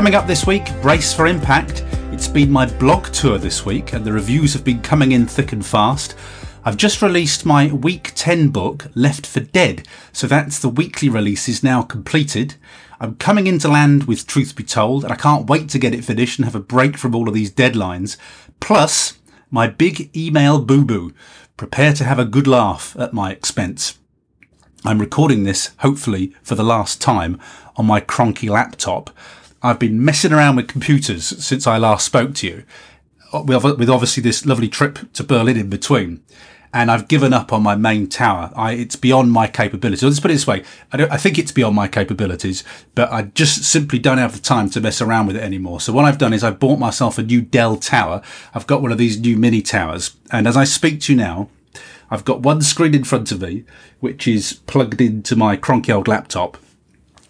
Coming 0.00 0.14
up 0.14 0.26
this 0.26 0.46
week, 0.46 0.64
Brace 0.80 1.12
for 1.12 1.26
Impact. 1.26 1.84
It's 2.10 2.26
been 2.26 2.50
my 2.50 2.64
blog 2.64 3.12
tour 3.12 3.36
this 3.36 3.66
week, 3.66 3.92
and 3.92 4.02
the 4.02 4.14
reviews 4.14 4.54
have 4.54 4.64
been 4.64 4.80
coming 4.80 5.12
in 5.12 5.26
thick 5.26 5.52
and 5.52 5.64
fast. 5.64 6.14
I've 6.64 6.78
just 6.78 7.02
released 7.02 7.44
my 7.44 7.70
week 7.70 8.12
10 8.14 8.48
book, 8.48 8.86
Left 8.94 9.26
for 9.26 9.40
Dead, 9.40 9.86
so 10.10 10.26
that's 10.26 10.58
the 10.58 10.70
weekly 10.70 11.10
release 11.10 11.50
is 11.50 11.62
now 11.62 11.82
completed. 11.82 12.54
I'm 12.98 13.16
coming 13.16 13.46
into 13.46 13.68
land 13.68 14.04
with 14.04 14.26
Truth 14.26 14.56
Be 14.56 14.62
Told, 14.62 15.04
and 15.04 15.12
I 15.12 15.16
can't 15.16 15.50
wait 15.50 15.68
to 15.68 15.78
get 15.78 15.92
it 15.92 16.02
finished 16.02 16.38
and 16.38 16.46
have 16.46 16.54
a 16.54 16.60
break 16.60 16.96
from 16.96 17.14
all 17.14 17.28
of 17.28 17.34
these 17.34 17.52
deadlines. 17.52 18.16
Plus, 18.58 19.18
my 19.50 19.66
big 19.66 20.16
email 20.16 20.62
boo 20.62 20.82
boo. 20.82 21.12
Prepare 21.58 21.92
to 21.92 22.04
have 22.04 22.18
a 22.18 22.24
good 22.24 22.46
laugh 22.46 22.96
at 22.98 23.12
my 23.12 23.32
expense. 23.32 23.98
I'm 24.82 24.98
recording 24.98 25.44
this, 25.44 25.72
hopefully, 25.80 26.32
for 26.42 26.54
the 26.54 26.64
last 26.64 27.02
time 27.02 27.38
on 27.76 27.84
my 27.84 28.00
cronky 28.00 28.48
laptop. 28.48 29.10
I've 29.62 29.78
been 29.78 30.04
messing 30.04 30.32
around 30.32 30.56
with 30.56 30.68
computers 30.68 31.26
since 31.44 31.66
I 31.66 31.76
last 31.76 32.06
spoke 32.06 32.34
to 32.36 32.46
you, 32.46 32.64
uh, 33.32 33.42
with 33.42 33.90
obviously 33.90 34.22
this 34.22 34.46
lovely 34.46 34.68
trip 34.68 35.12
to 35.12 35.24
Berlin 35.24 35.56
in 35.56 35.68
between 35.68 36.22
and 36.72 36.90
I've 36.90 37.08
given 37.08 37.32
up 37.32 37.52
on 37.52 37.62
my 37.62 37.74
main 37.74 38.08
tower. 38.08 38.52
I, 38.54 38.72
it's 38.72 38.96
beyond 38.96 39.32
my 39.32 39.46
capabilities. 39.48 40.02
Let's 40.02 40.20
put 40.20 40.30
it 40.30 40.34
this 40.34 40.46
way. 40.46 40.64
I, 40.92 41.02
I, 41.04 41.16
think 41.16 41.38
it's 41.38 41.50
beyond 41.52 41.74
my 41.74 41.88
capabilities, 41.88 42.62
but 42.94 43.10
I 43.10 43.22
just 43.22 43.64
simply 43.64 43.98
don't 43.98 44.18
have 44.18 44.34
the 44.34 44.40
time 44.40 44.70
to 44.70 44.80
mess 44.80 45.00
around 45.00 45.26
with 45.26 45.36
it 45.36 45.42
anymore. 45.42 45.80
So 45.80 45.92
what 45.92 46.04
I've 46.04 46.18
done 46.18 46.32
is 46.32 46.44
I've 46.44 46.60
bought 46.60 46.78
myself 46.78 47.18
a 47.18 47.22
new 47.22 47.40
Dell 47.40 47.76
tower. 47.76 48.22
I've 48.54 48.66
got 48.66 48.82
one 48.82 48.92
of 48.92 48.98
these 48.98 49.18
new 49.18 49.36
mini 49.36 49.62
towers. 49.62 50.16
And 50.30 50.46
as 50.46 50.56
I 50.56 50.64
speak 50.64 51.00
to 51.02 51.12
you 51.12 51.18
now, 51.18 51.48
I've 52.10 52.24
got 52.24 52.40
one 52.40 52.62
screen 52.62 52.94
in 52.94 53.04
front 53.04 53.32
of 53.32 53.40
me, 53.40 53.64
which 53.98 54.28
is 54.28 54.54
plugged 54.66 55.00
into 55.00 55.34
my 55.34 55.56
cronky 55.56 55.94
old 55.94 56.08
laptop. 56.08 56.56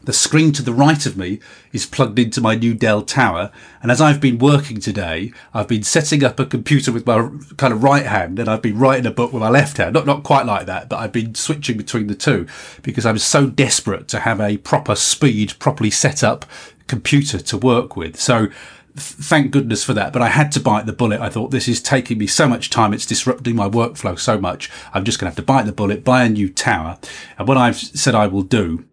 The 0.03 0.13
screen 0.15 0.53
to 0.53 0.63
the 0.63 0.73
right 0.73 1.05
of 1.05 1.17
me 1.17 1.41
is 1.73 1.85
plugged 1.85 2.19
into 2.19 2.41
my 2.41 2.55
new 2.55 2.73
Dell 2.73 3.03
tower. 3.03 3.53
And 3.83 3.93
as 3.93 4.01
I've 4.01 4.21
been 4.21 4.39
working 4.39 4.81
today, 4.81 5.33
I've 5.53 5.69
been 5.69 5.83
setting 5.83 6.25
up 6.25 6.41
a 6.41 6.47
computer 6.47 6.91
with 6.91 7.07
my 7.07 7.31
kind 7.59 7.73
of 7.73 7.83
right 7.83 8.07
hand 8.07 8.39
and 8.39 8.49
I've 8.49 8.63
been 8.63 8.79
writing 8.79 9.05
a 9.05 9.11
book 9.11 9.33
with 9.33 9.43
my 9.43 9.51
left 9.51 9.77
hand. 9.77 9.93
Not, 9.93 10.07
not 10.07 10.23
quite 10.23 10.47
like 10.47 10.67
that, 10.67 10.89
but 10.89 11.01
I've 11.01 11.13
been 11.13 11.35
switching 11.35 11.77
between 11.77 12.07
the 12.07 12.15
two 12.15 12.47
because 12.83 13.05
I'm 13.05 13.19
so 13.19 13.47
desperate 13.47 14.09
to 14.09 14.21
have 14.21 14.41
a 14.41 14.57
proper 14.57 14.95
speed, 14.95 15.59
properly 15.59 15.91
set 15.91 16.25
up 16.25 16.47
computer 16.87 17.39
to 17.39 17.57
work 17.59 17.95
with. 17.95 18.19
So 18.19 18.49
thank 18.97 19.51
goodness 19.51 19.85
for 19.85 19.95
that. 19.95 20.13
But 20.13 20.23
I 20.23 20.29
had 20.29 20.51
to 20.53 20.61
bite 20.61 20.87
the 20.87 20.93
bullet. 20.93 21.21
I 21.21 21.29
thought 21.29 21.51
this 21.51 21.69
is 21.69 21.81
taking 21.81 22.19
me 22.19 22.27
so 22.27 22.49
much 22.49 22.71
time. 22.71 22.93
It's 22.95 23.07
disrupting 23.07 23.55
my 23.55 23.69
workflow 23.69 24.19
so 24.19 24.41
much. 24.41 24.71
I'm 24.95 25.05
just 25.05 25.19
going 25.19 25.27
to 25.27 25.31
have 25.31 25.37
to 25.37 25.43
bite 25.43 25.67
the 25.67 25.73
bullet, 25.73 26.05
buy 26.05 26.25
a 26.25 26.29
new 26.29 26.49
tower. 26.49 26.99
And 27.39 27.47
what 27.47 27.57
I've 27.57 27.77
said 27.77 28.15
I 28.15 28.27
will 28.27 28.43
do 28.43 28.87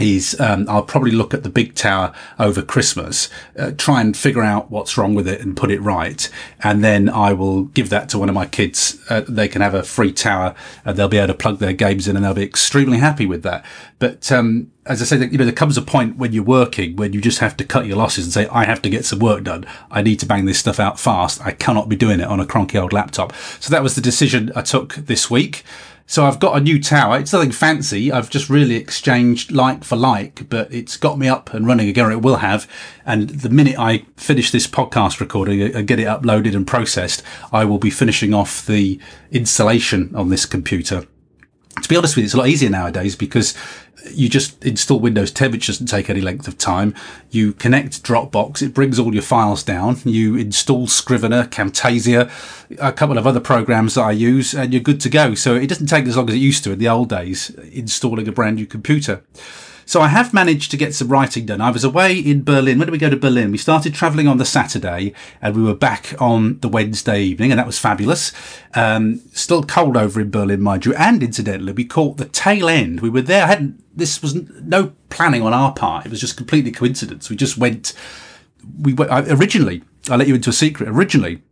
is 0.00 0.38
um, 0.40 0.66
I'll 0.68 0.82
probably 0.82 1.10
look 1.10 1.34
at 1.34 1.42
the 1.42 1.48
big 1.48 1.74
tower 1.74 2.12
over 2.38 2.62
Christmas, 2.62 3.28
uh, 3.58 3.72
try 3.76 4.00
and 4.00 4.16
figure 4.16 4.42
out 4.42 4.70
what's 4.70 4.98
wrong 4.98 5.14
with 5.14 5.28
it 5.28 5.40
and 5.40 5.56
put 5.56 5.70
it 5.70 5.80
right, 5.80 6.28
and 6.62 6.82
then 6.84 7.08
I 7.08 7.32
will 7.32 7.64
give 7.64 7.90
that 7.90 8.08
to 8.10 8.18
one 8.18 8.28
of 8.28 8.34
my 8.34 8.46
kids. 8.46 8.98
Uh, 9.08 9.22
they 9.28 9.48
can 9.48 9.62
have 9.62 9.74
a 9.74 9.82
free 9.82 10.12
tower, 10.12 10.54
and 10.84 10.96
they'll 10.96 11.08
be 11.08 11.18
able 11.18 11.28
to 11.28 11.34
plug 11.34 11.58
their 11.58 11.72
games 11.72 12.08
in, 12.08 12.16
and 12.16 12.24
they'll 12.24 12.34
be 12.34 12.42
extremely 12.42 12.98
happy 12.98 13.26
with 13.26 13.42
that. 13.42 13.64
But 13.98 14.30
um, 14.30 14.70
as 14.84 15.00
I 15.00 15.04
say, 15.04 15.18
you 15.26 15.38
know, 15.38 15.44
there 15.44 15.52
comes 15.52 15.76
a 15.76 15.82
point 15.82 16.16
when 16.16 16.32
you're 16.32 16.44
working 16.44 16.96
when 16.96 17.12
you 17.12 17.20
just 17.20 17.38
have 17.38 17.56
to 17.56 17.64
cut 17.64 17.86
your 17.86 17.96
losses 17.96 18.24
and 18.24 18.32
say, 18.32 18.46
I 18.48 18.64
have 18.64 18.82
to 18.82 18.90
get 18.90 19.04
some 19.04 19.18
work 19.18 19.44
done. 19.44 19.66
I 19.90 20.02
need 20.02 20.20
to 20.20 20.26
bang 20.26 20.44
this 20.44 20.58
stuff 20.58 20.78
out 20.78 21.00
fast. 21.00 21.44
I 21.44 21.52
cannot 21.52 21.88
be 21.88 21.96
doing 21.96 22.20
it 22.20 22.26
on 22.26 22.40
a 22.40 22.46
cronky 22.46 22.80
old 22.80 22.92
laptop. 22.92 23.32
So 23.58 23.70
that 23.70 23.82
was 23.82 23.94
the 23.94 24.00
decision 24.00 24.52
I 24.54 24.62
took 24.62 24.94
this 24.94 25.30
week. 25.30 25.64
So 26.08 26.24
I've 26.24 26.38
got 26.38 26.56
a 26.56 26.60
new 26.60 26.80
tower. 26.80 27.18
It's 27.18 27.32
nothing 27.32 27.50
fancy. 27.50 28.12
I've 28.12 28.30
just 28.30 28.48
really 28.48 28.76
exchanged 28.76 29.50
like 29.50 29.82
for 29.82 29.96
like, 29.96 30.48
but 30.48 30.72
it's 30.72 30.96
got 30.96 31.18
me 31.18 31.28
up 31.28 31.52
and 31.52 31.66
running 31.66 31.88
again. 31.88 32.12
It 32.12 32.22
will 32.22 32.36
have. 32.36 32.70
And 33.04 33.28
the 33.28 33.50
minute 33.50 33.76
I 33.76 34.04
finish 34.16 34.52
this 34.52 34.68
podcast 34.68 35.18
recording 35.18 35.60
and 35.60 35.86
get 35.86 35.98
it 35.98 36.06
uploaded 36.06 36.54
and 36.54 36.64
processed, 36.66 37.24
I 37.52 37.64
will 37.64 37.78
be 37.78 37.90
finishing 37.90 38.32
off 38.32 38.64
the 38.64 39.00
installation 39.32 40.14
on 40.14 40.28
this 40.28 40.46
computer 40.46 41.06
to 41.82 41.88
be 41.88 41.96
honest 41.96 42.16
with 42.16 42.22
you, 42.22 42.24
it's 42.24 42.34
a 42.34 42.38
lot 42.38 42.48
easier 42.48 42.70
nowadays 42.70 43.14
because 43.14 43.54
you 44.10 44.28
just 44.28 44.64
install 44.64 45.00
Windows 45.00 45.30
10, 45.30 45.52
which 45.52 45.66
doesn't 45.66 45.86
take 45.86 46.08
any 46.10 46.20
length 46.20 46.48
of 46.48 46.58
time. 46.58 46.94
You 47.30 47.52
connect 47.52 48.02
Dropbox, 48.02 48.62
it 48.62 48.74
brings 48.74 48.98
all 48.98 49.12
your 49.12 49.22
files 49.22 49.62
down. 49.62 49.98
You 50.04 50.36
install 50.36 50.86
Scrivener, 50.86 51.44
Camtasia, 51.44 52.30
a 52.78 52.92
couple 52.92 53.18
of 53.18 53.26
other 53.26 53.40
programs 53.40 53.94
that 53.94 54.02
I 54.02 54.12
use, 54.12 54.54
and 54.54 54.72
you're 54.72 54.82
good 54.82 55.00
to 55.02 55.08
go. 55.08 55.34
So 55.34 55.54
it 55.54 55.68
doesn't 55.68 55.86
take 55.86 56.06
as 56.06 56.16
long 56.16 56.28
as 56.28 56.34
it 56.34 56.38
used 56.38 56.64
to 56.64 56.72
in 56.72 56.78
the 56.78 56.88
old 56.88 57.08
days, 57.08 57.50
installing 57.72 58.28
a 58.28 58.32
brand 58.32 58.56
new 58.56 58.66
computer. 58.66 59.22
So 59.88 60.00
I 60.00 60.08
have 60.08 60.34
managed 60.34 60.72
to 60.72 60.76
get 60.76 60.94
some 60.94 61.06
writing 61.06 61.46
done. 61.46 61.60
I 61.60 61.70
was 61.70 61.84
away 61.84 62.18
in 62.18 62.42
Berlin. 62.42 62.78
When 62.78 62.86
did 62.86 62.92
we 62.92 62.98
go 62.98 63.08
to 63.08 63.16
Berlin? 63.16 63.52
We 63.52 63.58
started 63.58 63.94
travelling 63.94 64.26
on 64.26 64.36
the 64.36 64.44
Saturday 64.44 65.14
and 65.40 65.54
we 65.54 65.62
were 65.62 65.76
back 65.76 66.12
on 66.20 66.58
the 66.58 66.68
Wednesday 66.68 67.22
evening 67.22 67.52
and 67.52 67.60
that 67.60 67.68
was 67.68 67.78
fabulous. 67.78 68.32
Um, 68.74 69.20
still 69.32 69.62
cold 69.62 69.96
over 69.96 70.20
in 70.20 70.32
Berlin, 70.32 70.60
mind 70.60 70.86
you. 70.86 70.94
And 70.96 71.22
incidentally, 71.22 71.72
we 71.72 71.84
caught 71.84 72.16
the 72.16 72.24
tail 72.24 72.68
end. 72.68 73.00
We 73.00 73.08
were 73.08 73.22
there. 73.22 73.44
I 73.44 73.46
hadn't, 73.46 73.80
this 73.96 74.20
was 74.20 74.34
no 74.34 74.92
planning 75.08 75.42
on 75.42 75.54
our 75.54 75.72
part. 75.72 76.04
It 76.04 76.10
was 76.10 76.20
just 76.20 76.36
completely 76.36 76.72
coincidence. 76.72 77.30
We 77.30 77.36
just 77.36 77.56
went, 77.56 77.94
we 78.80 78.92
went, 78.92 79.12
originally, 79.12 79.84
I'll 80.10 80.18
let 80.18 80.26
you 80.26 80.34
into 80.34 80.50
a 80.50 80.52
secret. 80.52 80.88
Originally, 80.88 81.42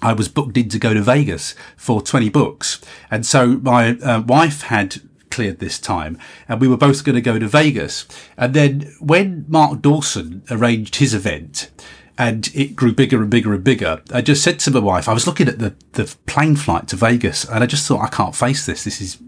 I 0.00 0.12
was 0.12 0.28
booked 0.28 0.56
in 0.56 0.68
to 0.68 0.78
go 0.78 0.94
to 0.94 1.02
Vegas 1.02 1.56
for 1.76 2.00
20 2.00 2.28
books. 2.28 2.80
And 3.10 3.26
so 3.26 3.56
my 3.58 3.98
uh, 3.98 4.20
wife 4.20 4.62
had 4.62 5.00
cleared 5.34 5.58
this 5.58 5.80
time, 5.80 6.16
and 6.48 6.60
we 6.60 6.68
were 6.68 6.76
both 6.76 7.04
going 7.04 7.16
to 7.16 7.20
go 7.20 7.38
to 7.40 7.48
Vegas. 7.48 8.06
And 8.36 8.54
then 8.54 8.94
when 9.00 9.44
Mark 9.48 9.82
Dawson 9.82 10.44
arranged 10.48 10.96
his 10.96 11.12
event, 11.12 11.70
and 12.16 12.48
it 12.54 12.76
grew 12.76 12.92
bigger 12.92 13.20
and 13.20 13.30
bigger 13.30 13.52
and 13.52 13.64
bigger. 13.64 14.00
I 14.12 14.22
just 14.22 14.44
said 14.44 14.60
to 14.60 14.70
my 14.70 14.78
wife, 14.78 15.08
I 15.08 15.12
was 15.12 15.26
looking 15.26 15.48
at 15.48 15.58
the, 15.58 15.74
the 15.94 16.14
plane 16.26 16.54
flight 16.54 16.86
to 16.88 16.96
Vegas 16.96 17.44
and 17.44 17.64
I 17.64 17.66
just 17.66 17.88
thought, 17.88 18.02
I 18.02 18.08
can't 18.08 18.36
face 18.36 18.64
this. 18.66 18.84
This 18.84 19.00
is 19.00 19.18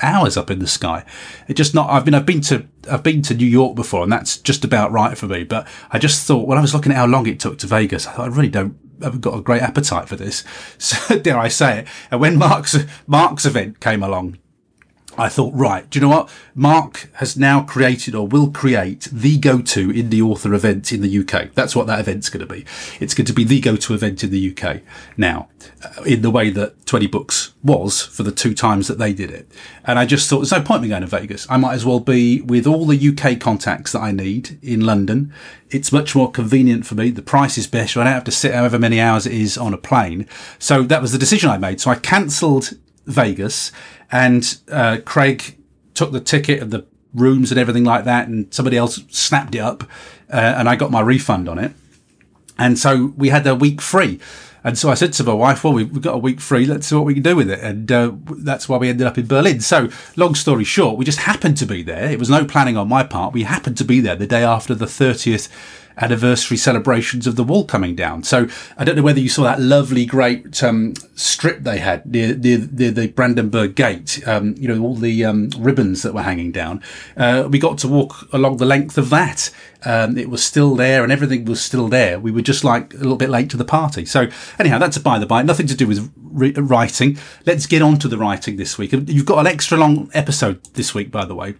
hours 0.00 0.38
up 0.38 0.50
in 0.50 0.58
the 0.58 0.66
sky. 0.66 1.04
It 1.46 1.54
just 1.54 1.74
not, 1.74 1.90
I've 1.90 2.06
been, 2.06 2.14
I've 2.14 2.24
been 2.24 2.40
to, 2.42 2.66
I've 2.90 3.02
been 3.02 3.20
to 3.22 3.34
New 3.34 3.46
York 3.46 3.76
before 3.76 4.02
and 4.02 4.10
that's 4.10 4.38
just 4.38 4.64
about 4.64 4.92
right 4.92 5.16
for 5.18 5.26
me. 5.26 5.44
But 5.44 5.68
I 5.90 5.98
just 5.98 6.26
thought 6.26 6.48
when 6.48 6.56
I 6.56 6.62
was 6.62 6.72
looking 6.72 6.92
at 6.92 6.96
how 6.96 7.06
long 7.06 7.26
it 7.26 7.38
took 7.38 7.58
to 7.58 7.66
Vegas, 7.66 8.06
I 8.06 8.12
thought 8.12 8.30
I 8.30 8.34
really 8.34 8.48
don't, 8.48 8.78
I 9.02 9.04
haven't 9.04 9.20
got 9.20 9.36
a 9.36 9.42
great 9.42 9.60
appetite 9.60 10.08
for 10.08 10.16
this. 10.16 10.42
So 10.78 11.18
dare 11.18 11.38
I 11.38 11.48
say 11.48 11.80
it. 11.80 11.88
And 12.10 12.18
when 12.18 12.38
Mark's, 12.38 12.78
Mark's 13.06 13.44
event 13.44 13.80
came 13.80 14.02
along, 14.02 14.38
I 15.18 15.28
thought, 15.28 15.52
right, 15.54 15.88
do 15.90 15.98
you 15.98 16.00
know 16.00 16.08
what? 16.08 16.30
Mark 16.54 17.10
has 17.14 17.36
now 17.36 17.62
created 17.62 18.14
or 18.14 18.26
will 18.26 18.50
create 18.50 19.08
the 19.12 19.36
go-to 19.36 19.88
indie 19.88 20.22
author 20.22 20.54
event 20.54 20.90
in 20.90 21.02
the 21.02 21.18
UK. 21.18 21.52
That's 21.52 21.76
what 21.76 21.86
that 21.86 22.00
event's 22.00 22.30
going 22.30 22.46
to 22.46 22.52
be. 22.52 22.64
It's 22.98 23.12
going 23.12 23.26
to 23.26 23.32
be 23.34 23.44
the 23.44 23.60
go-to 23.60 23.92
event 23.92 24.24
in 24.24 24.30
the 24.30 24.56
UK 24.56 24.80
now, 25.18 25.48
uh, 25.84 26.02
in 26.04 26.22
the 26.22 26.30
way 26.30 26.48
that 26.50 26.86
20 26.86 27.08
Books 27.08 27.52
was 27.62 28.00
for 28.00 28.22
the 28.22 28.32
two 28.32 28.54
times 28.54 28.88
that 28.88 28.98
they 28.98 29.12
did 29.12 29.30
it. 29.30 29.50
And 29.84 29.98
I 29.98 30.06
just 30.06 30.30
thought, 30.30 30.38
there's 30.38 30.52
no 30.52 30.62
point 30.62 30.82
me 30.82 30.88
going 30.88 31.02
to 31.02 31.06
Vegas. 31.06 31.46
I 31.50 31.58
might 31.58 31.74
as 31.74 31.84
well 31.84 32.00
be 32.00 32.40
with 32.40 32.66
all 32.66 32.86
the 32.86 33.08
UK 33.08 33.38
contacts 33.38 33.92
that 33.92 34.00
I 34.00 34.12
need 34.12 34.58
in 34.62 34.80
London. 34.80 35.32
It's 35.70 35.92
much 35.92 36.16
more 36.16 36.30
convenient 36.30 36.86
for 36.86 36.94
me. 36.94 37.10
The 37.10 37.22
price 37.22 37.58
is 37.58 37.66
better. 37.66 38.00
I 38.00 38.04
don't 38.04 38.14
have 38.14 38.24
to 38.24 38.30
sit 38.30 38.54
however 38.54 38.78
many 38.78 38.98
hours 38.98 39.26
it 39.26 39.34
is 39.34 39.58
on 39.58 39.74
a 39.74 39.78
plane. 39.78 40.26
So 40.58 40.82
that 40.84 41.02
was 41.02 41.12
the 41.12 41.18
decision 41.18 41.50
I 41.50 41.58
made. 41.58 41.82
So 41.82 41.90
I 41.90 41.96
cancelled 41.96 42.72
Vegas 43.06 43.72
and 44.10 44.58
uh, 44.70 44.98
Craig 45.04 45.56
took 45.94 46.12
the 46.12 46.20
ticket 46.20 46.62
and 46.62 46.70
the 46.70 46.86
rooms 47.14 47.50
and 47.50 47.60
everything 47.60 47.84
like 47.84 48.04
that, 48.04 48.28
and 48.28 48.52
somebody 48.52 48.76
else 48.76 49.00
snapped 49.08 49.54
it 49.54 49.58
up, 49.58 49.84
uh, 50.32 50.54
and 50.56 50.68
I 50.68 50.76
got 50.76 50.90
my 50.90 51.00
refund 51.00 51.48
on 51.48 51.58
it. 51.58 51.72
And 52.58 52.78
so 52.78 53.12
we 53.16 53.30
had 53.30 53.46
a 53.46 53.54
week 53.54 53.80
free. 53.80 54.20
And 54.64 54.78
so 54.78 54.90
I 54.90 54.94
said 54.94 55.12
to 55.14 55.24
my 55.24 55.32
wife, 55.32 55.64
well, 55.64 55.72
we've 55.72 56.00
got 56.00 56.14
a 56.14 56.18
week 56.18 56.40
free. 56.40 56.66
Let's 56.66 56.86
see 56.86 56.94
what 56.94 57.04
we 57.04 57.14
can 57.14 57.22
do 57.22 57.34
with 57.34 57.50
it. 57.50 57.58
And 57.60 57.90
uh, 57.90 58.12
that's 58.38 58.68
why 58.68 58.76
we 58.76 58.88
ended 58.88 59.08
up 59.08 59.18
in 59.18 59.26
Berlin. 59.26 59.60
So 59.60 59.88
long 60.16 60.36
story 60.36 60.62
short, 60.62 60.96
we 60.96 61.04
just 61.04 61.18
happened 61.20 61.56
to 61.56 61.66
be 61.66 61.82
there. 61.82 62.08
It 62.08 62.20
was 62.20 62.30
no 62.30 62.44
planning 62.44 62.76
on 62.76 62.88
my 62.88 63.02
part. 63.02 63.32
We 63.32 63.42
happened 63.42 63.76
to 63.78 63.84
be 63.84 63.98
there 63.98 64.14
the 64.14 64.26
day 64.26 64.44
after 64.44 64.74
the 64.74 64.86
30th 64.86 65.48
anniversary 65.96 66.56
celebrations 66.56 67.26
of 67.26 67.36
the 67.36 67.44
wall 67.44 67.64
coming 67.64 67.94
down. 67.94 68.22
So 68.22 68.48
I 68.76 68.84
don't 68.84 68.96
know 68.96 69.02
whether 69.02 69.20
you 69.20 69.28
saw 69.28 69.42
that 69.44 69.60
lovely, 69.60 70.06
great 70.06 70.62
um, 70.62 70.94
strip 71.14 71.60
they 71.60 71.78
had 71.78 72.06
near, 72.06 72.34
near, 72.34 72.58
near 72.70 72.90
the 72.90 73.08
Brandenburg 73.08 73.74
Gate. 73.74 74.26
Um, 74.26 74.54
you 74.56 74.68
know, 74.68 74.82
all 74.82 74.94
the 74.94 75.24
um, 75.24 75.50
ribbons 75.58 76.02
that 76.02 76.14
were 76.14 76.22
hanging 76.22 76.52
down. 76.52 76.82
Uh, 77.16 77.48
we 77.50 77.58
got 77.58 77.78
to 77.78 77.88
walk 77.88 78.28
along 78.32 78.58
the 78.58 78.66
length 78.66 78.98
of 78.98 79.10
that. 79.10 79.50
Um, 79.84 80.16
it 80.16 80.30
was 80.30 80.44
still 80.44 80.74
there 80.76 81.02
and 81.02 81.10
everything 81.10 81.44
was 81.44 81.60
still 81.60 81.88
there. 81.88 82.18
We 82.18 82.30
were 82.30 82.42
just 82.42 82.64
like 82.64 82.94
a 82.94 82.98
little 82.98 83.16
bit 83.16 83.30
late 83.30 83.50
to 83.50 83.56
the 83.56 83.64
party. 83.64 84.04
So 84.04 84.28
anyhow, 84.58 84.78
that's 84.78 84.96
a 84.96 85.00
by 85.00 85.18
the 85.18 85.26
by. 85.26 85.42
Nothing 85.42 85.66
to 85.66 85.76
do 85.76 85.86
with 85.86 86.12
re- 86.16 86.52
writing. 86.52 87.18
Let's 87.46 87.66
get 87.66 87.82
on 87.82 87.98
to 87.98 88.08
the 88.08 88.18
writing 88.18 88.56
this 88.56 88.78
week. 88.78 88.92
You've 88.92 89.26
got 89.26 89.38
an 89.38 89.46
extra 89.46 89.76
long 89.76 90.10
episode 90.14 90.62
this 90.74 90.94
week, 90.94 91.10
by 91.10 91.24
the 91.24 91.34
way 91.34 91.56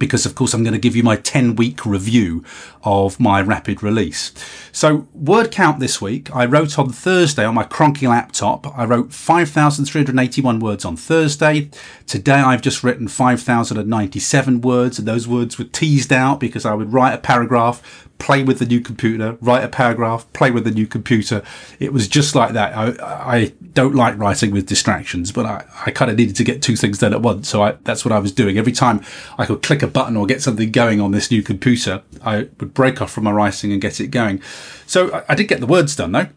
because 0.00 0.26
of 0.26 0.34
course 0.34 0.52
I'm 0.52 0.64
going 0.64 0.74
to 0.74 0.80
give 0.80 0.96
you 0.96 1.04
my 1.04 1.14
10 1.14 1.54
week 1.54 1.86
review 1.86 2.42
of 2.82 3.20
my 3.20 3.40
rapid 3.40 3.82
release. 3.82 4.32
So 4.72 5.06
word 5.14 5.52
count 5.52 5.78
this 5.78 6.00
week, 6.00 6.34
I 6.34 6.46
wrote 6.46 6.76
on 6.78 6.90
Thursday 6.90 7.44
on 7.44 7.54
my 7.54 7.64
Cronky 7.64 8.08
laptop, 8.08 8.76
I 8.76 8.84
wrote 8.84 9.12
5,381 9.12 10.58
words 10.58 10.84
on 10.84 10.96
Thursday. 10.96 11.70
Today 12.06 12.32
I've 12.40 12.62
just 12.62 12.82
written 12.82 13.06
5,097 13.06 14.60
words 14.60 14.98
and 14.98 15.06
those 15.06 15.28
words 15.28 15.58
were 15.58 15.64
teased 15.64 16.12
out 16.12 16.40
because 16.40 16.64
I 16.64 16.74
would 16.74 16.92
write 16.92 17.14
a 17.14 17.18
paragraph, 17.18 18.08
play 18.20 18.44
with 18.44 18.60
the 18.60 18.66
new 18.66 18.80
computer, 18.80 19.36
write 19.40 19.64
a 19.64 19.68
paragraph, 19.68 20.30
play 20.32 20.50
with 20.52 20.64
the 20.64 20.70
new 20.70 20.86
computer. 20.86 21.42
It 21.80 21.92
was 21.92 22.06
just 22.06 22.34
like 22.36 22.52
that. 22.52 22.76
I, 22.76 23.34
I 23.34 23.52
don't 23.72 23.94
like 23.94 24.16
writing 24.18 24.52
with 24.52 24.66
distractions, 24.66 25.32
but 25.32 25.46
I, 25.46 25.64
I 25.86 25.90
kind 25.90 26.10
of 26.10 26.16
needed 26.16 26.36
to 26.36 26.44
get 26.44 26.62
two 26.62 26.76
things 26.76 26.98
done 26.98 27.12
at 27.12 27.22
once. 27.22 27.48
So 27.48 27.62
I, 27.62 27.72
that's 27.82 28.04
what 28.04 28.12
I 28.12 28.18
was 28.18 28.30
doing. 28.30 28.58
Every 28.58 28.72
time 28.72 29.02
I 29.38 29.46
could 29.46 29.62
click 29.62 29.82
a 29.82 29.88
button 29.88 30.16
or 30.16 30.26
get 30.26 30.42
something 30.42 30.70
going 30.70 31.00
on 31.00 31.10
this 31.10 31.30
new 31.30 31.42
computer, 31.42 32.02
I 32.22 32.48
would 32.60 32.74
break 32.74 33.02
off 33.02 33.10
from 33.10 33.24
my 33.24 33.32
writing 33.32 33.72
and 33.72 33.80
get 33.80 33.98
it 33.98 34.08
going. 34.08 34.40
So 34.86 35.12
I, 35.12 35.24
I 35.30 35.34
did 35.34 35.48
get 35.48 35.60
the 35.60 35.66
words 35.66 35.96
done 35.96 36.12
though. 36.12 36.28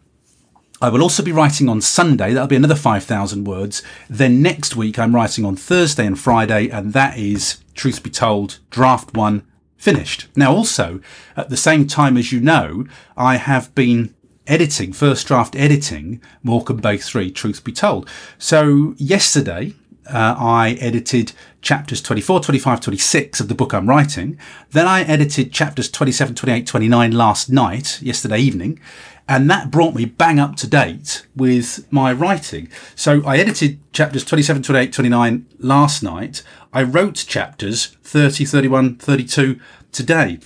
I 0.80 0.88
will 0.88 1.02
also 1.02 1.22
be 1.22 1.32
writing 1.32 1.68
on 1.68 1.80
Sunday. 1.80 2.32
That'll 2.32 2.48
be 2.48 2.56
another 2.56 2.74
5,000 2.74 3.44
words. 3.44 3.82
Then 4.10 4.42
next 4.42 4.74
week, 4.74 4.98
I'm 4.98 5.14
writing 5.14 5.44
on 5.44 5.56
Thursday 5.56 6.04
and 6.04 6.18
Friday, 6.18 6.68
and 6.68 6.92
that 6.92 7.16
is, 7.16 7.58
truth 7.74 8.02
be 8.02 8.10
told, 8.10 8.58
draft 8.70 9.16
one 9.16 9.46
finished. 9.84 10.28
Now, 10.34 10.50
also, 10.56 11.00
at 11.36 11.50
the 11.50 11.58
same 11.58 11.86
time 11.86 12.16
as 12.16 12.32
you 12.32 12.40
know, 12.40 12.86
I 13.18 13.36
have 13.36 13.74
been 13.74 14.14
editing, 14.46 14.94
first 14.94 15.26
draft 15.26 15.54
editing 15.54 16.22
Morecambe 16.42 16.78
Bay 16.78 16.96
3, 16.96 17.30
truth 17.30 17.62
be 17.62 17.72
told. 17.72 18.08
So 18.38 18.94
yesterday, 18.96 19.74
uh, 20.06 20.36
I 20.38 20.78
edited 20.80 21.32
chapters 21.60 22.00
24, 22.00 22.40
25, 22.40 22.80
26 22.80 23.40
of 23.40 23.48
the 23.48 23.54
book 23.54 23.74
I'm 23.74 23.86
writing. 23.86 24.38
Then 24.70 24.86
I 24.86 25.02
edited 25.02 25.52
chapters 25.52 25.90
27, 25.90 26.34
28, 26.34 26.66
29 26.66 27.12
last 27.12 27.50
night, 27.50 28.00
yesterday 28.00 28.38
evening. 28.38 28.80
And 29.26 29.48
that 29.50 29.70
brought 29.70 29.94
me 29.94 30.04
bang 30.04 30.38
up 30.38 30.56
to 30.56 30.66
date 30.66 31.26
with 31.34 31.90
my 31.90 32.12
writing. 32.12 32.68
So 32.94 33.24
I 33.24 33.38
edited 33.38 33.80
chapters 33.92 34.24
27, 34.24 34.62
28, 34.62 34.92
29 34.92 35.46
last 35.58 36.02
night. 36.02 36.42
I 36.72 36.82
wrote 36.82 37.24
chapters 37.26 37.96
30, 38.02 38.44
31, 38.44 38.96
32 38.96 39.58
today. 39.92 40.38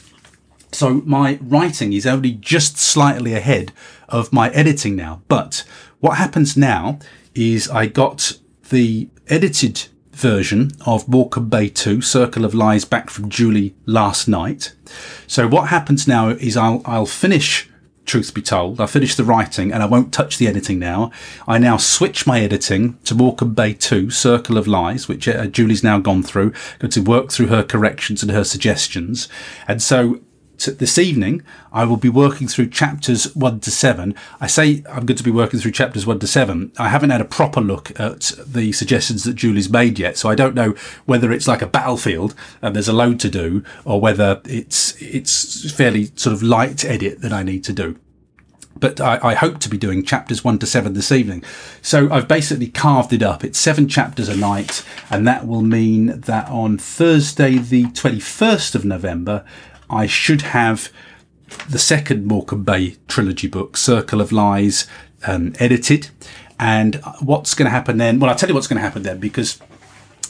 So 0.71 1.03
my 1.05 1.39
writing 1.43 1.93
is 1.93 2.07
only 2.07 2.33
just 2.33 2.77
slightly 2.77 3.35
ahead 3.35 3.73
of 4.09 4.33
my 4.33 4.51
editing 4.51 4.95
now. 4.95 5.23
But 5.27 5.65
what 6.01 6.19
happens 6.19 6.57
now 6.57 7.01
is 7.35 7.69
I 7.69 7.87
got 7.87 8.39
the 8.69 9.09
edited 9.29 9.87
version 10.13 10.73
of 10.85 11.09
Morecambe 11.09 11.49
Bay 11.49 11.69
2, 11.69 12.01
Circle 12.01 12.45
of 12.45 12.55
Lies 12.55 12.85
back 12.85 13.09
from 13.11 13.29
Julie 13.29 13.75
last 13.87 14.29
night. 14.29 14.75
So 15.27 15.49
what 15.49 15.69
happens 15.69 16.07
now 16.07 16.29
is 16.29 16.57
I'll, 16.57 16.83
I'll 16.85 17.07
finish 17.07 17.69
truth 18.09 18.35
be 18.35 18.43
told. 18.43 18.81
I 18.81 18.87
finished 18.87 19.17
the 19.17 19.25
writing 19.25 19.73
and 19.73 19.83
I 19.83 19.87
won't 19.87 20.13
touch 20.13 20.39
the 20.39 20.49
editing 20.49 20.79
now. 20.79 21.13
I 21.47 21.59
now 21.59 21.77
switch 21.77 22.27
my 22.27 22.41
editing 22.41 22.99
to 23.05 23.15
Morecambe 23.15 23.55
Bay 23.55 23.75
2, 23.75 24.11
Circle 24.11 24.57
of 24.57 24.67
Lies, 24.67 25.07
which 25.07 25.29
uh, 25.29 25.47
Julie's 25.47 25.85
now 25.85 25.99
gone 25.99 26.23
through, 26.23 26.53
going 26.79 26.91
to 26.91 27.01
work 27.01 27.31
through 27.31 27.49
her 27.49 27.63
corrections 27.63 28.23
and 28.23 28.33
her 28.33 28.45
suggestions. 28.45 29.29
And 29.69 29.83
so 29.83 30.21
this 30.67 30.99
evening, 30.99 31.43
I 31.73 31.85
will 31.85 31.97
be 31.97 32.09
working 32.09 32.49
through 32.49 32.69
chapters 32.71 33.35
one 33.35 33.61
to 33.61 33.71
seven. 33.71 34.15
I 34.41 34.47
say 34.47 34.83
I'm 34.89 35.07
going 35.07 35.17
to 35.17 35.23
be 35.23 35.31
working 35.31 35.61
through 35.61 35.73
chapters 35.73 36.07
one 36.07 36.19
to 36.21 36.27
seven. 36.27 36.73
I 36.79 36.89
haven't 36.89 37.11
had 37.11 37.21
a 37.21 37.25
proper 37.25 37.61
look 37.61 37.99
at 37.99 38.33
the 38.47 38.73
suggestions 38.73 39.25
that 39.25 39.35
Julie's 39.35 39.71
made 39.71 39.99
yet, 39.99 40.17
so 40.17 40.29
I 40.29 40.35
don't 40.35 40.55
know 40.55 40.75
whether 41.07 41.33
it's 41.33 41.49
like 41.49 41.63
a 41.63 41.67
battlefield 41.67 42.35
and 42.61 42.75
there's 42.75 42.89
a 42.89 42.93
load 42.93 43.21
to 43.21 43.31
do, 43.31 43.63
or 43.85 44.01
whether 44.01 44.41
it's 44.45 45.01
it's 45.01 45.71
fairly 45.73 46.07
sort 46.17 46.35
of 46.35 46.43
light 46.43 46.85
edit 46.85 47.21
that 47.21 47.33
I 47.33 47.43
need 47.43 47.65
to 47.65 47.73
do 47.73 47.99
but 48.81 49.01
I, 49.01 49.19
I, 49.23 49.35
hope 49.35 49.59
to 49.61 49.69
be 49.69 49.77
doing 49.77 50.05
chapters 50.05 50.45
one 50.45 50.59
to 50.61 50.67
seven 50.67 50.93
this 50.93 51.11
evening. 51.13 51.43
So 51.83 52.11
I've 52.11 52.29
basically 52.29 52.69
carved 52.69 53.13
it 53.13 53.23
up. 53.23 53.45
It's 53.45 53.59
seven 53.59 53.89
chapters 53.89 54.29
a 54.29 54.37
night, 54.37 54.85
and 55.11 55.27
that 55.27 55.47
will 55.47 55.63
mean 55.63 56.21
that 56.21 56.49
on 56.49 56.79
Thursday, 56.79 57.59
the 57.59 57.85
21st 57.85 58.75
of 58.75 58.85
November, 58.85 59.45
I 59.91 60.07
should 60.07 60.43
have 60.43 60.91
the 61.69 61.79
second 61.79 62.27
Morecambe 62.27 62.65
Bay 62.65 62.97
trilogy 63.07 63.49
book, 63.49 63.77
Circle 63.77 64.21
of 64.21 64.33
Lies, 64.33 64.87
um, 65.27 65.55
edited. 65.59 66.09
And 66.61 66.97
what's 67.21 67.55
going 67.55 67.67
to 67.67 67.71
happen 67.71 67.99
then? 67.99 68.19
Well, 68.19 68.31
I'll 68.31 68.37
tell 68.37 68.49
you 68.49 68.55
what's 68.55 68.67
going 68.67 68.79
to 68.79 68.83
happen 68.83 69.03
then 69.03 69.19
because 69.19 69.59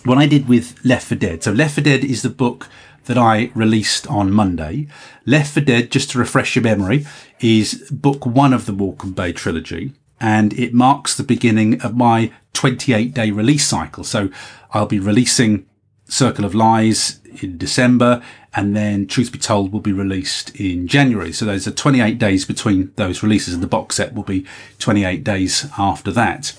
what 0.04 0.18
I 0.18 0.26
did 0.26 0.48
with 0.48 0.78
Left 0.84 1.06
for 1.06 1.14
Dead. 1.14 1.42
So 1.42 1.52
Left 1.52 1.74
for 1.74 1.80
Dead 1.80 2.04
is 2.04 2.22
the 2.22 2.30
book 2.30 2.68
that 3.06 3.18
I 3.18 3.50
released 3.54 4.06
on 4.08 4.32
Monday. 4.32 4.86
Left 5.24 5.52
for 5.52 5.60
Dead, 5.60 5.90
just 5.90 6.10
to 6.10 6.18
refresh 6.18 6.54
your 6.54 6.62
memory, 6.62 7.06
is 7.40 7.88
book 7.90 8.26
one 8.26 8.52
of 8.52 8.66
the 8.66 8.72
Morecambe 8.72 9.12
Bay 9.12 9.32
trilogy. 9.32 9.92
And 10.20 10.52
it 10.54 10.74
marks 10.74 11.16
the 11.16 11.22
beginning 11.22 11.80
of 11.80 11.96
my 11.96 12.32
28 12.52 13.14
day 13.14 13.30
release 13.30 13.66
cycle. 13.66 14.04
So 14.04 14.30
I'll 14.72 14.86
be 14.86 14.98
releasing 14.98 15.66
Circle 16.08 16.44
of 16.44 16.54
Lies 16.54 17.20
in 17.42 17.58
December, 17.58 18.22
and 18.54 18.74
then 18.74 19.06
Truth 19.06 19.30
Be 19.30 19.38
Told 19.38 19.72
will 19.72 19.80
be 19.80 19.92
released 19.92 20.54
in 20.58 20.88
January. 20.88 21.32
So 21.32 21.44
there's 21.44 21.66
a 21.66 21.72
28 21.72 22.18
days 22.18 22.44
between 22.44 22.92
those 22.96 23.22
releases, 23.22 23.54
and 23.54 23.62
the 23.62 23.68
box 23.68 23.96
set 23.96 24.14
will 24.14 24.24
be 24.24 24.46
28 24.78 25.22
days 25.22 25.66
after 25.78 26.10
that. 26.12 26.54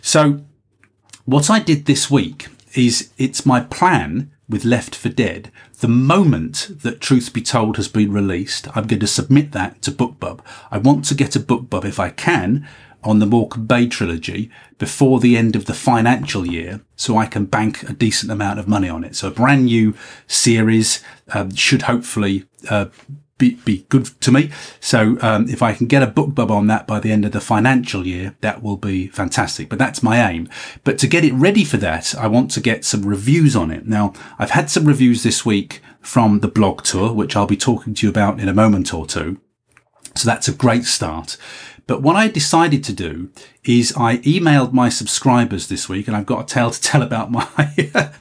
So 0.00 0.44
what 1.24 1.50
I 1.50 1.58
did 1.58 1.86
this 1.86 2.10
week 2.10 2.46
is 2.74 3.10
it's 3.18 3.44
my 3.44 3.60
plan 3.60 4.30
with 4.48 4.64
Left 4.64 4.94
for 4.94 5.08
Dead. 5.08 5.50
The 5.80 5.88
moment 5.88 6.82
that 6.82 7.00
Truth 7.00 7.32
Be 7.32 7.42
Told 7.42 7.76
has 7.76 7.88
been 7.88 8.12
released, 8.12 8.68
I'm 8.76 8.86
going 8.86 9.00
to 9.00 9.06
submit 9.06 9.52
that 9.52 9.82
to 9.82 9.90
BookBub. 9.90 10.40
I 10.70 10.78
want 10.78 11.04
to 11.06 11.14
get 11.14 11.36
a 11.36 11.40
BookBub 11.40 11.84
if 11.84 11.98
I 11.98 12.10
can 12.10 12.68
on 13.04 13.18
the 13.18 13.26
Morecambe 13.26 13.66
Bay 13.66 13.86
trilogy 13.86 14.50
before 14.78 15.20
the 15.20 15.36
end 15.36 15.56
of 15.56 15.66
the 15.66 15.74
financial 15.74 16.46
year 16.46 16.80
so 16.96 17.16
I 17.16 17.26
can 17.26 17.46
bank 17.46 17.82
a 17.88 17.92
decent 17.92 18.30
amount 18.32 18.58
of 18.58 18.68
money 18.68 18.88
on 18.88 19.04
it. 19.04 19.16
So 19.16 19.28
a 19.28 19.32
brand 19.32 19.66
new 19.66 19.94
series 20.26 21.02
um, 21.34 21.54
should 21.54 21.82
hopefully 21.82 22.44
uh, 22.70 22.86
be, 23.38 23.54
be 23.64 23.84
good 23.88 24.06
to 24.20 24.30
me. 24.30 24.50
So 24.78 25.18
um, 25.20 25.48
if 25.48 25.62
I 25.62 25.72
can 25.72 25.88
get 25.88 26.02
a 26.02 26.06
BookBub 26.06 26.50
on 26.50 26.68
that 26.68 26.86
by 26.86 27.00
the 27.00 27.10
end 27.10 27.24
of 27.24 27.32
the 27.32 27.40
financial 27.40 28.06
year, 28.06 28.36
that 28.40 28.62
will 28.62 28.76
be 28.76 29.08
fantastic. 29.08 29.68
But 29.68 29.80
that's 29.80 30.02
my 30.02 30.30
aim. 30.30 30.48
But 30.84 30.98
to 30.98 31.08
get 31.08 31.24
it 31.24 31.32
ready 31.32 31.64
for 31.64 31.76
that, 31.78 32.14
I 32.14 32.28
want 32.28 32.52
to 32.52 32.60
get 32.60 32.84
some 32.84 33.02
reviews 33.02 33.56
on 33.56 33.72
it. 33.72 33.86
Now, 33.86 34.12
I've 34.38 34.50
had 34.50 34.70
some 34.70 34.84
reviews 34.84 35.24
this 35.24 35.44
week 35.44 35.82
from 36.00 36.38
the 36.38 36.48
blog 36.48 36.84
tour, 36.84 37.12
which 37.12 37.34
I'll 37.34 37.46
be 37.46 37.56
talking 37.56 37.94
to 37.94 38.06
you 38.06 38.10
about 38.10 38.38
in 38.38 38.48
a 38.48 38.54
moment 38.54 38.94
or 38.94 39.06
two. 39.06 39.40
So 40.14 40.28
that's 40.28 40.48
a 40.48 40.52
great 40.52 40.84
start. 40.84 41.36
But 41.86 42.00
what 42.00 42.16
I 42.16 42.28
decided 42.28 42.84
to 42.84 42.92
do 42.92 43.30
is 43.64 43.92
I 43.96 44.18
emailed 44.18 44.72
my 44.72 44.88
subscribers 44.88 45.68
this 45.68 45.88
week, 45.88 46.06
and 46.06 46.16
I've 46.16 46.26
got 46.26 46.44
a 46.44 46.54
tale 46.54 46.70
to 46.70 46.80
tell 46.80 47.02
about 47.02 47.30
my 47.30 47.44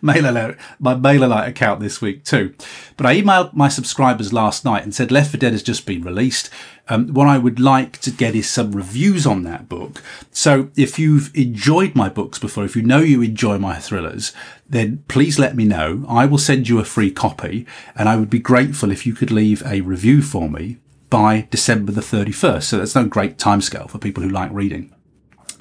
MailerLite, 0.03 0.57
my 0.79 0.95
MailerLite 0.95 1.47
account 1.47 1.79
this 1.79 2.01
week 2.01 2.23
too. 2.23 2.53
But 2.97 3.05
I 3.05 3.21
emailed 3.21 3.53
my 3.53 3.69
subscribers 3.69 4.33
last 4.33 4.65
night 4.65 4.83
and 4.83 4.93
said 4.93 5.11
Left 5.11 5.31
for 5.31 5.37
Dead 5.37 5.51
has 5.51 5.63
just 5.63 5.85
been 5.85 6.03
released. 6.03 6.49
Um, 6.89 7.13
what 7.13 7.27
I 7.27 7.37
would 7.37 7.59
like 7.59 7.99
to 7.99 8.11
get 8.11 8.35
is 8.35 8.49
some 8.49 8.71
reviews 8.71 9.25
on 9.25 9.43
that 9.43 9.69
book. 9.69 10.01
So 10.31 10.69
if 10.75 10.97
you've 10.97 11.33
enjoyed 11.35 11.95
my 11.95 12.09
books 12.09 12.39
before, 12.39 12.65
if 12.65 12.75
you 12.75 12.81
know 12.81 12.99
you 12.99 13.21
enjoy 13.21 13.59
my 13.59 13.77
thrillers, 13.77 14.33
then 14.67 15.03
please 15.07 15.37
let 15.37 15.55
me 15.55 15.65
know. 15.65 16.03
I 16.09 16.25
will 16.25 16.37
send 16.37 16.67
you 16.67 16.79
a 16.79 16.85
free 16.85 17.11
copy, 17.11 17.65
and 17.95 18.09
I 18.09 18.15
would 18.15 18.29
be 18.29 18.39
grateful 18.39 18.91
if 18.91 19.05
you 19.05 19.13
could 19.13 19.31
leave 19.31 19.63
a 19.65 19.81
review 19.81 20.21
for 20.21 20.49
me 20.49 20.77
by 21.11 21.47
December 21.51 21.91
the 21.91 22.01
31st. 22.01 22.63
So 22.63 22.77
that's 22.79 22.95
no 22.95 23.05
great 23.05 23.37
timescale 23.37 23.87
for 23.87 23.99
people 23.99 24.23
who 24.23 24.29
like 24.29 24.49
reading. 24.51 24.95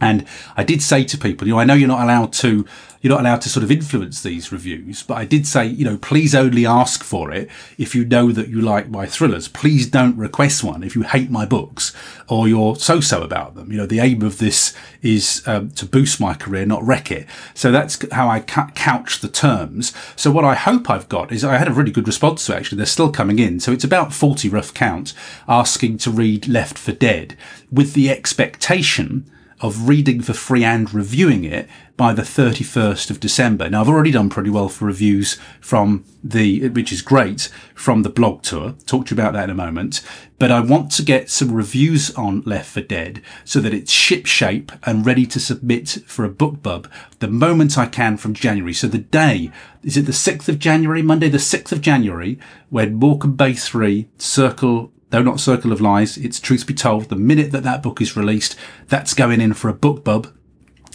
And 0.01 0.27
I 0.57 0.65
did 0.65 0.81
say 0.81 1.05
to 1.05 1.19
people, 1.19 1.47
you 1.47 1.53
know, 1.53 1.61
I 1.61 1.65
know 1.65 1.75
you're 1.75 1.89
not 1.89 2.03
allowed 2.03 2.33
to, 2.35 2.65
you're 3.01 3.11
not 3.11 3.21
allowed 3.21 3.41
to 3.43 3.49
sort 3.49 3.65
of 3.65 3.71
influence 3.71 4.23
these 4.23 4.53
reviews, 4.53 5.03
but 5.03 5.17
I 5.17 5.25
did 5.25 5.47
say, 5.47 5.67
you 5.67 5.85
know, 5.85 5.97
please 5.97 6.35
only 6.35 6.67
ask 6.67 7.03
for 7.03 7.33
it 7.33 7.49
if 7.79 7.95
you 7.95 8.05
know 8.05 8.31
that 8.33 8.49
you 8.49 8.61
like 8.61 8.91
my 8.91 9.07
thrillers. 9.07 9.49
Please 9.49 9.87
don't 9.87 10.17
request 10.19 10.63
one 10.63 10.83
if 10.83 10.95
you 10.95 11.03
hate 11.03 11.31
my 11.31 11.47
books 11.47 11.95
or 12.29 12.47
you're 12.47 12.77
so-so 12.77 13.23
about 13.23 13.55
them. 13.55 13.73
You 13.73 13.79
know, 13.79 13.87
the 13.87 14.01
aim 14.01 14.21
of 14.23 14.39
this 14.39 14.75
is 15.01 15.43
um, 15.47 15.71
to 15.73 15.87
boost 15.87 16.21
my 16.21 16.35
career, 16.35 16.67
not 16.67 16.85
wreck 16.85 17.11
it. 17.11 17.27
So 17.55 17.73
that's 17.73 18.05
how 18.13 18.29
I 18.29 18.41
couch 18.41 19.21
the 19.21 19.29
terms. 19.29 19.95
So 20.15 20.31
what 20.31 20.45
I 20.45 20.55
hope 20.55 20.91
I've 20.91 21.09
got 21.09 21.33
is 21.33 21.43
I 21.43 21.57
had 21.57 21.69
a 21.69 21.73
really 21.73 21.93
good 21.93 22.07
response 22.07 22.45
to 22.47 22.53
it, 22.53 22.57
actually. 22.57 22.77
They're 22.77 22.87
still 22.87 23.11
coming 23.11 23.39
in. 23.39 23.61
So 23.61 23.73
it's 23.73 23.85
about 23.85 24.13
40 24.13 24.51
rough 24.51 24.75
count 24.75 25.15
asking 25.49 25.99
to 25.99 26.11
read 26.11 26.49
Left 26.49 26.77
for 26.77 26.93
Dead 26.93 27.35
with 27.73 27.95
the 27.95 28.11
expectation 28.11 29.31
of 29.61 29.89
reading 29.89 30.23
for 30.23 30.33
free 30.33 30.65
and 30.65 30.93
reviewing 30.93 31.45
it 31.45 31.69
by 31.97 32.15
the 32.15 32.23
31st 32.23 33.11
of 33.11 33.21
December. 33.21 33.69
Now, 33.69 33.83
I've 33.83 33.89
already 33.89 34.11
done 34.11 34.31
pretty 34.31 34.49
well 34.49 34.71
for 34.71 34.87
reviews 34.87 35.39
from 35.61 36.05
the, 36.25 36.69
which 36.71 36.93
is 36.93 37.03
great, 37.03 37.51
from 37.75 38.03
the 38.03 38.09
blog 38.09 38.43
tour. 38.43 38.75
Talk 38.87 39.07
to 39.07 39.15
you 39.15 39.21
about 39.21 39.35
that 39.35 39.45
in 39.45 39.51
a 39.51 39.55
moment. 39.55 40.01
But 40.39 40.51
I 40.51 40.61
want 40.61 40.91
to 40.93 41.03
get 41.03 41.29
some 41.29 41.53
reviews 41.53 42.11
on 42.15 42.41
Left 42.47 42.71
for 42.71 42.81
Dead 42.81 43.21
so 43.45 43.61
that 43.61 43.75
it's 43.75 43.93
ship 43.93 44.25
shape 44.25 44.73
and 44.85 45.05
ready 45.05 45.27
to 45.27 45.39
submit 45.39 45.99
for 46.07 46.25
a 46.25 46.31
BookBub 46.31 46.91
the 47.19 47.29
moment 47.29 47.77
I 47.77 47.85
can 47.85 48.17
from 48.17 48.33
January. 48.33 48.73
So 48.73 48.87
the 48.87 48.97
day, 48.97 49.51
is 49.83 49.99
it 49.99 50.07
the 50.07 50.13
6th 50.13 50.49
of 50.49 50.59
January? 50.59 51.03
Monday, 51.03 51.29
the 51.29 51.37
6th 51.37 51.73
of 51.73 51.83
January, 51.83 52.39
when 52.71 52.95
Morecambe 52.95 53.37
Bay 53.37 53.53
3, 53.53 54.09
Circle 54.17 54.91
though 55.11 55.23
not 55.23 55.41
Circle 55.41 55.73
of 55.73 55.81
Lies, 55.81 56.17
it's 56.17 56.41
truth 56.41 56.67
be 56.67 56.75
told, 56.75 57.09
the 57.09 57.17
minute 57.17 57.53
that 57.53 57.63
that 57.65 57.83
book 57.83 58.01
is 58.01 58.17
released, 58.17 58.57
that's 58.89 59.15
going 59.15 59.41
in 59.41 59.55
for 59.55 59.69
a 59.69 59.75
BookBub. 59.75 60.33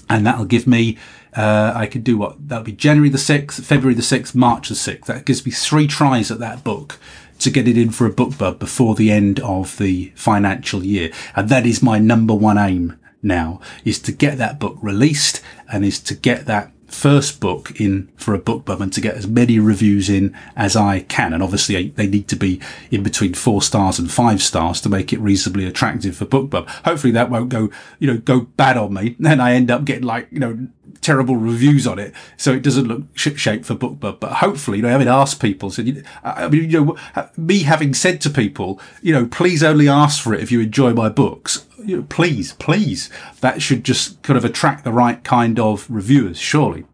And 0.10 0.26
that'll 0.26 0.46
give 0.46 0.68
me, 0.68 0.98
uh, 1.36 1.74
I 1.76 1.88
could 1.88 2.04
do 2.04 2.18
what? 2.18 2.48
That'll 2.48 2.64
be 2.64 2.72
January 2.72 3.10
the 3.10 3.18
6th, 3.18 3.64
February 3.64 3.96
the 3.96 4.02
6th, 4.02 4.36
March 4.36 4.70
the 4.70 4.76
6th. 4.76 5.06
That 5.06 5.26
gives 5.26 5.46
me 5.46 5.52
three 5.52 5.88
tries 5.88 6.32
at 6.32 6.40
that 6.40 6.64
book 6.64 7.00
to 7.40 7.50
get 7.50 7.68
it 7.68 7.78
in 7.78 7.92
for 7.92 8.06
a 8.06 8.14
BookBub 8.14 8.60
before 8.60 8.96
the 8.96 9.12
end 9.12 9.40
of 9.42 9.78
the 9.78 10.14
financial 10.16 10.84
year. 10.84 11.12
And 11.36 11.50
that 11.50 11.66
is 11.66 11.84
my 11.84 12.00
number 12.00 12.34
one 12.34 12.58
aim 12.58 13.00
now, 13.22 13.60
is 13.84 14.00
to 14.00 14.12
get 14.12 14.38
that 14.38 14.60
book 14.60 14.78
released 14.82 15.42
and 15.72 15.84
is 15.84 16.00
to 16.02 16.16
get 16.16 16.46
that 16.46 16.72
first 16.88 17.40
book 17.40 17.80
in 17.80 18.10
for 18.16 18.34
a 18.34 18.40
BookBub 18.40 18.80
and 18.80 18.94
to 18.94 19.02
get 19.02 19.16
as 19.16 19.28
many 19.28 19.60
reviews 19.60 20.10
in 20.10 20.36
as 20.56 20.76
I 20.76 21.02
can. 21.02 21.34
And 21.34 21.42
obviously 21.42 21.90
they 21.90 22.08
need 22.08 22.28
to 22.30 22.36
be 22.36 22.62
in 22.92 23.04
between 23.04 23.34
four 23.34 23.62
stars 23.62 24.00
and 24.00 24.12
five 24.12 24.42
stars 24.42 24.82
to 24.82 24.90
make 24.90 25.12
it 25.12 25.20
reasonably 25.20 25.66
attractive 25.66 26.16
for 26.16 26.26
BookBub. 26.26 26.68
Hopefully 26.86 27.12
that 27.14 27.30
won't 27.30 27.50
go, 27.50 27.70
you 28.00 28.08
know, 28.08 28.18
go 28.18 28.42
bad 28.42 28.78
on 28.78 28.94
me. 28.94 29.16
And 29.26 29.42
I 29.42 29.54
end 29.54 29.70
up 29.70 29.84
getting 29.84 30.06
like, 30.06 30.28
you 30.32 30.40
know, 30.40 30.68
terrible 31.02 31.36
reviews 31.36 31.86
on 31.86 32.00
it. 32.00 32.14
So 32.38 32.54
it 32.54 32.64
doesn't 32.64 32.88
look 32.88 33.04
ship 33.18 33.38
shape 33.38 33.66
for 33.66 33.76
BookBub. 33.76 34.20
But 34.20 34.34
hopefully, 34.34 34.78
you 34.78 34.84
know, 34.84 34.90
having 34.90 35.08
asked 35.08 35.42
people, 35.42 35.72
so 35.72 35.84
I 36.24 36.48
mean, 36.48 36.70
you 36.70 36.86
know, 36.86 36.98
me 37.36 37.64
having 37.64 37.94
said 37.94 38.22
to 38.22 38.30
people, 38.30 38.80
you 39.02 39.14
know, 39.14 39.26
please 39.26 39.64
only 39.64 39.90
ask 39.90 40.24
for 40.24 40.34
it 40.34 40.42
if 40.42 40.52
you 40.52 40.62
enjoy 40.62 40.94
my 40.94 41.10
books 41.10 41.66
you 41.86 41.98
know, 41.98 42.06
please, 42.10 42.54
please, 42.54 43.10
that 43.42 43.62
should 43.62 43.84
just 43.84 44.22
kind 44.22 44.38
of 44.38 44.46
attract 44.46 44.84
the 44.84 44.92
right 44.92 45.24
kind 45.24 45.60
of 45.60 45.90
reviewers, 45.90 46.38
surely. 46.38 46.86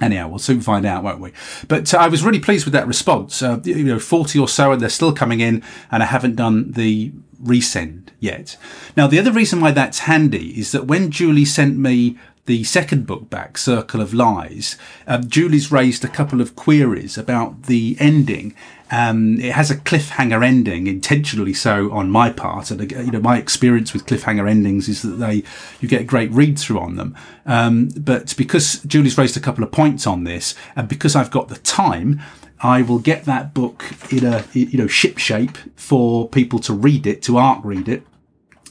Anyhow, 0.00 0.28
we'll 0.28 0.38
soon 0.38 0.62
find 0.62 0.86
out, 0.86 1.04
won't 1.04 1.20
we? 1.20 1.32
But 1.68 1.92
uh, 1.92 1.98
I 1.98 2.08
was 2.08 2.24
really 2.24 2.40
pleased 2.40 2.64
with 2.64 2.72
that 2.72 2.86
response. 2.86 3.42
Uh, 3.42 3.60
you 3.64 3.84
know, 3.84 3.98
40 3.98 4.38
or 4.38 4.48
so, 4.48 4.72
and 4.72 4.80
they're 4.80 4.88
still 4.88 5.12
coming 5.12 5.40
in, 5.40 5.62
and 5.90 6.02
I 6.02 6.06
haven't 6.06 6.36
done 6.36 6.72
the 6.72 7.12
resend 7.42 8.08
yet. 8.18 8.56
Now, 8.96 9.06
the 9.06 9.18
other 9.18 9.32
reason 9.32 9.60
why 9.60 9.72
that's 9.72 10.00
handy 10.00 10.58
is 10.58 10.72
that 10.72 10.86
when 10.86 11.10
Julie 11.10 11.44
sent 11.44 11.76
me 11.76 12.18
the 12.46 12.64
second 12.64 13.06
book 13.06 13.28
back, 13.28 13.58
Circle 13.58 14.00
of 14.00 14.14
Lies, 14.14 14.76
um, 15.06 15.28
Julie's 15.28 15.70
raised 15.70 16.04
a 16.04 16.08
couple 16.08 16.40
of 16.40 16.56
queries 16.56 17.18
about 17.18 17.64
the 17.64 17.96
ending 18.00 18.54
um, 18.90 19.38
it 19.40 19.52
has 19.52 19.70
a 19.70 19.76
cliffhanger 19.76 20.44
ending, 20.44 20.86
intentionally 20.86 21.54
so 21.54 21.90
on 21.92 22.10
my 22.10 22.30
part. 22.30 22.70
And 22.70 22.90
you 22.90 23.10
know, 23.10 23.20
my 23.20 23.38
experience 23.38 23.92
with 23.92 24.06
cliffhanger 24.06 24.50
endings 24.50 24.88
is 24.88 25.02
that 25.02 25.16
they 25.16 25.42
you 25.80 25.88
get 25.88 26.00
a 26.00 26.04
great 26.04 26.30
read 26.32 26.58
through 26.58 26.80
on 26.80 26.96
them. 26.96 27.16
Um, 27.46 27.90
but 27.96 28.34
because 28.36 28.80
Julie's 28.82 29.16
raised 29.16 29.36
a 29.36 29.40
couple 29.40 29.62
of 29.62 29.70
points 29.70 30.06
on 30.06 30.24
this, 30.24 30.54
and 30.74 30.88
because 30.88 31.14
I've 31.14 31.30
got 31.30 31.48
the 31.48 31.58
time, 31.58 32.20
I 32.60 32.82
will 32.82 32.98
get 32.98 33.24
that 33.24 33.54
book 33.54 33.84
in 34.10 34.24
a 34.24 34.44
you 34.52 34.78
know 34.78 34.88
ship 34.88 35.18
shape 35.18 35.56
for 35.76 36.28
people 36.28 36.58
to 36.60 36.74
read 36.74 37.06
it, 37.06 37.22
to 37.22 37.38
arc 37.38 37.64
read 37.64 37.88
it 37.88 38.02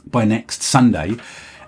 by 0.05 0.25
next 0.25 0.63
Sunday 0.63 1.17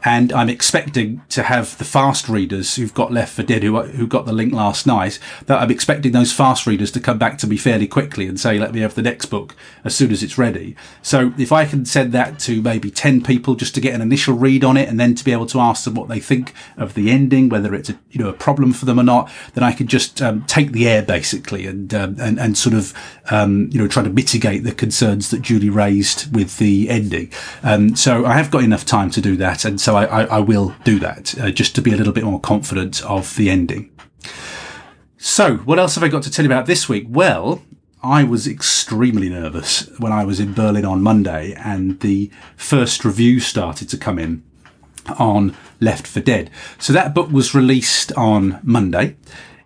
and 0.03 0.33
I'm 0.33 0.49
expecting 0.49 1.21
to 1.29 1.43
have 1.43 1.77
the 1.77 1.83
fast 1.83 2.27
readers 2.27 2.75
who've 2.75 2.93
got 2.93 3.11
Left 3.11 3.33
for 3.33 3.43
Dead, 3.43 3.63
who 3.63 3.81
who 3.81 4.07
got 4.07 4.25
the 4.25 4.33
link 4.33 4.53
last 4.53 4.87
night. 4.87 5.19
That 5.45 5.61
I'm 5.61 5.71
expecting 5.71 6.11
those 6.11 6.33
fast 6.33 6.65
readers 6.65 6.91
to 6.91 6.99
come 6.99 7.17
back 7.17 7.37
to 7.39 7.47
me 7.47 7.57
fairly 7.57 7.87
quickly 7.87 8.27
and 8.27 8.39
say, 8.39 8.57
"Let 8.57 8.73
me 8.73 8.81
have 8.81 8.95
the 8.95 9.01
next 9.01 9.27
book 9.27 9.55
as 9.83 9.95
soon 9.95 10.11
as 10.11 10.23
it's 10.23 10.37
ready." 10.37 10.75
So 11.01 11.33
if 11.37 11.51
I 11.51 11.65
can 11.65 11.85
send 11.85 12.13
that 12.13 12.39
to 12.39 12.61
maybe 12.61 12.89
ten 12.89 13.21
people 13.21 13.55
just 13.55 13.75
to 13.75 13.81
get 13.81 13.93
an 13.93 14.01
initial 14.01 14.35
read 14.35 14.63
on 14.63 14.77
it, 14.77 14.89
and 14.89 14.99
then 14.99 15.15
to 15.15 15.23
be 15.23 15.31
able 15.31 15.45
to 15.47 15.59
ask 15.59 15.83
them 15.83 15.93
what 15.93 16.09
they 16.09 16.19
think 16.19 16.53
of 16.77 16.93
the 16.95 17.11
ending, 17.11 17.49
whether 17.49 17.75
it's 17.75 17.89
a 17.89 17.99
you 18.09 18.23
know 18.23 18.29
a 18.29 18.33
problem 18.33 18.73
for 18.73 18.85
them 18.85 18.99
or 18.99 19.03
not, 19.03 19.31
then 19.53 19.63
I 19.63 19.71
can 19.71 19.87
just 19.87 20.21
um, 20.21 20.43
take 20.45 20.71
the 20.71 20.87
air 20.87 21.01
basically 21.01 21.67
and 21.67 21.93
um, 21.93 22.15
and 22.19 22.39
and 22.39 22.57
sort 22.57 22.75
of 22.75 22.93
um, 23.29 23.69
you 23.71 23.79
know 23.79 23.87
try 23.87 24.03
to 24.03 24.09
mitigate 24.09 24.63
the 24.63 24.71
concerns 24.71 25.29
that 25.29 25.41
Julie 25.41 25.69
raised 25.69 26.33
with 26.35 26.57
the 26.57 26.89
ending. 26.89 27.31
Um, 27.63 27.95
so 27.95 28.25
I 28.25 28.33
have 28.33 28.49
got 28.49 28.63
enough 28.63 28.85
time 28.85 29.11
to 29.11 29.21
do 29.21 29.35
that, 29.37 29.63
and 29.63 29.79
so 29.79 29.90
I, 29.95 30.05
I, 30.05 30.23
I 30.23 30.39
will 30.39 30.75
do 30.83 30.99
that 30.99 31.37
uh, 31.39 31.51
just 31.51 31.75
to 31.75 31.81
be 31.81 31.93
a 31.93 31.97
little 31.97 32.13
bit 32.13 32.23
more 32.23 32.39
confident 32.39 33.03
of 33.05 33.35
the 33.35 33.49
ending. 33.49 33.91
So, 35.17 35.57
what 35.57 35.79
else 35.79 35.95
have 35.95 36.03
I 36.03 36.07
got 36.07 36.23
to 36.23 36.31
tell 36.31 36.45
you 36.45 36.51
about 36.51 36.65
this 36.65 36.89
week? 36.89 37.05
Well, 37.07 37.61
I 38.03 38.23
was 38.23 38.47
extremely 38.47 39.29
nervous 39.29 39.87
when 39.99 40.11
I 40.11 40.25
was 40.25 40.39
in 40.39 40.53
Berlin 40.53 40.85
on 40.85 41.03
Monday 41.03 41.53
and 41.53 41.99
the 41.99 42.31
first 42.55 43.05
review 43.05 43.39
started 43.39 43.87
to 43.89 43.97
come 43.97 44.17
in 44.17 44.43
on 45.19 45.55
Left 45.79 46.07
for 46.07 46.19
Dead. 46.19 46.49
So 46.79 46.93
that 46.93 47.13
book 47.13 47.29
was 47.29 47.53
released 47.53 48.11
on 48.13 48.59
Monday. 48.63 49.17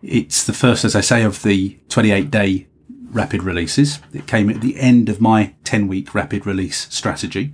It's 0.01 0.43
the 0.43 0.53
first, 0.53 0.83
as 0.83 0.95
I 0.95 1.01
say, 1.01 1.23
of 1.23 1.43
the 1.43 1.77
28 1.89 2.29
day 2.29 2.67
rapid 3.11 3.43
releases. 3.43 3.99
It 4.13 4.27
came 4.27 4.49
at 4.49 4.61
the 4.61 4.79
end 4.79 5.07
of 5.07 5.21
my 5.21 5.53
10 5.63 5.87
week 5.87 6.13
rapid 6.13 6.45
release 6.45 6.93
strategy. 6.93 7.53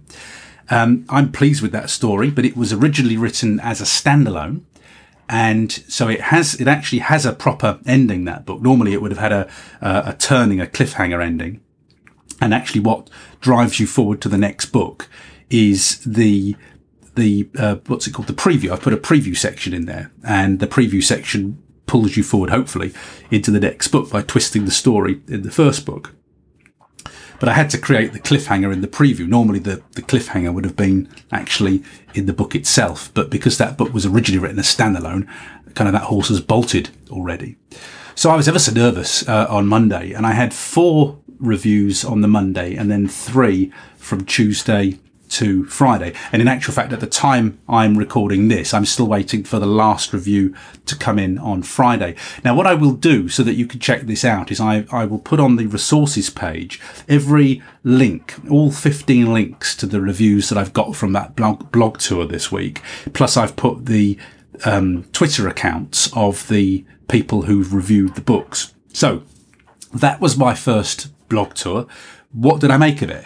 Um, 0.72 1.06
I'm 1.10 1.34
pleased 1.34 1.62
with 1.62 1.74
that 1.74 1.90
story, 1.90 2.32
but 2.32 2.46
it 2.46 2.56
was 2.56 2.72
originally 2.72 3.18
written 3.18 3.60
as 3.60 3.82
a 3.82 3.84
standalone. 3.84 4.62
And 5.28 5.72
so 5.72 6.08
it 6.08 6.22
has, 6.22 6.60
it 6.60 6.68
actually 6.68 7.00
has 7.00 7.26
a 7.26 7.34
proper 7.34 7.80
ending, 7.86 8.26
that 8.26 8.46
book. 8.46 8.62
Normally 8.62 8.94
it 8.94 9.02
would 9.02 9.12
have 9.12 9.20
had 9.20 9.34
a, 9.34 9.50
a, 9.82 10.04
a 10.08 10.16
turning, 10.18 10.62
a 10.62 10.66
cliffhanger 10.66 11.24
ending. 11.24 11.60
And 12.40 12.54
actually 12.54 12.82
what 12.82 13.10
drives 13.42 13.80
you 13.80 13.86
forward 13.86 14.22
to 14.22 14.30
the 14.30 14.38
next 14.38 14.68
book 14.68 15.10
is 15.50 16.00
the, 16.06 16.56
the, 17.16 17.50
uh, 17.58 17.76
what's 17.88 18.08
it 18.08 18.14
called? 18.14 18.28
The 18.28 18.34
preview. 18.34 18.72
I've 18.72 18.82
put 18.82 18.94
a 18.94 18.98
preview 18.98 19.36
section 19.38 19.74
in 19.74 19.86
there 19.86 20.12
and 20.24 20.60
the 20.60 20.68
preview 20.68 21.04
section 21.04 21.62
pulls 21.86 22.16
you 22.16 22.24
forward, 22.24 22.50
hopefully, 22.50 22.94
into 23.30 23.52
the 23.52 23.60
next 23.60 23.90
book 23.90 24.10
by 24.10 24.22
twisting 24.22 24.64
the 24.64 24.72
story 24.72 25.22
in 25.28 25.44
the 25.44 25.52
first 25.52 25.86
book 25.86 26.16
but 27.42 27.50
I 27.50 27.54
had 27.54 27.72
to 27.72 27.80
create 27.80 28.14
the 28.14 28.20
cliffhanger 28.20 28.72
in 28.72 28.82
the 28.82 28.88
preview. 28.88 29.28
Normally 29.28 29.58
the, 29.58 29.82
the 29.94 30.04
cliffhanger 30.04 30.54
would 30.54 30.64
have 30.64 30.76
been 30.76 31.10
actually 31.32 31.84
in 32.14 32.28
the 32.28 32.34
book 32.34 32.54
itself, 32.54 33.12
but 33.16 33.32
because 33.32 33.58
that 33.58 33.80
book 33.80 33.92
was 33.92 34.06
originally 34.06 34.38
written 34.38 34.60
as 34.60 34.68
standalone, 34.68 35.28
kind 35.74 35.88
of 35.88 35.94
that 35.94 36.04
horse 36.04 36.28
has 36.28 36.40
bolted 36.40 36.92
already. 37.10 37.58
So 38.14 38.30
I 38.30 38.36
was 38.36 38.48
ever 38.48 38.60
so 38.60 38.72
nervous 38.72 39.28
uh, 39.28 39.48
on 39.50 39.66
Monday 39.66 40.14
and 40.14 40.28
I 40.28 40.34
had 40.34 40.54
four 40.54 41.18
reviews 41.40 42.06
on 42.06 42.22
the 42.22 42.28
Monday 42.28 42.76
and 42.76 42.92
then 42.92 43.08
three 43.08 43.74
from 43.98 44.24
Tuesday 44.24 45.00
to 45.32 45.66
Friday. 45.66 46.14
And 46.32 46.42
in 46.42 46.48
actual 46.48 46.74
fact, 46.74 46.94
at 46.94 47.00
the 47.00 47.08
time 47.08 47.60
I'm 47.68 47.98
recording 47.98 48.48
this, 48.48 48.74
I'm 48.74 48.86
still 48.86 49.08
waiting 49.08 49.44
for 49.44 49.60
the 49.60 49.66
last 49.66 50.14
review 50.14 50.54
to 50.86 50.96
come 50.96 51.18
in 51.18 51.38
on 51.38 51.64
Friday. 51.64 52.16
Now, 52.44 52.56
what 52.56 52.68
I 52.68 52.74
will 52.74 52.94
do 52.94 53.30
so 53.30 53.44
that 53.44 53.56
you 53.56 53.66
can 53.66 53.80
check 53.80 54.02
this 54.02 54.26
out 54.26 54.52
is 54.52 54.60
I, 54.60 54.86
I 54.92 55.06
will 55.06 55.20
put 55.20 55.40
on 55.40 55.56
the 55.56 55.68
resources 55.68 56.30
page 56.30 56.80
every 57.08 57.62
link, 57.84 58.36
all 58.50 58.72
15 58.72 59.34
links 59.34 59.76
to 59.78 59.86
the 59.86 60.02
reviews 60.02 60.50
that 60.50 60.58
I've 60.58 60.74
got 60.74 60.96
from 60.96 61.14
that 61.14 61.36
blog, 61.36 61.72
blog 61.72 62.00
tour 62.00 62.26
this 62.26 62.52
week. 62.52 62.82
Plus 63.14 63.38
I've 63.38 63.56
put 63.56 63.86
the 63.86 64.18
um, 64.66 65.04
Twitter 65.14 65.48
accounts 65.48 66.12
of 66.14 66.48
the 66.48 66.86
people 67.08 67.44
who've 67.44 67.74
reviewed 67.74 68.16
the 68.16 68.22
books. 68.22 68.74
So 68.94 69.24
that 69.94 70.22
was 70.22 70.38
my 70.38 70.56
first 70.56 71.10
blog 71.30 71.54
tour. 71.54 71.88
What 72.32 72.62
did 72.62 72.72
I 72.72 72.78
make 72.78 73.02
of 73.02 73.10
it? 73.10 73.26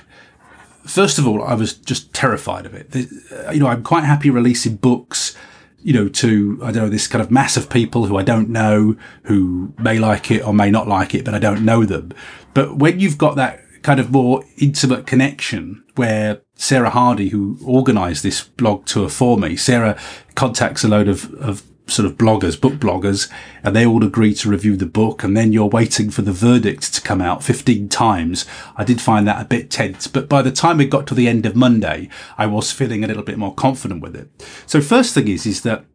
First 0.86 1.18
of 1.18 1.27
all, 1.27 1.44
I 1.44 1.54
was 1.54 1.74
just 1.74 2.13
terrified 2.13 2.65
of 2.65 2.74
it. 2.74 2.96
Uh, 3.32 3.51
you 3.51 3.60
know, 3.60 3.68
I'm 3.68 3.84
quite 3.84 4.04
happy 4.04 4.30
releasing 4.30 4.75
books, 4.75 5.36
you 5.84 5.94
know, 5.94 6.08
to, 6.10 6.60
I 6.63 6.72
don't 6.72 6.84
know, 6.84 6.89
this 6.89 7.08
kind 7.08 7.22
of 7.22 7.32
mass 7.32 7.58
of 7.58 7.70
people 7.70 8.06
who 8.06 8.18
I 8.18 8.24
don't 8.24 8.50
know, 8.50 8.96
who 9.24 9.74
may 9.77 10.00
like 10.00 10.32
it 10.32 10.46
or 10.46 10.54
may 10.54 10.72
not 10.72 10.88
like 10.88 11.13
it, 11.13 11.25
but 11.25 11.34
I 11.34 11.39
don't 11.39 11.65
know 11.65 11.86
them. 11.86 12.13
But 12.54 12.77
when 12.77 13.00
you've 13.00 13.18
got 13.18 13.36
that 13.36 13.62
kind 13.84 14.00
of 14.00 14.12
more 14.12 14.44
intimate 14.58 15.06
connection 15.06 15.84
where 15.96 16.42
Sarah 16.56 16.89
Hardy, 16.89 17.30
who 17.30 17.60
organised 17.63 18.24
this 18.24 18.44
blog 18.44 18.86
tour 18.86 19.10
for 19.10 19.38
me, 19.38 19.56
Sarah 19.56 20.00
contacts 20.34 20.84
a 20.84 20.88
load 20.88 21.08
of, 21.08 21.32
of 21.36 21.63
sort 21.88 22.06
of 22.06 22.18
bloggers, 22.18 22.60
book 22.60 22.74
bloggers, 22.74 23.32
and 23.63 23.75
they 23.75 23.86
all 23.86 24.04
agree 24.04 24.34
to 24.34 24.50
review 24.50 24.75
the 24.75 24.86
book. 24.86 25.24
And 25.24 25.36
then 25.36 25.54
you're 25.54 25.68
waiting 25.68 26.10
for 26.10 26.22
the 26.22 26.32
verdict 26.32 26.94
to 26.94 27.01
come 27.01 27.22
out 27.22 27.44
15 27.44 27.89
times. 27.89 28.46
I 28.75 28.84
did 28.84 29.01
find 29.01 29.27
that 29.27 29.42
a 29.42 29.46
bit 29.46 29.70
tense, 29.70 30.08
but 30.08 30.27
by 30.27 30.42
the 30.42 30.51
time 30.51 30.77
we 30.77 30.86
got 30.86 31.08
to 31.08 31.13
the 31.13 31.27
end 31.27 31.46
of 31.46 31.56
Monday, 31.56 32.10
I 32.38 32.48
was 32.48 32.72
feeling 32.72 33.04
a 33.04 33.08
little 33.08 33.24
bit 33.24 33.38
more 33.38 33.54
confident 33.54 34.01
with 34.01 34.15
it. 34.15 34.30
So 34.65 34.82
first 34.82 35.13
thing 35.13 35.27
is, 35.27 35.46
is 35.46 35.62
that 35.62 35.86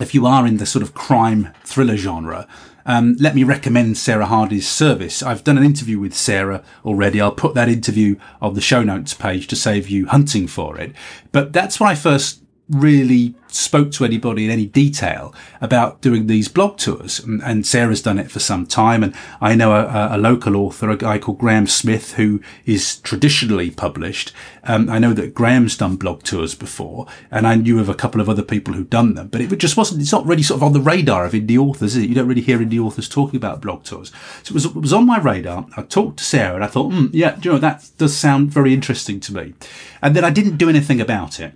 if 0.00 0.14
you 0.14 0.26
are 0.26 0.46
in 0.46 0.56
the 0.56 0.66
sort 0.66 0.82
of 0.82 0.94
crime 0.94 1.52
thriller 1.64 1.96
genre, 1.96 2.46
um, 2.84 3.16
let 3.20 3.34
me 3.34 3.44
recommend 3.44 3.96
Sarah 3.96 4.26
Hardy's 4.26 4.68
service. 4.68 5.22
I've 5.22 5.44
done 5.44 5.56
an 5.56 5.64
interview 5.64 6.00
with 6.00 6.14
Sarah 6.14 6.64
already. 6.84 7.20
I'll 7.20 7.32
put 7.32 7.54
that 7.54 7.68
interview 7.68 8.16
on 8.40 8.54
the 8.54 8.60
show 8.60 8.82
notes 8.82 9.14
page 9.14 9.46
to 9.48 9.56
save 9.56 9.88
you 9.88 10.06
hunting 10.06 10.48
for 10.48 10.78
it. 10.78 10.92
But 11.30 11.52
that's 11.52 11.78
when 11.78 11.90
I 11.90 11.94
first 11.94 12.41
really 12.72 13.34
spoke 13.48 13.92
to 13.92 14.04
anybody 14.04 14.44
in 14.44 14.50
any 14.50 14.66
detail 14.66 15.34
about 15.60 16.00
doing 16.00 16.26
these 16.26 16.48
blog 16.48 16.78
tours. 16.78 17.20
And, 17.20 17.42
and 17.42 17.66
Sarah's 17.66 18.02
done 18.02 18.18
it 18.18 18.30
for 18.30 18.40
some 18.40 18.66
time. 18.66 19.02
And 19.02 19.14
I 19.40 19.54
know 19.54 19.72
a, 19.72 20.16
a, 20.16 20.18
local 20.18 20.56
author, 20.56 20.90
a 20.90 20.96
guy 20.96 21.18
called 21.18 21.38
Graham 21.38 21.66
Smith, 21.66 22.14
who 22.14 22.40
is 22.64 22.96
traditionally 22.96 23.70
published. 23.70 24.32
Um, 24.64 24.88
I 24.88 24.98
know 24.98 25.12
that 25.12 25.34
Graham's 25.34 25.76
done 25.76 25.96
blog 25.96 26.22
tours 26.22 26.54
before, 26.54 27.06
and 27.30 27.46
I 27.46 27.56
knew 27.56 27.80
of 27.80 27.88
a 27.88 27.94
couple 27.94 28.20
of 28.20 28.28
other 28.28 28.42
people 28.42 28.74
who'd 28.74 28.90
done 28.90 29.14
them, 29.14 29.28
but 29.28 29.40
it 29.40 29.56
just 29.58 29.76
wasn't, 29.76 30.00
it's 30.00 30.12
not 30.12 30.26
really 30.26 30.42
sort 30.42 30.58
of 30.58 30.62
on 30.62 30.72
the 30.72 30.80
radar 30.80 31.24
of 31.24 31.32
indie 31.32 31.58
authors, 31.58 31.96
is 31.96 32.04
it? 32.04 32.08
You 32.08 32.14
don't 32.14 32.28
really 32.28 32.40
hear 32.40 32.58
indie 32.58 32.80
authors 32.80 33.08
talking 33.08 33.36
about 33.36 33.60
blog 33.60 33.84
tours. 33.84 34.12
So 34.44 34.52
it 34.52 34.54
was, 34.54 34.64
it 34.64 34.74
was 34.74 34.92
on 34.92 35.06
my 35.06 35.18
radar. 35.18 35.66
I 35.76 35.82
talked 35.82 36.18
to 36.18 36.24
Sarah 36.24 36.54
and 36.54 36.64
I 36.64 36.68
thought, 36.68 36.92
mm, 36.92 37.10
yeah, 37.12 37.38
you 37.42 37.52
know, 37.52 37.58
that 37.58 37.90
does 37.98 38.16
sound 38.16 38.50
very 38.50 38.72
interesting 38.72 39.20
to 39.20 39.34
me. 39.34 39.54
And 40.00 40.16
then 40.16 40.24
I 40.24 40.30
didn't 40.30 40.56
do 40.56 40.68
anything 40.68 41.00
about 41.00 41.40
it. 41.40 41.54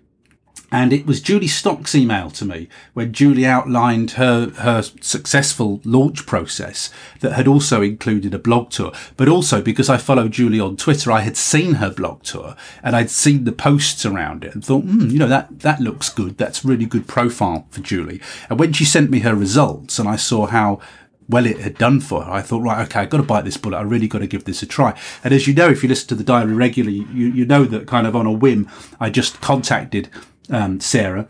And 0.76 0.92
it 0.92 1.06
was 1.06 1.22
Julie 1.22 1.46
Stock's 1.46 1.94
email 1.94 2.30
to 2.32 2.44
me 2.44 2.68
when 2.92 3.14
Julie 3.14 3.46
outlined 3.46 4.10
her, 4.10 4.50
her 4.50 4.82
successful 4.82 5.80
launch 5.84 6.26
process 6.26 6.90
that 7.20 7.32
had 7.32 7.48
also 7.48 7.80
included 7.80 8.34
a 8.34 8.38
blog 8.38 8.68
tour. 8.68 8.92
But 9.16 9.26
also 9.26 9.62
because 9.62 9.88
I 9.88 9.96
follow 9.96 10.28
Julie 10.28 10.60
on 10.60 10.76
Twitter, 10.76 11.10
I 11.10 11.20
had 11.20 11.38
seen 11.38 11.76
her 11.76 11.88
blog 11.88 12.24
tour 12.24 12.56
and 12.82 12.94
I'd 12.94 13.08
seen 13.08 13.44
the 13.44 13.52
posts 13.52 14.04
around 14.04 14.44
it 14.44 14.52
and 14.52 14.62
thought, 14.62 14.84
hmm, 14.84 15.08
you 15.08 15.18
know, 15.18 15.28
that, 15.28 15.60
that 15.60 15.80
looks 15.80 16.10
good. 16.10 16.36
That's 16.36 16.62
really 16.62 16.84
good 16.84 17.08
profile 17.08 17.66
for 17.70 17.80
Julie. 17.80 18.20
And 18.50 18.58
when 18.58 18.74
she 18.74 18.84
sent 18.84 19.08
me 19.10 19.20
her 19.20 19.34
results 19.34 19.98
and 19.98 20.06
I 20.06 20.16
saw 20.16 20.44
how 20.44 20.82
well 21.26 21.46
it 21.46 21.58
had 21.58 21.78
done 21.78 22.00
for 22.00 22.22
her. 22.22 22.30
I 22.30 22.42
thought, 22.42 22.62
right, 22.62 22.86
okay, 22.86 23.00
I've 23.00 23.10
got 23.10 23.16
to 23.16 23.22
bite 23.22 23.44
this 23.44 23.56
bullet. 23.56 23.78
I 23.78 23.82
really 23.82 24.08
got 24.08 24.18
to 24.18 24.26
give 24.26 24.44
this 24.44 24.62
a 24.62 24.66
try. 24.66 24.96
And 25.24 25.34
as 25.34 25.48
you 25.48 25.54
know, 25.54 25.68
if 25.68 25.82
you 25.82 25.88
listen 25.88 26.08
to 26.08 26.14
the 26.14 26.22
diary 26.22 26.52
regularly, 26.52 27.06
you, 27.12 27.28
you 27.28 27.44
know 27.44 27.64
that 27.64 27.88
kind 27.88 28.06
of 28.06 28.14
on 28.14 28.26
a 28.26 28.32
whim, 28.32 28.70
I 29.00 29.10
just 29.10 29.40
contacted 29.40 30.08
um, 30.50 30.80
Sarah. 30.80 31.28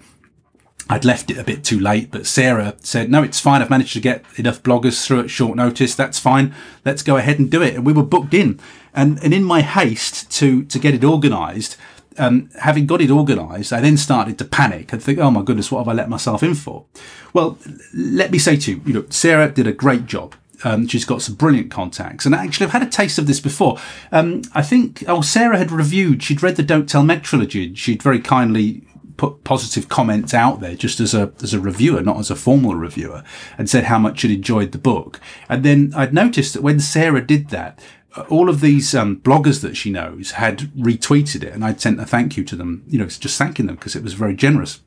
I'd 0.89 1.05
left 1.05 1.31
it 1.31 1.39
a 1.39 1.43
bit 1.45 1.65
too 1.65 1.81
late, 1.81 2.13
but 2.13 2.27
Sarah 2.27 2.77
said, 2.79 3.11
no, 3.11 3.25
it's 3.25 3.41
fine. 3.41 3.61
I've 3.61 3.71
managed 3.71 3.95
to 3.95 4.01
get 4.01 4.25
enough 4.37 4.63
bloggers 4.63 5.05
through 5.05 5.21
at 5.21 5.31
short 5.31 5.57
notice. 5.57 5.97
That's 5.97 6.21
fine. 6.21 6.55
Let's 6.85 7.03
go 7.03 7.17
ahead 7.17 7.41
and 7.41 7.51
do 7.51 7.61
it. 7.61 7.75
And 7.75 7.85
we 7.85 7.93
were 7.93 8.05
booked 8.05 8.35
in. 8.35 8.61
And, 8.95 9.19
and 9.23 9.35
in 9.35 9.43
my 9.43 9.63
haste 9.63 10.31
to, 10.33 10.63
to 10.65 10.79
get 10.79 10.95
it 10.95 11.03
organized, 11.03 11.77
um, 12.19 12.51
having 12.61 12.87
got 12.87 13.01
it 13.01 13.11
organised, 13.11 13.73
I 13.73 13.81
then 13.81 13.97
started 13.97 14.39
to 14.39 14.45
panic 14.45 14.93
and 14.93 15.03
think, 15.03 15.19
"Oh 15.19 15.31
my 15.31 15.43
goodness, 15.43 15.71
what 15.71 15.81
have 15.81 15.89
I 15.89 15.93
let 15.93 16.09
myself 16.09 16.43
in 16.43 16.55
for?" 16.55 16.87
Well, 17.33 17.59
let 17.95 18.31
me 18.31 18.39
say 18.39 18.57
to 18.57 18.73
you, 18.73 18.81
you 18.87 18.95
know, 18.95 19.05
Sarah 19.11 19.51
did 19.51 19.67
a 19.67 19.73
great 19.73 20.07
job. 20.07 20.35
Um, 20.65 20.89
she's 20.89 21.05
got 21.05 21.21
some 21.21 21.35
brilliant 21.35 21.71
contacts, 21.71 22.25
and 22.25 22.35
actually, 22.35 22.67
I've 22.67 22.73
had 22.73 22.83
a 22.83 22.89
taste 22.89 23.19
of 23.19 23.27
this 23.27 23.41
before. 23.41 23.79
Um, 24.11 24.43
I 24.55 24.63
think, 24.63 25.05
oh, 25.07 25.21
Sarah 25.21 25.59
had 25.59 25.71
reviewed. 25.71 26.23
She'd 26.23 26.43
read 26.43 26.57
the 26.57 26.63
Don't 26.63 26.89
Tell 26.89 27.03
Meg 27.03 27.23
trilogy. 27.23 27.75
She'd 27.75 28.03
very 28.03 28.21
kindly 28.21 28.86
put 29.17 29.45
positive 29.45 29.89
comments 29.89 30.35
out 30.35 30.61
there 30.61 30.75
just 30.75 31.01
as 31.01 31.15
a 31.15 31.33
as 31.43 31.55
a 31.55 31.61
reviewer, 31.61 32.03
not 32.03 32.19
as 32.19 32.31
a 32.31 32.37
formal 32.37 32.75
reviewer, 32.75 33.23
and 33.59 33.69
said 33.69 33.85
how 33.85 33.99
much 33.99 34.21
she'd 34.21 34.31
enjoyed 34.31 34.73
the 34.73 34.79
book. 34.79 35.21
And 35.49 35.65
then 35.65 35.93
I'd 35.97 36.15
noticed 36.15 36.55
that 36.55 36.63
when 36.63 36.81
Sarah 36.81 37.27
did 37.27 37.49
that, 37.51 37.81
uh, 38.15 38.23
all 38.29 38.49
of 38.49 38.61
these 38.61 38.95
um, 38.95 39.21
bloggers 39.21 39.61
that 39.63 39.77
she 39.77 39.91
knows 39.91 40.33
had 40.33 40.61
retweeted 40.77 41.43
it, 41.43 41.53
and 41.53 41.65
I'd 41.65 41.81
sent 41.81 42.01
a 42.01 42.07
thank 42.07 42.37
you 42.37 42.45
to 42.45 42.57
them, 42.57 42.85
you 42.89 42.99
know, 42.99 43.07
just 43.07 43.39
thanking 43.39 43.67
them 43.67 43.77
because 43.77 43.97
it 43.97 44.03
was 44.03 44.15
very 44.15 44.35
generous. 44.35 44.81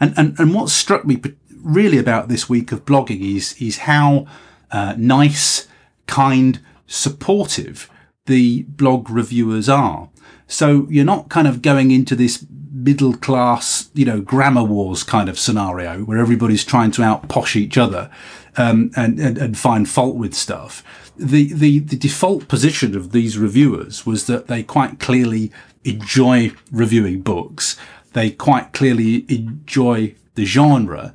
And 0.00 0.14
and 0.16 0.38
and 0.38 0.54
what 0.54 0.68
struck 0.68 1.04
me 1.04 1.20
really 1.62 1.98
about 1.98 2.28
this 2.28 2.48
week 2.48 2.72
of 2.72 2.84
blogging 2.84 3.36
is 3.36 3.54
is 3.60 3.78
how 3.78 4.26
uh, 4.70 4.94
nice, 4.96 5.68
kind, 6.06 6.60
supportive 6.86 7.90
the 8.26 8.62
blog 8.64 9.10
reviewers 9.10 9.68
are. 9.68 10.08
So 10.46 10.86
you're 10.90 11.04
not 11.04 11.28
kind 11.28 11.46
of 11.46 11.62
going 11.62 11.90
into 11.90 12.16
this 12.16 12.44
middle 12.82 13.14
class, 13.14 13.90
you 13.94 14.04
know, 14.04 14.20
grammar 14.20 14.64
wars 14.64 15.02
kind 15.02 15.28
of 15.28 15.38
scenario 15.38 16.00
where 16.00 16.18
everybody's 16.18 16.64
trying 16.64 16.90
to 16.92 17.02
out 17.02 17.28
posh 17.28 17.56
each 17.56 17.78
other 17.78 18.10
um, 18.56 18.90
and, 18.96 19.18
and, 19.18 19.38
and 19.38 19.58
find 19.58 19.88
fault 19.88 20.16
with 20.16 20.34
stuff. 20.34 20.82
The, 21.16 21.52
the, 21.52 21.80
the 21.80 21.96
default 21.96 22.48
position 22.48 22.96
of 22.96 23.12
these 23.12 23.38
reviewers 23.38 24.06
was 24.06 24.26
that 24.26 24.46
they 24.46 24.62
quite 24.62 24.98
clearly 24.98 25.52
enjoy 25.84 26.52
reviewing 26.72 27.20
books. 27.22 27.76
They 28.12 28.30
quite 28.30 28.72
clearly 28.72 29.26
enjoy 29.28 30.14
the 30.34 30.44
genre 30.44 31.14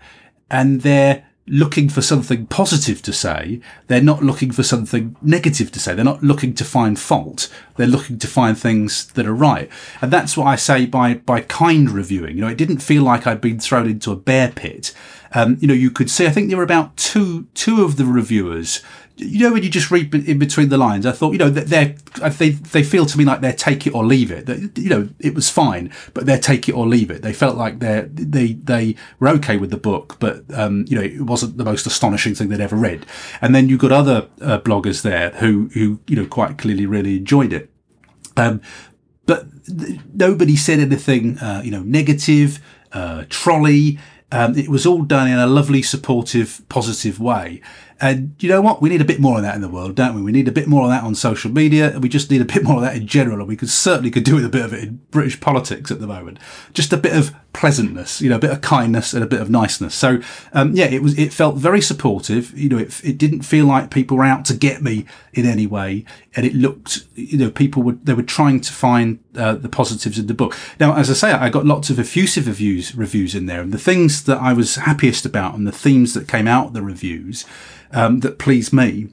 and 0.49 0.81
they're 0.81 1.24
looking 1.47 1.89
for 1.89 2.01
something 2.01 2.47
positive 2.47 3.01
to 3.03 3.13
say. 3.13 3.61
They're 3.87 4.01
not 4.01 4.23
looking 4.23 4.51
for 4.51 4.63
something 4.63 5.15
negative 5.21 5.71
to 5.73 5.79
say. 5.79 5.93
They're 5.93 6.03
not 6.03 6.23
looking 6.23 6.53
to 6.55 6.65
find 6.65 6.99
fault. 6.99 7.53
They're 7.75 7.85
looking 7.85 8.17
to 8.19 8.27
find 8.27 8.57
things 8.57 9.07
that 9.13 9.27
are 9.27 9.35
right. 9.35 9.69
And 10.01 10.11
that's 10.11 10.35
what 10.35 10.47
I 10.47 10.55
say 10.55 10.85
by, 10.85 11.15
by 11.15 11.41
kind 11.41 11.89
reviewing. 11.89 12.35
You 12.35 12.41
know, 12.41 12.47
it 12.47 12.57
didn't 12.57 12.79
feel 12.79 13.03
like 13.03 13.27
I'd 13.27 13.41
been 13.41 13.59
thrown 13.59 13.87
into 13.87 14.11
a 14.11 14.15
bear 14.15 14.51
pit. 14.51 14.93
Um, 15.33 15.57
you 15.59 15.67
know, 15.67 15.73
you 15.73 15.91
could 15.91 16.09
see, 16.09 16.25
I 16.25 16.31
think 16.31 16.47
there 16.47 16.57
were 16.57 16.63
about 16.63 16.95
two, 16.97 17.47
two 17.53 17.83
of 17.83 17.97
the 17.97 18.05
reviewers 18.05 18.81
you 19.17 19.47
know 19.47 19.53
when 19.53 19.63
you 19.63 19.69
just 19.69 19.91
read 19.91 20.13
in 20.13 20.37
between 20.37 20.69
the 20.69 20.77
lines 20.77 21.05
i 21.05 21.11
thought 21.11 21.31
you 21.31 21.37
know 21.37 21.49
they're 21.49 21.95
they 22.21 22.49
they 22.49 22.83
feel 22.83 23.05
to 23.05 23.17
me 23.17 23.25
like 23.25 23.41
they're 23.41 23.53
take 23.53 23.87
it 23.87 23.93
or 23.93 24.05
leave 24.05 24.31
it. 24.31 24.45
That, 24.45 24.77
you 24.77 24.89
know 24.89 25.09
it 25.19 25.33
was 25.33 25.49
fine 25.49 25.91
but 26.13 26.25
they're 26.25 26.39
take 26.39 26.69
it 26.69 26.73
or 26.73 26.85
leave 26.85 27.11
it. 27.11 27.21
They 27.21 27.33
felt 27.33 27.57
like 27.57 27.79
they 27.79 28.07
they 28.11 28.53
they 28.53 28.95
were 29.19 29.29
okay 29.29 29.57
with 29.57 29.71
the 29.71 29.77
book 29.77 30.17
but 30.19 30.43
um, 30.53 30.85
you 30.87 30.95
know 30.95 31.03
it 31.03 31.21
wasn't 31.21 31.57
the 31.57 31.65
most 31.65 31.85
astonishing 31.85 32.35
thing 32.35 32.49
they'd 32.49 32.59
ever 32.59 32.75
read. 32.75 33.05
And 33.41 33.53
then 33.53 33.69
you've 33.69 33.79
got 33.79 33.91
other 33.91 34.27
uh, 34.41 34.59
bloggers 34.59 35.01
there 35.01 35.31
who 35.31 35.69
who 35.73 35.99
you 36.07 36.15
know 36.15 36.25
quite 36.25 36.57
clearly 36.57 36.85
really 36.85 37.17
enjoyed 37.17 37.53
it. 37.53 37.69
Um, 38.37 38.61
but 39.25 39.47
th- 39.65 39.99
nobody 40.13 40.55
said 40.55 40.79
anything 40.79 41.37
uh, 41.39 41.61
you 41.63 41.71
know 41.71 41.81
negative 41.81 42.59
uh, 42.91 43.25
trolley. 43.29 43.99
Um, 44.31 44.57
it 44.57 44.69
was 44.69 44.85
all 44.85 45.03
done 45.03 45.29
in 45.29 45.37
a 45.37 45.45
lovely, 45.45 45.81
supportive, 45.81 46.61
positive 46.67 47.19
way. 47.19 47.61
And 48.01 48.35
you 48.39 48.49
know 48.49 48.61
what? 48.61 48.81
We 48.81 48.89
need 48.89 49.01
a 49.01 49.05
bit 49.05 49.19
more 49.19 49.37
of 49.37 49.43
that 49.43 49.55
in 49.55 49.61
the 49.61 49.69
world, 49.69 49.95
don't 49.95 50.15
we? 50.15 50.21
We 50.21 50.31
need 50.31 50.47
a 50.47 50.51
bit 50.51 50.67
more 50.67 50.83
of 50.83 50.89
that 50.89 51.03
on 51.03 51.15
social 51.15 51.49
media. 51.49 51.97
We 51.99 52.09
just 52.09 52.29
need 52.29 52.41
a 52.41 52.45
bit 52.45 52.63
more 52.63 52.75
of 52.75 52.81
that 52.81 52.95
in 52.95 53.07
general. 53.07 53.39
And 53.39 53.47
we 53.47 53.55
could 53.55 53.69
certainly 53.69 54.11
could 54.11 54.25
do 54.25 54.35
with 54.35 54.45
a 54.45 54.49
bit 54.49 54.65
of 54.65 54.73
it 54.73 54.83
in 54.83 55.01
British 55.11 55.39
politics 55.39 55.91
at 55.91 55.99
the 56.01 56.07
moment. 56.07 56.37
Just 56.73 56.91
a 56.91 56.97
bit 56.97 57.15
of 57.15 57.33
pleasantness, 57.53 58.19
you 58.21 58.29
know, 58.29 58.35
a 58.35 58.39
bit 58.39 58.51
of 58.51 58.59
kindness 58.59 59.13
and 59.13 59.23
a 59.23 59.27
bit 59.27 59.39
of 59.39 59.49
niceness. 59.49 59.95
So, 59.95 60.19
um, 60.51 60.75
yeah, 60.75 60.87
it 60.87 61.01
was, 61.01 61.17
it 61.17 61.31
felt 61.31 61.55
very 61.55 61.79
supportive. 61.79 62.57
You 62.57 62.67
know, 62.67 62.77
it, 62.77 63.01
it 63.03 63.17
didn't 63.17 63.43
feel 63.43 63.65
like 63.65 63.91
people 63.91 64.17
were 64.17 64.25
out 64.25 64.43
to 64.45 64.53
get 64.53 64.81
me 64.81 65.05
in 65.33 65.45
any 65.45 65.65
way. 65.65 66.03
And 66.35 66.45
it 66.45 66.53
looked, 66.53 67.05
you 67.15 67.37
know, 67.37 67.49
people 67.49 67.81
were, 67.81 67.93
they 67.93 68.13
were 68.13 68.23
trying 68.23 68.59
to 68.59 68.73
find 68.73 69.19
uh, 69.37 69.55
the 69.55 69.69
positives 69.69 70.19
of 70.19 70.27
the 70.27 70.33
book. 70.33 70.57
Now, 70.79 70.95
as 70.95 71.09
I 71.09 71.13
say, 71.13 71.31
I 71.31 71.49
got 71.49 71.65
lots 71.65 71.89
of 71.89 71.99
effusive 71.99 72.47
reviews, 72.47 72.95
reviews 72.95 73.35
in 73.35 73.45
there. 73.45 73.61
And 73.61 73.71
the 73.71 73.77
things 73.77 74.23
that 74.23 74.39
I 74.39 74.53
was 74.53 74.75
happiest 74.75 75.25
about 75.25 75.55
and 75.55 75.67
the 75.67 75.71
themes 75.71 76.13
that 76.13 76.27
came 76.27 76.47
out 76.47 76.67
of 76.67 76.73
the 76.73 76.81
reviews, 76.81 77.45
um, 77.91 78.19
that 78.21 78.39
pleased 78.39 78.73
me 78.73 79.09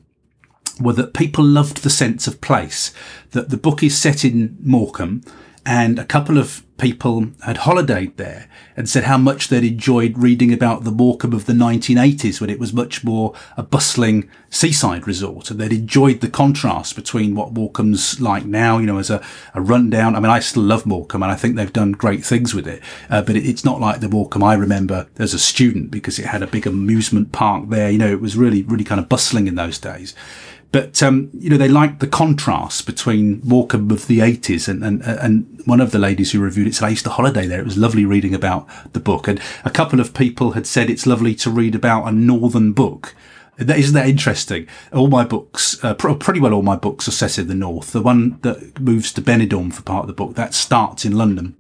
were 0.81 0.95
that 0.95 1.15
people 1.15 1.45
loved 1.45 1.83
the 1.83 1.91
sense 1.91 2.27
of 2.27 2.41
place, 2.41 2.93
that 3.31 3.51
the 3.51 3.57
book 3.57 3.83
is 3.83 3.97
set 3.97 4.25
in 4.25 4.57
Morecambe 4.61 5.23
and 5.65 5.99
a 5.99 6.05
couple 6.05 6.39
of 6.39 6.63
people 6.83 7.29
had 7.45 7.59
holidayed 7.59 8.17
there 8.17 8.49
and 8.77 8.89
said 8.89 9.05
how 9.05 9.17
much 9.17 9.47
they'd 9.47 9.63
enjoyed 9.63 10.19
reading 10.19 10.53
about 10.53 10.83
the 10.83 10.91
Morecambe 10.91 11.33
of 11.33 11.47
the 11.47 11.53
1980s 11.53 12.41
when 12.41 12.51
it 12.51 12.59
was 12.59 12.73
much 12.73 13.05
more 13.05 13.33
a 13.57 13.63
bustling 13.63 14.29
seaside 14.51 15.07
resort. 15.07 15.49
And 15.49 15.61
they'd 15.61 15.73
enjoyed 15.73 16.21
the 16.21 16.29
contrast 16.29 16.97
between 16.97 17.37
what 17.37 17.53
Morecambe's 17.53 18.21
like 18.21 18.45
now, 18.45 18.79
you 18.79 18.87
know, 18.87 18.99
as 18.99 19.11
a, 19.11 19.25
a 19.55 19.61
rundown. 19.61 20.17
I 20.17 20.21
mean, 20.21 20.33
I 20.33 20.41
still 20.41 20.65
love 20.65 20.85
Morecambe 20.85 21.23
and 21.23 21.31
I 21.31 21.37
think 21.37 21.55
they've 21.55 21.73
done 21.73 21.93
great 21.93 22.25
things 22.25 22.53
with 22.53 22.67
it. 22.67 22.83
Uh, 23.09 23.23
but 23.23 23.37
it, 23.37 23.47
it's 23.47 23.65
not 23.65 23.81
like 23.81 24.01
the 24.01 24.09
Morecambe 24.09 24.43
I 24.43 24.55
remember 24.55 25.07
as 25.21 25.35
a 25.35 25.39
student 25.39 25.93
because 25.93 26.19
it 26.19 26.27
had 26.27 26.43
a 26.43 26.49
big 26.49 26.67
amusement 26.67 27.31
park 27.31 27.69
there. 27.69 27.91
You 27.93 27.99
know, 27.99 28.11
it 28.11 28.21
was 28.21 28.37
really, 28.37 28.63
really 28.63 28.85
kind 28.85 29.01
of 29.01 29.09
bustling 29.09 29.47
in 29.47 29.55
those 29.55 29.79
days. 29.79 30.17
But 30.73 31.03
um, 31.03 31.31
you 31.35 31.51
know, 31.51 31.59
they 31.59 31.69
liked 31.69 32.01
the 32.01 32.07
contrast 32.07 32.87
between 32.87 33.41
Morecambe 33.45 33.91
of 33.91 34.07
the 34.07 34.23
eighties 34.23 34.69
and, 34.69 34.83
and 34.83 35.03
and 35.03 35.63
one 35.67 35.81
of 35.81 35.93
the 35.93 35.99
ladies 35.99 36.33
who 36.33 36.41
reviewed 36.41 36.67
it 36.67 36.75
said 36.75 36.87
I 36.87 36.91
used 36.91 37.05
to 37.05 37.11
holiday 37.11 37.47
there. 37.47 37.61
It 37.61 37.67
was 37.67 37.77
lovely 37.77 38.05
reading 38.05 38.35
about 38.35 38.67
the 38.93 39.01
book, 39.01 39.29
and 39.29 39.41
a 39.65 39.71
couple 39.71 40.01
of 40.01 40.15
people 40.15 40.53
had 40.53 40.67
said 40.67 40.91
it's 40.91 41.07
lovely 41.07 41.35
to 41.37 41.51
read 41.51 41.75
about 41.75 42.09
a 42.09 42.13
northern 42.13 42.73
book 42.73 43.15
Isn't 43.59 43.95
that 43.95 44.09
interesting? 44.09 44.67
All 44.93 45.09
my 45.09 45.25
books, 45.25 45.83
uh, 45.85 45.95
pretty 45.95 46.41
well 46.41 46.55
all 46.55 46.63
my 46.63 46.77
books 46.77 47.07
are 47.07 47.13
set 47.13 47.39
in 47.39 47.49
the 47.49 47.55
north. 47.55 47.93
The 47.93 48.01
one 48.01 48.39
that 48.43 48.81
moves 48.81 49.13
to 49.13 49.23
Benidorm 49.23 49.73
for 49.73 49.83
part 49.83 50.05
of 50.05 50.07
the 50.07 50.15
book, 50.15 50.35
that 50.35 50.55
starts 50.55 51.05
in 51.05 51.17
London. 51.17 51.55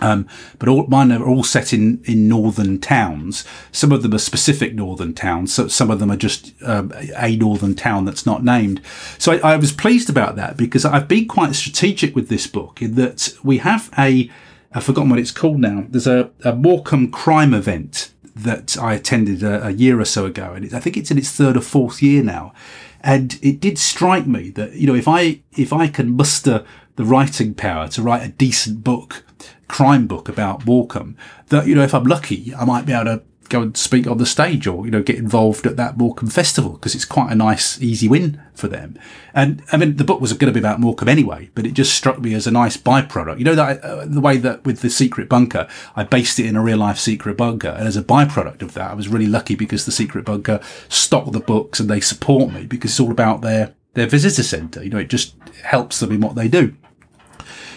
Um, 0.00 0.26
but 0.58 0.68
all, 0.68 0.86
mine 0.86 1.12
are 1.12 1.26
all 1.26 1.44
set 1.44 1.72
in, 1.72 2.02
in 2.04 2.28
northern 2.28 2.80
towns. 2.80 3.44
Some 3.72 3.92
of 3.92 4.02
them 4.02 4.14
are 4.14 4.18
specific 4.18 4.74
northern 4.74 5.14
towns. 5.14 5.54
So 5.54 5.68
some 5.68 5.90
of 5.90 6.00
them 6.00 6.10
are 6.10 6.16
just 6.16 6.52
um, 6.62 6.92
a 7.16 7.36
northern 7.36 7.74
town 7.74 8.04
that's 8.04 8.26
not 8.26 8.44
named. 8.44 8.80
So 9.18 9.32
I, 9.32 9.54
I 9.54 9.56
was 9.56 9.72
pleased 9.72 10.10
about 10.10 10.36
that 10.36 10.56
because 10.56 10.84
I've 10.84 11.08
been 11.08 11.28
quite 11.28 11.54
strategic 11.54 12.14
with 12.14 12.28
this 12.28 12.46
book 12.46 12.82
in 12.82 12.96
that 12.96 13.34
we 13.42 13.58
have 13.58 13.90
a, 13.96 14.30
I've 14.72 14.84
forgotten 14.84 15.10
what 15.10 15.18
it's 15.18 15.30
called 15.30 15.60
now. 15.60 15.86
There's 15.88 16.08
a, 16.08 16.30
a 16.44 16.54
Morecambe 16.54 17.10
crime 17.10 17.54
event 17.54 18.10
that 18.34 18.76
I 18.78 18.94
attended 18.94 19.42
a, 19.42 19.68
a 19.68 19.70
year 19.70 20.00
or 20.00 20.04
so 20.04 20.26
ago, 20.26 20.52
and 20.54 20.64
it, 20.64 20.74
I 20.74 20.80
think 20.80 20.96
it's 20.96 21.10
in 21.10 21.18
its 21.18 21.30
third 21.30 21.56
or 21.56 21.60
fourth 21.60 22.02
year 22.02 22.22
now. 22.22 22.52
And 23.00 23.38
it 23.42 23.60
did 23.60 23.78
strike 23.78 24.26
me 24.26 24.50
that 24.50 24.72
you 24.72 24.86
know 24.86 24.94
if 24.94 25.06
I 25.06 25.40
if 25.56 25.72
I 25.72 25.88
can 25.88 26.16
muster 26.16 26.64
the 26.96 27.04
writing 27.04 27.54
power 27.54 27.88
to 27.88 28.02
write 28.02 28.22
a 28.22 28.32
decent 28.32 28.84
book, 28.84 29.24
crime 29.68 30.06
book 30.06 30.28
about 30.28 30.66
Morecambe, 30.66 31.16
that 31.48 31.66
you 31.66 31.74
know 31.74 31.82
if 31.82 31.94
I'm 31.94 32.04
lucky, 32.04 32.54
I 32.54 32.64
might 32.64 32.86
be 32.86 32.92
able 32.92 33.04
to 33.04 33.22
go 33.48 33.62
and 33.62 33.76
speak 33.76 34.06
on 34.06 34.18
the 34.18 34.26
stage 34.26 34.66
or, 34.66 34.84
you 34.84 34.90
know, 34.90 35.02
get 35.02 35.16
involved 35.16 35.66
at 35.66 35.76
that 35.76 35.96
Morecambe 35.96 36.30
festival 36.30 36.72
because 36.72 36.94
it's 36.94 37.04
quite 37.04 37.30
a 37.30 37.34
nice, 37.34 37.80
easy 37.80 38.08
win 38.08 38.40
for 38.54 38.68
them. 38.68 38.98
And 39.32 39.62
I 39.72 39.76
mean, 39.76 39.96
the 39.96 40.04
book 40.04 40.20
was 40.20 40.32
going 40.32 40.52
to 40.52 40.58
be 40.58 40.64
about 40.64 40.80
Morecambe 40.80 41.08
anyway, 41.08 41.50
but 41.54 41.66
it 41.66 41.72
just 41.72 41.94
struck 41.94 42.20
me 42.20 42.34
as 42.34 42.46
a 42.46 42.50
nice 42.50 42.76
byproduct. 42.76 43.38
You 43.38 43.44
know, 43.44 43.54
that 43.54 43.82
uh, 43.82 44.06
the 44.06 44.20
way 44.20 44.36
that 44.38 44.64
with 44.64 44.80
the 44.80 44.90
secret 44.90 45.28
bunker, 45.28 45.68
I 45.96 46.04
based 46.04 46.38
it 46.38 46.46
in 46.46 46.56
a 46.56 46.62
real 46.62 46.78
life 46.78 46.98
secret 46.98 47.36
bunker. 47.36 47.68
And 47.68 47.86
as 47.86 47.96
a 47.96 48.02
byproduct 48.02 48.62
of 48.62 48.74
that, 48.74 48.90
I 48.90 48.94
was 48.94 49.08
really 49.08 49.26
lucky 49.26 49.54
because 49.54 49.84
the 49.84 49.92
secret 49.92 50.24
bunker 50.24 50.60
stock 50.88 51.30
the 51.32 51.40
books 51.40 51.80
and 51.80 51.88
they 51.88 52.00
support 52.00 52.52
me 52.52 52.64
because 52.64 52.92
it's 52.92 53.00
all 53.00 53.10
about 53.10 53.40
their, 53.40 53.74
their 53.94 54.06
visitor 54.06 54.42
centre. 54.42 54.82
You 54.82 54.90
know, 54.90 54.98
it 54.98 55.08
just 55.08 55.34
helps 55.62 56.00
them 56.00 56.12
in 56.12 56.20
what 56.20 56.34
they 56.34 56.48
do. 56.48 56.76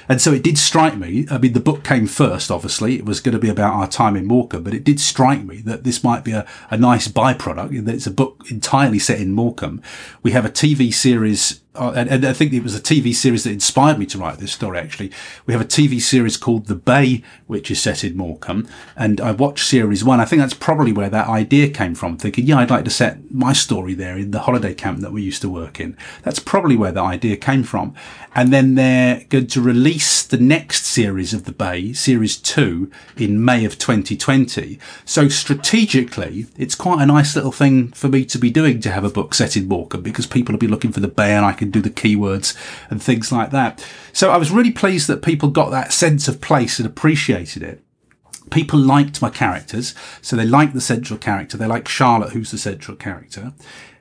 And 0.09 0.21
so 0.21 0.31
it 0.31 0.43
did 0.43 0.57
strike 0.57 0.97
me. 0.97 1.25
I 1.29 1.37
mean, 1.37 1.53
the 1.53 1.59
book 1.59 1.83
came 1.83 2.07
first, 2.07 2.49
obviously. 2.49 2.95
It 2.95 3.05
was 3.05 3.19
going 3.19 3.33
to 3.33 3.39
be 3.39 3.49
about 3.49 3.73
our 3.73 3.87
time 3.87 4.15
in 4.15 4.25
Morecambe, 4.25 4.63
but 4.63 4.73
it 4.73 4.83
did 4.83 4.99
strike 4.99 5.43
me 5.43 5.57
that 5.61 5.83
this 5.83 6.03
might 6.03 6.23
be 6.23 6.31
a, 6.31 6.47
a 6.69 6.77
nice 6.77 7.07
byproduct, 7.07 7.85
that 7.85 7.95
it's 7.95 8.07
a 8.07 8.11
book 8.11 8.45
entirely 8.49 8.99
set 8.99 9.19
in 9.19 9.33
Morecambe. 9.33 9.81
We 10.23 10.31
have 10.31 10.45
a 10.45 10.49
TV 10.49 10.93
series 10.93 11.61
uh, 11.77 11.93
and, 11.95 12.09
and, 12.09 12.25
I 12.25 12.33
think 12.33 12.53
it 12.53 12.63
was 12.63 12.75
a 12.75 12.81
TV 12.81 13.13
series 13.13 13.43
that 13.43 13.51
inspired 13.51 13.99
me 13.99 14.05
to 14.07 14.17
write 14.17 14.39
this 14.39 14.51
story. 14.51 14.79
Actually, 14.79 15.11
we 15.45 15.53
have 15.53 15.61
a 15.61 15.65
TV 15.65 16.01
series 16.01 16.37
called 16.37 16.65
The 16.65 16.75
Bay, 16.75 17.23
which 17.45 17.71
is 17.71 17.81
set 17.81 18.03
in 18.03 18.17
Morecambe, 18.17 18.67
and 18.95 19.21
I 19.21 19.31
watched 19.31 19.65
series 19.65 20.03
one. 20.03 20.19
I 20.19 20.25
think 20.25 20.41
that's 20.41 20.53
probably 20.53 20.91
where 20.91 21.09
that 21.09 21.27
idea 21.27 21.69
came 21.69 21.95
from. 21.95 22.17
Thinking, 22.17 22.45
yeah, 22.45 22.57
I'd 22.57 22.69
like 22.69 22.85
to 22.85 22.91
set 22.91 23.31
my 23.31 23.53
story 23.53 23.93
there 23.93 24.17
in 24.17 24.31
the 24.31 24.39
holiday 24.39 24.73
camp 24.73 24.99
that 25.01 25.11
we 25.11 25.21
used 25.21 25.41
to 25.41 25.49
work 25.49 25.79
in. 25.79 25.97
That's 26.23 26.39
probably 26.39 26.75
where 26.75 26.91
the 26.91 27.01
idea 27.01 27.37
came 27.37 27.63
from. 27.63 27.95
And 28.37 28.53
then 28.53 28.75
they're 28.75 29.25
going 29.29 29.47
to 29.47 29.61
release 29.61 30.23
the 30.23 30.37
next 30.37 30.85
series 30.85 31.33
of 31.33 31.45
The 31.45 31.51
Bay, 31.51 31.91
series 31.93 32.37
two, 32.37 32.91
in 33.15 33.43
May 33.43 33.65
of 33.65 33.79
2020. 33.79 34.77
So 35.05 35.27
strategically, 35.27 36.45
it's 36.55 36.75
quite 36.75 37.01
a 37.01 37.05
nice 37.07 37.35
little 37.35 37.51
thing 37.51 37.91
for 37.93 38.09
me 38.09 38.25
to 38.25 38.37
be 38.37 38.51
doing 38.51 38.79
to 38.81 38.91
have 38.91 39.03
a 39.03 39.09
book 39.09 39.33
set 39.33 39.57
in 39.57 39.67
Morecambe 39.67 40.03
because 40.03 40.27
people 40.27 40.53
will 40.53 40.59
be 40.59 40.67
looking 40.67 40.91
for 40.91 40.99
The 40.99 41.07
Bay 41.07 41.31
and 41.31 41.45
I 41.45 41.53
can 41.53 41.66
can 41.71 41.81
do 41.81 41.87
the 41.87 41.93
keywords 41.93 42.55
and 42.89 43.01
things 43.01 43.31
like 43.31 43.51
that. 43.51 43.85
So 44.13 44.31
I 44.31 44.37
was 44.37 44.51
really 44.51 44.71
pleased 44.71 45.07
that 45.07 45.21
people 45.21 45.49
got 45.49 45.69
that 45.71 45.93
sense 45.93 46.27
of 46.27 46.41
place 46.41 46.79
and 46.79 46.87
appreciated 46.87 47.63
it. 47.63 47.83
People 48.49 48.79
liked 48.79 49.21
my 49.21 49.29
characters, 49.29 49.93
so 50.21 50.35
they 50.35 50.45
liked 50.45 50.73
the 50.73 50.81
central 50.81 51.19
character. 51.19 51.57
They 51.57 51.65
like 51.65 51.87
Charlotte, 51.87 52.31
who's 52.31 52.51
the 52.51 52.57
central 52.57 52.95
character, 52.95 53.53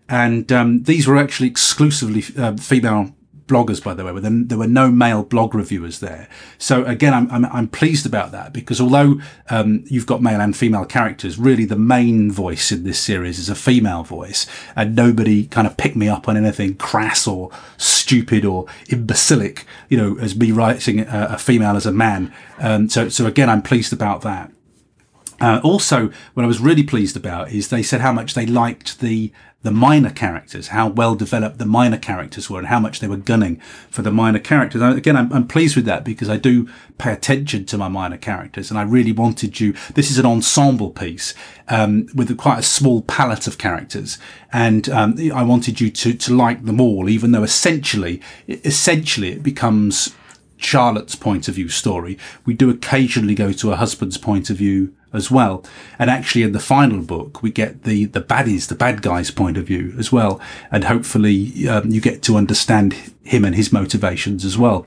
and 0.09 0.53
um, 0.53 0.85
these 0.85 1.09
were 1.09 1.17
actually 1.17 1.49
exclusively 1.49 2.23
uh, 2.39 2.57
female 2.57 3.16
bloggers, 3.47 3.83
by 3.83 3.95
the 3.95 4.05
way, 4.05 4.21
there, 4.21 4.59
were 4.59 4.67
no 4.67 4.91
male 4.91 5.23
blog 5.23 5.55
reviewers 5.55 6.01
there. 6.01 6.29
So 6.59 6.85
again, 6.85 7.15
I'm, 7.15 7.31
I'm, 7.31 7.45
I'm 7.47 7.69
pleased 7.69 8.05
about 8.07 8.33
that 8.33 8.53
because 8.53 8.81
although 8.81 9.21
um, 9.51 9.85
you've 9.87 10.07
got 10.07 10.23
male 10.23 10.41
and 10.41 10.57
female 10.57 10.85
characters, 10.85 11.39
really 11.39 11.65
the 11.65 11.77
main 11.77 12.31
voice 12.31 12.73
in 12.73 12.85
this 12.85 12.99
series 12.99 13.39
is 13.39 13.49
a 13.49 13.55
female 13.55 14.03
voice 14.03 14.47
and 14.75 14.97
nobody 14.97 15.47
kind 15.47 15.67
of 15.67 15.77
picked 15.77 15.97
me 15.97 16.09
up 16.09 16.29
on 16.29 16.37
anything 16.37 16.75
crass 16.75 17.27
or 17.27 17.51
stupid 17.77 18.45
or 18.45 18.67
imbecilic, 18.89 19.65
you 19.89 19.97
know, 19.97 20.19
as 20.19 20.37
me 20.37 20.51
writing 20.51 21.01
a, 21.01 21.29
a 21.33 21.39
female 21.39 21.77
as 21.77 21.87
a 21.87 21.93
man. 21.93 22.33
Um, 22.59 22.89
so, 22.89 23.09
so 23.09 23.27
again, 23.27 23.49
I'm 23.49 23.63
pleased 23.63 23.93
about 23.93 24.23
that. 24.23 24.51
Uh, 25.41 25.61
also, 25.63 26.11
what 26.35 26.45
I 26.45 26.47
was 26.47 26.61
really 26.61 26.83
pleased 26.83 27.17
about 27.17 27.51
is 27.51 27.69
they 27.69 27.83
said 27.83 28.01
how 28.01 28.13
much 28.13 28.35
they 28.35 28.47
liked 28.47 29.01
the 29.01 29.33
the 29.63 29.71
minor 29.73 30.11
characters, 30.11 30.69
how 30.69 30.89
well 30.89 31.17
developed 31.17 31.59
the 31.59 31.67
minor 31.67 31.97
characters 31.97 32.49
were 32.49 32.59
and 32.59 32.69
how 32.69 32.79
much 32.79 33.01
they 33.01 33.09
were 33.09 33.17
gunning 33.17 33.57
for 33.91 34.03
the 34.03 34.13
minor 34.13 34.39
characters. 34.39 34.81
again, 34.81 35.17
I'm, 35.17 35.33
I'm, 35.33 35.49
pleased 35.49 35.75
with 35.75 35.87
that 35.87 36.05
because 36.05 36.29
I 36.29 36.37
do 36.37 36.69
pay 36.99 37.13
attention 37.13 37.65
to 37.67 37.79
my 37.79 37.89
minor 37.89 38.17
characters 38.17 38.71
and 38.71 38.79
I 38.79 38.83
really 38.83 39.11
wanted 39.11 39.59
you, 39.59 39.75
this 39.95 40.11
is 40.11 40.19
an 40.19 40.27
ensemble 40.27 40.91
piece, 40.91 41.35
um, 41.69 42.07
with 42.15 42.31
a, 42.31 42.37
quite 42.37 42.61
a 42.61 42.63
small 42.63 43.03
palette 43.03 43.49
of 43.49 43.59
characters. 43.59 44.19
And, 44.53 44.89
um, 44.89 45.17
I 45.35 45.43
wanted 45.43 45.81
you 45.81 45.91
to, 45.91 46.15
to 46.15 46.37
like 46.37 46.65
them 46.65 46.81
all, 46.81 47.09
even 47.09 47.33
though 47.33 47.43
essentially, 47.43 48.23
essentially 48.47 49.33
it 49.33 49.43
becomes 49.43 50.15
Charlotte's 50.59 51.17
point 51.17 51.49
of 51.49 51.57
view 51.57 51.69
story. 51.69 52.19
We 52.45 52.55
do 52.55 52.71
occasionally 52.71 53.35
go 53.35 53.53
to 53.53 53.73
a 53.73 53.77
husband's 53.77 54.19
point 54.19 54.49
of 54.49 54.59
view 54.59 54.95
as 55.13 55.31
well. 55.31 55.65
And 55.99 56.11
actually, 56.11 56.43
in 56.43 56.53
the 56.53 56.61
final 56.61 57.01
book, 57.01 57.43
we 57.43 57.51
get 57.51 57.85
the 57.85 58.07
the 58.07 58.21
baddies, 58.21 58.69
the 58.69 58.75
bad 58.75 59.03
guys' 59.03 59.31
point 59.31 59.57
of 59.57 59.67
view 59.67 59.95
as 59.99 60.13
well, 60.13 60.41
and 60.71 60.85
hopefully 60.85 61.69
um, 61.69 61.91
you 61.91 62.01
get 62.01 62.23
to 62.23 62.37
understand 62.37 62.95
him 63.23 63.45
and 63.45 63.55
his 63.55 63.73
motivations 63.73 64.45
as 64.45 64.59
well. 64.59 64.87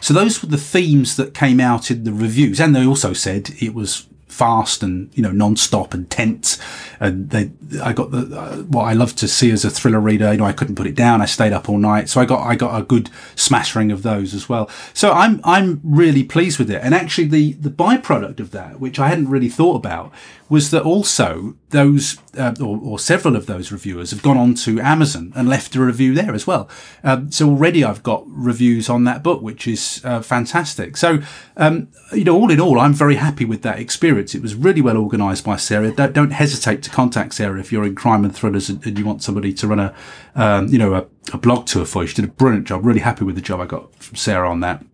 So 0.00 0.12
those 0.12 0.42
were 0.42 0.48
the 0.48 0.56
themes 0.56 1.16
that 1.16 1.34
came 1.34 1.60
out 1.60 1.90
in 1.90 2.04
the 2.04 2.12
reviews, 2.12 2.60
and 2.60 2.74
they 2.74 2.84
also 2.84 3.12
said 3.12 3.50
it 3.60 3.74
was 3.74 4.08
fast 4.32 4.82
and 4.82 5.10
you 5.14 5.22
know 5.22 5.30
non-stop 5.30 5.94
and 5.94 6.10
tense. 6.10 6.58
And 7.00 7.30
they 7.30 7.50
i 7.82 7.92
got 7.92 8.10
the 8.10 8.38
uh, 8.38 8.56
what 8.62 8.84
i 8.84 8.92
love 8.92 9.14
to 9.16 9.28
see 9.28 9.50
as 9.50 9.64
a 9.64 9.70
thriller 9.70 10.00
reader 10.00 10.32
you 10.32 10.38
know 10.38 10.44
i 10.44 10.52
couldn't 10.52 10.76
put 10.76 10.86
it 10.86 10.94
down. 10.94 11.20
I 11.20 11.26
stayed 11.26 11.52
up 11.52 11.68
all 11.68 11.78
night. 11.78 12.08
So 12.08 12.20
i 12.20 12.24
got 12.24 12.46
i 12.46 12.54
got 12.56 12.80
a 12.80 12.84
good 12.84 13.10
smattering 13.36 13.92
of 13.92 14.02
those 14.02 14.34
as 14.34 14.48
well. 14.48 14.68
So 14.94 15.12
i'm 15.12 15.40
i'm 15.44 15.80
really 15.82 16.24
pleased 16.24 16.58
with 16.58 16.70
it. 16.70 16.80
And 16.82 16.94
actually 16.94 17.28
the 17.28 17.52
the 17.52 17.70
byproduct 17.70 18.40
of 18.40 18.50
that 18.52 18.80
which 18.80 18.98
i 18.98 19.08
hadn't 19.08 19.28
really 19.28 19.48
thought 19.48 19.76
about 19.76 20.12
was 20.52 20.70
that 20.70 20.82
also 20.82 21.54
those 21.70 22.18
uh, 22.36 22.54
or, 22.60 22.78
or, 22.78 22.98
several 22.98 23.36
of 23.36 23.46
those 23.46 23.72
reviewers 23.72 24.10
have 24.10 24.22
gone 24.22 24.36
on 24.36 24.52
to 24.52 24.78
Amazon 24.80 25.32
and 25.34 25.48
left 25.48 25.74
a 25.74 25.80
review 25.80 26.12
there 26.12 26.34
as 26.34 26.46
well. 26.46 26.68
Um, 27.02 27.32
so 27.32 27.48
already 27.48 27.82
I've 27.82 28.02
got 28.02 28.22
reviews 28.26 28.90
on 28.90 29.04
that 29.04 29.22
book, 29.22 29.40
which 29.40 29.66
is 29.66 30.02
uh, 30.04 30.20
fantastic. 30.20 30.98
So 30.98 31.22
um, 31.56 31.88
you 32.12 32.24
know, 32.24 32.36
all 32.36 32.50
in 32.50 32.60
all, 32.60 32.78
I'm 32.78 32.92
very 32.92 33.14
happy 33.14 33.46
with 33.46 33.62
that 33.62 33.78
experience. 33.78 34.34
It 34.34 34.42
was 34.42 34.54
really 34.54 34.82
well 34.82 34.98
organised 34.98 35.42
by 35.42 35.56
Sarah. 35.56 35.90
Don't, 35.90 36.12
don't, 36.12 36.32
hesitate 36.32 36.82
to 36.82 36.90
contact 36.90 37.32
Sarah 37.32 37.58
if 37.58 37.72
you're 37.72 37.86
in 37.86 37.94
crime 37.94 38.22
and 38.22 38.36
thrillers 38.36 38.68
and, 38.68 38.84
and 38.84 38.98
you 38.98 39.06
want 39.06 39.22
somebody 39.22 39.54
to 39.54 39.66
run 39.66 39.80
a 39.80 39.94
um, 40.34 40.68
you 40.68 40.76
know 40.76 40.92
a, 40.92 41.06
a, 41.32 41.38
blog 41.38 41.64
tour 41.64 41.86
for 41.86 42.02
you. 42.02 42.08
She 42.08 42.16
did 42.16 42.26
a 42.26 42.28
brilliant 42.28 42.66
job. 42.66 42.84
Really 42.84 43.00
happy 43.00 43.24
with 43.24 43.36
the 43.36 43.40
job 43.40 43.58
I 43.60 43.64
got 43.64 43.94
from 44.04 44.16
Sarah 44.16 44.50
on 44.50 44.60
that, 44.60 44.84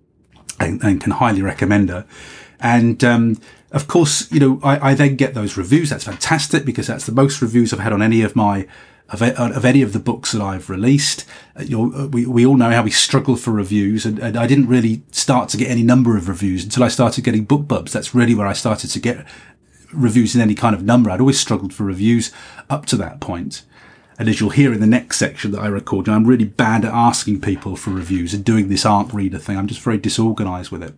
and, 0.61 0.81
and 0.85 1.01
can 1.01 1.11
highly 1.15 1.43
recommend 1.43 1.89
her. 1.89 2.07
And 2.61 3.03
um, 3.03 3.41
of 3.73 3.87
course, 3.87 4.31
you 4.33 4.41
know, 4.41 4.61
I, 4.63 4.91
I, 4.91 4.95
then 4.95 5.17
get 5.17 5.35
those 5.35 5.57
reviews. 5.57 5.91
That's 5.91 6.05
fantastic 6.05 6.65
because 6.65 6.87
that's 6.87 7.07
the 7.07 7.13
most 7.13 7.43
reviews 7.43 7.73
I've 7.73 7.81
had 7.81 7.93
on 7.93 8.03
any 8.03 8.23
of 8.23 8.35
my 8.35 8.67
of, 9.11 9.23
of 9.23 9.65
any 9.65 9.83
of 9.83 9.93
the 9.93 9.99
books 9.99 10.33
that 10.33 10.43
I've 10.43 10.69
released. 10.69 11.25
Uh, 11.59 11.63
you 11.63 11.77
know, 11.77 11.99
uh, 11.99 12.07
we, 12.09 12.27
we 12.27 12.45
all 12.45 12.57
know 12.57 12.71
how 12.71 12.83
we 12.83 12.91
struggle 12.91 13.37
for 13.37 13.51
reviews, 13.53 14.05
and, 14.05 14.19
and 14.19 14.37
I 14.37 14.47
didn't 14.47 14.69
really 14.69 15.03
start 15.13 15.49
to 15.51 15.57
get 15.57 15.71
any 15.71 15.83
number 15.83 16.17
of 16.17 16.29
reviews 16.29 16.65
until 16.65 16.85
I 16.85 16.89
started 16.89 17.25
getting 17.25 17.47
BookBubs. 17.47 17.91
That's 17.91 18.15
really 18.15 18.35
where 18.35 18.47
I 18.47 18.53
started 18.53 18.91
to 18.91 19.01
get 19.01 19.27
reviews 19.93 20.35
in 20.35 20.41
any 20.41 20.55
kind 20.55 20.75
of 20.75 20.83
number. 20.83 21.11
I'd 21.11 21.21
always 21.21 21.41
struggled 21.41 21.73
for 21.73 21.85
reviews 21.85 22.31
up 22.69 22.85
to 22.87 22.97
that 22.97 23.21
point. 23.21 23.63
And 24.19 24.29
as 24.29 24.41
you'll 24.41 24.51
hear 24.51 24.73
in 24.73 24.81
the 24.81 24.87
next 24.87 25.19
section 25.19 25.53
that 25.53 25.61
I 25.61 25.69
record, 25.69 26.09
I'm 26.09 26.27
really 26.27 26.45
bad 26.45 26.85
at 26.85 26.93
asking 26.93 27.41
people 27.41 27.77
for 27.77 27.91
reviews 27.91 28.35
and 28.35 28.45
doing 28.45 28.69
this 28.69 28.85
ARC 28.85 29.13
reader 29.13 29.39
thing. 29.39 29.57
I'm 29.57 29.69
just 29.69 29.81
very 29.81 29.99
disorganized 29.99 30.71
with 30.73 30.83
it. 30.83 30.95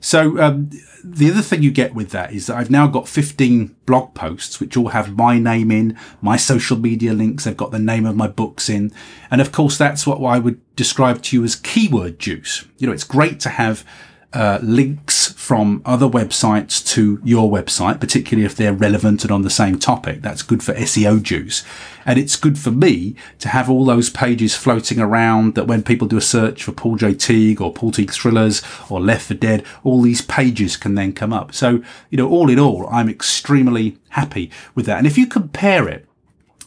So 0.00 0.40
um, 0.40 0.70
the 1.02 1.30
other 1.30 1.42
thing 1.42 1.62
you 1.62 1.70
get 1.70 1.94
with 1.94 2.10
that 2.10 2.32
is 2.32 2.46
that 2.46 2.56
I've 2.56 2.70
now 2.70 2.86
got 2.86 3.08
15 3.08 3.74
blog 3.86 4.14
posts, 4.14 4.60
which 4.60 4.76
all 4.76 4.88
have 4.88 5.16
my 5.16 5.38
name 5.38 5.70
in, 5.70 5.98
my 6.20 6.36
social 6.36 6.76
media 6.76 7.12
links. 7.14 7.44
They've 7.44 7.56
got 7.56 7.70
the 7.70 7.78
name 7.78 8.06
of 8.06 8.14
my 8.14 8.28
books 8.28 8.68
in. 8.68 8.92
And 9.30 9.40
of 9.40 9.50
course, 9.50 9.76
that's 9.76 10.06
what 10.06 10.22
I 10.22 10.38
would 10.38 10.60
describe 10.76 11.22
to 11.22 11.36
you 11.36 11.44
as 11.44 11.56
keyword 11.56 12.18
juice. 12.18 12.64
You 12.78 12.86
know, 12.86 12.92
it's 12.92 13.04
great 13.04 13.40
to 13.40 13.48
have 13.48 13.84
uh, 14.32 14.58
links 14.62 15.32
from 15.32 15.80
other 15.86 16.06
websites 16.06 16.86
to 16.86 17.20
your 17.24 17.50
website, 17.50 17.98
particularly 17.98 18.44
if 18.44 18.54
they're 18.54 18.74
relevant 18.74 19.22
and 19.22 19.30
on 19.30 19.42
the 19.42 19.50
same 19.50 19.78
topic. 19.78 20.20
That's 20.20 20.42
good 20.42 20.62
for 20.62 20.74
SEO 20.74 21.22
juice. 21.22 21.64
And 22.04 22.18
it's 22.18 22.36
good 22.36 22.58
for 22.58 22.70
me 22.70 23.16
to 23.38 23.48
have 23.48 23.70
all 23.70 23.84
those 23.84 24.10
pages 24.10 24.54
floating 24.54 25.00
around 25.00 25.54
that 25.54 25.66
when 25.66 25.82
people 25.82 26.06
do 26.06 26.18
a 26.18 26.22
search 26.22 26.62
for 26.62 26.72
Paul 26.72 26.96
J. 26.96 27.14
Teague 27.14 27.60
or 27.60 27.72
Paul 27.72 27.92
Teague 27.92 28.12
Thrillers 28.12 28.62
or 28.90 29.00
Left 29.00 29.26
for 29.26 29.34
Dead, 29.34 29.64
all 29.84 30.02
these 30.02 30.20
pages 30.20 30.76
can 30.76 30.94
then 30.94 31.12
come 31.12 31.32
up. 31.32 31.54
So, 31.54 31.82
you 32.10 32.18
know, 32.18 32.28
all 32.28 32.50
in 32.50 32.58
all, 32.58 32.86
I'm 32.90 33.08
extremely 33.08 33.96
happy 34.10 34.50
with 34.74 34.86
that. 34.86 34.98
And 34.98 35.06
if 35.06 35.16
you 35.16 35.26
compare 35.26 35.88
it 35.88 36.07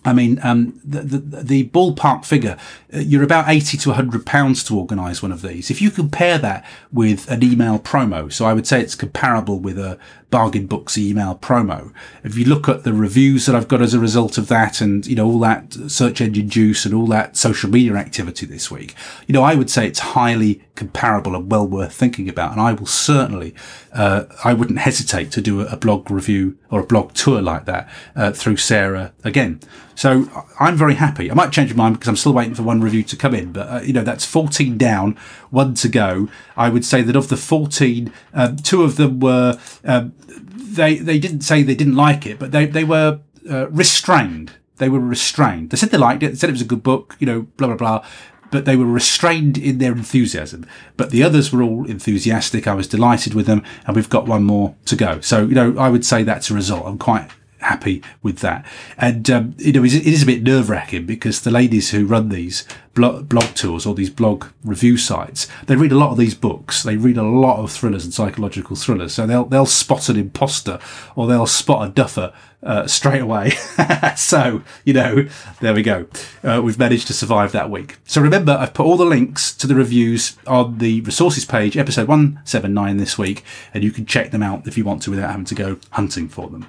I 0.04 0.14
mean, 0.14 0.40
um, 0.42 0.80
the, 0.84 1.02
the, 1.02 1.18
the, 1.44 1.68
ballpark 1.68 2.26
figure, 2.26 2.58
uh, 2.92 3.00
you're 3.00 3.22
about 3.22 3.48
80 3.48 3.78
to 3.78 3.90
100 3.90 4.26
pounds 4.26 4.64
to 4.64 4.78
organise 4.78 5.22
one 5.22 5.32
of 5.32 5.44
these. 5.44 5.70
If 5.70 5.80
you 5.80 5.92
compare 5.92 6.40
that 6.40 6.66
with 6.92 7.30
an 7.30 7.44
email 7.44 7.78
promo, 7.78 8.34
so 8.34 8.46
I 8.46 8.54
would 8.54 8.66
say 8.66 8.82
it's 8.82 8.96
comparable 8.96 9.60
with 9.60 9.78
a 9.78 10.00
bargain 10.32 10.66
books 10.66 10.98
email 10.98 11.36
promo. 11.36 11.94
If 12.24 12.38
you 12.38 12.46
look 12.46 12.68
at 12.68 12.84
the 12.84 12.94
reviews 12.94 13.46
that 13.46 13.56
I've 13.56 13.68
got 13.68 13.82
as 13.82 13.94
a 13.94 14.00
result 14.00 14.38
of 14.38 14.48
that 14.48 14.82
and, 14.82 15.06
you 15.06 15.16
know, 15.16 15.28
all 15.28 15.40
that 15.40 15.74
search 15.88 16.22
engine 16.22 16.50
juice 16.50 16.86
and 16.86 16.96
all 16.96 17.06
that 17.08 17.38
social 17.38 17.70
media 17.70 17.96
activity 17.96 18.46
this 18.46 18.72
week, 18.72 18.96
you 19.28 19.34
know, 19.34 19.44
I 19.44 19.56
would 19.56 19.70
say 19.70 19.86
it's 19.86 20.00
highly 20.00 20.64
comparable 20.76 21.36
and 21.36 21.52
well 21.52 21.68
worth 21.68 21.94
thinking 21.94 22.28
about. 22.30 22.54
And 22.54 22.62
I 22.62 22.74
will 22.74 22.88
certainly, 22.88 23.54
uh, 23.94 24.24
I 24.44 24.54
wouldn't 24.54 24.80
hesitate 24.80 25.32
to 25.34 25.42
do 25.42 25.62
a, 25.62 25.78
blog 25.82 26.10
review 26.10 26.58
or 26.70 26.80
a 26.80 26.86
blog 26.86 27.14
tour 27.14 27.42
like 27.42 27.66
that, 27.66 27.90
uh, 28.16 28.32
through 28.32 28.58
Sarah 28.58 29.14
again. 29.24 29.60
So 29.96 30.28
I'm 30.60 30.78
very 30.78 30.96
happy. 30.96 31.30
I 31.30 31.34
might 31.34 31.52
change 31.52 31.74
my 31.76 31.84
mind 31.84 31.96
because 31.96 32.08
I'm 32.08 32.16
still 32.16 32.34
waiting 32.34 32.56
for 32.56 32.64
one 32.64 32.82
review 32.82 33.04
to 33.04 33.16
come 33.16 33.36
in, 33.36 33.52
but 33.52 33.68
uh, 33.68 33.82
you 33.82 33.94
know, 33.94 34.04
that's 34.04 34.26
14 34.26 34.78
down, 34.78 35.18
one 35.52 35.76
to 35.76 35.90
go. 35.90 36.28
I 36.58 36.70
would 36.70 36.84
say 36.84 37.02
that 37.04 37.16
of 37.16 37.30
the 37.30 37.38
14, 37.38 38.12
um, 38.34 38.56
two 38.58 38.84
of 38.84 38.96
them 38.96 39.20
were, 39.20 39.60
um, 39.86 40.14
they, 40.18 40.96
they 40.96 41.20
didn't 41.20 41.42
say 41.42 41.62
they 41.62 41.76
didn't 41.76 41.96
like 41.96 42.26
it, 42.26 42.40
but 42.40 42.52
they, 42.52 42.66
they 42.66 42.84
were 42.84 43.20
uh, 43.50 43.70
restrained. 43.70 44.54
They 44.78 44.90
were 44.90 45.00
restrained. 45.00 45.70
They 45.70 45.78
said 45.78 45.90
they 45.90 45.98
liked 45.98 46.24
it. 46.24 46.30
They 46.30 46.36
said 46.36 46.50
it 46.50 46.54
was 46.54 46.62
a 46.62 46.66
good 46.66 46.82
book, 46.82 47.16
you 47.20 47.28
know, 47.28 47.42
blah, 47.58 47.68
blah, 47.68 47.78
blah 47.78 48.06
but 48.52 48.66
they 48.66 48.76
were 48.76 48.86
restrained 48.86 49.58
in 49.58 49.80
their 49.80 49.94
enthusiasm. 49.94 50.66
But 50.98 51.10
the 51.10 51.24
others 51.24 51.52
were 51.52 51.64
all 51.64 51.90
enthusiastic. 51.90 52.68
I 52.68 52.74
was 52.74 52.88
delighted 52.88 53.34
with 53.34 53.48
them, 53.48 53.64
and 53.88 53.96
we've 53.96 54.10
got 54.10 54.28
one 54.28 54.44
more 54.44 54.76
to 54.86 54.96
go. 54.96 55.22
So, 55.22 55.46
you 55.46 55.56
know, 55.56 55.76
I 55.78 55.90
would 55.90 56.06
say 56.06 56.22
that's 56.24 56.52
a 56.52 56.54
result. 56.54 56.86
I'm 56.86 56.98
quite 56.98 57.30
happy 57.62 58.02
with 58.22 58.40
that. 58.40 58.66
And, 58.98 59.30
um, 59.30 59.56
you 59.58 59.72
know, 59.72 59.84
it 59.84 59.94
is 59.94 60.24
a 60.24 60.26
bit 60.26 60.44
nerve 60.44 60.70
wracking 60.70 61.06
because 61.06 61.42
the 61.42 61.52
ladies 61.52 61.92
who 61.92 62.06
run 62.06 62.30
these 62.30 62.66
blog, 62.94 63.30
blog 63.30 63.56
tours 63.56 63.86
or 63.86 63.96
these 63.96 64.10
blog 64.10 64.48
review 64.64 64.98
sites, 64.98 65.48
they 65.68 65.76
read 65.76 65.92
a 65.92 65.98
lot 65.98 66.12
of 66.12 66.18
these 66.18 66.36
books. 66.36 66.84
They 66.84 66.98
read 66.98 67.18
a 67.18 67.24
lot 67.24 67.60
of 67.60 67.72
thrillers 67.72 68.04
and 68.04 68.14
psychological 68.14 68.76
thrillers. 68.76 69.14
So 69.14 69.26
they'll, 69.26 69.46
they'll 69.46 69.66
spot 69.66 70.10
an 70.10 70.18
imposter 70.18 70.80
or 71.16 71.28
they'll 71.28 71.48
spot 71.48 71.88
a 71.88 71.92
duffer 71.92 72.34
uh, 72.64 72.88
straight 72.88 73.22
away. 73.22 73.52
so, 74.16 74.62
you 74.84 74.94
know, 74.94 75.28
there 75.60 75.74
we 75.74 75.84
go. 75.84 76.08
Uh, 76.44 76.62
we've 76.64 76.80
managed 76.80 77.08
to 77.08 77.14
survive 77.14 77.52
that 77.52 77.70
week. 77.70 77.98
So 78.06 78.22
remember, 78.22 78.54
I've 78.54 78.74
put 78.74 78.86
all 78.86 78.98
the 78.98 79.06
links 79.06 79.54
to 79.58 79.68
the 79.68 79.76
reviews 79.76 80.38
on 80.48 80.78
the 80.78 81.02
resources 81.02 81.46
page, 81.46 81.78
episode 81.78 82.08
179 82.08 82.98
this 82.98 83.18
week, 83.18 83.44
and 83.74 83.84
you 83.84 83.92
can 83.92 84.06
check 84.06 84.32
them 84.32 84.44
out 84.44 84.68
if 84.68 84.78
you 84.78 84.84
want 84.84 85.02
to 85.04 85.12
without 85.12 85.32
having 85.32 85.46
to 85.46 85.56
go 85.56 85.78
hunting 85.92 86.28
for 86.28 86.50
them. 86.50 86.68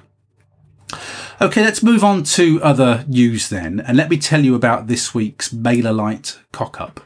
Okay, 1.41 1.61
let's 1.61 1.83
move 1.83 2.03
on 2.03 2.23
to 2.23 2.61
other 2.63 3.05
news 3.07 3.49
then, 3.49 3.79
and 3.79 3.97
let 3.97 4.09
me 4.09 4.17
tell 4.17 4.41
you 4.41 4.55
about 4.55 4.87
this 4.87 5.13
week's 5.13 5.49
MailerLite 5.49 6.37
cock 6.51 6.79
up. 6.79 7.01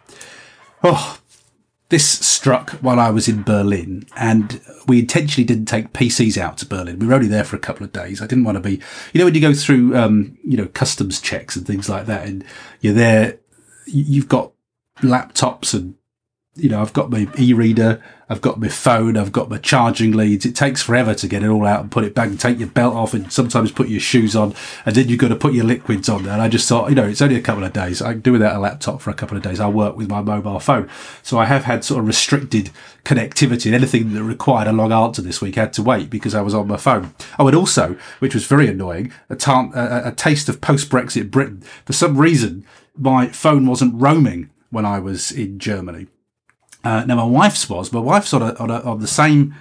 Oh, 0.84 1.17
this 1.89 2.08
struck 2.08 2.71
while 2.71 3.00
I 3.00 3.10
was 3.10 3.28
in 3.28 3.43
Berlin, 3.43 4.06
and 4.15 4.62
we 4.88 5.00
intentionally 5.00 5.45
didn't 5.45 5.65
take 5.65 5.93
PCs 5.93 6.38
out 6.38 6.58
to 6.60 6.65
Berlin. 6.65 7.00
We 7.00 7.08
were 7.08 7.13
only 7.13 7.28
there 7.28 7.43
for 7.43 7.56
a 7.56 7.60
couple 7.60 7.86
of 7.86 7.93
days. 7.93 8.21
I 8.21 8.28
didn't 8.28 8.43
want 8.43 8.58
to 8.58 8.62
be, 8.62 8.82
you 9.13 9.19
know, 9.19 9.26
when 9.26 9.36
you 9.36 9.41
go 9.41 9.54
through, 9.54 9.95
um, 9.95 10.38
you 10.43 10.58
know, 10.58 10.67
customs 10.67 11.21
checks 11.21 11.56
and 11.56 11.65
things 11.65 11.89
like 11.89 12.06
that, 12.06 12.28
and 12.28 12.43
you're 12.82 12.93
there, 12.93 13.39
you've 13.86 14.30
got 14.30 14.52
laptops 15.02 15.73
and 15.73 15.95
you 16.58 16.69
know, 16.69 16.82
I've 16.82 16.93
got 16.93 17.10
my 17.10 17.28
e-reader, 17.38 18.04
I've 18.30 18.42
got 18.42 18.60
my 18.60 18.68
phone, 18.68 19.16
I've 19.16 19.32
got 19.32 19.50
my 19.50 19.58
charging 19.58 20.12
leads. 20.12 20.46
It 20.46 20.56
takes 20.56 20.82
forever 20.82 21.13
to 21.16 21.28
get 21.28 21.44
it 21.44 21.48
all 21.48 21.66
out 21.66 21.82
and 21.82 21.92
put 21.92 22.04
it 22.04 22.13
back 22.13 22.28
and 22.28 22.40
take 22.40 22.60
your 22.60 22.68
belt 22.68 22.94
off 22.94 23.13
and 23.13 23.32
sometimes 23.32 23.72
put 23.72 23.88
your 23.88 24.02
shoes 24.02 24.36
on 24.36 24.54
and 24.86 24.96
then 24.96 25.08
you've 25.08 25.20
got 25.20 25.30
to 25.30 25.36
put 25.36 25.54
your 25.54 25.63
liquids 25.63 26.10
on. 26.10 26.28
And 26.28 26.42
I 26.42 26.50
just 26.50 26.68
thought, 26.68 26.90
you 26.90 26.96
know, 26.96 27.08
it's 27.08 27.22
only 27.22 27.38
a 27.38 27.42
couple 27.42 27.63
of 27.63 27.72
days. 27.72 28.02
I 28.02 28.13
can 28.13 28.22
do 28.22 28.34
without 28.34 28.56
a 28.56 28.60
laptop 28.60 29.02
for 29.02 29.10
a 29.10 29.13
couple 29.13 29.38
of 29.38 29.44
days. 29.44 29.60
I 29.60 29.70
work 29.70 29.96
with 29.96 30.10
my 30.10 30.22
mobile 30.22 30.60
phone. 30.60 30.90
So 31.24 31.38
I 31.38 31.46
have 31.46 31.63
had 31.63 31.86
sort 31.86 32.02
of 32.02 32.08
restricted 32.08 32.70
connectivity 33.06 33.68
and 33.68 33.76
anything 33.76 34.13
that 34.13 34.24
required 34.24 34.68
a 34.68 34.74
long 34.74 34.92
answer 34.92 35.22
this 35.22 35.42
week 35.42 35.56
had 35.56 35.72
to 35.74 35.84
wait 35.84 36.10
because 36.10 36.36
I 36.36 36.42
was 36.42 36.54
on 36.54 36.68
my 36.68 36.78
phone. 36.78 37.13
Oh, 37.40 37.48
and 37.48 37.56
also, 37.56 37.96
which 38.20 38.34
was 38.34 38.46
very 38.46 38.68
annoying, 38.68 39.13
a, 39.30 39.36
ta- 39.36 39.72
a, 39.74 40.10
a 40.10 40.12
taste 40.12 40.50
of 40.50 40.60
post-Brexit 40.60 41.32
Britain. 41.32 41.63
For 41.86 41.94
some 41.94 42.18
reason, 42.18 42.66
my 42.98 43.28
phone 43.28 43.66
wasn't 43.66 44.02
roaming 44.02 44.50
when 44.70 44.86
I 44.86 45.00
was 45.00 45.32
in 45.32 45.60
Germany. 45.60 46.08
Uh, 46.88 47.04
now 47.04 47.17
my 47.17 47.26
wife's 47.26 47.69
was. 47.69 47.91
My 47.91 48.00
wife's 48.00 48.34
on, 48.34 48.41
a, 48.41 48.54
on, 48.56 48.71
a, 48.71 48.80
on 48.80 49.02
the 49.02 49.08
same 49.08 49.54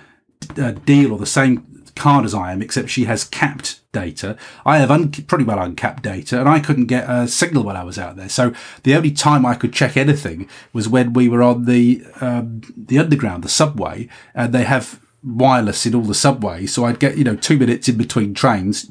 uh, 0.56 0.70
deal 0.70 1.10
or 1.10 1.18
the 1.18 1.26
same 1.26 1.82
card 1.96 2.24
as 2.24 2.32
I 2.32 2.52
am, 2.52 2.62
except 2.62 2.88
she 2.88 3.06
has 3.06 3.24
capped 3.24 3.80
data. 3.90 4.36
I 4.64 4.78
have 4.78 4.92
un- 4.92 5.10
pretty 5.10 5.42
well 5.42 5.58
uncapped 5.58 6.04
data, 6.04 6.38
and 6.38 6.48
I 6.48 6.60
couldn't 6.60 6.86
get 6.86 7.10
a 7.10 7.26
signal 7.26 7.64
when 7.64 7.76
I 7.76 7.82
was 7.82 7.98
out 7.98 8.14
there. 8.14 8.28
So 8.28 8.52
the 8.84 8.94
only 8.94 9.10
time 9.10 9.44
I 9.44 9.56
could 9.56 9.72
check 9.72 9.96
anything 9.96 10.48
was 10.72 10.88
when 10.88 11.14
we 11.14 11.28
were 11.28 11.42
on 11.42 11.64
the 11.64 12.04
um, 12.20 12.60
the 12.76 13.00
underground, 13.00 13.42
the 13.42 13.48
subway, 13.48 14.08
and 14.32 14.52
they 14.52 14.62
have 14.62 15.00
wireless 15.24 15.84
in 15.84 15.96
all 15.96 16.02
the 16.02 16.14
subways. 16.14 16.72
So 16.72 16.84
I'd 16.84 17.00
get 17.00 17.18
you 17.18 17.24
know 17.24 17.34
two 17.34 17.58
minutes 17.58 17.88
in 17.88 17.96
between 17.96 18.34
trains, 18.34 18.88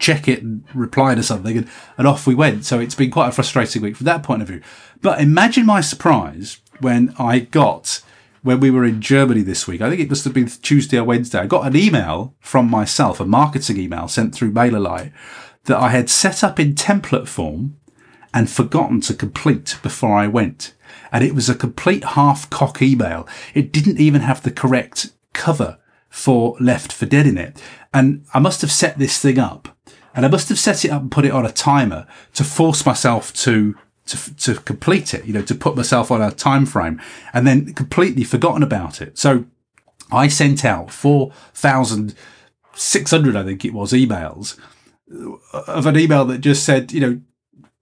check 0.00 0.26
it 0.26 0.42
and 0.42 0.64
reply 0.74 1.14
to 1.14 1.22
something, 1.22 1.56
and, 1.56 1.68
and 1.96 2.08
off 2.08 2.26
we 2.26 2.34
went. 2.34 2.64
So 2.64 2.80
it's 2.80 2.96
been 2.96 3.12
quite 3.12 3.28
a 3.28 3.32
frustrating 3.32 3.82
week 3.82 3.94
from 3.94 4.06
that 4.06 4.24
point 4.24 4.42
of 4.42 4.48
view. 4.48 4.62
But 5.00 5.20
imagine 5.20 5.64
my 5.64 5.80
surprise 5.80 6.58
when 6.80 7.14
I 7.18 7.40
got 7.40 8.02
when 8.42 8.60
we 8.60 8.70
were 8.70 8.84
in 8.84 9.00
Germany 9.00 9.42
this 9.42 9.66
week. 9.66 9.80
I 9.80 9.88
think 9.88 10.00
it 10.00 10.08
must 10.08 10.24
have 10.24 10.32
been 10.32 10.46
Tuesday 10.46 10.98
or 10.98 11.04
Wednesday. 11.04 11.38
I 11.38 11.46
got 11.46 11.66
an 11.66 11.76
email 11.76 12.34
from 12.40 12.70
myself, 12.70 13.20
a 13.20 13.26
marketing 13.26 13.78
email 13.78 14.08
sent 14.08 14.34
through 14.34 14.52
MailerLite 14.52 15.12
that 15.64 15.78
I 15.78 15.90
had 15.90 16.08
set 16.08 16.44
up 16.44 16.58
in 16.58 16.74
template 16.74 17.28
form 17.28 17.76
and 18.32 18.48
forgotten 18.48 19.00
to 19.02 19.14
complete 19.14 19.78
before 19.82 20.16
I 20.16 20.28
went. 20.28 20.74
And 21.10 21.24
it 21.24 21.34
was 21.34 21.48
a 21.48 21.54
complete 21.54 22.04
half 22.04 22.48
cock 22.48 22.80
email. 22.80 23.26
It 23.54 23.72
didn't 23.72 23.98
even 23.98 24.20
have 24.22 24.42
the 24.42 24.50
correct 24.50 25.10
cover 25.32 25.78
for 26.08 26.56
Left 26.60 26.92
for 26.92 27.06
Dead 27.06 27.26
in 27.26 27.38
it. 27.38 27.60
And 27.92 28.24
I 28.32 28.38
must 28.38 28.60
have 28.60 28.72
set 28.72 28.98
this 28.98 29.20
thing 29.20 29.38
up 29.38 29.76
and 30.14 30.24
I 30.24 30.28
must 30.28 30.48
have 30.48 30.58
set 30.58 30.84
it 30.84 30.90
up 30.90 31.02
and 31.02 31.10
put 31.10 31.24
it 31.24 31.32
on 31.32 31.46
a 31.46 31.52
timer 31.52 32.06
to 32.34 32.44
force 32.44 32.84
myself 32.84 33.32
to 33.34 33.76
to, 34.08 34.34
to 34.36 34.56
complete 34.56 35.14
it, 35.14 35.24
you 35.24 35.32
know, 35.32 35.40
to 35.42 35.54
put 35.54 35.76
myself 35.76 36.10
on 36.10 36.20
a 36.20 36.30
time 36.30 36.66
frame 36.66 37.00
and 37.32 37.46
then 37.46 37.72
completely 37.74 38.24
forgotten 38.24 38.62
about 38.62 39.00
it. 39.00 39.16
So 39.18 39.46
I 40.10 40.28
sent 40.28 40.64
out 40.64 40.90
4,600, 40.90 43.36
I 43.36 43.44
think 43.44 43.64
it 43.64 43.72
was, 43.72 43.92
emails 43.92 44.58
of 45.52 45.86
an 45.86 45.96
email 45.96 46.24
that 46.26 46.38
just 46.38 46.64
said, 46.64 46.92
you 46.92 47.00
know, 47.00 47.20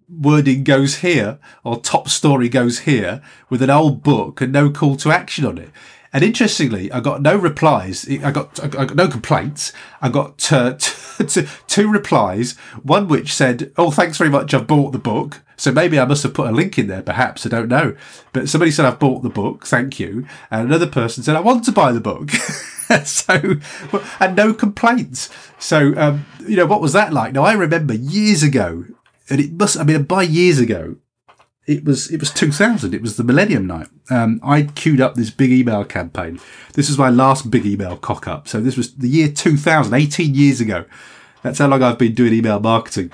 wording 0.08 0.62
goes 0.62 0.96
here 0.96 1.38
or 1.64 1.80
top 1.80 2.08
story 2.08 2.48
goes 2.48 2.80
here 2.80 3.20
with 3.50 3.62
an 3.62 3.70
old 3.70 4.02
book 4.02 4.40
and 4.40 4.52
no 4.52 4.70
call 4.70 4.96
to 4.96 5.10
action 5.10 5.44
on 5.44 5.58
it. 5.58 5.70
And 6.12 6.24
interestingly, 6.24 6.90
I 6.92 7.00
got 7.00 7.20
no 7.20 7.36
replies. 7.36 8.08
I 8.08 8.30
got, 8.30 8.62
I 8.62 8.68
got 8.68 8.94
no 8.94 9.08
complaints. 9.08 9.72
I 10.00 10.08
got 10.08 10.52
uh, 10.52 10.78
two 11.66 11.90
replies. 11.90 12.56
One 12.82 13.08
which 13.08 13.32
said, 13.32 13.72
"Oh, 13.76 13.90
thanks 13.90 14.18
very 14.18 14.30
much. 14.30 14.54
I've 14.54 14.66
bought 14.66 14.92
the 14.92 14.98
book." 14.98 15.42
So 15.56 15.72
maybe 15.72 15.98
I 15.98 16.04
must 16.04 16.22
have 16.22 16.34
put 16.34 16.48
a 16.48 16.52
link 16.52 16.78
in 16.78 16.86
there. 16.86 17.02
Perhaps 17.02 17.46
I 17.46 17.48
don't 17.48 17.68
know. 17.68 17.96
But 18.32 18.48
somebody 18.48 18.70
said, 18.70 18.84
"I've 18.84 18.98
bought 18.98 19.22
the 19.22 19.30
book. 19.30 19.66
Thank 19.66 19.98
you." 19.98 20.26
And 20.50 20.66
another 20.66 20.86
person 20.86 21.22
said, 21.22 21.36
"I 21.36 21.40
want 21.40 21.64
to 21.64 21.72
buy 21.72 21.92
the 21.92 22.00
book." 22.00 22.30
so, 23.04 23.56
and 24.20 24.36
no 24.36 24.54
complaints. 24.54 25.30
So, 25.58 25.94
um, 25.96 26.26
you 26.46 26.56
know, 26.56 26.66
what 26.66 26.80
was 26.80 26.92
that 26.92 27.12
like? 27.12 27.32
Now, 27.32 27.42
I 27.42 27.54
remember 27.54 27.94
years 27.94 28.42
ago, 28.42 28.84
and 29.28 29.40
it 29.40 29.52
must, 29.52 29.78
I 29.78 29.84
mean, 29.84 30.04
by 30.04 30.22
years 30.22 30.58
ago, 30.58 30.96
it 31.66 31.84
was 31.84 32.10
it 32.10 32.20
was 32.20 32.30
2000 32.32 32.94
it 32.94 33.02
was 33.02 33.16
the 33.16 33.24
millennium 33.24 33.66
night. 33.66 33.88
Um, 34.08 34.40
i'd 34.42 34.74
queued 34.74 35.00
up 35.00 35.14
this 35.14 35.30
big 35.30 35.50
email 35.50 35.84
campaign. 35.84 36.40
This 36.74 36.88
was 36.88 36.98
my 36.98 37.10
last 37.10 37.50
big 37.50 37.66
email 37.66 37.96
cock 37.96 38.28
up 38.28 38.48
so 38.48 38.60
this 38.60 38.76
was 38.76 38.94
the 38.94 39.08
year 39.08 39.28
2000 39.28 39.92
18 39.92 40.34
years 40.34 40.60
ago. 40.60 40.84
That's 41.42 41.58
how 41.58 41.68
long 41.68 41.82
i've 41.82 41.98
been 41.98 42.14
doing 42.14 42.32
email 42.32 42.60
marketing. 42.60 43.10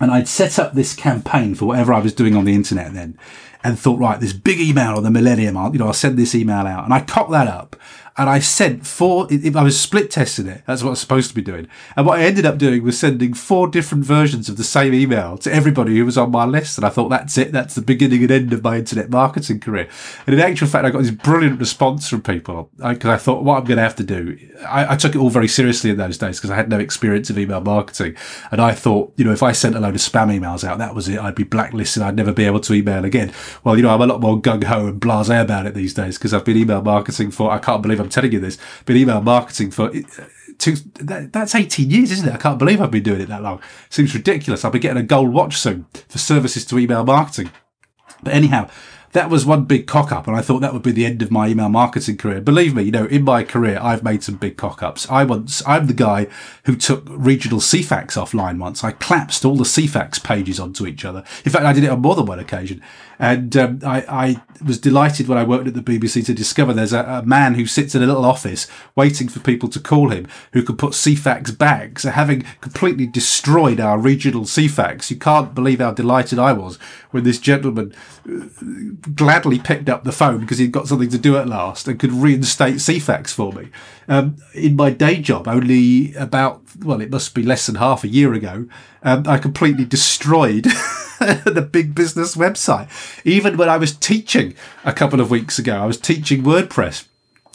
And 0.00 0.10
i'd 0.10 0.28
set 0.28 0.58
up 0.58 0.72
this 0.72 0.94
campaign 0.94 1.54
for 1.54 1.66
whatever 1.66 1.92
i 1.92 2.00
was 2.00 2.14
doing 2.14 2.36
on 2.36 2.44
the 2.44 2.54
internet 2.54 2.94
then 2.94 3.18
and 3.62 3.78
thought 3.78 3.98
right 3.98 4.20
this 4.20 4.32
big 4.32 4.60
email 4.60 4.96
on 4.96 5.02
the 5.02 5.10
millennium 5.10 5.56
I'll, 5.56 5.72
you 5.72 5.78
know 5.78 5.86
i'll 5.86 5.92
send 5.92 6.18
this 6.18 6.34
email 6.34 6.66
out. 6.66 6.84
And 6.84 6.94
i 6.94 7.00
cocked 7.00 7.30
that 7.30 7.48
up 7.48 7.76
and 8.16 8.30
I 8.30 8.38
sent 8.38 8.86
four. 8.86 9.26
I 9.30 9.62
was 9.62 9.80
split 9.80 10.10
testing 10.10 10.46
it. 10.46 10.62
That's 10.66 10.82
what 10.82 10.90
I 10.90 10.90
was 10.90 11.00
supposed 11.00 11.28
to 11.30 11.34
be 11.34 11.42
doing. 11.42 11.66
And 11.96 12.06
what 12.06 12.20
I 12.20 12.24
ended 12.24 12.46
up 12.46 12.58
doing 12.58 12.84
was 12.84 12.98
sending 12.98 13.34
four 13.34 13.66
different 13.66 14.04
versions 14.04 14.48
of 14.48 14.56
the 14.56 14.64
same 14.64 14.94
email 14.94 15.36
to 15.38 15.52
everybody 15.52 15.96
who 15.96 16.04
was 16.04 16.16
on 16.16 16.30
my 16.30 16.44
list. 16.44 16.78
And 16.78 16.86
I 16.86 16.90
thought 16.90 17.08
that's 17.08 17.36
it. 17.36 17.50
That's 17.50 17.74
the 17.74 17.82
beginning 17.82 18.22
and 18.22 18.30
end 18.30 18.52
of 18.52 18.62
my 18.62 18.78
internet 18.78 19.10
marketing 19.10 19.58
career. 19.58 19.88
And 20.26 20.34
in 20.34 20.40
actual 20.40 20.68
fact, 20.68 20.84
I 20.84 20.90
got 20.90 21.02
this 21.02 21.10
brilliant 21.10 21.58
response 21.58 22.08
from 22.08 22.22
people 22.22 22.70
because 22.76 23.10
I, 23.10 23.14
I, 23.14 23.18
thought 23.18 23.42
what 23.42 23.58
I'm 23.58 23.64
going 23.64 23.78
to 23.78 23.82
have 23.82 23.96
to 23.96 24.04
do. 24.04 24.38
I, 24.64 24.92
I 24.92 24.96
took 24.96 25.16
it 25.16 25.18
all 25.18 25.30
very 25.30 25.48
seriously 25.48 25.90
in 25.90 25.96
those 25.96 26.16
days 26.16 26.38
because 26.38 26.50
I 26.50 26.56
had 26.56 26.68
no 26.68 26.78
experience 26.78 27.30
of 27.30 27.38
email 27.38 27.60
marketing, 27.60 28.16
and 28.50 28.60
I 28.60 28.72
thought, 28.72 29.12
you 29.16 29.24
know, 29.24 29.32
if 29.32 29.42
I 29.42 29.52
sent 29.52 29.74
a 29.74 29.80
load 29.80 29.94
of 29.94 30.00
spam 30.00 30.36
emails 30.36 30.62
out, 30.62 30.78
that 30.78 30.94
was 30.94 31.08
it. 31.08 31.18
I'd 31.18 31.34
be 31.34 31.42
blacklisted. 31.42 32.02
I'd 32.02 32.16
never 32.16 32.32
be 32.32 32.44
able 32.44 32.60
to 32.60 32.74
email 32.74 33.04
again. 33.04 33.32
Well, 33.64 33.76
you 33.76 33.82
know, 33.82 33.90
I'm 33.90 34.00
a 34.00 34.06
lot 34.06 34.20
more 34.20 34.40
gung 34.40 34.64
ho 34.64 34.86
and 34.86 35.00
blasé 35.00 35.42
about 35.42 35.66
it 35.66 35.74
these 35.74 35.94
days 35.94 36.16
because 36.16 36.32
I've 36.32 36.44
been 36.44 36.56
email 36.56 36.82
marketing 36.82 37.30
for. 37.30 37.50
I 37.50 37.58
can't 37.58 37.82
believe 37.82 38.00
I'm 38.04 38.10
telling 38.10 38.32
you 38.32 38.40
this, 38.40 38.58
been 38.84 38.96
email 38.96 39.20
marketing 39.20 39.70
for 39.70 39.90
uh, 39.90 40.00
two, 40.58 40.76
that, 41.00 41.32
that's 41.32 41.54
18 41.54 41.90
years, 41.90 42.10
isn't 42.12 42.28
it? 42.28 42.34
I 42.34 42.38
can't 42.38 42.58
believe 42.58 42.80
I've 42.80 42.90
been 42.90 43.02
doing 43.02 43.20
it 43.20 43.28
that 43.28 43.42
long. 43.42 43.60
Seems 43.90 44.14
ridiculous. 44.14 44.64
I'll 44.64 44.70
be 44.70 44.78
getting 44.78 45.02
a 45.02 45.06
gold 45.06 45.32
watch 45.32 45.56
soon 45.56 45.86
for 46.08 46.18
services 46.18 46.64
to 46.66 46.78
email 46.78 47.04
marketing. 47.04 47.50
But 48.22 48.34
anyhow, 48.34 48.68
that 49.14 49.30
was 49.30 49.46
one 49.46 49.64
big 49.64 49.86
cock 49.86 50.10
up, 50.10 50.26
and 50.26 50.36
I 50.36 50.40
thought 50.40 50.60
that 50.60 50.72
would 50.72 50.82
be 50.82 50.90
the 50.90 51.06
end 51.06 51.22
of 51.22 51.30
my 51.30 51.46
email 51.46 51.68
marketing 51.68 52.16
career. 52.16 52.40
Believe 52.40 52.74
me, 52.74 52.82
you 52.82 52.90
know, 52.90 53.06
in 53.06 53.22
my 53.22 53.44
career, 53.44 53.78
I've 53.80 54.02
made 54.02 54.24
some 54.24 54.34
big 54.34 54.56
cock 54.56 54.82
ups. 54.82 55.08
I 55.08 55.22
once, 55.22 55.62
I'm 55.68 55.86
the 55.86 55.94
guy 55.94 56.26
who 56.64 56.74
took 56.74 57.04
regional 57.08 57.60
Ceefax 57.60 58.14
offline 58.14 58.58
once. 58.58 58.82
I 58.82 58.90
collapsed 58.90 59.44
all 59.44 59.56
the 59.56 59.62
Ceefax 59.62 60.22
pages 60.22 60.58
onto 60.58 60.84
each 60.84 61.04
other. 61.04 61.22
In 61.44 61.52
fact, 61.52 61.64
I 61.64 61.72
did 61.72 61.84
it 61.84 61.90
on 61.90 62.00
more 62.00 62.16
than 62.16 62.26
one 62.26 62.40
occasion. 62.40 62.82
And 63.18 63.56
um, 63.56 63.80
I, 63.84 64.04
I, 64.08 64.42
was 64.64 64.78
delighted 64.78 65.28
when 65.28 65.38
I 65.38 65.44
worked 65.44 65.66
at 65.66 65.74
the 65.74 65.82
BBC 65.82 66.24
to 66.26 66.34
discover 66.34 66.72
there's 66.72 66.92
a, 66.92 67.04
a, 67.04 67.22
man 67.22 67.54
who 67.54 67.66
sits 67.66 67.94
in 67.94 68.02
a 68.02 68.06
little 68.06 68.24
office 68.24 68.66
waiting 68.94 69.28
for 69.28 69.40
people 69.40 69.68
to 69.68 69.80
call 69.80 70.10
him 70.10 70.26
who 70.52 70.62
can 70.62 70.76
put 70.76 70.92
Ceefax 70.92 71.56
back. 71.56 71.98
So 71.98 72.10
having 72.10 72.42
completely 72.60 73.06
destroyed 73.06 73.80
our 73.80 73.98
regional 73.98 74.42
Ceefax, 74.42 75.10
you 75.10 75.16
can't 75.16 75.54
believe 75.54 75.80
how 75.80 75.92
delighted 75.92 76.38
I 76.38 76.52
was 76.52 76.76
when 77.10 77.24
this 77.24 77.38
gentleman 77.38 77.94
uh, 78.28 78.46
gladly 79.14 79.58
picked 79.58 79.88
up 79.88 80.04
the 80.04 80.12
phone 80.12 80.40
because 80.40 80.58
he'd 80.58 80.72
got 80.72 80.88
something 80.88 81.10
to 81.10 81.18
do 81.18 81.36
at 81.36 81.48
last 81.48 81.86
and 81.88 81.98
could 81.98 82.12
reinstate 82.12 82.76
Ceefax 82.76 83.30
for 83.30 83.52
me. 83.52 83.68
Um, 84.08 84.36
in 84.54 84.76
my 84.76 84.90
day 84.90 85.20
job, 85.20 85.48
only 85.48 86.14
about, 86.14 86.62
well, 86.84 87.00
it 87.00 87.10
must 87.10 87.34
be 87.34 87.42
less 87.42 87.66
than 87.66 87.76
half 87.76 88.04
a 88.04 88.08
year 88.08 88.34
ago, 88.34 88.66
um, 89.02 89.24
I 89.26 89.38
completely 89.38 89.84
destroyed 89.84 90.66
the 91.44 91.66
big 91.70 91.94
business 91.94 92.36
website. 92.36 92.88
Even 93.24 93.56
when 93.56 93.68
I 93.68 93.76
was 93.76 93.94
teaching 93.96 94.54
a 94.84 94.92
couple 94.92 95.20
of 95.20 95.30
weeks 95.30 95.58
ago, 95.58 95.76
I 95.76 95.86
was 95.86 95.98
teaching 95.98 96.42
WordPress 96.42 97.06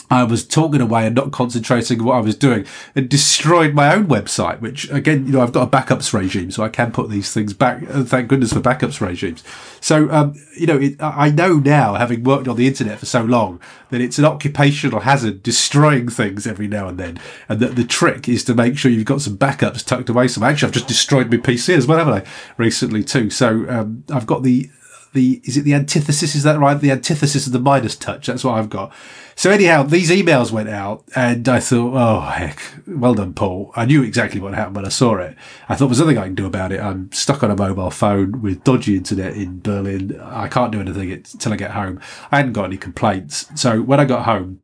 I 0.10 0.24
was 0.24 0.46
talking 0.46 0.82
away 0.82 1.06
and 1.06 1.16
not 1.16 1.32
concentrating 1.32 2.00
on 2.00 2.06
what 2.06 2.16
I 2.18 2.22
was 2.22 2.36
doing 2.36 2.66
and 2.96 3.08
destroyed 3.08 3.74
my 3.74 3.94
own 3.94 4.08
website, 4.08 4.60
which 4.60 4.90
again, 4.90 5.28
you 5.28 5.34
know, 5.34 5.42
I've 5.42 5.52
got 5.52 5.68
a 5.68 5.72
backups 5.72 6.14
regime, 6.14 6.50
so 6.52 6.64
I 6.64 6.70
can 6.70 6.92
put 6.92 7.10
these 7.10 7.32
things 7.32 7.54
back. 7.54 7.86
Thank 7.86 8.28
goodness 8.28 8.54
for 8.54 8.60
backups 8.60 9.02
regimes. 9.02 9.44
So, 9.82 10.10
um, 10.12 10.34
you 10.58 10.66
know, 10.66 10.78
it, 10.78 10.96
I 11.00 11.30
know 11.30 11.56
now, 11.56 11.96
having 11.96 12.24
worked 12.24 12.48
on 12.48 12.56
the 12.56 12.68
internet 12.68 13.00
for 13.00 13.06
so 13.06 13.22
long, 13.22 13.60
that 13.92 14.02
it's 14.02 14.18
an 14.18 14.26
occupational 14.26 15.02
hazard 15.02 15.44
destroying 15.44 16.10
things 16.10 16.48
every 16.48 16.68
now 16.68 16.88
and 16.88 16.98
then. 16.98 17.20
And 17.48 17.60
that 17.60 17.76
the 17.76 17.84
trick 17.84 18.28
is 18.28 18.44
to 18.46 18.56
make 18.56 18.78
sure 18.78 18.92
you've 18.92 19.06
got 19.06 19.22
some 19.22 19.38
backups 19.38 19.86
tucked 19.86 20.10
away. 20.10 20.28
So 20.28 20.44
actually, 20.44 20.68
I've 20.68 20.74
just 20.74 20.88
destroyed 20.88 21.32
my 21.32 21.38
PC 21.38 21.76
as 21.76 21.88
well, 21.88 22.00
haven't 22.00 22.26
I? 22.26 22.30
Recently 22.58 23.04
too. 23.04 23.30
So, 23.30 23.70
um, 23.70 24.04
I've 24.12 24.28
got 24.28 24.44
the, 24.44 24.70
the, 25.14 25.42
is 25.44 25.58
it 25.58 25.64
the 25.64 25.74
antithesis? 25.74 26.36
Is 26.36 26.44
that 26.44 26.60
right? 26.60 26.80
The 26.80 26.92
antithesis 26.92 27.48
of 27.48 27.54
the 27.54 27.60
Midas 27.60 27.96
touch. 27.96 28.28
That's 28.28 28.44
what 28.44 28.56
I've 28.56 28.70
got. 28.70 28.94
So 29.36 29.52
anyhow, 29.52 29.84
these 29.84 30.12
emails 30.12 30.52
went 30.52 30.68
out 30.68 31.06
and 31.16 31.48
I 31.48 31.62
thought, 31.62 31.94
oh 31.96 32.20
heck, 32.30 32.62
well 32.86 33.14
done, 33.14 33.34
Paul. 33.34 33.72
I 33.76 33.86
knew 33.86 34.04
exactly 34.04 34.42
what 34.42 34.54
happened 34.54 34.76
when 34.76 34.86
I 34.86 34.90
saw 34.90 35.16
it. 35.18 35.38
I 35.70 35.76
thought 35.76 35.88
there's 35.88 36.00
nothing 36.00 36.18
I 36.18 36.26
can 36.26 36.36
do 36.36 36.46
about 36.46 36.72
it. 36.72 36.82
I'm 36.82 37.10
stuck 37.14 37.42
on 37.42 37.50
a 37.50 37.56
mobile 37.56 37.92
phone 37.92 38.42
with 38.42 38.64
dodgy 38.64 38.98
internet 38.98 39.36
in 39.36 39.62
Berlin. 39.62 40.20
I 40.22 40.50
can't 40.50 40.72
do 40.72 40.82
anything 40.82 41.12
until 41.12 41.54
I 41.54 41.56
get 41.56 41.72
home. 41.72 42.02
I 42.32 42.38
hadn't 42.38 42.54
got 42.54 42.66
any 42.66 42.78
complaints. 42.78 43.50
So 43.56 43.82
when 43.82 44.00
I 44.00 44.06
got 44.06 44.26
home, 44.26 44.62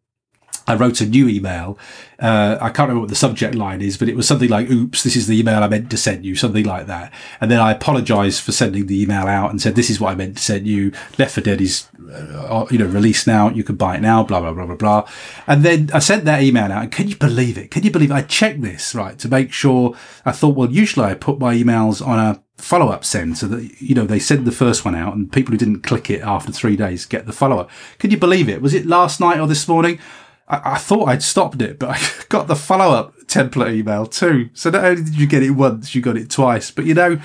I 0.67 0.75
wrote 0.75 1.01
a 1.01 1.05
new 1.05 1.27
email. 1.27 1.77
Uh, 2.17 2.57
I 2.61 2.69
can't 2.69 2.87
remember 2.87 3.01
what 3.01 3.09
the 3.09 3.15
subject 3.15 3.55
line 3.55 3.81
is, 3.81 3.97
but 3.97 4.07
it 4.07 4.15
was 4.15 4.27
something 4.27 4.49
like, 4.49 4.69
oops, 4.69 5.03
this 5.03 5.15
is 5.15 5.27
the 5.27 5.37
email 5.37 5.61
I 5.61 5.67
meant 5.67 5.91
to 5.91 5.97
send 5.97 6.25
you, 6.25 6.35
something 6.35 6.65
like 6.65 6.87
that. 6.87 7.13
And 7.41 7.51
then 7.51 7.59
I 7.59 7.71
apologized 7.71 8.41
for 8.41 8.51
sending 8.51 8.87
the 8.87 9.01
email 9.01 9.27
out 9.27 9.51
and 9.51 9.61
said, 9.61 9.75
this 9.75 9.89
is 9.89 9.99
what 9.99 10.11
I 10.11 10.15
meant 10.15 10.37
to 10.37 10.43
send 10.43 10.65
you. 10.65 10.91
Left 11.19 11.35
for 11.35 11.41
Dead 11.41 11.61
is, 11.61 11.87
uh, 12.11 12.65
you 12.71 12.77
know, 12.77 12.85
released 12.85 13.27
now. 13.27 13.49
You 13.49 13.63
can 13.63 13.75
buy 13.75 13.97
it 13.97 14.01
now, 14.01 14.23
blah, 14.23 14.39
blah, 14.39 14.53
blah, 14.53 14.65
blah, 14.65 14.75
blah. 14.75 15.09
And 15.45 15.63
then 15.63 15.89
I 15.93 15.99
sent 15.99 16.25
that 16.25 16.41
email 16.41 16.71
out. 16.71 16.83
And 16.83 16.91
can 16.91 17.09
you 17.09 17.15
believe 17.15 17.57
it? 17.57 17.69
Can 17.69 17.83
you 17.83 17.91
believe 17.91 18.11
it? 18.11 18.15
I 18.15 18.21
checked 18.21 18.61
this, 18.61 18.95
right, 18.95 19.19
to 19.19 19.27
make 19.27 19.51
sure. 19.51 19.95
I 20.25 20.31
thought, 20.31 20.55
well, 20.55 20.71
usually 20.71 21.05
I 21.05 21.13
put 21.13 21.37
my 21.37 21.53
emails 21.53 22.05
on 22.05 22.17
a 22.17 22.41
follow 22.57 22.87
up 22.87 23.03
send 23.03 23.37
so 23.37 23.47
that, 23.47 23.81
you 23.81 23.93
know, 23.93 24.05
they 24.05 24.19
send 24.19 24.45
the 24.45 24.51
first 24.51 24.85
one 24.85 24.95
out 24.95 25.13
and 25.13 25.31
people 25.31 25.51
who 25.51 25.57
didn't 25.57 25.81
click 25.81 26.09
it 26.09 26.21
after 26.21 26.51
three 26.51 26.77
days 26.77 27.05
get 27.05 27.25
the 27.25 27.33
follow 27.33 27.59
up. 27.59 27.69
Can 27.99 28.11
you 28.11 28.17
believe 28.17 28.47
it? 28.47 28.61
Was 28.61 28.73
it 28.73 28.85
last 28.85 29.19
night 29.19 29.39
or 29.39 29.47
this 29.47 29.67
morning? 29.67 29.99
I, 30.47 30.73
I 30.73 30.77
thought 30.77 31.09
I'd 31.09 31.23
stopped 31.23 31.61
it, 31.61 31.79
but 31.79 31.89
I 31.91 31.99
got 32.29 32.47
the 32.47 32.55
follow 32.55 32.95
up 32.95 33.15
template 33.27 33.73
email 33.73 34.05
too. 34.05 34.49
So 34.53 34.69
not 34.69 34.83
only 34.83 35.03
did 35.03 35.15
you 35.15 35.27
get 35.27 35.43
it 35.43 35.51
once, 35.51 35.95
you 35.95 36.01
got 36.01 36.17
it 36.17 36.29
twice. 36.29 36.71
But 36.71 36.85
you 36.85 36.93
know, 36.93 37.19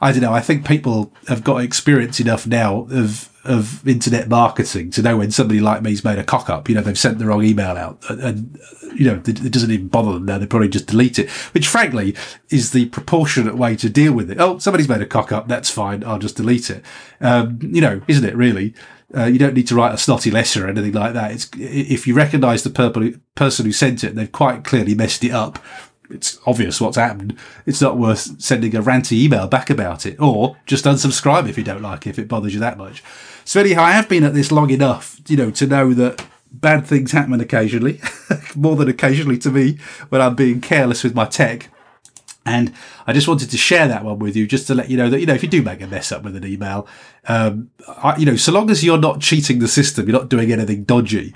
I 0.00 0.12
don't 0.12 0.22
know. 0.22 0.32
I 0.32 0.40
think 0.40 0.66
people 0.66 1.12
have 1.28 1.44
got 1.44 1.62
experience 1.62 2.20
enough 2.20 2.46
now 2.46 2.86
of 2.90 3.28
of 3.44 3.86
internet 3.88 4.28
marketing 4.28 4.88
to 4.88 5.02
know 5.02 5.16
when 5.16 5.30
somebody 5.32 5.58
like 5.58 5.82
me's 5.82 6.04
made 6.04 6.18
a 6.18 6.24
cock 6.24 6.48
up. 6.48 6.68
You 6.68 6.76
know, 6.76 6.80
they've 6.80 6.98
sent 6.98 7.18
the 7.18 7.26
wrong 7.26 7.44
email 7.44 7.76
out, 7.76 7.98
and, 8.08 8.20
and 8.20 8.60
you 8.94 9.06
know 9.06 9.14
it 9.14 9.52
doesn't 9.52 9.70
even 9.70 9.88
bother 9.88 10.12
them 10.12 10.24
now. 10.24 10.38
They 10.38 10.46
probably 10.46 10.68
just 10.68 10.86
delete 10.86 11.18
it, 11.18 11.30
which 11.52 11.68
frankly 11.68 12.16
is 12.50 12.70
the 12.72 12.86
proportionate 12.86 13.56
way 13.56 13.76
to 13.76 13.88
deal 13.90 14.12
with 14.12 14.30
it. 14.30 14.40
Oh, 14.40 14.58
somebody's 14.58 14.88
made 14.88 15.02
a 15.02 15.06
cock 15.06 15.32
up. 15.32 15.48
That's 15.48 15.70
fine. 15.70 16.04
I'll 16.04 16.18
just 16.18 16.36
delete 16.36 16.70
it. 16.70 16.84
Um, 17.20 17.58
you 17.62 17.80
know, 17.80 18.00
isn't 18.08 18.24
it 18.24 18.36
really? 18.36 18.74
Uh, 19.14 19.24
you 19.24 19.38
don't 19.38 19.54
need 19.54 19.66
to 19.66 19.74
write 19.74 19.94
a 19.94 19.98
snotty 19.98 20.30
letter 20.30 20.64
or 20.64 20.68
anything 20.70 20.92
like 20.92 21.12
that. 21.12 21.32
It's, 21.32 21.50
if 21.58 22.06
you 22.06 22.14
recognise 22.14 22.62
the 22.62 22.70
purple, 22.70 23.10
person 23.34 23.66
who 23.66 23.72
sent 23.72 24.04
it, 24.04 24.14
they've 24.14 24.32
quite 24.32 24.64
clearly 24.64 24.94
messed 24.94 25.22
it 25.22 25.32
up. 25.32 25.58
It's 26.08 26.38
obvious 26.46 26.80
what's 26.80 26.96
happened. 26.96 27.36
It's 27.66 27.80
not 27.80 27.98
worth 27.98 28.40
sending 28.40 28.74
a 28.76 28.82
ranty 28.82 29.12
email 29.12 29.46
back 29.46 29.70
about 29.70 30.06
it, 30.06 30.20
or 30.20 30.56
just 30.66 30.84
unsubscribe 30.84 31.48
if 31.48 31.56
you 31.58 31.64
don't 31.64 31.82
like 31.82 32.06
it, 32.06 32.10
if 32.10 32.18
it 32.18 32.28
bothers 32.28 32.54
you 32.54 32.60
that 32.60 32.78
much. 32.78 33.02
So 33.44 33.60
anyhow, 33.60 33.82
I 33.82 33.92
have 33.92 34.08
been 34.08 34.24
at 34.24 34.34
this 34.34 34.52
long 34.52 34.70
enough, 34.70 35.20
you 35.28 35.36
know, 35.36 35.50
to 35.52 35.66
know 35.66 35.94
that 35.94 36.24
bad 36.52 36.86
things 36.86 37.12
happen 37.12 37.40
occasionally, 37.40 38.00
more 38.56 38.76
than 38.76 38.88
occasionally 38.88 39.38
to 39.38 39.50
me 39.50 39.78
when 40.10 40.20
I'm 40.20 40.34
being 40.34 40.60
careless 40.60 41.02
with 41.02 41.14
my 41.14 41.24
tech. 41.24 41.70
And 42.44 42.72
I 43.06 43.12
just 43.12 43.28
wanted 43.28 43.50
to 43.50 43.56
share 43.56 43.86
that 43.88 44.04
one 44.04 44.18
with 44.18 44.34
you, 44.34 44.46
just 44.46 44.66
to 44.66 44.74
let 44.74 44.90
you 44.90 44.96
know 44.96 45.08
that, 45.08 45.20
you 45.20 45.26
know, 45.26 45.34
if 45.34 45.42
you 45.42 45.48
do 45.48 45.62
make 45.62 45.80
a 45.80 45.86
mess 45.86 46.10
up 46.10 46.24
with 46.24 46.34
an 46.36 46.44
email, 46.44 46.88
um, 47.28 47.70
I, 47.86 48.16
you 48.16 48.26
know, 48.26 48.36
so 48.36 48.52
long 48.52 48.68
as 48.68 48.82
you're 48.82 48.98
not 48.98 49.20
cheating 49.20 49.60
the 49.60 49.68
system, 49.68 50.08
you're 50.08 50.18
not 50.18 50.28
doing 50.28 50.50
anything 50.50 50.84
dodgy, 50.84 51.34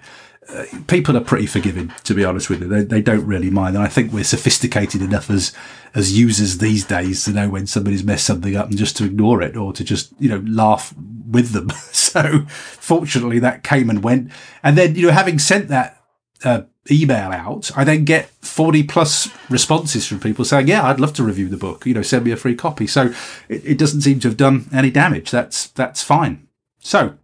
uh, 0.49 0.65
people 0.87 1.17
are 1.17 1.23
pretty 1.23 1.47
forgiving, 1.47 1.93
to 2.05 2.15
be 2.15 2.25
honest 2.25 2.49
with 2.49 2.61
you. 2.61 2.69
They, 2.69 2.83
they 2.83 3.03
don't 3.03 3.27
really 3.27 3.51
mind. 3.51 3.75
And 3.77 3.85
I 3.85 3.89
think 3.89 4.13
we're 4.13 4.25
sophisticated 4.25 5.03
enough 5.03 5.31
as, 5.31 5.53
as 5.95 6.17
users 6.17 6.59
these 6.59 6.85
days 6.85 7.25
to 7.25 7.33
know 7.33 7.49
when 7.49 7.67
somebody's 7.67 8.05
messed 8.05 8.27
something 8.27 8.57
up 8.57 8.69
and 8.69 8.77
just 8.77 8.97
to 8.99 9.05
ignore 9.05 9.43
it 9.43 9.57
or 9.57 9.73
to 9.73 9.85
just, 9.85 10.13
you 10.19 10.29
know, 10.29 10.43
laugh 10.47 10.95
with 11.29 11.51
them. 11.51 11.71
so 11.93 12.47
fortunately 12.49 13.39
that 13.41 13.65
came 13.65 13.91
and 13.91 14.05
went. 14.05 14.31
And 14.63 14.79
then, 14.79 14.95
you 14.95 15.07
know, 15.07 15.13
having 15.13 15.39
sent 15.39 15.69
that, 15.69 16.01
uh, 16.45 16.63
email 16.91 17.31
out, 17.33 17.71
I 17.77 17.85
then 17.85 18.05
get 18.05 18.29
40 18.41 18.85
plus 18.85 19.29
responses 19.51 20.07
from 20.07 20.21
people 20.21 20.45
saying, 20.45 20.69
yeah, 20.69 20.87
I'd 20.87 21.01
love 21.01 21.13
to 21.15 21.23
review 21.23 21.49
the 21.49 21.57
book, 21.57 21.87
you 21.87 21.95
know, 21.95 22.03
send 22.03 22.25
me 22.25 22.31
a 22.33 22.37
free 22.37 22.55
copy. 22.55 22.87
So 22.87 23.13
it, 23.49 23.65
it 23.65 23.79
doesn't 23.79 24.03
seem 24.03 24.21
to 24.21 24.29
have 24.29 24.37
done 24.37 24.69
any 24.73 24.91
damage. 24.91 25.31
That's, 25.31 25.69
that's 25.69 26.03
fine. 26.03 26.47
So 26.79 27.15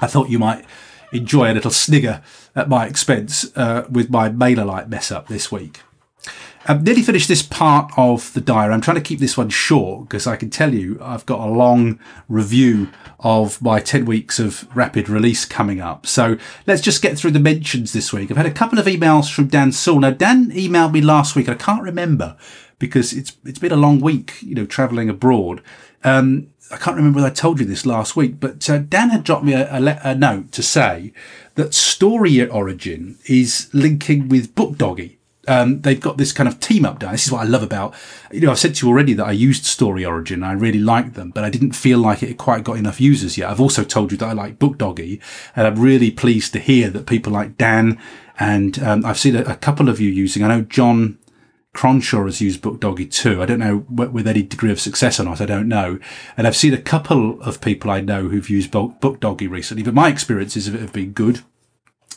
I 0.00 0.06
thought 0.06 0.30
you 0.30 0.38
might 0.38 0.64
enjoy 1.12 1.52
a 1.52 1.54
little 1.54 1.70
snigger 1.70 2.22
at 2.56 2.68
my 2.68 2.86
expense, 2.86 3.56
uh, 3.56 3.86
with 3.90 4.10
my 4.10 4.28
MailerLite 4.28 4.88
mess 4.88 5.10
up 5.10 5.28
this 5.28 5.50
week. 5.50 5.80
I've 6.66 6.82
nearly 6.82 7.02
finished 7.02 7.28
this 7.28 7.42
part 7.42 7.92
of 7.98 8.32
the 8.32 8.40
diary. 8.40 8.72
I'm 8.72 8.80
trying 8.80 8.96
to 8.96 9.02
keep 9.02 9.18
this 9.18 9.36
one 9.36 9.50
short 9.50 10.08
because 10.08 10.26
I 10.26 10.36
can 10.36 10.48
tell 10.48 10.72
you 10.72 10.98
I've 11.02 11.26
got 11.26 11.40
a 11.40 11.52
long 11.52 11.98
review 12.26 12.88
of 13.20 13.60
my 13.60 13.80
10 13.80 14.06
weeks 14.06 14.38
of 14.38 14.66
rapid 14.74 15.10
release 15.10 15.44
coming 15.44 15.82
up. 15.82 16.06
So 16.06 16.38
let's 16.66 16.80
just 16.80 17.02
get 17.02 17.18
through 17.18 17.32
the 17.32 17.40
mentions 17.40 17.92
this 17.92 18.14
week. 18.14 18.30
I've 18.30 18.38
had 18.38 18.46
a 18.46 18.50
couple 18.50 18.78
of 18.78 18.86
emails 18.86 19.30
from 19.32 19.48
Dan 19.48 19.72
Saul. 19.72 20.00
Now, 20.00 20.10
Dan 20.10 20.50
emailed 20.52 20.92
me 20.92 21.02
last 21.02 21.36
week. 21.36 21.50
I 21.50 21.54
can't 21.54 21.82
remember 21.82 22.34
because 22.78 23.12
it's, 23.12 23.36
it's 23.44 23.58
been 23.58 23.72
a 23.72 23.76
long 23.76 24.00
week, 24.00 24.36
you 24.40 24.54
know, 24.54 24.64
traveling 24.64 25.10
abroad. 25.10 25.62
Um, 26.02 26.48
I 26.70 26.76
can't 26.78 26.96
remember 26.96 27.16
whether 27.16 27.28
I 27.28 27.34
told 27.34 27.60
you 27.60 27.66
this 27.66 27.84
last 27.84 28.16
week, 28.16 28.40
but 28.40 28.70
uh, 28.70 28.78
Dan 28.78 29.10
had 29.10 29.22
dropped 29.22 29.44
me 29.44 29.52
a, 29.52 29.70
a, 29.70 30.00
a 30.02 30.14
note 30.14 30.50
to 30.52 30.62
say 30.62 31.12
that 31.56 31.74
Story 31.74 32.46
Origin 32.48 33.18
is 33.26 33.68
linking 33.74 34.30
with 34.30 34.54
BookDoggy 34.54 35.13
um, 35.48 35.80
they've 35.82 36.00
got 36.00 36.18
this 36.18 36.32
kind 36.32 36.48
of 36.48 36.60
team 36.60 36.84
up 36.84 36.98
down. 36.98 37.12
This 37.12 37.26
is 37.26 37.32
what 37.32 37.42
I 37.42 37.48
love 37.48 37.62
about, 37.62 37.94
you 38.32 38.40
know, 38.40 38.50
I've 38.50 38.58
said 38.58 38.74
to 38.76 38.86
you 38.86 38.92
already 38.92 39.14
that 39.14 39.26
I 39.26 39.32
used 39.32 39.64
Story 39.64 40.04
Origin. 40.04 40.42
I 40.42 40.52
really 40.52 40.78
liked 40.78 41.14
them, 41.14 41.30
but 41.30 41.44
I 41.44 41.50
didn't 41.50 41.72
feel 41.72 41.98
like 41.98 42.22
it 42.22 42.38
quite 42.38 42.64
got 42.64 42.76
enough 42.76 43.00
users 43.00 43.38
yet. 43.38 43.50
I've 43.50 43.60
also 43.60 43.84
told 43.84 44.12
you 44.12 44.18
that 44.18 44.28
I 44.28 44.32
like 44.32 44.58
BookDoggy 44.58 45.20
and 45.56 45.66
I'm 45.66 45.80
really 45.80 46.10
pleased 46.10 46.52
to 46.54 46.58
hear 46.58 46.90
that 46.90 47.06
people 47.06 47.32
like 47.32 47.56
Dan 47.56 47.98
and 48.38 48.82
um, 48.82 49.04
I've 49.04 49.18
seen 49.18 49.36
a, 49.36 49.42
a, 49.42 49.56
couple 49.56 49.88
of 49.88 50.00
you 50.00 50.10
using, 50.10 50.42
I 50.42 50.48
know 50.48 50.62
John 50.62 51.18
Cronshaw 51.74 52.24
has 52.24 52.40
used 52.40 52.62
BookDoggy 52.62 53.10
too. 53.12 53.42
I 53.42 53.46
don't 53.46 53.58
know 53.58 53.84
with 53.88 54.26
any 54.26 54.42
degree 54.42 54.72
of 54.72 54.80
success 54.80 55.20
or 55.20 55.24
not. 55.24 55.40
I 55.40 55.46
don't 55.46 55.68
know. 55.68 55.98
And 56.36 56.46
I've 56.46 56.56
seen 56.56 56.74
a 56.74 56.80
couple 56.80 57.40
of 57.42 57.60
people 57.60 57.90
I 57.90 58.00
know 58.00 58.28
who've 58.28 58.50
used 58.50 58.72
BookDoggy 58.72 59.48
recently, 59.48 59.82
but 59.82 59.94
my 59.94 60.08
experiences 60.08 60.66
of 60.66 60.74
it 60.74 60.80
have 60.80 60.92
been 60.92 61.12
good. 61.12 61.42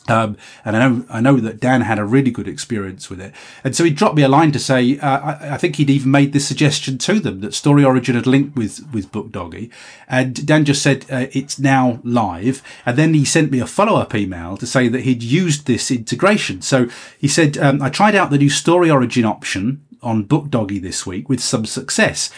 Um, 0.08 0.36
and 0.64 0.76
I 0.76 0.88
know, 0.88 1.04
I 1.10 1.20
know 1.20 1.36
that 1.36 1.60
Dan 1.60 1.82
had 1.82 1.98
a 1.98 2.04
really 2.04 2.30
good 2.30 2.48
experience 2.48 3.10
with 3.10 3.20
it. 3.20 3.34
And 3.62 3.76
so 3.76 3.84
he 3.84 3.90
dropped 3.90 4.16
me 4.16 4.22
a 4.22 4.28
line 4.28 4.52
to 4.52 4.58
say, 4.58 4.98
uh, 4.98 5.20
I, 5.20 5.54
I, 5.54 5.56
think 5.58 5.76
he'd 5.76 5.90
even 5.90 6.10
made 6.10 6.32
this 6.32 6.48
suggestion 6.48 6.96
to 6.98 7.20
them 7.20 7.40
that 7.40 7.54
Story 7.54 7.84
Origin 7.84 8.14
had 8.14 8.26
linked 8.26 8.56
with, 8.56 8.88
with 8.92 9.12
BookDoggy. 9.12 9.70
And 10.08 10.46
Dan 10.46 10.64
just 10.64 10.82
said, 10.82 11.04
uh, 11.10 11.26
it's 11.32 11.58
now 11.58 12.00
live. 12.02 12.62
And 12.86 12.96
then 12.96 13.12
he 13.12 13.24
sent 13.24 13.50
me 13.50 13.60
a 13.60 13.66
follow 13.66 14.00
up 14.00 14.14
email 14.14 14.56
to 14.56 14.66
say 14.66 14.88
that 14.88 15.02
he'd 15.02 15.22
used 15.22 15.66
this 15.66 15.90
integration. 15.90 16.62
So 16.62 16.88
he 17.18 17.28
said, 17.28 17.58
um, 17.58 17.82
I 17.82 17.90
tried 17.90 18.14
out 18.14 18.30
the 18.30 18.38
new 18.38 18.50
Story 18.50 18.90
Origin 18.90 19.24
option 19.24 19.84
on 20.02 20.24
BookDoggy 20.24 20.80
this 20.80 21.06
week 21.06 21.28
with 21.28 21.40
some 21.40 21.66
success. 21.66 22.30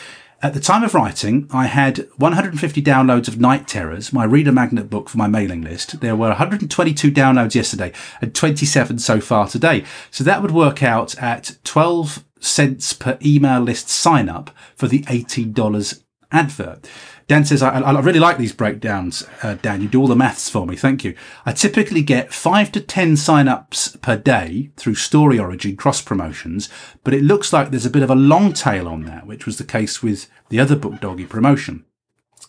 At 0.43 0.55
the 0.55 0.61
time 0.61 0.83
of 0.83 0.95
writing, 0.95 1.47
I 1.51 1.67
had 1.67 2.09
150 2.17 2.81
downloads 2.81 3.29
of 3.29 3.39
Night 3.39 3.69
Terrors, 3.69 4.11
my 4.11 4.25
reader 4.25 4.53
magnet 4.53 4.89
book 4.89 5.11
for 5.11 5.19
my 5.19 5.27
mailing 5.27 5.61
list. 5.61 6.01
There 6.01 6.17
were 6.17 6.29
122 6.29 7.13
downloads 7.13 7.55
yesterday 7.55 7.93
and 8.23 8.35
27 8.35 9.01
so 9.01 9.21
far 9.21 9.49
today. 9.49 9.85
So 10.11 10.25
that 10.25 10.41
would 10.41 10.51
work 10.51 10.83
out 10.83 11.15
at 11.19 11.59
12 11.65 12.25
cents 12.41 12.95
per 12.95 13.19
email 13.23 13.61
list 13.61 13.91
sign 13.91 14.31
up 14.31 14.51
for 14.75 14.89
the 14.89 15.03
$18 15.03 16.03
advert. 16.33 16.89
Dan 17.31 17.45
says, 17.45 17.63
I, 17.63 17.79
I 17.79 18.01
really 18.01 18.19
like 18.19 18.39
these 18.39 18.53
breakdowns, 18.53 19.25
uh, 19.45 19.55
Dan. 19.55 19.83
You 19.83 19.87
do 19.87 20.01
all 20.01 20.09
the 20.09 20.17
maths 20.17 20.51
for 20.51 20.67
me. 20.67 20.75
Thank 20.75 21.05
you. 21.05 21.15
I 21.47 21.53
typically 21.53 22.03
get 22.03 22.35
five 22.35 22.73
to 22.73 22.81
10 22.81 23.17
sign-ups 23.17 23.99
per 23.99 24.17
day 24.17 24.73
through 24.77 24.97
Story 24.97 25.39
Origin 25.39 25.77
cross 25.77 26.03
promotions, 26.03 26.69
but 27.05 27.15
it 27.15 27.23
looks 27.23 27.53
like 27.53 27.71
there's 27.71 27.87
a 27.87 27.91
bit 27.91 28.03
of 28.03 28.11
a 28.11 28.17
long 28.17 28.53
tail 28.53 28.89
on 28.89 29.05
that, 29.05 29.29
which 29.29 29.47
was 29.47 29.59
the 29.59 29.65
case 29.65 30.03
with 30.03 30.29
the 30.49 30.59
other 30.59 30.75
BookDoggy 30.75 31.29
promotion. 31.29 31.85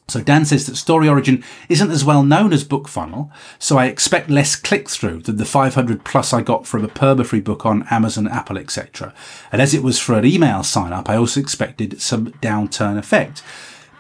So 0.08 0.20
Dan 0.20 0.46
says 0.46 0.66
that 0.66 0.78
Story 0.78 1.08
Origin 1.08 1.44
isn't 1.70 1.92
as 1.92 2.04
well 2.04 2.24
known 2.24 2.52
as 2.52 2.66
BookFunnel, 2.66 3.30
so 3.60 3.78
I 3.78 3.86
expect 3.86 4.32
less 4.32 4.56
click 4.56 4.90
through 4.90 5.22
than 5.22 5.38
the 5.38 5.46
500 5.46 6.04
plus 6.04 6.34
I 6.34 6.42
got 6.42 6.66
from 6.66 6.84
a 6.84 6.88
perma-free 6.88 7.42
book 7.42 7.68
on 7.68 7.86
Amazon, 7.92 8.28
Apple, 8.28 8.58
etc. 8.58 9.14
And 9.52 9.62
as 9.62 9.76
it 9.76 9.84
was 9.84 10.00
for 10.00 10.18
an 10.18 10.26
email 10.26 10.64
sign 10.64 10.92
up, 10.92 11.08
I 11.08 11.18
also 11.18 11.40
expected 11.40 12.02
some 12.02 12.32
downturn 12.42 12.98
effect. 12.98 13.44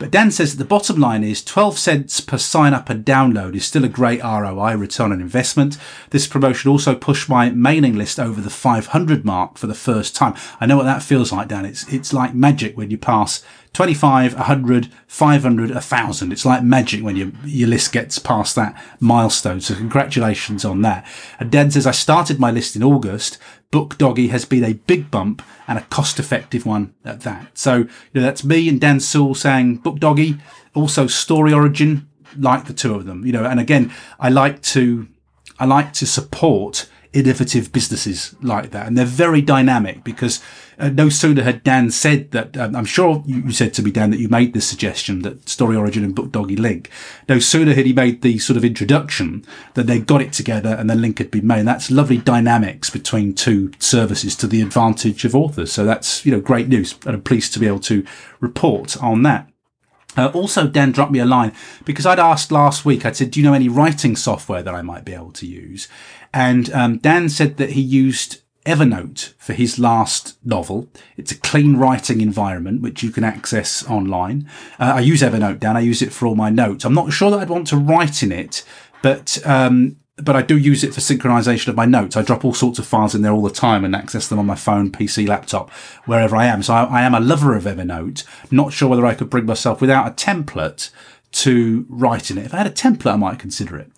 But 0.01 0.09
Dan 0.09 0.31
says 0.31 0.53
that 0.53 0.57
the 0.57 0.67
bottom 0.67 0.99
line 0.99 1.23
is 1.23 1.43
12 1.43 1.77
cents 1.77 2.21
per 2.21 2.39
sign 2.39 2.73
up 2.73 2.89
and 2.89 3.05
download 3.05 3.55
is 3.55 3.65
still 3.65 3.85
a 3.85 3.87
great 3.87 4.19
ROI 4.23 4.75
return 4.75 5.11
on 5.11 5.21
investment. 5.21 5.77
This 6.09 6.25
promotion 6.25 6.71
also 6.71 6.95
pushed 6.95 7.29
my 7.29 7.51
mailing 7.51 7.95
list 7.95 8.19
over 8.19 8.41
the 8.41 8.49
500 8.49 9.23
mark 9.23 9.59
for 9.59 9.67
the 9.67 9.75
first 9.75 10.15
time. 10.15 10.33
I 10.59 10.65
know 10.65 10.75
what 10.75 10.85
that 10.85 11.03
feels 11.03 11.31
like, 11.31 11.49
Dan. 11.49 11.65
It's, 11.65 11.87
it's 11.93 12.13
like 12.13 12.33
magic 12.33 12.75
when 12.75 12.89
you 12.89 12.97
pass 12.97 13.43
25, 13.73 14.33
100, 14.33 14.89
500, 15.05 15.69
1000. 15.69 16.31
It's 16.31 16.45
like 16.47 16.63
magic 16.63 17.03
when 17.03 17.15
your, 17.15 17.31
your 17.45 17.69
list 17.69 17.91
gets 17.91 18.17
past 18.17 18.55
that 18.55 18.75
milestone. 18.99 19.61
So 19.61 19.75
congratulations 19.75 20.65
on 20.65 20.81
that. 20.81 21.07
And 21.39 21.51
Dan 21.51 21.69
says, 21.69 21.85
I 21.85 21.91
started 21.91 22.39
my 22.39 22.49
list 22.49 22.75
in 22.75 22.81
August. 22.81 23.37
BookDoggy 23.71 24.29
has 24.29 24.45
been 24.45 24.63
a 24.63 24.73
big 24.73 25.09
bump 25.09 25.41
and 25.67 25.77
a 25.77 25.83
cost 25.83 26.19
effective 26.19 26.65
one 26.65 26.93
at 27.05 27.21
that. 27.21 27.57
So, 27.57 27.75
you 27.77 27.87
know, 28.13 28.21
that's 28.21 28.43
me 28.43 28.67
and 28.67 28.79
Dan 28.79 28.99
Sewell 28.99 29.33
saying 29.33 29.79
BookDoggy, 29.79 30.39
also 30.73 31.07
Story 31.07 31.53
Origin, 31.53 32.07
like 32.37 32.65
the 32.65 32.73
two 32.73 32.95
of 32.95 33.05
them, 33.05 33.25
you 33.25 33.31
know, 33.31 33.45
and 33.45 33.59
again, 33.59 33.91
I 34.19 34.29
like 34.29 34.61
to, 34.63 35.07
I 35.59 35.65
like 35.65 35.93
to 35.93 36.05
support 36.05 36.89
innovative 37.13 37.71
businesses 37.71 38.35
like 38.41 38.71
that. 38.71 38.87
And 38.87 38.97
they're 38.97 39.05
very 39.05 39.41
dynamic 39.41 40.03
because 40.03 40.41
uh, 40.79 40.89
no 40.89 41.09
sooner 41.09 41.43
had 41.43 41.63
Dan 41.63 41.91
said 41.91 42.31
that, 42.31 42.55
um, 42.55 42.75
I'm 42.75 42.85
sure 42.85 43.21
you, 43.25 43.41
you, 43.41 43.51
said 43.51 43.73
to 43.75 43.83
me, 43.83 43.91
Dan, 43.91 44.11
that 44.11 44.19
you 44.19 44.29
made 44.29 44.53
this 44.53 44.67
suggestion 44.67 45.21
that 45.23 45.49
Story 45.49 45.75
Origin 45.75 46.05
and 46.05 46.15
BookDoggy 46.15 46.57
link. 46.57 46.89
No 47.27 47.39
sooner 47.39 47.73
had 47.73 47.85
he 47.85 47.93
made 47.93 48.21
the 48.21 48.39
sort 48.39 48.55
of 48.55 48.63
introduction 48.63 49.45
that 49.73 49.87
they 49.87 49.99
got 49.99 50.21
it 50.21 50.31
together 50.31 50.69
and 50.69 50.89
the 50.89 50.95
link 50.95 51.17
had 51.17 51.31
been 51.31 51.47
made. 51.47 51.59
And 51.59 51.67
that's 51.67 51.91
lovely 51.91 52.17
dynamics 52.17 52.89
between 52.89 53.33
two 53.33 53.71
services 53.79 54.35
to 54.37 54.47
the 54.47 54.61
advantage 54.61 55.25
of 55.25 55.35
authors. 55.35 55.71
So 55.71 55.83
that's, 55.83 56.25
you 56.25 56.31
know, 56.31 56.41
great 56.41 56.69
news. 56.69 56.95
And 57.05 57.15
I'm 57.15 57.21
pleased 57.21 57.51
to 57.53 57.59
be 57.59 57.67
able 57.67 57.81
to 57.81 58.05
report 58.39 59.01
on 59.03 59.23
that. 59.23 59.51
Uh, 60.17 60.27
also, 60.33 60.67
Dan 60.67 60.91
dropped 60.91 61.11
me 61.11 61.19
a 61.19 61.25
line 61.25 61.53
because 61.85 62.05
I'd 62.05 62.19
asked 62.19 62.51
last 62.51 62.83
week, 62.83 63.05
I 63.05 63.11
said, 63.11 63.31
do 63.31 63.39
you 63.39 63.45
know 63.45 63.53
any 63.53 63.69
writing 63.69 64.15
software 64.15 64.61
that 64.61 64.75
I 64.75 64.81
might 64.81 65.05
be 65.05 65.13
able 65.13 65.31
to 65.33 65.45
use? 65.45 65.87
And 66.33 66.71
um, 66.73 66.97
Dan 66.97 67.29
said 67.29 67.57
that 67.57 67.71
he 67.71 67.81
used 67.81 68.41
Evernote 68.65 69.33
for 69.37 69.53
his 69.53 69.79
last 69.79 70.37
novel. 70.45 70.87
It's 71.17 71.31
a 71.31 71.37
clean 71.37 71.77
writing 71.77 72.21
environment 72.21 72.81
which 72.81 73.01
you 73.01 73.11
can 73.11 73.23
access 73.23 73.85
online. 73.87 74.47
Uh, 74.79 74.93
I 74.95 74.99
use 74.99 75.21
Evernote, 75.21 75.59
Dan. 75.59 75.75
I 75.75 75.81
use 75.81 76.01
it 76.01 76.13
for 76.13 76.27
all 76.27 76.35
my 76.35 76.49
notes. 76.49 76.85
I'm 76.85 76.93
not 76.93 77.11
sure 77.11 77.31
that 77.31 77.39
I'd 77.39 77.49
want 77.49 77.67
to 77.67 77.77
write 77.77 78.21
in 78.21 78.31
it, 78.31 78.63
but 79.01 79.39
um, 79.45 79.97
but 80.17 80.35
I 80.35 80.43
do 80.43 80.57
use 80.57 80.83
it 80.83 80.93
for 80.93 81.01
synchronization 81.01 81.69
of 81.69 81.75
my 81.75 81.85
notes. 81.85 82.15
I 82.15 82.21
drop 82.21 82.45
all 82.45 82.53
sorts 82.53 82.77
of 82.77 82.85
files 82.85 83.15
in 83.15 83.23
there 83.23 83.31
all 83.31 83.41
the 83.41 83.49
time 83.49 83.83
and 83.83 83.95
access 83.95 84.27
them 84.27 84.37
on 84.37 84.45
my 84.45 84.55
phone, 84.55 84.91
PC, 84.91 85.27
laptop, 85.27 85.71
wherever 86.05 86.35
I 86.35 86.45
am. 86.45 86.61
So 86.61 86.73
I, 86.73 86.83
I 86.83 87.01
am 87.01 87.15
a 87.15 87.19
lover 87.19 87.55
of 87.55 87.63
Evernote. 87.63 88.23
Not 88.51 88.73
sure 88.73 88.89
whether 88.89 89.05
I 89.05 89.15
could 89.15 89.31
bring 89.31 89.47
myself 89.47 89.81
without 89.81 90.07
a 90.07 90.11
template 90.11 90.91
to 91.31 91.85
write 91.89 92.29
in 92.29 92.37
it. 92.37 92.45
If 92.45 92.53
I 92.53 92.57
had 92.57 92.67
a 92.67 92.71
template, 92.71 93.13
I 93.13 93.15
might 93.15 93.39
consider 93.39 93.77
it. 93.77 93.91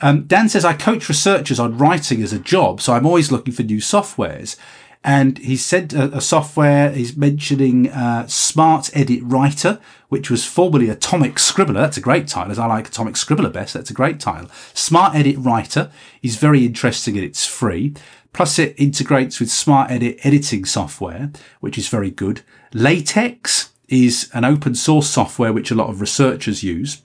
Um, 0.00 0.24
Dan 0.24 0.48
says, 0.48 0.64
I 0.64 0.74
coach 0.74 1.08
researchers 1.08 1.58
on 1.58 1.78
writing 1.78 2.22
as 2.22 2.32
a 2.32 2.38
job, 2.38 2.80
so 2.80 2.92
I'm 2.92 3.06
always 3.06 3.32
looking 3.32 3.52
for 3.52 3.62
new 3.62 3.78
softwares. 3.78 4.56
And 5.02 5.38
he 5.38 5.56
said 5.56 5.94
a, 5.94 6.16
a 6.16 6.20
software, 6.20 6.90
he's 6.90 7.16
mentioning 7.16 7.88
uh, 7.90 8.26
Smart 8.26 8.90
Edit 8.92 9.20
Writer, 9.22 9.80
which 10.08 10.30
was 10.30 10.44
formerly 10.44 10.88
Atomic 10.88 11.36
Scribbler. 11.36 11.74
That's 11.74 11.96
a 11.96 12.02
great 12.02 12.26
title, 12.26 12.50
as 12.50 12.58
I 12.58 12.66
like 12.66 12.88
Atomic 12.88 13.14
Scribbler 13.14 13.52
best. 13.52 13.74
That's 13.74 13.90
a 13.90 13.94
great 13.94 14.20
title. 14.20 14.50
Smart 14.74 15.14
Edit 15.14 15.36
Writer 15.38 15.90
is 16.22 16.36
very 16.36 16.66
interesting 16.66 17.16
and 17.16 17.24
it's 17.24 17.46
free. 17.46 17.94
Plus, 18.32 18.58
it 18.58 18.74
integrates 18.76 19.40
with 19.40 19.50
Smart 19.50 19.90
Edit 19.90 20.18
editing 20.24 20.64
software, 20.64 21.30
which 21.60 21.78
is 21.78 21.88
very 21.88 22.10
good. 22.10 22.42
LaTeX 22.74 23.70
is 23.88 24.28
an 24.34 24.44
open 24.44 24.74
source 24.74 25.08
software 25.08 25.52
which 25.52 25.70
a 25.70 25.74
lot 25.74 25.88
of 25.88 26.00
researchers 26.00 26.62
use 26.62 27.02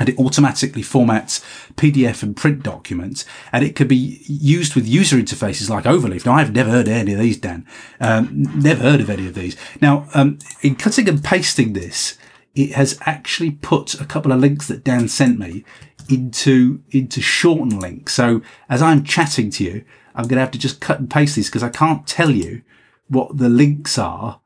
and 0.00 0.08
it 0.08 0.18
automatically 0.18 0.82
formats 0.82 1.44
PDF 1.76 2.22
and 2.22 2.34
print 2.34 2.62
documents, 2.62 3.26
and 3.52 3.62
it 3.62 3.76
could 3.76 3.86
be 3.86 4.22
used 4.26 4.74
with 4.74 4.88
user 4.88 5.16
interfaces 5.16 5.68
like 5.68 5.84
Overleaf. 5.84 6.24
Now, 6.24 6.32
I've 6.32 6.54
never 6.54 6.70
heard 6.70 6.88
of 6.88 6.94
any 6.94 7.12
of 7.12 7.20
these, 7.20 7.36
Dan. 7.36 7.66
Um, 8.00 8.42
never 8.56 8.82
heard 8.82 9.02
of 9.02 9.10
any 9.10 9.28
of 9.28 9.34
these. 9.34 9.56
Now, 9.82 10.08
um, 10.14 10.38
in 10.62 10.74
cutting 10.74 11.06
and 11.06 11.22
pasting 11.22 11.74
this, 11.74 12.16
it 12.54 12.72
has 12.72 12.98
actually 13.02 13.52
put 13.52 14.00
a 14.00 14.06
couple 14.06 14.32
of 14.32 14.40
links 14.40 14.66
that 14.68 14.84
Dan 14.84 15.06
sent 15.06 15.38
me 15.38 15.64
into 16.08 16.82
into 16.90 17.20
shorten 17.20 17.78
links. 17.78 18.14
So 18.14 18.40
as 18.70 18.80
I'm 18.80 19.04
chatting 19.04 19.50
to 19.50 19.64
you, 19.64 19.84
I'm 20.14 20.24
going 20.24 20.36
to 20.36 20.40
have 20.40 20.50
to 20.52 20.58
just 20.58 20.80
cut 20.80 20.98
and 20.98 21.10
paste 21.10 21.36
these 21.36 21.48
because 21.48 21.62
I 21.62 21.68
can't 21.68 22.06
tell 22.06 22.30
you 22.30 22.62
what 23.08 23.36
the 23.36 23.50
links 23.50 23.98
are 23.98 24.40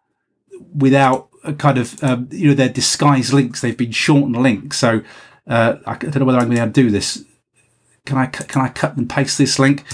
without 0.74 1.28
a 1.44 1.52
kind 1.52 1.78
of 1.78 2.02
um, 2.02 2.28
you 2.32 2.48
know 2.48 2.54
they're 2.54 2.68
disguised 2.68 3.32
links. 3.32 3.60
They've 3.60 3.76
been 3.76 3.92
shortened 3.92 4.36
links. 4.42 4.78
So 4.78 5.02
uh, 5.46 5.76
I 5.86 5.96
don't 5.96 6.16
know 6.16 6.24
whether 6.24 6.38
I'm 6.38 6.46
going 6.46 6.56
to 6.56 6.62
be 6.62 6.62
able 6.62 6.72
to 6.72 6.82
do 6.82 6.90
this. 6.90 7.24
Can 8.06 8.18
I 8.18 8.26
can 8.26 8.62
I 8.62 8.68
cut 8.68 8.96
and 8.96 9.08
paste 9.08 9.38
this 9.38 9.58
link? 9.58 9.84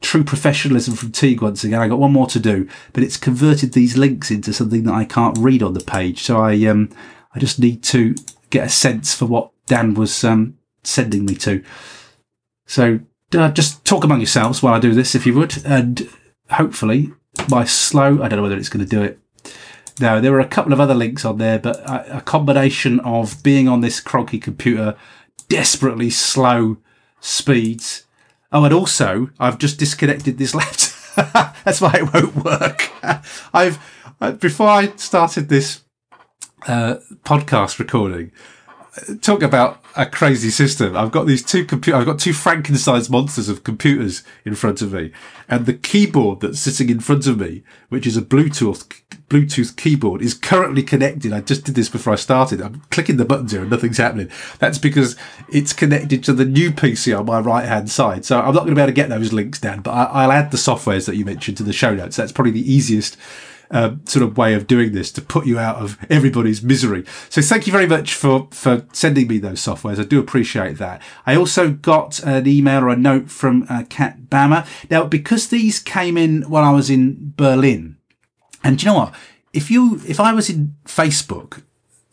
True 0.00 0.24
professionalism 0.24 0.94
from 0.94 1.12
Teague 1.12 1.42
once 1.42 1.62
again. 1.62 1.80
I 1.80 1.88
got 1.88 1.98
one 1.98 2.12
more 2.12 2.26
to 2.28 2.40
do, 2.40 2.68
but 2.92 3.02
it's 3.02 3.16
converted 3.16 3.72
these 3.72 3.96
links 3.96 4.30
into 4.30 4.52
something 4.52 4.84
that 4.84 4.94
I 4.94 5.04
can't 5.04 5.38
read 5.38 5.62
on 5.62 5.74
the 5.74 5.80
page. 5.80 6.22
So 6.22 6.40
I 6.40 6.64
um 6.64 6.90
I 7.34 7.38
just 7.38 7.58
need 7.58 7.82
to 7.84 8.14
get 8.50 8.66
a 8.66 8.70
sense 8.70 9.14
for 9.14 9.26
what 9.26 9.50
Dan 9.66 9.94
was 9.94 10.24
um, 10.24 10.58
sending 10.82 11.24
me 11.24 11.34
to. 11.36 11.62
So 12.66 13.00
uh, 13.32 13.50
just 13.50 13.84
talk 13.84 14.04
among 14.04 14.20
yourselves 14.20 14.62
while 14.62 14.74
I 14.74 14.80
do 14.80 14.94
this, 14.94 15.14
if 15.14 15.26
you 15.26 15.34
would, 15.34 15.64
and 15.64 16.08
hopefully 16.50 17.12
my 17.48 17.64
slow. 17.64 18.22
I 18.22 18.28
don't 18.28 18.38
know 18.38 18.42
whether 18.42 18.56
it's 18.56 18.68
going 18.68 18.84
to 18.84 18.90
do 18.90 19.02
it 19.02 19.18
no, 19.98 20.20
there 20.20 20.32
were 20.32 20.40
a 20.40 20.46
couple 20.46 20.72
of 20.72 20.80
other 20.80 20.94
links 20.94 21.24
on 21.24 21.38
there, 21.38 21.58
but 21.58 21.78
a, 21.80 22.18
a 22.18 22.20
combination 22.20 23.00
of 23.00 23.42
being 23.42 23.68
on 23.68 23.80
this 23.80 24.00
cronky 24.00 24.40
computer, 24.40 24.96
desperately 25.48 26.10
slow 26.10 26.78
speeds. 27.20 28.04
Oh, 28.52 28.64
and 28.64 28.74
also 28.74 29.30
I've 29.38 29.58
just 29.58 29.78
disconnected 29.78 30.38
this 30.38 30.54
laptop. 31.16 31.56
That's 31.64 31.80
why 31.80 31.94
it 31.94 32.12
won't 32.12 32.36
work. 32.36 32.90
I've 33.54 33.78
before 34.38 34.68
I 34.68 34.94
started 34.96 35.48
this 35.48 35.82
uh, 36.66 36.96
podcast 37.24 37.78
recording, 37.78 38.32
talk 39.22 39.42
about 39.42 39.82
a 39.96 40.06
crazy 40.06 40.50
system. 40.50 40.96
I've 40.96 41.10
got 41.10 41.26
these 41.26 41.42
two 41.42 41.64
computer. 41.64 41.98
I've 41.98 42.06
got 42.06 42.18
two 42.18 42.32
Frankenstein's 42.32 43.08
monsters 43.08 43.48
of 43.48 43.64
computers 43.64 44.22
in 44.44 44.54
front 44.54 44.82
of 44.82 44.92
me, 44.92 45.12
and 45.48 45.66
the 45.66 45.74
keyboard 45.74 46.40
that's 46.40 46.60
sitting 46.60 46.90
in 46.90 47.00
front 47.00 47.26
of 47.26 47.38
me, 47.38 47.62
which 47.88 48.06
is 48.06 48.16
a 48.16 48.22
Bluetooth 48.22 49.00
Bluetooth 49.30 49.76
keyboard, 49.76 50.20
is 50.20 50.34
currently 50.34 50.82
connected. 50.82 51.32
I 51.32 51.40
just 51.40 51.64
did 51.64 51.76
this 51.76 51.88
before 51.88 52.12
I 52.12 52.16
started. 52.16 52.60
I'm 52.60 52.82
clicking 52.90 53.16
the 53.16 53.24
buttons 53.24 53.52
here 53.52 53.62
and 53.62 53.70
nothing's 53.70 53.96
happening. 53.96 54.28
That's 54.58 54.76
because 54.76 55.16
it's 55.48 55.72
connected 55.72 56.22
to 56.24 56.32
the 56.32 56.44
new 56.44 56.72
PC 56.72 57.18
on 57.18 57.26
my 57.26 57.38
right 57.38 57.66
hand 57.66 57.90
side. 57.90 58.24
So 58.24 58.40
I'm 58.40 58.52
not 58.52 58.64
going 58.64 58.70
to 58.70 58.74
be 58.74 58.82
able 58.82 58.88
to 58.88 58.92
get 58.92 59.08
those 59.08 59.32
links 59.32 59.60
down, 59.60 59.80
but 59.80 59.92
I, 59.92 60.26
will 60.26 60.32
add 60.32 60.50
the 60.50 60.56
softwares 60.56 61.06
that 61.06 61.16
you 61.16 61.24
mentioned 61.24 61.56
to 61.58 61.62
the 61.62 61.72
show 61.72 61.94
notes. 61.94 62.16
That's 62.16 62.32
probably 62.32 62.52
the 62.52 62.70
easiest 62.72 63.16
uh, 63.70 63.94
sort 64.04 64.24
of 64.24 64.36
way 64.36 64.54
of 64.54 64.66
doing 64.66 64.90
this 64.92 65.12
to 65.12 65.22
put 65.22 65.46
you 65.46 65.60
out 65.60 65.76
of 65.76 65.96
everybody's 66.10 66.60
misery. 66.60 67.04
So 67.28 67.40
thank 67.40 67.68
you 67.68 67.72
very 67.72 67.86
much 67.86 68.14
for, 68.14 68.48
for 68.50 68.84
sending 68.92 69.28
me 69.28 69.38
those 69.38 69.60
softwares. 69.60 70.00
I 70.00 70.04
do 70.04 70.18
appreciate 70.18 70.78
that. 70.78 71.00
I 71.24 71.36
also 71.36 71.70
got 71.70 72.18
an 72.24 72.48
email 72.48 72.82
or 72.82 72.88
a 72.88 72.96
note 72.96 73.30
from 73.30 73.64
uh, 73.70 73.84
Kat 73.88 74.22
Bammer. 74.22 74.66
Now, 74.90 75.04
because 75.04 75.48
these 75.48 75.78
came 75.78 76.16
in 76.16 76.42
while 76.42 76.64
I 76.64 76.72
was 76.72 76.90
in 76.90 77.32
Berlin, 77.36 77.96
and 78.62 78.82
you 78.82 78.86
know 78.86 78.94
what? 78.94 79.14
If 79.52 79.70
you, 79.70 80.00
if 80.06 80.20
I 80.20 80.32
was 80.32 80.48
in 80.48 80.76
Facebook, 80.84 81.62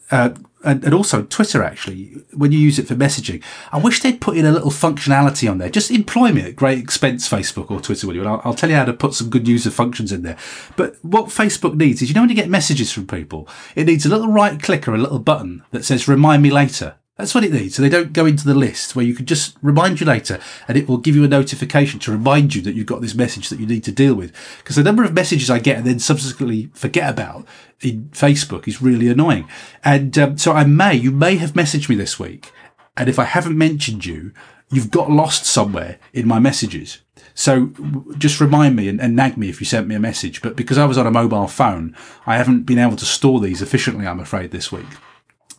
uh, 0.10 0.32
and, 0.64 0.84
and, 0.84 0.93
also 0.93 1.24
Twitter 1.24 1.62
actually, 1.62 2.24
when 2.34 2.52
you 2.52 2.60
use 2.60 2.80
it 2.80 2.88
for 2.88 2.95
messaging, 2.95 3.43
I 3.72 3.78
wish 3.78 4.02
they'd 4.02 4.22
put 4.22 4.38
in 4.38 4.45
a 4.45 4.52
little 4.52 4.72
functionality 4.72 5.50
on 5.50 5.58
there. 5.58 5.70
Just 5.70 5.91
employ 5.91 6.32
me 6.32 6.41
at 6.41 6.56
great 6.56 6.80
expense, 6.80 7.30
Facebook 7.30 7.70
or 7.70 7.80
Twitter, 7.80 8.08
will 8.08 8.16
you? 8.16 8.22
And 8.22 8.30
I'll, 8.30 8.41
I'll, 8.43 8.54
tell 8.54 8.70
you 8.70 8.76
how 8.76 8.86
to 8.86 8.93
put 8.93 9.14
some 9.14 9.30
good 9.30 9.48
user 9.48 9.70
functions 9.70 10.12
in 10.12 10.24
there. 10.24 10.38
But 10.76 10.95
what 11.04 11.26
Facebook 11.26 11.76
needs 11.76 12.02
is, 12.02 12.10
you 12.10 12.16
know, 12.16 12.22
when 12.22 12.30
you 12.30 12.36
get 12.36 12.50
messages 12.50 12.91
from 12.91 13.06
people, 13.06 13.48
it 13.76 13.86
needs 13.86 14.06
a 14.06 14.10
little 14.10 14.30
right 14.30 14.62
click 14.62 14.88
or 14.88 14.95
a 14.95 15.00
little 15.00 15.20
button 15.20 15.64
that 15.72 15.86
says 15.86 16.08
remind 16.08 16.41
me 16.41 16.50
later. 16.50 16.95
That's 17.18 17.34
what 17.34 17.43
it 17.43 17.51
needs. 17.51 17.76
So 17.76 17.82
they 17.82 17.89
don't 17.89 18.13
go 18.13 18.28
into 18.28 18.45
the 18.45 18.53
list 18.53 18.95
where 18.95 19.05
you 19.05 19.15
can 19.15 19.26
just 19.26 19.57
remind 19.63 19.99
you 19.99 20.05
later 20.05 20.39
and 20.68 20.78
it 20.78 20.88
will 20.88 20.99
give 20.99 21.15
you 21.15 21.24
a 21.24 21.28
notification 21.28 21.99
to 22.01 22.11
remind 22.11 22.53
you 22.53 22.61
that 22.61 22.76
you've 22.76 22.86
got 22.86 23.01
this 23.01 23.15
message 23.15 23.49
that 23.49 23.59
you 23.59 23.65
need 23.65 23.84
to 23.86 23.91
deal 23.91 24.13
with. 24.13 24.32
Because 24.59 24.76
the 24.76 24.84
number 24.84 25.03
of 25.03 25.13
messages 25.13 25.49
I 25.49 25.57
get 25.57 25.78
and 25.78 25.88
then 25.88 25.97
subsequently 25.97 26.70
forget 26.74 27.09
about 27.09 27.47
in 27.82 28.09
Facebook 28.09 28.68
is 28.68 28.84
really 28.84 29.07
annoying. 29.07 29.49
And 29.84 30.15
um, 30.18 30.38
so 30.38 30.51
I 30.51 30.63
may, 30.63 30.93
you 30.93 31.11
may 31.11 31.38
have 31.38 31.53
messaged 31.53 31.89
me 31.89 31.95
this 31.95 32.20
week. 32.20 32.51
And 32.95 33.09
if 33.09 33.18
I 33.18 33.24
haven't 33.24 33.57
mentioned 33.57 34.05
you, 34.05 34.32
you've 34.70 34.91
got 34.91 35.09
lost 35.09 35.45
somewhere 35.45 35.97
in 36.13 36.28
my 36.28 36.39
messages. 36.39 36.99
So 37.34 37.72
just 38.18 38.41
remind 38.41 38.76
me 38.76 38.89
and, 38.89 38.99
and, 38.99 39.15
nag 39.15 39.38
me 39.38 39.49
if 39.49 39.59
you 39.59 39.65
sent 39.65 39.88
me 39.88 39.95
a 39.95 39.99
message. 39.99 40.41
But 40.41 40.55
because 40.55 40.78
I 40.78 40.86
was 40.86 40.97
on 40.97 41.07
a 41.07 41.11
mobile 41.11 41.47
phone, 41.47 41.95
I 42.26 42.38
haven't 42.38 42.63
been 42.63 42.80
able 42.80 42.95
to 42.95 43.05
store 43.05 43.39
these 43.39 43.61
efficiently, 43.61 44.07
I'm 44.07 44.20
afraid, 44.20 44.51
this 44.51 44.72
week. 44.72 44.88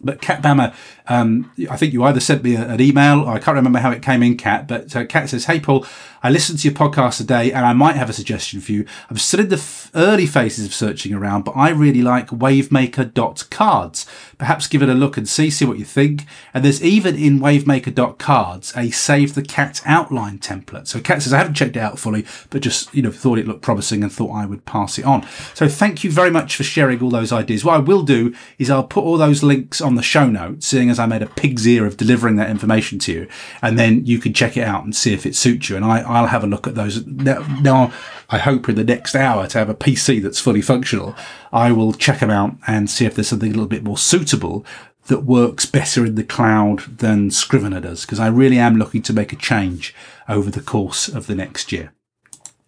But 0.00 0.20
Kat 0.20 0.42
Bammer, 0.42 0.74
um, 1.08 1.50
I 1.70 1.76
think 1.76 1.92
you 1.92 2.04
either 2.04 2.20
sent 2.20 2.42
me 2.42 2.54
an 2.54 2.80
email, 2.80 3.22
or 3.22 3.30
I 3.30 3.38
can't 3.38 3.56
remember 3.56 3.78
how 3.78 3.90
it 3.90 4.02
came 4.02 4.22
in, 4.22 4.36
Kat, 4.36 4.68
but 4.68 4.94
uh, 4.94 5.06
Kat 5.06 5.30
says, 5.30 5.46
Hey, 5.46 5.58
Paul, 5.58 5.86
I 6.22 6.30
listened 6.30 6.58
to 6.60 6.68
your 6.68 6.76
podcast 6.76 7.18
today 7.18 7.52
and 7.52 7.64
I 7.64 7.72
might 7.72 7.94
have 7.94 8.10
a 8.10 8.12
suggestion 8.12 8.60
for 8.60 8.72
you. 8.72 8.84
I'm 9.08 9.18
still 9.18 9.40
in 9.40 9.50
the 9.50 9.56
f- 9.56 9.90
early 9.94 10.26
phases 10.26 10.66
of 10.66 10.74
searching 10.74 11.14
around, 11.14 11.44
but 11.44 11.52
I 11.52 11.70
really 11.70 12.02
like 12.02 12.28
wavemaker.cards. 12.28 14.06
Perhaps 14.36 14.66
give 14.66 14.82
it 14.82 14.88
a 14.88 14.94
look 14.94 15.16
and 15.16 15.28
see, 15.28 15.50
see 15.50 15.64
what 15.64 15.78
you 15.78 15.84
think. 15.84 16.24
And 16.52 16.64
there's 16.64 16.82
even 16.82 17.14
in 17.16 17.38
wavemaker.cards 17.38 18.76
a 18.76 18.90
save 18.90 19.34
the 19.34 19.42
cat 19.42 19.80
outline 19.86 20.38
template. 20.38 20.88
So 20.88 21.00
Kat 21.00 21.22
says, 21.22 21.32
I 21.32 21.38
haven't 21.38 21.54
checked 21.54 21.76
it 21.76 21.80
out 21.80 21.98
fully, 21.98 22.26
but 22.50 22.62
just, 22.62 22.92
you 22.92 23.02
know, 23.02 23.12
thought 23.12 23.38
it 23.38 23.46
looked 23.46 23.62
promising 23.62 24.02
and 24.02 24.12
thought 24.12 24.32
I 24.32 24.46
would 24.46 24.64
pass 24.64 24.98
it 24.98 25.04
on. 25.04 25.26
So 25.54 25.68
thank 25.68 26.02
you 26.02 26.10
very 26.10 26.30
much 26.30 26.56
for 26.56 26.64
sharing 26.64 27.00
all 27.00 27.10
those 27.10 27.32
ideas. 27.32 27.64
What 27.64 27.74
I 27.74 27.78
will 27.78 28.02
do 28.02 28.34
is 28.58 28.70
I'll 28.70 28.84
put 28.84 29.04
all 29.04 29.18
those 29.18 29.44
links 29.44 29.80
on 29.80 29.94
the 29.94 30.02
show 30.02 30.28
notes, 30.28 30.66
seeing 30.66 30.90
as 30.90 30.97
I 30.98 31.06
made 31.06 31.22
a 31.22 31.26
pig's 31.26 31.66
ear 31.66 31.86
of 31.86 31.96
delivering 31.96 32.36
that 32.36 32.50
information 32.50 32.98
to 33.00 33.12
you. 33.12 33.28
And 33.62 33.78
then 33.78 34.04
you 34.06 34.18
can 34.18 34.32
check 34.32 34.56
it 34.56 34.62
out 34.62 34.84
and 34.84 34.94
see 34.94 35.12
if 35.12 35.26
it 35.26 35.36
suits 35.36 35.68
you. 35.68 35.76
And 35.76 35.84
I, 35.84 36.00
I'll 36.00 36.26
have 36.26 36.44
a 36.44 36.48
look 36.48 36.66
at 36.66 36.74
those. 36.74 37.06
Now, 37.06 37.92
I 38.30 38.38
hope 38.38 38.68
in 38.68 38.74
the 38.74 38.84
next 38.84 39.14
hour 39.14 39.46
to 39.46 39.58
have 39.58 39.68
a 39.68 39.74
PC 39.74 40.22
that's 40.22 40.40
fully 40.40 40.62
functional. 40.62 41.14
I 41.52 41.72
will 41.72 41.92
check 41.92 42.20
them 42.20 42.30
out 42.30 42.56
and 42.66 42.90
see 42.90 43.06
if 43.06 43.14
there's 43.14 43.28
something 43.28 43.50
a 43.50 43.54
little 43.54 43.66
bit 43.66 43.84
more 43.84 43.98
suitable 43.98 44.64
that 45.06 45.20
works 45.20 45.66
better 45.66 46.04
in 46.04 46.14
the 46.14 46.24
cloud 46.24 46.98
than 46.98 47.30
Scrivener 47.30 47.80
does, 47.80 48.02
because 48.02 48.20
I 48.20 48.26
really 48.28 48.58
am 48.58 48.76
looking 48.76 49.02
to 49.02 49.12
make 49.12 49.32
a 49.32 49.36
change 49.36 49.94
over 50.28 50.50
the 50.50 50.60
course 50.60 51.08
of 51.08 51.26
the 51.26 51.34
next 51.34 51.72
year. 51.72 51.92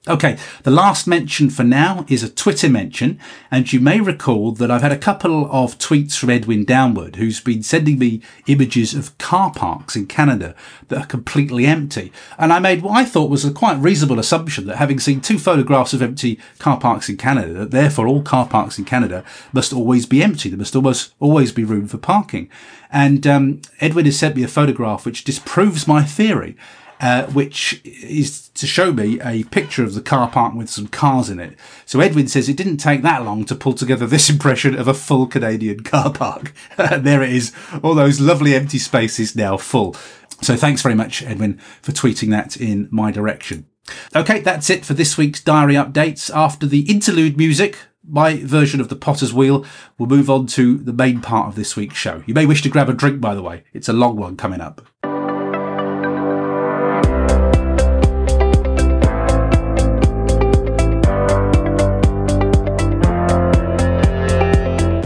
Okay, 0.09 0.39
the 0.63 0.71
last 0.71 1.07
mention 1.07 1.51
for 1.51 1.63
now 1.63 2.07
is 2.09 2.23
a 2.23 2.31
Twitter 2.31 2.71
mention, 2.71 3.21
and 3.51 3.71
you 3.71 3.81
may 3.81 4.01
recall 4.01 4.53
that 4.53 4.71
I've 4.71 4.81
had 4.81 4.93
a 4.93 4.97
couple 4.97 5.45
of 5.53 5.77
tweets 5.77 6.17
from 6.17 6.31
Edwin 6.31 6.65
Downward, 6.65 7.17
who's 7.17 7.39
been 7.39 7.63
sending 7.63 7.99
me 7.99 8.23
images 8.47 8.95
of 8.95 9.17
car 9.19 9.53
parks 9.53 9.97
in 9.97 10.07
Canada 10.07 10.55
that 10.89 11.03
are 11.03 11.07
completely 11.07 11.67
empty. 11.67 12.13
And 12.39 12.51
I 12.51 12.61
made 12.61 12.81
what 12.81 12.97
I 12.97 13.05
thought 13.05 13.29
was 13.29 13.45
a 13.45 13.53
quite 13.53 13.77
reasonable 13.77 14.19
assumption 14.19 14.65
that 14.69 14.79
having 14.79 14.99
seen 14.99 15.21
two 15.21 15.39
photographs 15.39 15.93
of 15.93 16.01
empty 16.01 16.41
car 16.59 16.81
parks 16.81 17.11
in 17.11 17.19
Canada, 17.19 17.53
that 17.53 17.71
therefore 17.71 18.09
all 18.09 18.23
car 18.23 18.49
parks 18.49 18.79
in 18.79 18.87
Canada 18.87 19.23
must 19.53 19.71
always 19.71 20.07
be 20.07 20.23
empty. 20.23 20.49
There 20.49 20.57
must 20.57 20.75
almost 20.75 21.13
always 21.21 21.53
be 21.53 21.63
room 21.63 21.87
for 21.87 21.99
parking. 21.99 22.49
And 22.91 23.27
um, 23.27 23.61
Edwin 23.81 24.07
has 24.07 24.19
sent 24.19 24.35
me 24.35 24.45
a 24.45 24.49
photograph 24.49 25.05
which 25.05 25.25
disproves 25.25 25.87
my 25.87 26.05
theory 26.05 26.57
uh, 27.01 27.27
which 27.29 27.81
is 27.85 28.49
to 28.51 28.67
show 28.67 28.93
me 28.93 29.19
a 29.21 29.45
picture 29.45 29.83
of 29.83 29.95
the 29.95 30.03
car 30.03 30.29
park 30.29 30.55
with 30.55 30.69
some 30.69 30.87
cars 30.87 31.31
in 31.31 31.41
it. 31.41 31.59
So 31.87 32.01
Edwin 32.01 32.29
says 32.29 32.49
it 32.49 32.57
didn't 32.57 32.77
take 32.77 33.03
that 33.03 33.25
long 33.25 33.45
to 33.47 33.55
pull 33.55 33.73
together 33.73 34.07
this 34.07 34.29
impression 34.31 34.75
of 34.79 34.87
a 34.87 34.95
full 34.95 35.27
Canadian 35.27 35.83
car 35.83 36.13
park. 36.13 36.53
there 36.77 37.23
it 37.23 37.33
is, 37.33 37.55
all 37.83 37.95
those 37.95 38.21
lovely 38.21 38.55
empty 38.55 38.79
spaces 38.79 39.35
now 39.35 39.57
full. 39.57 39.95
So 40.43 40.57
thanks 40.57 40.83
very 40.83 40.95
much, 40.95 41.23
Edwin, 41.23 41.59
for 41.83 41.93
tweeting 41.93 42.31
that 42.31 42.57
in 42.57 42.89
my 42.91 43.11
direction. 43.11 43.67
Okay, 44.15 44.41
that's 44.41 44.71
it 44.71 44.85
for 44.85 44.95
this 44.95 45.19
week's 45.19 45.43
diary 45.43 45.75
updates. 45.75 46.35
After 46.35 46.67
the 46.67 46.91
interlude 46.91 47.37
music, 47.37 47.79
my 48.07 48.37
version 48.37 48.81
of 48.81 48.89
the 48.89 48.97
Potter's 48.97 49.35
Wheel, 49.35 49.65
we'll 49.99 50.09
move 50.09 50.31
on 50.31 50.47
to 50.49 50.79
the 50.79 50.93
main 50.93 51.21
part 51.21 51.49
of 51.49 51.55
this 51.57 51.77
week's 51.77 51.97
show. 51.97 52.23
You 52.27 52.35
may 52.35 52.47
wish 52.47 52.63
to 52.63 52.69
grab 52.69 52.89
a 52.89 52.95
drink, 52.95 53.21
by 53.21 53.35
the 53.35 53.43
way. 53.43 53.65
It's 53.73 53.89
a 53.89 53.93
long 53.93 54.17
one 54.17 54.37
coming 54.37 54.61
up. 54.61 54.87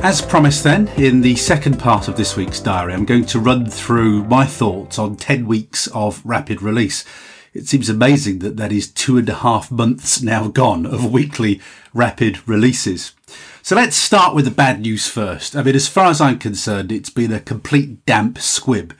As 0.04 0.20
promised, 0.20 0.64
then, 0.64 0.88
in 0.98 1.22
the 1.22 1.34
second 1.34 1.78
part 1.78 2.08
of 2.08 2.16
this 2.18 2.36
week's 2.36 2.60
diary, 2.60 2.92
I'm 2.92 3.06
going 3.06 3.24
to 3.24 3.40
run 3.40 3.64
through 3.64 4.24
my 4.24 4.44
thoughts 4.44 4.98
on 4.98 5.16
10 5.16 5.46
weeks 5.46 5.86
of 5.94 6.20
rapid 6.26 6.60
release. 6.60 7.06
It 7.54 7.68
seems 7.68 7.88
amazing 7.88 8.40
that 8.40 8.58
that 8.58 8.70
is 8.70 8.90
two 8.90 9.16
and 9.16 9.26
a 9.30 9.36
half 9.36 9.70
months 9.70 10.20
now 10.20 10.48
gone 10.48 10.84
of 10.84 11.10
weekly 11.10 11.58
rapid 11.94 12.46
releases. 12.46 13.14
So 13.62 13.76
let's 13.76 13.96
start 13.96 14.34
with 14.34 14.44
the 14.44 14.50
bad 14.50 14.82
news 14.82 15.08
first. 15.08 15.56
I 15.56 15.62
mean, 15.62 15.74
as 15.74 15.88
far 15.88 16.08
as 16.08 16.20
I'm 16.20 16.38
concerned, 16.38 16.92
it's 16.92 17.08
been 17.08 17.32
a 17.32 17.40
complete 17.40 18.04
damp 18.04 18.36
squib. 18.36 18.94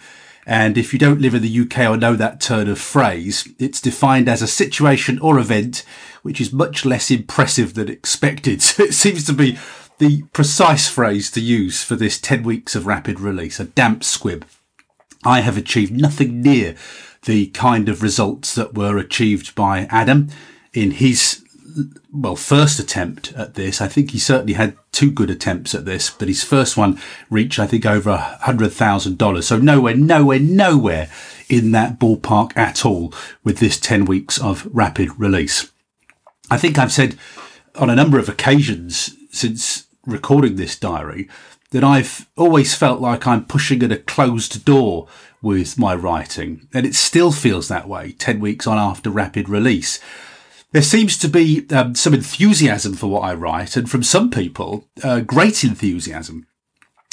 And 0.47 0.79
if 0.79 0.95
you 0.95 0.99
don't 0.99 1.21
live 1.21 1.35
in 1.35 1.43
the 1.43 1.61
UK 1.61 1.81
or 1.81 1.99
know 1.99 2.17
that 2.17 2.41
turn 2.41 2.67
of 2.67 2.79
phrase, 2.79 3.47
it's 3.59 3.81
defined 3.81 4.27
as 4.27 4.41
a 4.41 4.47
situation 4.47 5.19
or 5.19 5.39
event 5.39 5.85
which 6.25 6.41
is 6.41 6.55
much 6.55 6.87
less 6.87 7.11
impressive 7.11 7.75
than 7.75 7.89
expected. 7.89 8.63
So 8.63 8.83
it 8.83 8.95
seems 8.95 9.27
to 9.27 9.35
be 9.35 9.59
the 9.99 10.23
precise 10.33 10.89
phrase 10.89 11.31
to 11.33 11.41
use 11.41 11.83
for 11.83 11.97
this 11.97 12.19
10 12.19 12.43
weeks 12.43 12.75
of 12.75 12.87
rapid 12.87 13.21
release, 13.21 13.61
a 13.61 13.65
damp 13.65 14.05
squib. 14.05 14.45
I 15.25 15.41
have 15.41 15.57
achieved 15.57 15.93
nothing 15.93 16.43
near 16.43 16.77
the 17.25 17.47
kind 17.49 17.89
of 17.89 18.03
results 18.03 18.55
that 18.55 18.75
were 18.75 18.99
achieved 18.99 19.55
by 19.55 19.87
Adam 19.91 20.29
in 20.73 20.93
his 20.93 21.45
well, 22.13 22.37
first 22.37 22.79
attempt 22.79 23.33
at 23.33 23.55
this. 23.55 23.81
I 23.81 23.89
think 23.89 24.11
he 24.11 24.19
certainly 24.19 24.53
had 24.53 24.77
two 24.93 25.11
good 25.11 25.31
attempts 25.31 25.75
at 25.75 25.85
this, 25.85 26.11
but 26.11 26.29
his 26.29 26.45
first 26.45 26.77
one 26.77 27.01
reached, 27.31 27.59
I 27.59 27.67
think, 27.67 27.85
over 27.85 28.17
hundred 28.17 28.73
thousand 28.73 29.19
dollars. 29.19 29.49
So 29.49 29.59
nowhere, 29.59 29.97
nowhere, 29.97 30.39
nowhere 30.39 31.11
in 31.49 31.73
that 31.73 31.99
ballpark 31.99 32.57
at 32.57 32.87
all 32.87 33.13
with 33.43 33.59
this 33.59 33.79
10 33.79 34.05
weeks 34.05 34.39
of 34.39 34.69
rapid 34.73 35.19
release. 35.19 35.71
I 36.51 36.59
think 36.59 36.79
I've 36.79 36.93
said 36.93 37.17
on 37.75 37.91
a 37.91 37.97
number 37.97 38.19
of 38.19 38.29
occasions 38.29 39.17
since 39.35 39.87
recording 40.07 40.57
this 40.57 40.78
diary 40.78 41.28
that 41.70 41.85
I've 41.85 42.28
always 42.37 42.74
felt 42.74 43.01
like 43.01 43.26
I'm 43.26 43.45
pushing 43.45 43.82
at 43.82 43.91
a 43.91 43.97
closed 43.97 44.64
door 44.64 45.09
with 45.43 45.78
my 45.78 45.95
writing, 45.95 46.68
and 46.72 46.87
it 46.87 46.95
still 46.95 47.32
feels 47.32 47.68
that 47.68 47.89
way 47.89 48.12
10 48.12 48.41
weeks 48.41 48.66
on 48.66 48.78
after 48.78 49.11
rapid 49.11 49.49
release. 49.49 49.99
There 50.72 50.82
seems 50.82 51.18
to 51.18 51.28
be 51.28 51.66
um, 51.70 51.95
some 51.95 52.14
enthusiasm 52.14 52.95
for 52.95 53.09
what 53.09 53.22
I 53.22 53.35
write, 53.35 53.76
and 53.76 53.91
from 53.91 54.03
some 54.03 54.30
people, 54.30 54.89
uh, 55.03 55.20
great 55.20 55.64
enthusiasm. 55.64 56.47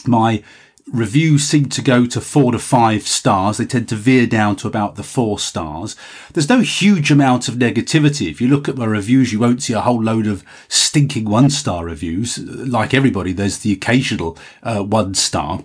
My 0.06 0.44
reviews 0.92 1.44
seem 1.44 1.70
to 1.70 1.82
go 1.82 2.06
to 2.06 2.22
four 2.22 2.52
to 2.52 2.60
five 2.60 3.08
stars. 3.08 3.58
They 3.58 3.66
tend 3.66 3.90
to 3.90 3.96
veer 3.96 4.26
down 4.26 4.56
to 4.58 4.68
about 4.68 4.96
the 4.96 5.04
four 5.04 5.40
stars. 5.40 5.96
There's 6.34 6.50
no 6.50 6.62
huge 6.62 7.12
amount 7.12 7.48
of 7.48 7.56
negativity. 7.56 8.30
If 8.30 8.42
you 8.42 8.48
look 8.48 8.68
at 8.68 8.78
my 8.78 8.86
reviews, 8.86 9.32
you 9.32 9.40
won't 9.40 9.64
see 9.64 9.74
a 9.74 9.82
whole 9.82 10.02
load 10.02 10.28
of 10.28 10.44
stinking 10.68 11.26
one 11.26 11.50
star 11.50 11.86
reviews. 11.86 12.38
Like 12.38 12.94
everybody, 12.94 13.34
there's 13.34 13.60
the 13.60 13.74
occasional 13.74 14.38
uh, 14.64 14.84
one 14.84 15.14
star 15.14 15.64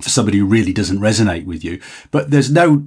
for 0.00 0.10
somebody 0.10 0.38
who 0.38 0.46
really 0.46 0.72
doesn't 0.72 1.00
resonate 1.00 1.46
with 1.46 1.64
you. 1.64 1.80
But 2.10 2.30
there's 2.30 2.50
no 2.50 2.86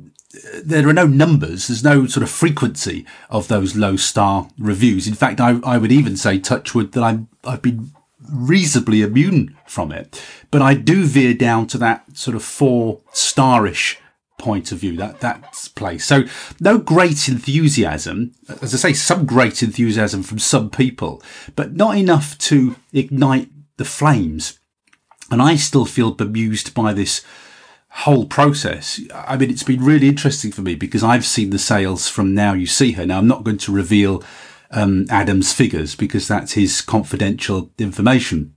there 0.63 0.87
are 0.87 0.93
no 0.93 1.07
numbers. 1.07 1.67
There's 1.67 1.83
no 1.83 2.05
sort 2.05 2.23
of 2.23 2.29
frequency 2.29 3.05
of 3.31 3.47
those 3.47 3.75
low 3.75 3.95
star 3.95 4.47
reviews. 4.59 5.07
In 5.07 5.15
fact, 5.15 5.41
I, 5.41 5.59
I 5.65 5.79
would 5.79 5.91
even 5.91 6.15
say, 6.17 6.37
touchwood, 6.37 6.91
that 6.91 7.03
I'm, 7.03 7.27
I've 7.43 7.63
been 7.63 7.91
reasonably 8.31 9.01
immune 9.01 9.57
from 9.65 9.91
it. 9.91 10.21
But 10.51 10.61
I 10.61 10.73
do 10.73 11.05
veer 11.05 11.33
down 11.33 11.67
to 11.67 11.77
that 11.79 12.17
sort 12.17 12.35
of 12.35 12.43
four 12.43 13.01
starish 13.11 13.97
point 14.37 14.71
of 14.71 14.79
view, 14.79 14.95
that 14.97 15.19
that's 15.19 15.67
place. 15.67 16.05
So 16.05 16.23
no 16.59 16.77
great 16.77 17.27
enthusiasm, 17.27 18.33
as 18.61 18.73
I 18.73 18.77
say, 18.77 18.93
some 18.93 19.25
great 19.25 19.61
enthusiasm 19.61 20.23
from 20.23 20.39
some 20.39 20.69
people, 20.69 21.21
but 21.55 21.73
not 21.73 21.97
enough 21.97 22.37
to 22.39 22.75
ignite 22.93 23.49
the 23.77 23.85
flames. 23.85 24.59
And 25.29 25.41
I 25.41 25.57
still 25.57 25.85
feel 25.85 26.11
bemused 26.11 26.73
by 26.73 26.93
this 26.93 27.23
whole 27.89 28.25
process. 28.25 28.99
I 29.13 29.37
mean, 29.37 29.49
it's 29.49 29.63
been 29.63 29.83
really 29.83 30.07
interesting 30.07 30.51
for 30.51 30.61
me 30.61 30.75
because 30.75 31.03
I've 31.03 31.25
seen 31.25 31.49
the 31.49 31.59
sales 31.59 32.07
from 32.07 32.33
Now 32.33 32.53
You 32.53 32.65
See 32.65 32.93
Her. 32.93 33.05
Now, 33.05 33.17
I'm 33.17 33.27
not 33.27 33.43
going 33.43 33.57
to 33.59 33.71
reveal 33.71 34.23
um, 34.71 35.05
Adam's 35.09 35.53
figures 35.53 35.95
because 35.95 36.27
that's 36.27 36.53
his 36.53 36.81
confidential 36.81 37.71
information. 37.77 38.55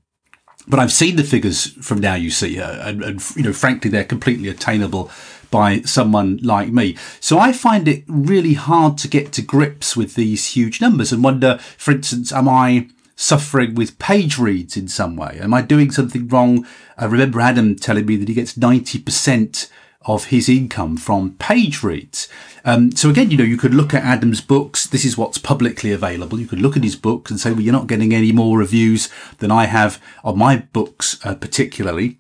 But 0.69 0.79
I've 0.79 0.93
seen 0.93 1.17
the 1.17 1.25
figures 1.25 1.67
from 1.85 2.01
Now 2.01 2.15
You 2.15 2.31
See 2.31 2.57
Her, 2.57 2.81
and, 2.85 3.03
and 3.03 3.37
you 3.37 3.43
know, 3.43 3.53
frankly, 3.53 3.91
they're 3.91 4.05
completely 4.05 4.49
attainable 4.49 5.11
by 5.51 5.81
someone 5.83 6.39
like 6.39 6.69
me. 6.69 6.97
So 7.21 7.39
I 7.39 7.53
find 7.53 7.89
it 7.89 8.05
really 8.07 8.55
hard 8.55 8.97
to 8.99 9.09
get 9.09 9.33
to 9.33 9.43
grips 9.43 9.97
with 9.97 10.15
these 10.15 10.55
huge 10.55 10.81
numbers 10.81 11.13
and 11.13 11.23
wonder, 11.23 11.59
for 11.77 11.91
instance, 11.91 12.33
am 12.33 12.49
I 12.49 12.89
suffering 13.17 13.75
with 13.75 13.99
page 13.99 14.39
reads 14.39 14.77
in 14.77 14.89
some 14.89 15.17
way? 15.17 15.39
Am 15.41 15.53
I 15.53 15.63
doing 15.63 15.91
something 15.91 16.29
wrong? 16.29 16.67
I 16.97 17.05
remember 17.05 17.41
Adam 17.41 17.77
telling 17.77 18.07
me 18.07 18.17
that 18.17 18.29
he 18.29 18.35
gets 18.35 18.55
90% 18.55 19.69
of 20.05 20.27
his 20.27 20.49
income 20.49 20.97
from 20.97 21.35
page 21.35 21.83
reads. 21.83 22.29
Um, 22.65 22.93
so 22.93 23.11
again, 23.11 23.31
you 23.31 23.37
know, 23.37 23.45
you 23.45 23.57
could 23.57 23.75
look 23.75 23.93
at 23.93 24.05
Adam's 24.05 24.41
books. 24.41 24.87
This 24.87 25.05
is 25.05 25.19
what's 25.19 25.39
publicly 25.39 25.93
available. 25.93 26.39
You 26.39 26.47
could 26.47 26.61
look 26.61 26.77
at 26.77 26.85
his 26.85 26.97
books 26.97 27.31
and 27.31 27.41
say, 27.41 27.53
well, 27.53 27.61
you're 27.61 27.73
not 27.73 27.87
getting 27.87 28.15
any 28.15 28.33
more 28.33 28.59
reviews 28.59 29.09
than 29.39 29.51
I 29.51 29.67
have 29.67 30.01
on 30.25 30.39
my 30.39 30.57
books, 30.57 31.19
uh, 31.25 31.35
particularly. 31.35 32.19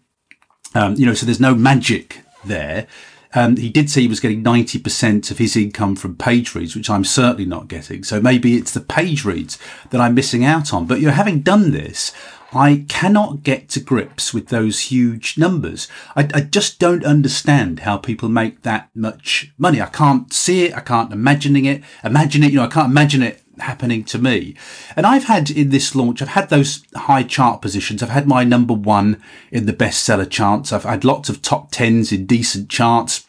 Um, 0.75 0.95
you 0.97 1.07
know, 1.07 1.15
so 1.15 1.27
there's 1.27 1.41
no 1.41 1.55
magic 1.55 2.21
there. 2.45 2.87
Um, 3.35 3.57
he 3.57 3.71
did 3.71 3.89
say 3.89 4.03
he 4.03 4.09
was 4.09 4.21
getting 4.21 4.45
90% 4.45 5.31
of 5.31 5.39
his 5.39 5.57
income 5.57 5.97
from 5.97 6.17
page 6.17 6.55
reads, 6.55 6.77
which 6.77 6.91
I'm 6.91 7.05
certainly 7.05 7.47
not 7.47 7.69
getting. 7.69 8.05
So 8.05 8.21
maybe 8.21 8.57
it's 8.57 8.73
the 8.73 8.81
page 8.81 9.25
reads 9.25 9.59
that 9.91 10.01
I'm 10.01 10.15
missing 10.15 10.45
out 10.45 10.75
on. 10.75 10.87
But 10.87 11.01
you 11.01 11.07
know, 11.07 11.15
having 11.15 11.41
done 11.41 11.71
this, 11.71 12.13
I 12.53 12.85
cannot 12.89 13.43
get 13.43 13.69
to 13.71 13.81
grips 13.81 14.35
with 14.35 14.49
those 14.49 14.81
huge 14.81 15.39
numbers. 15.39 15.89
I, 16.15 16.29
I, 16.35 16.41
just 16.43 16.79
don't 16.79 17.05
understand 17.05 17.81
how 17.81 17.97
people 17.97 18.29
make 18.29 18.63
that 18.63 18.91
much 18.95 19.53
money. 19.57 19.81
I 19.81 19.87
can't 19.87 20.33
see 20.33 20.65
it. 20.65 20.75
I 20.77 20.81
can't 20.81 21.13
imagining 21.13 21.65
it. 21.65 21.83
Imagine 22.05 22.43
it. 22.43 22.53
You 22.53 22.59
know, 22.59 22.65
I 22.65 22.69
can't 22.69 22.91
imagine 22.91 23.23
it 23.23 23.43
happening 23.59 24.05
to 24.05 24.19
me. 24.19 24.55
And 24.97 25.07
I've 25.07 25.25
had 25.25 25.51
in 25.51 25.71
this 25.71 25.95
launch, 25.95 26.21
I've 26.21 26.29
had 26.29 26.51
those 26.51 26.85
high 26.95 27.23
chart 27.23 27.63
positions. 27.63 28.03
I've 28.03 28.11
had 28.11 28.27
my 28.27 28.45
number 28.45 28.75
one 28.75 29.23
in 29.51 29.67
the 29.67 29.73
bestseller 29.73 30.29
charts. 30.29 30.73
I've 30.73 30.85
had 30.85 31.05
lots 31.05 31.29
of 31.29 31.41
top 31.41 31.71
tens 31.71 32.13
in 32.13 32.27
decent 32.27 32.69
charts. 32.69 33.27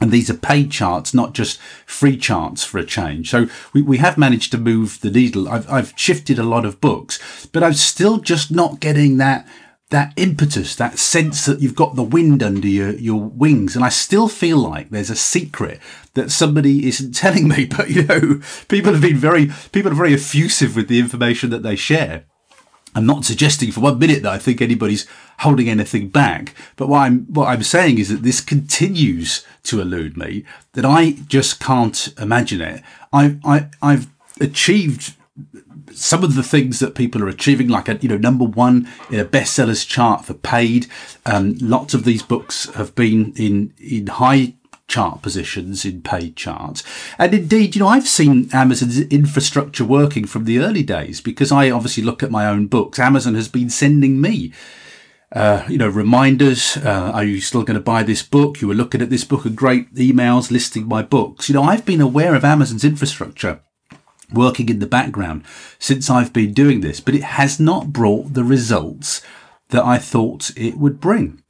And 0.00 0.10
these 0.10 0.28
are 0.28 0.34
paid 0.34 0.72
charts, 0.72 1.14
not 1.14 1.34
just 1.34 1.60
free 1.86 2.16
charts 2.16 2.64
for 2.64 2.78
a 2.78 2.84
change. 2.84 3.30
So 3.30 3.46
we, 3.72 3.80
we 3.80 3.98
have 3.98 4.18
managed 4.18 4.50
to 4.52 4.58
move 4.58 5.00
the 5.00 5.10
needle. 5.10 5.48
I've, 5.48 5.70
I've 5.70 5.94
shifted 5.96 6.38
a 6.38 6.42
lot 6.42 6.64
of 6.64 6.80
books, 6.80 7.46
but 7.46 7.62
I'm 7.62 7.74
still 7.74 8.18
just 8.18 8.50
not 8.50 8.80
getting 8.80 9.18
that 9.18 9.46
that 9.90 10.12
impetus, 10.16 10.74
that 10.74 10.98
sense 10.98 11.46
that 11.46 11.60
you've 11.60 11.76
got 11.76 11.94
the 11.94 12.02
wind 12.02 12.42
under 12.42 12.66
your, 12.66 12.92
your 12.94 13.20
wings. 13.20 13.76
And 13.76 13.84
I 13.84 13.90
still 13.90 14.26
feel 14.26 14.58
like 14.58 14.90
there's 14.90 15.10
a 15.10 15.14
secret 15.14 15.78
that 16.14 16.32
somebody 16.32 16.88
isn't 16.88 17.14
telling 17.14 17.46
me. 17.46 17.66
But 17.76 17.90
you 17.90 18.02
know, 18.04 18.40
people 18.68 18.92
have 18.92 19.02
been 19.02 19.16
very, 19.16 19.50
people 19.72 19.92
are 19.92 19.96
very 19.96 20.14
effusive 20.14 20.74
with 20.74 20.88
the 20.88 20.98
information 20.98 21.50
that 21.50 21.62
they 21.62 21.76
share. 21.76 22.24
I'm 22.94 23.06
not 23.06 23.24
suggesting 23.24 23.72
for 23.72 23.80
one 23.80 23.98
minute 23.98 24.22
that 24.22 24.32
I 24.32 24.38
think 24.38 24.60
anybody's 24.60 25.06
holding 25.40 25.68
anything 25.68 26.08
back. 26.08 26.54
But 26.76 26.88
what 26.88 27.00
I'm, 27.00 27.26
what 27.26 27.48
I'm 27.48 27.62
saying 27.62 27.98
is 27.98 28.08
that 28.08 28.22
this 28.22 28.40
continues 28.40 29.44
to 29.64 29.80
elude 29.80 30.16
me, 30.16 30.44
that 30.72 30.84
I 30.84 31.12
just 31.26 31.60
can't 31.60 32.14
imagine 32.18 32.60
it. 32.60 32.82
I, 33.12 33.38
I, 33.44 33.68
I've 33.82 34.06
achieved 34.40 35.14
some 35.92 36.24
of 36.24 36.34
the 36.34 36.42
things 36.42 36.80
that 36.80 36.94
people 36.94 37.22
are 37.22 37.28
achieving, 37.28 37.68
like 37.68 37.88
a, 37.88 37.96
you 37.96 38.08
know, 38.08 38.16
number 38.16 38.44
one 38.44 38.88
in 39.10 39.20
a 39.20 39.24
bestsellers 39.24 39.86
chart 39.86 40.24
for 40.24 40.34
paid. 40.34 40.86
Um, 41.26 41.56
lots 41.60 41.94
of 41.94 42.04
these 42.04 42.22
books 42.22 42.68
have 42.74 42.94
been 42.94 43.32
in, 43.36 43.72
in 43.78 44.06
high 44.06 44.54
chart 44.88 45.22
positions 45.22 45.84
in 45.84 46.02
paid 46.02 46.36
charts. 46.36 46.82
And 47.18 47.34
indeed, 47.34 47.74
you 47.74 47.80
know, 47.80 47.88
I've 47.88 48.08
seen 48.08 48.48
Amazon's 48.52 49.00
infrastructure 49.00 49.84
working 49.84 50.26
from 50.26 50.44
the 50.44 50.58
early 50.58 50.82
days 50.82 51.20
because 51.20 51.50
I 51.50 51.70
obviously 51.70 52.02
look 52.02 52.22
at 52.22 52.30
my 52.30 52.46
own 52.46 52.66
books. 52.66 52.98
Amazon 52.98 53.34
has 53.34 53.48
been 53.48 53.70
sending 53.70 54.20
me 54.20 54.52
uh, 55.34 55.64
you 55.68 55.76
know, 55.76 55.88
reminders. 55.88 56.76
Uh, 56.76 57.10
are 57.12 57.24
you 57.24 57.40
still 57.40 57.64
going 57.64 57.76
to 57.76 57.82
buy 57.82 58.02
this 58.02 58.22
book? 58.22 58.60
You 58.60 58.68
were 58.68 58.74
looking 58.74 59.02
at 59.02 59.10
this 59.10 59.24
book 59.24 59.44
and 59.44 59.56
great 59.56 59.92
emails 59.94 60.50
listing 60.50 60.86
my 60.86 61.02
books. 61.02 61.48
You 61.48 61.54
know, 61.54 61.64
I've 61.64 61.84
been 61.84 62.00
aware 62.00 62.34
of 62.34 62.44
Amazon's 62.44 62.84
infrastructure 62.84 63.60
working 64.32 64.68
in 64.68 64.78
the 64.78 64.86
background 64.86 65.44
since 65.78 66.08
I've 66.08 66.32
been 66.32 66.54
doing 66.54 66.80
this, 66.80 67.00
but 67.00 67.14
it 67.14 67.22
has 67.22 67.60
not 67.60 67.92
brought 67.92 68.34
the 68.34 68.44
results 68.44 69.22
that 69.70 69.84
I 69.84 69.98
thought 69.98 70.56
it 70.56 70.76
would 70.76 71.00
bring. 71.00 71.42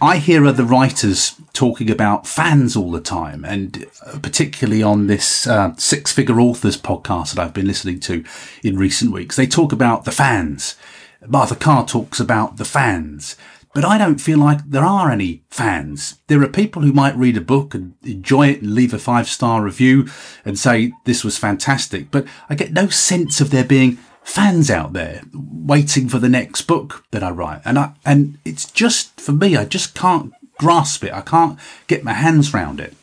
I 0.00 0.18
hear 0.18 0.46
other 0.46 0.64
writers 0.64 1.40
talking 1.52 1.90
about 1.90 2.26
fans 2.26 2.76
all 2.76 2.90
the 2.90 3.00
time, 3.00 3.44
and 3.44 3.86
uh, 4.04 4.18
particularly 4.18 4.82
on 4.82 5.06
this 5.06 5.46
uh, 5.46 5.74
Six 5.76 6.12
Figure 6.12 6.40
Authors 6.40 6.76
podcast 6.76 7.34
that 7.34 7.42
I've 7.42 7.54
been 7.54 7.66
listening 7.66 8.00
to 8.00 8.24
in 8.62 8.76
recent 8.76 9.12
weeks. 9.12 9.36
They 9.36 9.46
talk 9.46 9.72
about 9.72 10.04
the 10.04 10.12
fans. 10.12 10.76
Martha 11.26 11.56
Carr 11.56 11.86
talks 11.86 12.20
about 12.20 12.56
the 12.56 12.64
fans. 12.64 13.36
But 13.76 13.84
I 13.84 13.98
don't 13.98 14.22
feel 14.22 14.38
like 14.38 14.60
there 14.64 14.86
are 14.86 15.10
any 15.10 15.42
fans. 15.50 16.18
There 16.28 16.42
are 16.42 16.48
people 16.48 16.80
who 16.80 16.94
might 16.94 17.14
read 17.14 17.36
a 17.36 17.42
book 17.42 17.74
and 17.74 17.92
enjoy 18.02 18.48
it 18.48 18.62
and 18.62 18.74
leave 18.74 18.94
a 18.94 18.98
five 18.98 19.28
star 19.28 19.62
review 19.62 20.08
and 20.46 20.58
say 20.58 20.94
this 21.04 21.22
was 21.22 21.36
fantastic. 21.36 22.10
But 22.10 22.26
I 22.48 22.54
get 22.54 22.72
no 22.72 22.88
sense 22.88 23.38
of 23.42 23.50
there 23.50 23.64
being 23.64 23.98
fans 24.26 24.72
out 24.72 24.92
there 24.92 25.22
waiting 25.32 26.08
for 26.08 26.18
the 26.18 26.28
next 26.28 26.62
book 26.62 27.04
that 27.12 27.22
I 27.22 27.30
write. 27.30 27.62
And 27.64 27.78
I, 27.78 27.92
and 28.04 28.38
it's 28.44 28.68
just 28.68 29.20
for 29.20 29.30
me, 29.30 29.56
I 29.56 29.64
just 29.64 29.94
can't 29.94 30.32
grasp 30.58 31.04
it. 31.04 31.12
I 31.12 31.20
can't 31.20 31.56
get 31.86 32.02
my 32.02 32.12
hands 32.12 32.52
around 32.52 32.80
it. 32.80 32.94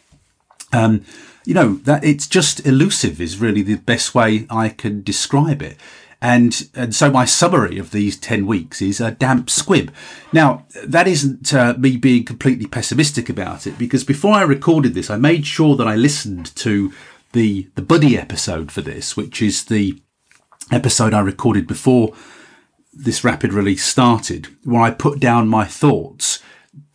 Um, 0.73 1.05
you 1.45 1.53
know, 1.53 1.75
that 1.85 2.03
it's 2.03 2.27
just 2.27 2.65
elusive 2.67 3.21
is 3.21 3.37
really 3.37 3.61
the 3.61 3.75
best 3.75 4.13
way 4.13 4.45
I 4.49 4.67
can 4.67 5.01
describe 5.01 5.61
it. 5.61 5.77
And, 6.21 6.69
and 6.75 6.93
so 6.93 7.09
my 7.09 7.23
summary 7.23 7.79
of 7.79 7.91
these 7.91 8.17
10 8.17 8.45
weeks 8.45 8.81
is 8.81 8.99
a 8.99 9.11
damp 9.11 9.49
squib. 9.49 9.93
Now, 10.33 10.65
that 10.83 11.07
isn't 11.07 11.53
uh, 11.53 11.75
me 11.77 11.95
being 11.95 12.25
completely 12.25 12.67
pessimistic 12.67 13.29
about 13.29 13.65
it 13.65 13.77
because 13.77 14.03
before 14.03 14.33
I 14.33 14.43
recorded 14.43 14.93
this, 14.93 15.09
I 15.09 15.15
made 15.15 15.47
sure 15.47 15.77
that 15.77 15.87
I 15.87 15.95
listened 15.95 16.53
to 16.57 16.93
the, 17.31 17.69
the 17.75 17.81
buddy 17.81 18.17
episode 18.17 18.73
for 18.73 18.81
this, 18.81 19.15
which 19.15 19.41
is 19.41 19.65
the 19.65 20.01
episode 20.71 21.13
I 21.13 21.19
recorded 21.19 21.67
before 21.67 22.13
this 22.93 23.23
rapid 23.23 23.53
release 23.53 23.83
started, 23.83 24.47
where 24.63 24.81
I 24.81 24.91
put 24.91 25.19
down 25.19 25.47
my 25.47 25.65
thoughts 25.65 26.41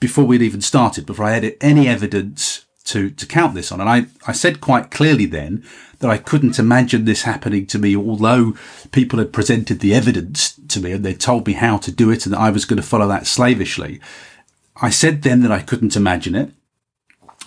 before 0.00 0.24
we'd 0.24 0.42
even 0.42 0.60
started, 0.60 1.06
before 1.06 1.26
I 1.26 1.32
had 1.32 1.56
any 1.60 1.88
evidence 1.88 2.64
to, 2.84 3.10
to 3.10 3.26
count 3.26 3.54
this 3.54 3.70
on. 3.70 3.80
And 3.80 3.88
I, 3.88 4.06
I 4.26 4.32
said 4.32 4.60
quite 4.60 4.90
clearly 4.90 5.26
then 5.26 5.64
that 5.98 6.10
I 6.10 6.18
couldn't 6.18 6.58
imagine 6.58 7.04
this 7.04 7.22
happening 7.22 7.66
to 7.66 7.78
me, 7.78 7.96
although 7.96 8.54
people 8.92 9.18
had 9.18 9.32
presented 9.32 9.80
the 9.80 9.94
evidence 9.94 10.58
to 10.68 10.80
me 10.80 10.92
and 10.92 11.04
they 11.04 11.14
told 11.14 11.46
me 11.46 11.54
how 11.54 11.76
to 11.78 11.92
do 11.92 12.10
it 12.10 12.24
and 12.24 12.32
that 12.32 12.40
I 12.40 12.50
was 12.50 12.64
going 12.64 12.80
to 12.80 12.86
follow 12.86 13.08
that 13.08 13.26
slavishly. 13.26 14.00
I 14.80 14.90
said 14.90 15.22
then 15.22 15.42
that 15.42 15.52
I 15.52 15.60
couldn't 15.60 15.96
imagine 15.96 16.34
it. 16.34 16.52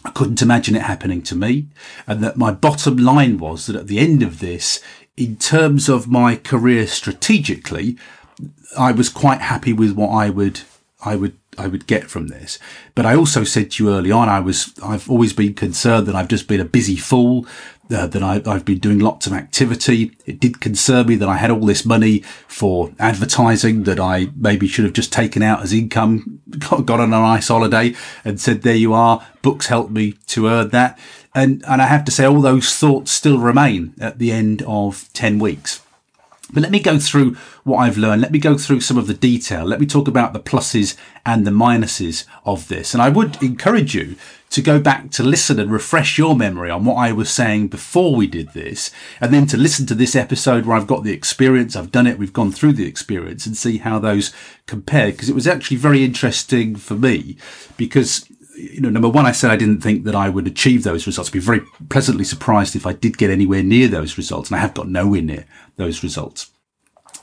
I 0.04 0.10
couldn't 0.12 0.42
imagine 0.42 0.76
it 0.76 0.82
happening 0.82 1.22
to 1.24 1.36
me. 1.36 1.68
And 2.08 2.24
that 2.24 2.38
my 2.38 2.52
bottom 2.52 2.98
line 2.98 3.38
was 3.38 3.68
that 3.68 3.76
at 3.76 3.88
the 3.88 4.00
end 4.00 4.22
of 4.22 4.40
this, 4.40 4.82
in 5.24 5.36
terms 5.38 5.90
of 5.90 6.08
my 6.08 6.36
career 6.36 6.88
strategically, 6.88 7.98
I 8.78 8.92
was 8.92 9.10
quite 9.10 9.42
happy 9.42 9.74
with 9.74 9.92
what 9.92 10.10
I 10.10 10.30
would, 10.30 10.62
I 11.04 11.16
would 11.16 11.38
I 11.58 11.68
would 11.68 11.86
get 11.86 12.10
from 12.10 12.28
this. 12.28 12.58
But 12.96 13.06
I 13.06 13.16
also 13.16 13.44
said 13.44 13.72
to 13.72 13.84
you 13.84 13.92
early 13.92 14.12
on, 14.12 14.30
I 14.30 14.40
was, 14.40 14.74
I've 14.82 15.10
always 15.10 15.34
been 15.34 15.54
concerned 15.54 16.08
that 16.08 16.16
I've 16.16 16.30
just 16.30 16.48
been 16.48 16.62
a 16.62 16.66
busy 16.66 16.96
fool, 16.96 17.46
uh, 17.92 18.08
that 18.08 18.24
I, 18.24 18.36
have 18.46 18.66
been 18.66 18.80
doing 18.80 19.00
lots 19.00 19.28
of 19.28 19.34
activity. 19.34 20.12
It 20.26 20.40
did 20.40 20.62
concern 20.62 21.08
me 21.08 21.16
that 21.16 21.30
I 21.30 21.38
had 21.38 21.52
all 21.52 21.66
this 21.66 21.86
money 21.86 22.20
for 22.48 22.92
advertising 23.00 23.84
that 23.84 24.00
I 24.00 24.30
maybe 24.36 24.68
should 24.68 24.86
have 24.86 24.94
just 24.94 25.12
taken 25.12 25.44
out 25.44 25.62
as 25.62 25.74
income, 25.74 26.42
got, 26.60 26.86
got 26.86 27.00
on 27.00 27.14
a 27.14 27.20
nice 27.20 27.48
holiday 27.48 27.94
and 28.24 28.40
said, 28.40 28.62
there 28.62 28.76
you 28.76 28.94
are. 28.94 29.26
Books 29.42 29.68
helped 29.68 29.92
me 29.92 30.14
to 30.28 30.48
earn 30.48 30.70
that. 30.70 30.98
And, 31.34 31.64
and 31.68 31.82
I 31.82 31.88
have 31.88 32.06
to 32.06 32.12
say 32.12 32.26
all 32.26 32.42
those 32.42 32.76
thoughts 32.76 33.12
still 33.12 33.40
remain 33.40 33.94
at 34.00 34.20
the 34.20 34.32
end 34.32 34.64
of 34.64 35.12
10 35.14 35.40
weeks. 35.40 35.82
But 36.54 36.64
let 36.64 36.72
me 36.72 36.80
go 36.80 37.00
through 37.00 37.36
what 37.64 37.78
I've 37.78 37.98
learned. 37.98 38.22
Let 38.22 38.32
me 38.32 38.40
go 38.40 38.58
through 38.58 38.82
some 38.82 38.98
of 38.98 39.08
the 39.08 39.14
detail. 39.14 39.66
Let 39.66 39.80
me 39.80 39.86
talk 39.86 40.08
about 40.08 40.34
the 40.34 40.40
pluses 40.40 40.96
and 41.26 41.46
the 41.46 41.52
minuses 41.52 42.26
of 42.46 42.68
this. 42.68 42.94
And 42.94 43.02
I 43.02 43.10
would 43.10 43.42
encourage 43.42 43.96
you 43.96 44.16
to 44.52 44.62
go 44.62 44.82
back 44.82 45.10
to 45.12 45.24
listen 45.24 45.60
and 45.60 45.72
refresh 45.72 46.18
your 46.18 46.36
memory 46.36 46.70
on 46.70 46.84
what 46.84 46.96
I 46.96 47.14
was 47.14 47.30
saying 47.30 47.70
before 47.70 48.14
we 48.16 48.28
did 48.28 48.50
this, 48.50 48.92
and 49.22 49.34
then 49.34 49.48
to 49.48 49.56
listen 49.56 49.86
to 49.86 49.96
this 49.96 50.14
episode 50.14 50.66
where 50.66 50.76
I've 50.76 50.88
got 50.88 51.04
the 51.04 51.14
experience, 51.14 51.76
I've 51.76 51.92
done 51.92 52.06
it, 52.06 52.20
we've 52.20 52.34
gone 52.34 52.52
through 52.52 52.74
the 52.74 52.86
experience 52.86 53.46
and 53.46 53.56
see 53.56 53.78
how 53.78 53.98
those 53.98 54.34
compare. 54.66 55.12
Because 55.12 55.30
it 55.30 55.36
was 55.36 55.48
actually 55.48 55.78
very 55.78 56.04
interesting 56.04 56.76
for 56.76 56.96
me 56.96 57.38
because 57.78 58.28
you 58.62 58.82
know, 58.82 58.90
number 58.90 59.10
one, 59.10 59.26
I 59.26 59.32
said 59.32 59.52
I 59.52 59.56
didn't 59.56 59.82
think 59.82 60.04
that 60.06 60.16
I 60.16 60.30
would 60.30 60.48
achieve 60.48 60.84
those 60.84 61.08
results. 61.08 61.30
I'd 61.30 61.34
be 61.34 61.40
very 61.40 61.62
pleasantly 61.90 62.24
surprised 62.24 62.76
if 62.76 62.86
I 62.86 62.94
did 62.94 63.18
get 63.18 63.30
anywhere 63.30 63.64
near 63.64 63.88
those 63.88 64.18
results. 64.18 64.50
And 64.50 64.58
I 64.58 64.62
have 64.62 64.74
got 64.74 64.88
nowhere 64.88 65.22
near 65.22 65.46
those 65.78 66.04
results. 66.04 66.52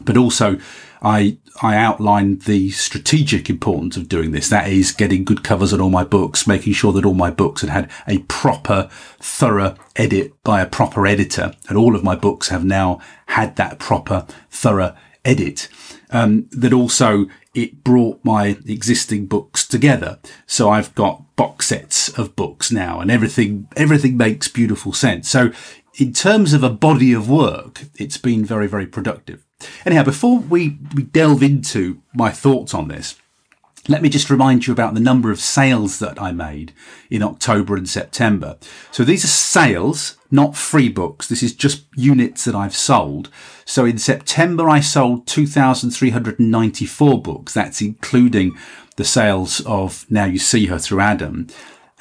But 0.01 0.17
also, 0.17 0.59
I, 1.03 1.39
I 1.63 1.77
outlined 1.77 2.43
the 2.43 2.71
strategic 2.71 3.51
importance 3.51 3.97
of 3.97 4.09
doing 4.09 4.33
this. 4.33 4.49
That 4.49 4.69
is 4.69 4.93
getting 4.93 5.25
good 5.25 5.45
covers 5.45 5.73
on 5.73 5.81
all 5.81 5.91
my 5.91 6.05
books, 6.05 6.47
making 6.47 6.73
sure 6.73 6.93
that 6.93 7.05
all 7.05 7.15
my 7.15 7.31
books 7.31 7.63
had 7.63 7.71
had 7.71 7.91
a 8.07 8.19
proper, 8.23 8.89
thorough 9.19 9.77
edit 9.97 10.33
by 10.43 10.61
a 10.61 10.67
proper 10.67 11.07
editor. 11.07 11.53
And 11.69 11.79
all 11.79 11.95
of 11.97 12.05
my 12.05 12.15
books 12.17 12.49
have 12.49 12.65
now 12.65 13.01
had 13.27 13.57
that 13.57 13.79
proper, 13.79 14.27
thorough 14.51 14.95
edit. 15.25 15.69
Um, 16.11 16.49
that 16.53 16.73
also 16.73 17.27
it 17.55 17.85
brought 17.85 18.25
my 18.25 18.57
existing 18.67 19.27
books 19.27 19.67
together. 19.67 20.19
So 20.47 20.71
I've 20.71 20.95
got 20.95 21.23
box 21.39 21.69
sets 21.69 22.11
of 22.19 22.35
books 22.35 22.71
now 22.73 22.99
and 23.01 23.11
everything, 23.11 23.69
everything 23.77 24.17
makes 24.17 24.49
beautiful 24.49 24.93
sense. 24.93 25.31
So 25.31 25.53
in 25.97 26.13
terms 26.13 26.53
of 26.53 26.65
a 26.65 26.69
body 26.69 27.13
of 27.13 27.31
work, 27.31 27.85
it's 27.97 28.19
been 28.19 28.45
very, 28.45 28.67
very 28.67 28.87
productive. 28.87 29.47
Anyhow, 29.87 30.03
before 30.03 30.41
we, 30.41 30.79
we 30.95 31.05
delve 31.05 31.43
into 31.45 32.03
my 32.13 32.31
thoughts 32.31 32.75
on 32.75 32.89
this, 32.89 33.15
let 33.87 34.03
me 34.03 34.09
just 34.09 34.31
remind 34.31 34.67
you 34.67 34.73
about 34.73 34.95
the 34.95 35.01
number 35.01 35.31
of 35.31 35.39
sales 35.41 36.01
that 36.01 36.21
I 36.21 36.33
made 36.33 36.73
in 37.09 37.23
October 37.23 37.77
and 37.77 37.89
September. 37.89 38.59
So 38.91 39.05
these 39.05 39.25
are 39.25 39.29
sales, 39.29 40.17
not 40.31 40.57
free 40.57 40.89
books. 40.89 41.29
This 41.29 41.43
is 41.43 41.55
just 41.55 41.85
units 41.95 42.45
that 42.45 42.55
I've 42.55 42.77
sold. 42.77 43.31
So 43.65 43.87
in 43.87 43.97
September, 43.97 44.69
I 44.69 44.81
sold 44.81 45.27
2,394 45.29 47.23
books. 47.23 47.55
That's 47.55 47.81
including 47.81 48.59
the 48.99 49.05
sales 49.05 49.61
of 49.61 50.05
Now 50.11 50.27
You 50.27 50.41
See 50.41 50.67
Her 50.67 50.79
through 50.79 51.01
Adam. 51.01 51.47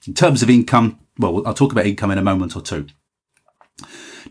In 0.07 0.13
terms 0.13 0.41
of 0.41 0.49
income, 0.49 0.99
well, 1.19 1.45
I'll 1.45 1.53
talk 1.53 1.71
about 1.71 1.85
income 1.85 2.11
in 2.11 2.17
a 2.17 2.23
moment 2.23 2.55
or 2.55 2.61
two. 2.61 2.87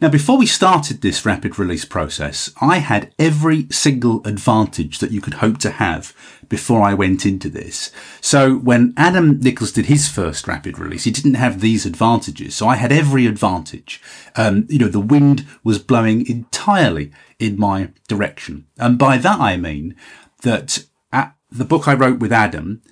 Now, 0.01 0.11
before 0.11 0.37
we 0.37 0.47
started 0.47 1.01
this 1.01 1.25
rapid 1.25 1.59
release 1.59 1.87
process, 1.87 2.53
I 2.61 2.79
had 2.79 3.15
every 3.19 3.67
single 3.71 4.27
advantage 4.27 4.99
that 4.99 5.11
you 5.11 5.23
could 5.23 5.35
hope 5.35 5.57
to 5.59 5.71
have 5.71 6.15
before 6.49 6.83
I 6.83 6.93
went 6.93 7.25
into 7.25 7.49
this. 7.49 7.91
So 8.21 8.57
when 8.57 8.93
Adam 8.97 9.41
Nichols 9.41 9.73
did 9.73 9.87
his 9.87 10.07
first 10.09 10.47
rapid 10.47 10.79
release, 10.79 11.05
he 11.05 11.11
didn't 11.11 11.35
have 11.35 11.61
these 11.61 11.87
advantages. 11.87 12.55
So 12.55 12.69
I 12.69 12.77
had 12.77 12.93
every 12.93 13.27
advantage. 13.27 14.03
Um, 14.35 14.67
you 14.69 14.79
know, 14.79 14.89
the 14.89 15.01
wind 15.01 15.47
was 15.65 15.79
blowing 15.79 16.29
entirely 16.29 17.11
in 17.39 17.59
my 17.59 17.91
direction. 18.07 18.67
And 18.79 18.99
by 18.99 19.17
that 19.17 19.41
I 19.41 19.57
mean 19.57 19.97
that 20.43 20.85
at 21.11 21.35
the 21.51 21.65
book 21.65 21.89
I 21.89 21.95
wrote 21.95 22.19
with 22.19 22.33
Adam, 22.33 22.83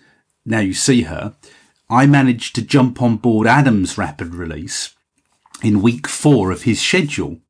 Now 0.46 0.60
You 0.60 0.72
See 0.72 1.02
Her, 1.02 1.34
I 1.90 2.06
managed 2.06 2.54
to 2.54 2.62
jump 2.62 3.02
on 3.02 3.16
board 3.16 3.46
Adam's 3.46 3.98
rapid 3.98 4.34
release 4.34 4.94
in 5.62 5.82
week 5.82 6.06
four 6.06 6.50
of 6.50 6.62
his 6.62 6.80
schedule, 6.80 7.40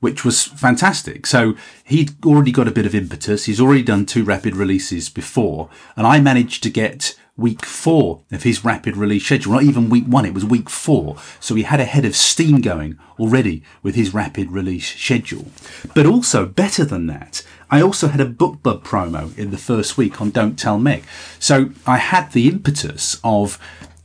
which 0.00 0.24
was 0.24 0.44
fantastic. 0.44 1.26
So 1.26 1.54
he'd 1.84 2.24
already 2.24 2.52
got 2.52 2.68
a 2.68 2.72
bit 2.72 2.86
of 2.86 2.94
impetus. 2.94 3.46
He's 3.46 3.60
already 3.60 3.82
done 3.82 4.04
two 4.04 4.24
rapid 4.24 4.56
releases 4.56 5.08
before, 5.08 5.70
and 5.96 6.06
I 6.06 6.20
managed 6.20 6.62
to 6.64 6.70
get 6.70 7.18
week 7.36 7.64
four 7.64 8.22
of 8.30 8.42
his 8.42 8.64
rapid 8.64 8.96
release 8.96 9.24
schedule, 9.24 9.52
not 9.52 9.62
even 9.62 9.88
week 9.88 10.04
one, 10.04 10.24
it 10.24 10.34
was 10.34 10.44
week 10.44 10.68
four. 10.68 11.16
So 11.40 11.54
he 11.54 11.62
had 11.62 11.80
a 11.80 11.84
head 11.84 12.04
of 12.04 12.14
steam 12.14 12.60
going 12.60 12.98
already 13.18 13.62
with 13.82 13.94
his 13.94 14.12
rapid 14.12 14.52
release 14.52 14.94
schedule. 14.94 15.46
But 15.94 16.06
also, 16.06 16.46
better 16.46 16.84
than 16.84 17.06
that, 17.06 17.44
I 17.70 17.80
also 17.80 18.08
had 18.08 18.20
a 18.20 18.26
BookBub 18.26 18.82
promo 18.82 19.36
in 19.38 19.50
the 19.50 19.56
first 19.58 19.96
week 19.96 20.20
on 20.20 20.30
Don't 20.30 20.58
Tell 20.58 20.78
Meg. 20.78 21.04
So 21.38 21.70
I 21.86 21.96
had 21.98 22.32
the 22.32 22.48
impetus 22.48 23.18
of 23.24 23.58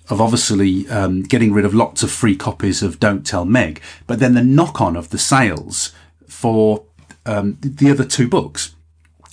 of 0.09 0.21
obviously 0.21 0.87
um, 0.87 1.21
getting 1.21 1.51
rid 1.51 1.65
of 1.65 1.73
lots 1.73 2.01
of 2.01 2.09
free 2.09 2.37
copies 2.37 2.81
of 2.81 2.97
Don't 2.97 3.25
Tell 3.25 3.43
Meg, 3.43 3.81
but 4.07 4.19
then 4.19 4.35
the 4.35 4.41
knock 4.41 4.79
on 4.79 4.95
of 4.95 5.09
the 5.09 5.17
sales 5.17 5.91
for 6.25 6.85
um, 7.25 7.57
the 7.61 7.91
other 7.91 8.05
two 8.05 8.29
books. 8.29 8.73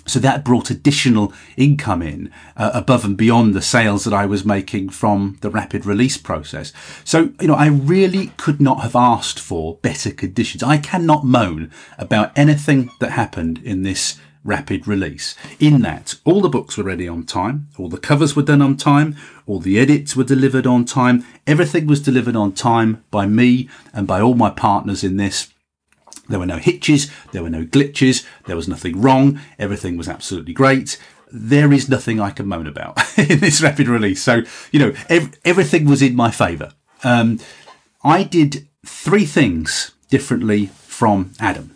So 0.06 0.18
that 0.20 0.44
brought 0.44 0.70
additional 0.70 1.32
income 1.56 2.02
in 2.02 2.30
uh, 2.56 2.70
above 2.74 3.04
and 3.04 3.16
beyond 3.16 3.54
the 3.54 3.62
sales 3.62 4.04
that 4.04 4.12
I 4.14 4.26
was 4.26 4.44
making 4.44 4.90
from 4.90 5.38
the 5.40 5.50
rapid 5.50 5.86
release 5.86 6.16
process. 6.16 6.72
So, 7.04 7.32
you 7.40 7.46
know, 7.46 7.54
I 7.54 7.66
really 7.66 8.28
could 8.36 8.60
not 8.60 8.80
have 8.80 8.94
asked 8.94 9.38
for 9.38 9.76
better 9.82 10.10
conditions. 10.10 10.62
I 10.62 10.78
cannot 10.78 11.24
moan 11.24 11.70
about 11.98 12.36
anything 12.36 12.90
that 13.00 13.12
happened 13.12 13.60
in 13.64 13.82
this 13.82 14.20
rapid 14.44 14.86
release. 14.86 15.34
In 15.58 15.80
that, 15.80 16.16
all 16.24 16.42
the 16.42 16.50
books 16.50 16.76
were 16.76 16.84
ready 16.84 17.08
on 17.08 17.24
time, 17.24 17.68
all 17.78 17.88
the 17.88 17.98
covers 17.98 18.36
were 18.36 18.42
done 18.42 18.60
on 18.60 18.76
time, 18.76 19.16
all 19.46 19.58
the 19.58 19.78
edits 19.78 20.14
were 20.14 20.24
delivered 20.24 20.66
on 20.66 20.84
time, 20.84 21.24
everything 21.46 21.86
was 21.86 22.02
delivered 22.02 22.36
on 22.36 22.52
time 22.52 23.02
by 23.10 23.26
me 23.26 23.68
and 23.94 24.06
by 24.06 24.20
all 24.20 24.34
my 24.34 24.50
partners 24.50 25.02
in 25.02 25.16
this. 25.16 25.53
There 26.28 26.38
were 26.38 26.46
no 26.46 26.58
hitches, 26.58 27.10
there 27.32 27.42
were 27.42 27.50
no 27.50 27.64
glitches, 27.64 28.26
there 28.46 28.56
was 28.56 28.68
nothing 28.68 29.00
wrong, 29.00 29.40
everything 29.58 29.96
was 29.96 30.08
absolutely 30.08 30.54
great. 30.54 30.98
There 31.30 31.72
is 31.72 31.88
nothing 31.88 32.20
I 32.20 32.30
can 32.30 32.46
moan 32.46 32.66
about 32.66 32.98
in 33.18 33.40
this 33.40 33.60
rapid 33.60 33.88
release. 33.88 34.22
So, 34.22 34.42
you 34.72 34.78
know, 34.78 34.94
ev- 35.08 35.34
everything 35.44 35.86
was 35.86 36.00
in 36.00 36.14
my 36.14 36.30
favour. 36.30 36.72
Um, 37.02 37.40
I 38.02 38.22
did 38.22 38.68
three 38.86 39.26
things 39.26 39.92
differently 40.08 40.66
from 40.66 41.32
Adam. 41.40 41.74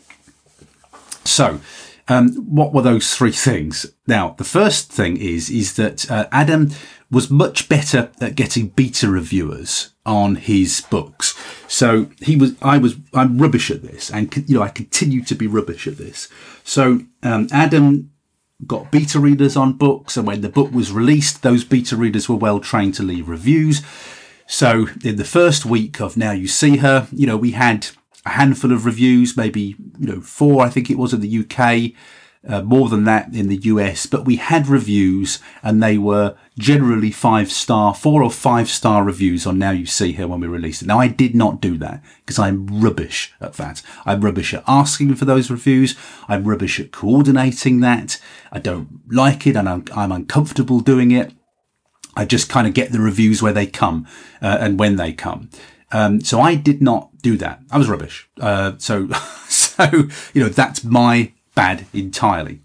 So, 1.25 1.61
um, 2.09 2.35
what 2.35 2.73
were 2.73 2.83
those 2.83 3.15
three 3.15 3.33
things? 3.33 3.87
Now, 4.07 4.35
the 4.39 4.45
first 4.45 4.91
thing 4.91 5.19
is 5.19 5.51
is 5.51 5.75
that 5.75 6.11
uh, 6.11 6.27
Adam 6.33 6.71
was 7.11 7.31
much 7.31 7.69
better 7.69 8.11
at 8.21 8.35
getting 8.35 8.69
beta 8.69 9.09
reviewers 9.09 9.95
on 10.05 10.37
his 10.37 10.83
books. 10.91 11.39
So 11.67 12.11
he 12.21 12.37
was, 12.37 12.55
I 12.61 12.79
was, 12.79 12.97
I'm 13.15 13.39
rubbish 13.39 13.71
at 13.71 13.83
this, 13.83 14.11
and 14.11 14.35
you 14.49 14.57
know 14.57 14.63
I 14.63 14.69
continue 14.69 15.25
to 15.25 15.35
be 15.35 15.47
rubbish 15.47 15.87
at 15.87 15.97
this. 15.97 16.29
So 16.65 17.01
um, 17.23 17.49
Adam 17.51 18.11
got 18.67 18.91
beta 18.91 19.21
readers 19.21 19.57
on 19.57 19.75
books, 19.75 20.17
and 20.17 20.27
when 20.27 20.43
the 20.43 20.49
book 20.49 20.73
was 20.73 20.93
released, 20.93 21.43
those 21.43 21.65
beta 21.65 21.97
readers 21.97 22.29
were 22.29 22.37
well 22.37 22.61
trained 22.61 22.95
to 22.95 23.03
leave 23.03 23.29
reviews. 23.29 23.83
So 24.47 24.89
in 25.05 25.17
the 25.17 25.25
first 25.25 25.67
week 25.67 26.01
of 26.01 26.17
Now 26.17 26.33
You 26.33 26.49
See 26.49 26.79
Her, 26.79 27.07
you 27.13 27.27
know, 27.27 27.37
we 27.37 27.53
had 27.53 27.89
a 28.25 28.31
handful 28.31 28.73
of 28.73 28.85
reviews, 28.85 29.37
maybe 29.37 29.77
you 29.99 30.07
know 30.07 30.21
four, 30.21 30.63
I 30.63 30.69
think 30.69 30.91
it 30.91 30.99
was 30.99 31.15
in 31.15 31.21
the 31.21 31.39
UK, 31.41 31.93
uh, 32.49 32.63
more 32.63 32.89
than 32.89 33.05
that 33.05 33.35
in 33.35 33.49
the 33.49 33.59
US. 33.65 34.07
But 34.07 34.25
we 34.25 34.37
had 34.37 34.67
reviews, 34.67 35.39
and 35.63 35.83
they 35.83 35.99
were 35.99 36.35
generally 36.59 37.11
five 37.11 37.53
star, 37.53 37.95
four 37.95 38.23
or 38.23 38.31
five 38.31 38.69
star 38.69 39.05
reviews 39.05 39.47
on 39.47 39.59
Now 39.59 39.71
You 39.71 39.87
See 39.87 40.13
Her 40.13 40.27
when 40.27 40.41
we 40.41 40.47
released 40.47 40.83
it. 40.83 40.89
Now 40.89 40.99
I 40.99 41.09
did 41.09 41.35
not 41.35 41.61
do 41.61 41.77
that 41.79 42.03
because 42.21 42.39
I'm 42.39 42.67
rubbish 42.67 43.35
at 43.41 43.55
that. 43.55 43.83
I'm 44.07 44.23
rubbish 44.23 44.55
at 44.55 44.65
asking 44.67 45.15
for 45.17 45.27
those 45.27 45.51
reviews. 45.51 45.95
I'm 46.27 46.45
rubbish 46.45 46.81
at 46.81 46.91
coordinating 46.91 47.81
that. 47.81 48.21
I 48.51 48.59
don't 48.59 49.03
like 49.13 49.47
it, 49.47 49.55
and 49.55 49.69
I'm, 49.69 49.85
I'm 49.95 50.11
uncomfortable 50.11 50.81
doing 50.81 51.11
it. 51.11 51.33
I 52.17 52.25
just 52.25 52.49
kind 52.49 52.67
of 52.67 52.75
get 52.75 52.91
the 52.91 52.99
reviews 52.99 53.43
where 53.43 53.53
they 53.53 53.67
come 53.67 54.07
uh, 54.43 54.59
and 54.61 54.79
when 54.79 54.97
they 54.97 55.13
come. 55.13 55.51
Um, 55.93 56.21
so 56.21 56.41
I 56.41 56.55
did 56.55 56.83
not 56.83 57.11
do 57.23 57.37
that. 57.37 57.63
I 57.71 57.79
was 57.79 57.89
rubbish. 57.89 58.29
Uh, 58.41 58.73
so, 58.79 59.09
so, 59.49 59.85
you 60.35 60.43
know, 60.43 60.49
that's 60.49 60.83
my 60.83 61.33
bad 61.59 61.87
entirely. 61.93 62.61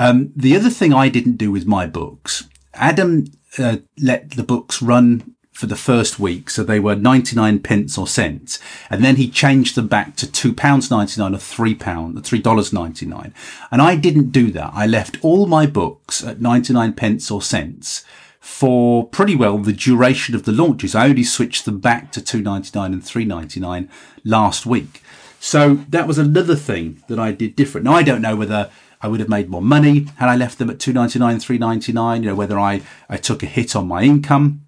Um, 0.00 0.32
the 0.34 0.56
other 0.56 0.68
thing 0.68 0.92
I 0.92 1.08
didn't 1.08 1.36
do 1.36 1.52
with 1.52 1.64
my 1.64 1.86
books, 1.86 2.48
Adam 2.74 3.26
uh, 3.56 3.76
let 4.02 4.32
the 4.32 4.42
books 4.42 4.82
run 4.82 5.36
for 5.52 5.66
the 5.66 5.76
first 5.76 6.18
week, 6.18 6.50
so 6.50 6.64
they 6.64 6.80
were 6.80 6.96
99 6.96 7.60
pence 7.60 7.96
or 7.96 8.08
cents, 8.08 8.58
and 8.90 9.04
then 9.04 9.14
he 9.14 9.30
changed 9.30 9.76
them 9.76 9.86
back 9.86 10.16
to 10.16 10.30
two 10.30 10.52
pounds 10.52 10.90
99 10.90 11.36
or 11.36 11.38
three 11.38 11.76
pound, 11.76 12.26
three 12.26 12.40
dollars 12.40 12.72
99. 12.72 13.32
And 13.70 13.80
I 13.80 13.94
didn't 13.94 14.32
do 14.32 14.50
that. 14.50 14.72
I 14.74 14.88
left 14.88 15.18
all 15.22 15.46
my 15.46 15.64
books 15.64 16.24
at 16.24 16.40
99 16.40 16.94
pence 16.94 17.30
or 17.30 17.40
cents 17.40 18.04
for 18.40 19.06
pretty 19.06 19.36
well 19.36 19.56
the 19.58 19.72
duration 19.72 20.34
of 20.34 20.42
the 20.42 20.52
launches. 20.52 20.96
I 20.96 21.08
only 21.08 21.24
switched 21.24 21.64
them 21.64 21.78
back 21.78 22.10
to 22.12 22.20
2.99 22.20 22.86
and 22.86 23.02
3.99 23.02 23.88
last 24.24 24.66
week. 24.66 25.02
So 25.40 25.74
that 25.88 26.06
was 26.06 26.18
another 26.18 26.56
thing 26.56 27.02
that 27.08 27.18
I 27.18 27.32
did 27.32 27.56
different. 27.56 27.84
Now 27.84 27.94
I 27.94 28.02
don't 28.02 28.22
know 28.22 28.36
whether 28.36 28.70
I 29.00 29.08
would 29.08 29.20
have 29.20 29.28
made 29.28 29.48
more 29.48 29.62
money 29.62 30.06
had 30.16 30.28
I 30.28 30.36
left 30.36 30.58
them 30.58 30.70
at 30.70 30.78
2.99, 30.78 31.18
3.99, 31.36 32.16
you 32.22 32.30
know, 32.30 32.34
whether 32.34 32.58
I, 32.58 32.82
I 33.08 33.16
took 33.16 33.42
a 33.42 33.46
hit 33.46 33.76
on 33.76 33.86
my 33.86 34.02
income. 34.02 34.62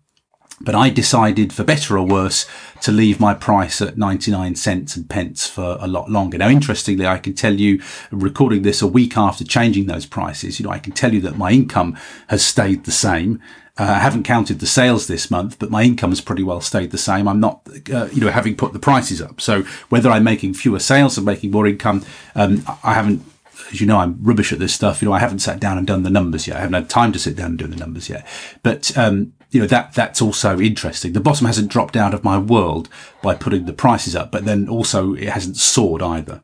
But 0.60 0.74
I 0.74 0.90
decided, 0.90 1.52
for 1.52 1.62
better 1.62 1.96
or 1.96 2.04
worse, 2.04 2.44
to 2.80 2.90
leave 2.90 3.20
my 3.20 3.32
price 3.32 3.80
at 3.80 3.96
99 3.96 4.56
cents 4.56 4.96
and 4.96 5.08
pence 5.08 5.46
for 5.46 5.76
a 5.80 5.86
lot 5.86 6.10
longer. 6.10 6.36
Now, 6.36 6.48
interestingly, 6.48 7.06
I 7.06 7.18
can 7.18 7.34
tell 7.34 7.54
you, 7.54 7.80
recording 8.10 8.62
this 8.62 8.82
a 8.82 8.86
week 8.88 9.16
after 9.16 9.44
changing 9.44 9.86
those 9.86 10.04
prices, 10.04 10.58
you 10.58 10.66
know, 10.66 10.72
I 10.72 10.80
can 10.80 10.92
tell 10.92 11.14
you 11.14 11.20
that 11.20 11.38
my 11.38 11.52
income 11.52 11.96
has 12.26 12.44
stayed 12.44 12.84
the 12.84 12.90
same. 12.90 13.40
Uh, 13.78 13.84
I 13.84 13.98
haven't 13.98 14.24
counted 14.24 14.60
the 14.60 14.66
sales 14.66 15.06
this 15.06 15.30
month, 15.30 15.58
but 15.58 15.70
my 15.70 15.82
income 15.82 16.10
has 16.10 16.20
pretty 16.20 16.42
well 16.42 16.60
stayed 16.60 16.90
the 16.90 16.98
same. 16.98 17.28
I'm 17.28 17.40
not, 17.40 17.60
uh, 17.92 18.08
you 18.12 18.20
know, 18.20 18.30
having 18.30 18.56
put 18.56 18.72
the 18.72 18.78
prices 18.78 19.22
up. 19.22 19.40
So 19.40 19.62
whether 19.88 20.10
I'm 20.10 20.24
making 20.24 20.54
fewer 20.54 20.80
sales 20.80 21.18
or 21.18 21.22
making 21.22 21.50
more 21.50 21.66
income, 21.66 22.04
um, 22.34 22.64
I 22.82 22.94
haven't 22.94 23.24
as 23.72 23.80
you 23.80 23.86
know, 23.86 23.98
I'm 23.98 24.18
rubbish 24.22 24.52
at 24.52 24.58
this 24.58 24.74
stuff. 24.74 25.02
You 25.02 25.08
know, 25.08 25.14
I 25.14 25.18
haven't 25.18 25.40
sat 25.40 25.60
down 25.60 25.78
and 25.78 25.86
done 25.86 26.02
the 26.02 26.10
numbers 26.10 26.46
yet. 26.46 26.56
I 26.56 26.60
haven't 26.60 26.74
had 26.74 26.88
time 26.88 27.12
to 27.12 27.18
sit 27.18 27.36
down 27.36 27.50
and 27.50 27.58
do 27.58 27.66
the 27.66 27.76
numbers 27.76 28.08
yet. 28.08 28.26
But 28.62 28.96
um, 28.96 29.34
you 29.50 29.60
know 29.60 29.66
that 29.66 29.94
that's 29.94 30.20
also 30.20 30.58
interesting. 30.58 31.12
The 31.12 31.20
bottom 31.20 31.46
hasn't 31.46 31.70
dropped 31.70 31.96
out 31.96 32.14
of 32.14 32.24
my 32.24 32.38
world 32.38 32.88
by 33.22 33.34
putting 33.34 33.66
the 33.66 33.72
prices 33.72 34.14
up, 34.14 34.30
but 34.30 34.44
then 34.44 34.68
also 34.68 35.14
it 35.14 35.28
hasn't 35.28 35.56
soared 35.56 36.02
either. 36.02 36.42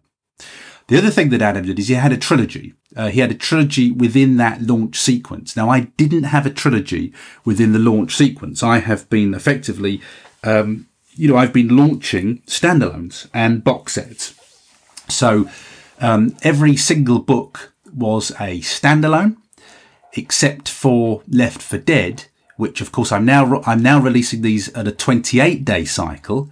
The 0.87 0.99
other 0.99 1.11
thing 1.11 1.31
that 1.31 1.43
Adam 1.43 1.65
did 1.65 1.79
is 1.79 1.89
he 1.89 1.95
had 1.95 2.13
a 2.13 2.17
trilogy. 2.17 2.75
Uh, 2.95 3.09
he 3.09 3.21
had 3.21 3.31
a 3.31 3.35
trilogy 3.35 3.91
within 3.91 4.37
that 4.37 4.63
launch 4.63 4.99
sequence. 4.99 5.57
Now 5.57 5.71
I 5.71 5.81
didn't 5.97 6.25
have 6.25 6.47
a 6.47 6.51
trilogy 6.51 7.13
within 7.45 7.73
the 7.73 7.79
launch 7.79 8.15
sequence. 8.15 8.63
I 8.63 8.79
have 8.79 9.09
been 9.09 9.35
effectively, 9.35 10.01
um, 10.43 10.87
you 11.15 11.29
know, 11.29 11.37
I've 11.37 11.53
been 11.53 11.77
launching 11.77 12.39
standalones 12.47 13.29
and 13.33 13.65
box 13.65 13.95
sets. 13.95 14.35
So 15.09 15.49
um, 16.01 16.37
every 16.43 16.77
single 16.77 17.19
book 17.19 17.73
was 17.95 18.31
a 18.33 18.61
standalone, 18.61 19.37
except 20.13 20.69
for 20.69 21.23
Left 21.29 21.63
for 21.63 21.79
Dead, 21.79 22.27
which 22.57 22.81
of 22.81 22.93
course 22.93 23.11
I'm 23.11 23.25
now 23.25 23.63
I'm 23.67 23.83
now 23.83 24.01
releasing 24.01 24.43
these 24.43 24.69
at 24.75 24.87
a 24.87 24.93
28 24.93 25.65
day 25.65 25.85
cycle. 25.85 26.51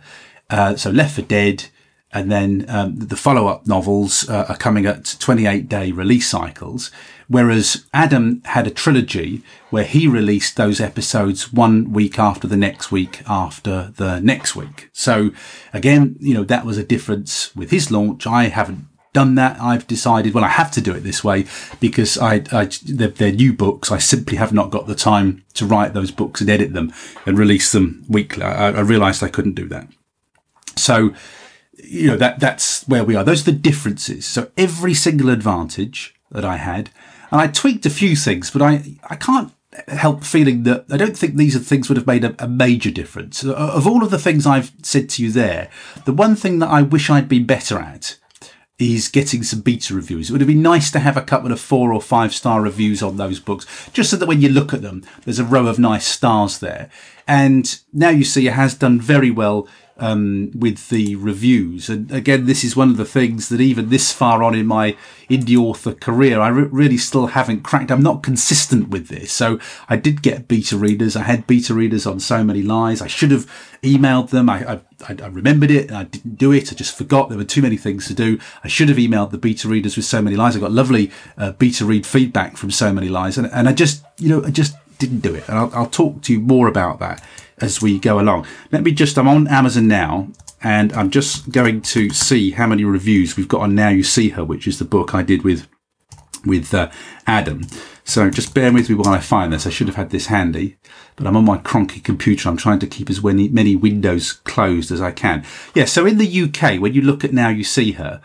Uh, 0.48 0.76
so 0.76 0.90
Left 0.90 1.14
for 1.14 1.22
Dead, 1.22 1.66
and 2.12 2.30
then 2.30 2.64
um, 2.68 2.96
the 2.96 3.16
follow 3.16 3.46
up 3.46 3.66
novels 3.66 4.28
uh, 4.28 4.46
are 4.48 4.56
coming 4.56 4.86
at 4.86 5.16
28 5.18 5.68
day 5.68 5.92
release 5.92 6.28
cycles. 6.28 6.90
Whereas 7.28 7.86
Adam 7.94 8.42
had 8.44 8.66
a 8.66 8.70
trilogy 8.70 9.42
where 9.70 9.84
he 9.84 10.06
released 10.06 10.56
those 10.56 10.80
episodes 10.80 11.50
one 11.50 11.90
week 11.92 12.18
after 12.18 12.46
the 12.46 12.58
next 12.58 12.92
week 12.92 13.22
after 13.26 13.92
the 13.96 14.20
next 14.20 14.54
week. 14.54 14.90
So 14.92 15.30
again, 15.72 16.16
you 16.20 16.34
know, 16.34 16.44
that 16.44 16.66
was 16.66 16.76
a 16.76 16.84
difference 16.84 17.54
with 17.56 17.70
his 17.70 17.90
launch. 17.90 18.26
I 18.26 18.48
haven't 18.48 18.86
done 19.12 19.34
that. 19.36 19.60
I've 19.60 19.86
decided, 19.86 20.34
well, 20.34 20.44
I 20.44 20.48
have 20.48 20.70
to 20.72 20.80
do 20.80 20.94
it 20.94 21.00
this 21.00 21.22
way 21.22 21.46
because 21.80 22.18
I, 22.18 22.44
I 22.52 22.68
they're, 22.84 23.08
they're, 23.08 23.32
new 23.32 23.52
books. 23.52 23.90
I 23.90 23.98
simply 23.98 24.36
have 24.36 24.52
not 24.52 24.70
got 24.70 24.86
the 24.86 24.94
time 24.94 25.44
to 25.54 25.66
write 25.66 25.94
those 25.94 26.10
books 26.10 26.40
and 26.40 26.50
edit 26.50 26.72
them 26.72 26.92
and 27.26 27.38
release 27.38 27.72
them 27.72 28.04
weekly. 28.08 28.42
I, 28.42 28.68
I 28.70 28.80
realized 28.80 29.22
I 29.22 29.28
couldn't 29.28 29.54
do 29.54 29.68
that. 29.68 29.88
So, 30.76 31.14
you 31.82 32.08
know, 32.08 32.16
that, 32.16 32.40
that's 32.40 32.86
where 32.88 33.04
we 33.04 33.14
are. 33.16 33.24
Those 33.24 33.42
are 33.42 33.52
the 33.52 33.58
differences. 33.58 34.24
So 34.24 34.50
every 34.56 34.94
single 34.94 35.30
advantage 35.30 36.14
that 36.30 36.44
I 36.44 36.56
had, 36.56 36.90
and 37.30 37.40
I 37.40 37.46
tweaked 37.46 37.86
a 37.86 37.90
few 37.90 38.16
things, 38.16 38.50
but 38.50 38.62
I, 38.62 38.96
I 39.08 39.16
can't 39.16 39.52
help 39.88 40.22
feeling 40.22 40.64
that 40.64 40.84
I 40.90 40.96
don't 40.96 41.16
think 41.16 41.36
these 41.36 41.56
are 41.56 41.60
things 41.60 41.88
would 41.88 41.96
have 41.96 42.06
made 42.06 42.24
a, 42.24 42.34
a, 42.38 42.48
major 42.48 42.90
difference. 42.90 43.44
Uh, 43.44 43.54
of 43.54 43.86
all 43.86 44.02
of 44.02 44.10
the 44.10 44.18
things 44.18 44.46
I've 44.46 44.72
said 44.82 45.08
to 45.10 45.22
you 45.22 45.30
there, 45.30 45.70
the 46.04 46.12
one 46.12 46.36
thing 46.36 46.58
that 46.58 46.68
I 46.68 46.82
wish 46.82 47.08
I'd 47.08 47.28
been 47.28 47.46
better 47.46 47.78
at 47.78 48.18
is 48.78 49.08
getting 49.08 49.42
some 49.42 49.60
beta 49.60 49.94
reviews. 49.94 50.28
It 50.28 50.32
would 50.32 50.40
have 50.40 50.48
been 50.48 50.62
nice 50.62 50.90
to 50.90 50.98
have 50.98 51.16
a 51.16 51.22
couple 51.22 51.52
of 51.52 51.60
four 51.60 51.92
or 51.92 52.02
five 52.02 52.34
star 52.34 52.60
reviews 52.60 53.02
on 53.02 53.16
those 53.16 53.40
books, 53.40 53.66
just 53.92 54.10
so 54.10 54.16
that 54.16 54.26
when 54.26 54.42
you 54.42 54.48
look 54.48 54.74
at 54.74 54.82
them, 54.82 55.04
there's 55.24 55.38
a 55.38 55.44
row 55.44 55.66
of 55.66 55.78
nice 55.78 56.06
stars 56.06 56.58
there. 56.58 56.90
And 57.26 57.80
now 57.92 58.10
you 58.10 58.24
see 58.24 58.46
it 58.46 58.54
has 58.54 58.74
done 58.74 59.00
very 59.00 59.30
well 59.30 59.68
um, 60.02 60.50
with 60.52 60.88
the 60.88 61.14
reviews. 61.14 61.88
And 61.88 62.10
again, 62.10 62.46
this 62.46 62.64
is 62.64 62.74
one 62.74 62.90
of 62.90 62.96
the 62.96 63.04
things 63.04 63.48
that 63.50 63.60
even 63.60 63.88
this 63.88 64.10
far 64.10 64.42
on 64.42 64.52
in 64.52 64.66
my 64.66 64.96
indie 65.30 65.56
author 65.56 65.94
career, 65.94 66.40
I 66.40 66.48
re- 66.48 66.68
really 66.72 66.98
still 66.98 67.28
haven't 67.28 67.62
cracked. 67.62 67.92
I'm 67.92 68.02
not 68.02 68.24
consistent 68.24 68.88
with 68.88 69.06
this. 69.06 69.32
So 69.32 69.60
I 69.88 69.94
did 69.94 70.20
get 70.20 70.48
beta 70.48 70.76
readers. 70.76 71.14
I 71.14 71.22
had 71.22 71.46
beta 71.46 71.72
readers 71.72 72.04
on 72.04 72.18
so 72.18 72.42
many 72.42 72.62
lies. 72.62 73.00
I 73.00 73.06
should 73.06 73.30
have 73.30 73.46
emailed 73.84 74.30
them. 74.30 74.50
I, 74.50 74.80
I, 75.06 75.16
I 75.22 75.26
remembered 75.28 75.70
it 75.70 75.86
and 75.86 75.96
I 75.96 76.02
didn't 76.02 76.36
do 76.36 76.50
it. 76.50 76.72
I 76.72 76.74
just 76.74 76.98
forgot 76.98 77.28
there 77.28 77.38
were 77.38 77.44
too 77.44 77.62
many 77.62 77.76
things 77.76 78.08
to 78.08 78.14
do. 78.14 78.40
I 78.64 78.68
should 78.68 78.88
have 78.88 78.98
emailed 78.98 79.30
the 79.30 79.38
beta 79.38 79.68
readers 79.68 79.94
with 79.94 80.04
so 80.04 80.20
many 80.20 80.34
lies. 80.34 80.56
I 80.56 80.58
got 80.58 80.72
lovely 80.72 81.12
uh, 81.38 81.52
beta 81.52 81.84
read 81.84 82.04
feedback 82.04 82.56
from 82.56 82.72
so 82.72 82.92
many 82.92 83.08
lies. 83.08 83.38
And, 83.38 83.46
and 83.52 83.68
I 83.68 83.72
just, 83.72 84.04
you 84.18 84.28
know, 84.28 84.44
I 84.44 84.50
just 84.50 84.74
didn't 84.98 85.20
do 85.20 85.32
it. 85.32 85.48
And 85.48 85.56
I'll, 85.56 85.70
I'll 85.72 85.90
talk 85.90 86.22
to 86.22 86.32
you 86.32 86.40
more 86.40 86.66
about 86.66 86.98
that 86.98 87.22
as 87.60 87.82
we 87.82 87.98
go 87.98 88.18
along. 88.18 88.46
Let 88.70 88.82
me 88.82 88.92
just, 88.92 89.18
I'm 89.18 89.28
on 89.28 89.48
Amazon 89.48 89.88
now 89.88 90.28
and 90.62 90.92
I'm 90.92 91.10
just 91.10 91.50
going 91.50 91.82
to 91.82 92.10
see 92.10 92.52
how 92.52 92.66
many 92.66 92.84
reviews 92.84 93.36
we've 93.36 93.48
got 93.48 93.62
on 93.62 93.74
Now 93.74 93.88
You 93.88 94.02
See 94.02 94.30
Her, 94.30 94.44
which 94.44 94.66
is 94.66 94.78
the 94.78 94.84
book 94.84 95.14
I 95.14 95.22
did 95.22 95.42
with 95.42 95.66
with 96.44 96.74
uh, 96.74 96.90
Adam. 97.26 97.62
So 98.04 98.28
just 98.30 98.54
bear 98.54 98.72
with 98.72 98.88
me 98.88 98.96
while 98.96 99.14
I 99.14 99.20
find 99.20 99.52
this. 99.52 99.66
I 99.66 99.70
should 99.70 99.86
have 99.86 99.96
had 99.96 100.10
this 100.10 100.26
handy, 100.26 100.76
but 101.14 101.26
I'm 101.26 101.36
on 101.36 101.44
my 101.44 101.58
cronky 101.58 102.02
computer. 102.02 102.48
I'm 102.48 102.56
trying 102.56 102.80
to 102.80 102.86
keep 102.86 103.08
as 103.08 103.22
many, 103.22 103.48
many 103.48 103.76
windows 103.76 104.32
closed 104.32 104.90
as 104.90 105.00
I 105.00 105.12
can. 105.12 105.44
Yeah. 105.74 105.84
So 105.84 106.04
in 106.04 106.18
the 106.18 106.42
UK, 106.42 106.80
when 106.80 106.94
you 106.94 107.02
look 107.02 107.24
at 107.24 107.32
Now 107.32 107.48
You 107.48 107.62
See 107.62 107.92
Her, 107.92 108.20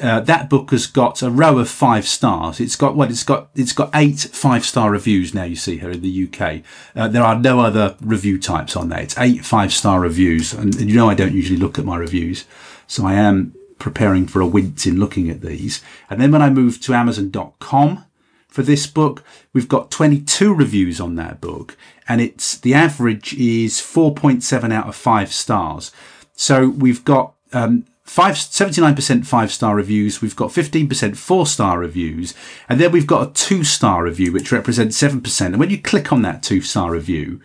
uh, 0.00 0.20
that 0.20 0.48
book 0.48 0.70
has 0.70 0.86
got 0.86 1.22
a 1.22 1.30
row 1.30 1.58
of 1.58 1.68
five 1.68 2.06
stars. 2.06 2.60
It's 2.60 2.76
got 2.76 2.96
well, 2.96 3.10
it's 3.10 3.22
got 3.22 3.50
it's 3.54 3.72
got 3.72 3.90
eight 3.94 4.20
five 4.20 4.64
star 4.64 4.90
reviews 4.90 5.34
now. 5.34 5.44
You 5.44 5.56
see 5.56 5.78
here 5.78 5.90
in 5.90 6.02
the 6.02 6.28
UK. 6.28 6.62
Uh, 6.94 7.08
there 7.08 7.22
are 7.22 7.38
no 7.38 7.60
other 7.60 7.96
review 8.00 8.38
types 8.38 8.76
on 8.76 8.88
there. 8.88 9.00
It's 9.00 9.18
eight 9.18 9.44
five 9.44 9.72
star 9.72 10.00
reviews, 10.00 10.52
and, 10.52 10.74
and, 10.76 10.88
you 10.88 10.96
know 10.96 11.10
I 11.10 11.14
don't 11.14 11.34
usually 11.34 11.58
look 11.58 11.78
at 11.78 11.84
my 11.84 11.96
reviews, 11.96 12.44
so 12.86 13.06
I 13.06 13.14
am 13.14 13.54
preparing 13.78 14.26
for 14.26 14.40
a 14.40 14.46
wince 14.46 14.86
in 14.86 14.98
looking 14.98 15.30
at 15.30 15.40
these. 15.40 15.82
And 16.10 16.20
then 16.20 16.32
when 16.32 16.42
I 16.42 16.50
move 16.50 16.80
to 16.82 16.94
Amazon.com 16.94 18.04
for 18.48 18.62
this 18.62 18.86
book, 18.86 19.22
we've 19.52 19.68
got 19.68 19.90
22 19.90 20.52
reviews 20.52 21.00
on 21.00 21.14
that 21.16 21.40
book, 21.40 21.76
and 22.08 22.20
it's 22.20 22.56
the 22.56 22.74
average 22.74 23.34
is 23.34 23.74
4.7 23.74 24.72
out 24.72 24.88
of 24.88 24.96
five 24.96 25.32
stars. 25.32 25.92
So 26.34 26.68
we've 26.68 27.04
got 27.04 27.34
um, 27.52 27.84
five, 28.08 28.34
79% 28.34 29.26
five 29.26 29.52
star 29.52 29.74
reviews. 29.74 30.22
We've 30.22 30.36
got 30.36 30.50
15% 30.50 31.16
four 31.16 31.46
star 31.46 31.78
reviews. 31.78 32.34
And 32.68 32.80
then 32.80 32.92
we've 32.92 33.06
got 33.06 33.28
a 33.28 33.32
two 33.32 33.64
star 33.64 34.04
review, 34.04 34.32
which 34.32 34.52
represents 34.52 35.00
7%. 35.00 35.46
And 35.46 35.58
when 35.58 35.70
you 35.70 35.80
click 35.80 36.12
on 36.12 36.22
that 36.22 36.42
two 36.42 36.60
star 36.60 36.90
review, 36.90 37.40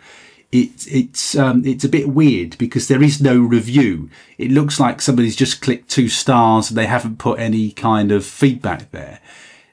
it, 0.52 0.86
it's 0.88 1.36
um, 1.36 1.64
it's 1.66 1.82
a 1.82 1.88
bit 1.88 2.08
weird 2.08 2.56
because 2.58 2.86
there 2.86 3.02
is 3.02 3.20
no 3.20 3.40
review. 3.40 4.08
It 4.38 4.52
looks 4.52 4.78
like 4.78 5.02
somebody's 5.02 5.34
just 5.34 5.60
clicked 5.60 5.90
two 5.90 6.08
stars 6.08 6.70
and 6.70 6.78
they 6.78 6.86
haven't 6.86 7.18
put 7.18 7.40
any 7.40 7.72
kind 7.72 8.12
of 8.12 8.24
feedback 8.24 8.90
there. 8.92 9.20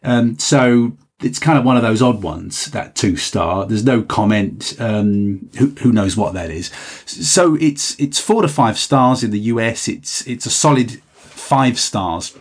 Um, 0.04 0.40
so 0.40 0.98
it's 1.22 1.40
kind 1.40 1.58
of 1.58 1.66
one 1.66 1.78
of 1.78 1.84
those 1.84 2.02
odd 2.02 2.24
ones, 2.24 2.66
that 2.72 2.96
two 2.96 3.16
star. 3.16 3.66
There's 3.66 3.86
no 3.86 4.02
comment. 4.02 4.76
Um, 4.80 5.50
who, 5.58 5.68
who 5.82 5.92
knows 5.92 6.18
what 6.18 6.34
that 6.34 6.50
is? 6.50 6.68
So 7.06 7.56
it's, 7.56 8.00
it's 8.00 8.20
four 8.20 8.42
to 8.42 8.48
five 8.48 8.78
stars 8.78 9.24
in 9.24 9.32
the 9.32 9.40
US. 9.40 9.88
It's, 9.88 10.26
it's 10.28 10.46
a 10.46 10.50
solid 10.50 11.02
five 11.14 11.80
stars 11.80 12.38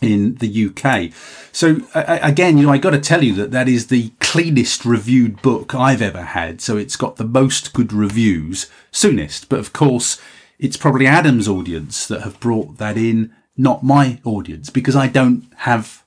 in 0.00 0.34
the 0.36 0.66
UK. 0.66 1.12
So 1.52 1.76
again, 1.94 2.58
you 2.58 2.66
know, 2.66 2.72
I 2.72 2.78
got 2.78 2.90
to 2.90 3.00
tell 3.00 3.22
you 3.22 3.34
that 3.34 3.52
that 3.52 3.68
is 3.68 3.86
the 3.86 4.10
cleanest 4.20 4.84
reviewed 4.84 5.40
book 5.42 5.74
I've 5.74 6.02
ever 6.02 6.22
had. 6.22 6.60
So 6.60 6.76
it's 6.76 6.96
got 6.96 7.16
the 7.16 7.24
most 7.24 7.72
good 7.72 7.92
reviews 7.92 8.70
soonest. 8.90 9.48
But 9.48 9.60
of 9.60 9.72
course, 9.72 10.20
it's 10.58 10.76
probably 10.76 11.06
Adam's 11.06 11.48
audience 11.48 12.06
that 12.08 12.22
have 12.22 12.40
brought 12.40 12.78
that 12.78 12.96
in, 12.96 13.32
not 13.56 13.84
my 13.84 14.20
audience, 14.24 14.70
because 14.70 14.96
I 14.96 15.06
don't 15.06 15.44
have 15.58 16.01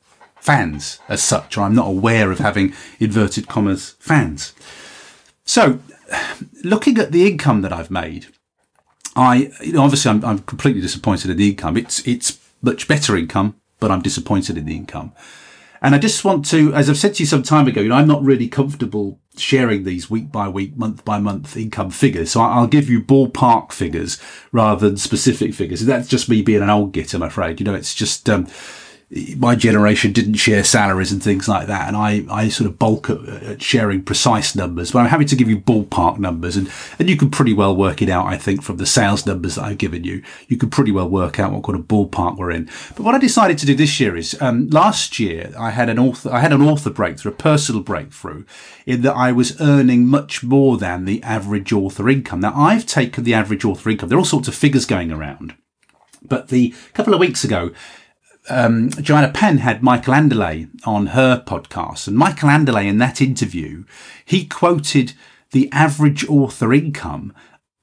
fans 0.46 1.00
as 1.10 1.24
such, 1.24 1.58
or 1.58 1.62
I'm 1.62 1.74
not 1.74 1.88
aware 1.88 2.32
of 2.32 2.38
having 2.38 2.74
inverted 3.00 3.48
commas 3.48 3.96
fans. 4.00 4.54
So, 5.44 5.80
looking 6.64 7.00
at 7.00 7.12
the 7.12 7.28
income 7.28 7.62
that 7.64 7.74
I've 7.74 7.90
made, 7.90 8.28
I 9.16 9.52
you 9.64 9.74
know, 9.74 9.82
obviously 9.82 10.12
I'm, 10.12 10.24
I'm 10.24 10.40
completely 10.40 10.82
disappointed 10.82 11.32
in 11.32 11.38
the 11.38 11.50
income. 11.50 11.78
It's 11.78 12.06
it's 12.08 12.40
much 12.62 12.88
better 12.88 13.18
income, 13.18 13.56
but 13.80 13.90
I'm 13.90 14.04
disappointed 14.04 14.56
in 14.56 14.66
the 14.66 14.76
income. 14.76 15.14
And 15.82 15.94
I 15.94 15.98
just 15.98 16.24
want 16.24 16.46
to, 16.46 16.74
as 16.74 16.90
I've 16.90 16.98
said 16.98 17.16
to 17.16 17.24
you 17.24 17.28
some 17.28 17.44
time 17.44 17.68
ago, 17.68 17.82
you 17.82 17.90
know, 17.90 17.96
I'm 17.96 18.08
not 18.08 18.24
really 18.24 18.48
comfortable 18.48 19.20
sharing 19.38 19.84
these 19.84 20.10
week 20.10 20.32
by 20.32 20.48
week, 20.48 20.76
month 20.78 21.04
by 21.06 21.20
month 21.20 21.58
income 21.58 21.92
figures. 21.92 22.32
So 22.32 22.42
I'll 22.42 22.66
give 22.66 22.90
you 22.90 23.02
ballpark 23.02 23.72
figures 23.72 24.20
rather 24.52 24.88
than 24.88 24.98
specific 24.98 25.54
figures. 25.54 25.86
That's 25.86 26.08
just 26.08 26.30
me 26.30 26.42
being 26.42 26.64
an 26.64 26.72
old 26.72 26.92
git, 26.94 27.14
I'm 27.14 27.22
afraid. 27.22 27.60
You 27.60 27.66
know, 27.66 27.76
it's 27.76 27.94
just, 27.94 28.28
um, 28.30 28.48
my 29.38 29.56
generation 29.56 30.12
didn't 30.12 30.34
share 30.36 30.64
salaries 30.64 31.12
and 31.12 31.22
things 31.22 31.48
like 31.48 31.68
that. 31.68 31.88
And 31.88 31.96
I, 31.96 32.26
I 32.30 32.50
sort 32.50 32.70
of 32.70 32.80
bulk 32.80 33.10
at, 33.10 33.28
at, 33.28 33.62
sharing 33.62 34.04
precise 34.04 34.56
numbers, 34.56 34.92
but 34.92 35.00
I'm 35.00 35.10
happy 35.10 35.26
to 35.26 35.36
give 35.36 35.48
you 35.48 35.60
ballpark 35.60 36.18
numbers 36.18 36.58
and, 36.58 36.72
and 36.98 37.08
you 37.08 37.16
can 37.16 37.30
pretty 37.30 37.54
well 37.54 37.76
work 37.76 38.02
it 38.02 38.10
out. 38.10 38.26
I 38.26 38.38
think 38.38 38.64
from 38.64 38.78
the 38.78 38.86
sales 38.86 39.26
numbers 39.26 39.56
that 39.56 39.66
I've 39.66 39.78
given 39.78 40.04
you, 40.04 40.24
you 40.48 40.58
can 40.58 40.72
pretty 40.72 40.92
well 40.92 41.08
work 41.08 41.40
out 41.40 41.54
what 41.54 41.64
kind 41.64 41.78
of 41.78 41.86
ballpark 41.86 42.38
we're 42.38 42.50
in. 42.50 42.66
But 42.96 43.02
what 43.02 43.14
I 43.14 43.20
decided 43.20 43.60
to 43.60 43.68
do 43.68 43.76
this 43.76 44.00
year 44.00 44.18
is, 44.18 44.40
um, 44.42 44.70
last 44.70 45.20
year 45.20 45.54
I 45.58 45.70
had 45.70 45.88
an 45.90 46.00
author, 46.00 46.32
I 46.32 46.40
had 46.40 46.54
an 46.54 46.64
author 46.64 46.90
breakthrough, 46.90 47.32
a 47.32 47.36
personal 47.36 47.84
breakthrough 47.84 48.44
in 48.88 49.04
that 49.04 49.16
I 49.16 49.32
was 49.32 49.60
earning 49.62 50.08
much 50.08 50.44
more 50.44 50.78
than 50.78 51.06
the 51.06 51.22
average 51.22 51.72
author 51.72 52.10
income. 52.10 52.40
Now 52.40 52.54
I've 52.56 52.88
taken 52.88 53.24
the 53.24 53.36
average 53.36 53.66
author 53.66 53.92
income. 53.92 54.10
There 54.10 54.18
are 54.18 54.20
all 54.20 54.26
sorts 54.26 54.48
of 54.48 54.56
figures 54.56 54.86
going 54.86 55.12
around. 55.12 55.56
But 56.28 56.48
the 56.48 56.74
couple 56.94 57.14
of 57.14 57.20
weeks 57.20 57.44
ago, 57.44 57.72
um, 58.50 58.90
Joanna 58.92 59.32
Penn 59.32 59.60
had 59.60 59.84
Michael 59.84 60.14
Anderle 60.14 60.70
on 60.86 61.08
her 61.08 61.44
podcast, 61.46 62.08
and 62.08 62.18
Michael 62.18 62.50
Anderle 62.50 62.86
in 62.86 62.98
that 63.00 63.22
interview, 63.22 63.86
he 64.24 64.46
quoted 64.46 65.14
the 65.52 65.70
average 65.72 66.28
author 66.28 66.74
income 66.74 67.34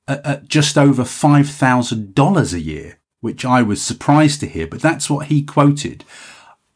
at, 0.06 0.24
at 0.24 0.48
just 0.48 0.76
over 0.78 1.04
five 1.04 1.48
thousand 1.48 2.14
dollars 2.14 2.52
a 2.52 2.60
year, 2.60 2.98
which 3.20 3.44
I 3.44 3.62
was 3.62 3.82
surprised 3.82 4.40
to 4.40 4.48
hear. 4.48 4.66
But 4.66 4.82
that's 4.82 5.10
what 5.10 5.26
he 5.26 5.42
quoted. 5.42 6.04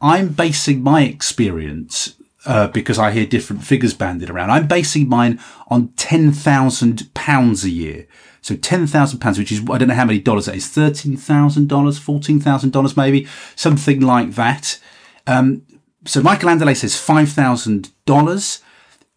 I'm 0.00 0.28
basing 0.28 0.82
my 0.82 1.02
experience 1.02 2.16
uh, 2.44 2.68
because 2.68 2.98
I 2.98 3.10
hear 3.12 3.26
different 3.26 3.64
figures 3.64 3.94
banded 3.94 4.30
around. 4.30 4.50
I'm 4.50 4.66
basing 4.66 5.08
mine 5.08 5.40
on 5.68 5.88
ten 5.96 6.32
thousand 6.32 7.12
pounds 7.14 7.64
a 7.64 7.70
year. 7.70 8.06
So 8.46 8.54
ten 8.54 8.86
thousand 8.86 9.18
pounds, 9.18 9.40
which 9.40 9.50
is 9.50 9.60
I 9.68 9.76
don't 9.76 9.88
know 9.88 9.94
how 9.94 10.04
many 10.04 10.20
dollars 10.20 10.46
that 10.46 10.54
is, 10.54 10.68
thirteen 10.68 11.16
thousand 11.16 11.68
dollars, 11.68 11.98
fourteen 11.98 12.38
thousand 12.38 12.70
dollars, 12.70 12.96
maybe 12.96 13.26
something 13.56 14.00
like 14.00 14.36
that. 14.36 14.78
Um, 15.26 15.62
so 16.04 16.22
Michael 16.22 16.50
Anderle 16.50 16.76
says 16.76 16.96
five 16.96 17.28
thousand 17.30 17.86
uh, 17.86 17.90
dollars. 18.04 18.62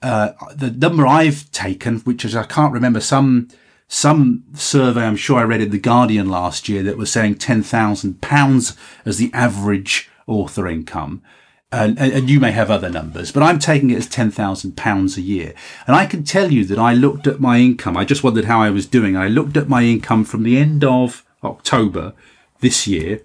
The 0.01 0.75
number 0.75 1.05
I've 1.05 1.51
taken, 1.51 1.99
which 1.99 2.25
is 2.25 2.35
I 2.35 2.43
can't 2.43 2.73
remember, 2.73 2.99
some 2.99 3.49
some 3.87 4.45
survey 4.55 5.05
I'm 5.05 5.15
sure 5.15 5.37
I 5.37 5.43
read 5.43 5.61
in 5.61 5.69
the 5.69 5.77
Guardian 5.77 6.27
last 6.27 6.67
year 6.67 6.81
that 6.81 6.97
was 6.97 7.11
saying 7.11 7.35
ten 7.35 7.61
thousand 7.61 8.21
pounds 8.21 8.75
as 9.05 9.19
the 9.19 9.29
average 9.31 10.09
author 10.25 10.67
income 10.67 11.21
and, 11.71 11.99
and 11.99 12.29
you 12.29 12.39
may 12.39 12.51
have 12.51 12.71
other 12.71 12.89
numbers, 12.89 13.31
but 13.31 13.43
I'm 13.43 13.59
taking 13.59 13.91
it 13.91 13.97
as 13.97 14.07
£10,000 14.07 15.17
a 15.17 15.21
year. 15.21 15.53
And 15.85 15.95
I 15.95 16.07
can 16.07 16.23
tell 16.23 16.51
you 16.51 16.65
that 16.65 16.79
I 16.79 16.93
looked 16.93 17.27
at 17.27 17.39
my 17.39 17.59
income. 17.59 17.95
I 17.95 18.05
just 18.05 18.23
wondered 18.23 18.45
how 18.45 18.59
I 18.59 18.71
was 18.71 18.87
doing. 18.87 19.15
I 19.15 19.27
looked 19.27 19.55
at 19.55 19.69
my 19.69 19.83
income 19.83 20.25
from 20.25 20.43
the 20.43 20.57
end 20.57 20.83
of 20.83 21.23
October 21.43 22.13
this 22.59 22.87
year 22.87 23.21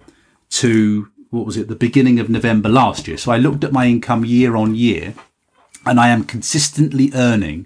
to 0.51 1.09
what 1.31 1.45
was 1.45 1.57
it, 1.57 1.67
the 1.67 1.75
beginning 1.75 2.19
of 2.19 2.29
November 2.29 2.69
last 2.69 3.07
year. 3.07 3.17
So 3.17 3.31
I 3.31 3.37
looked 3.37 3.63
at 3.63 3.71
my 3.71 3.87
income 3.87 4.23
year 4.23 4.55
on 4.55 4.75
year 4.75 5.15
and 5.85 5.99
I 5.99 6.09
am 6.09 6.23
consistently 6.23 7.11
earning 7.15 7.65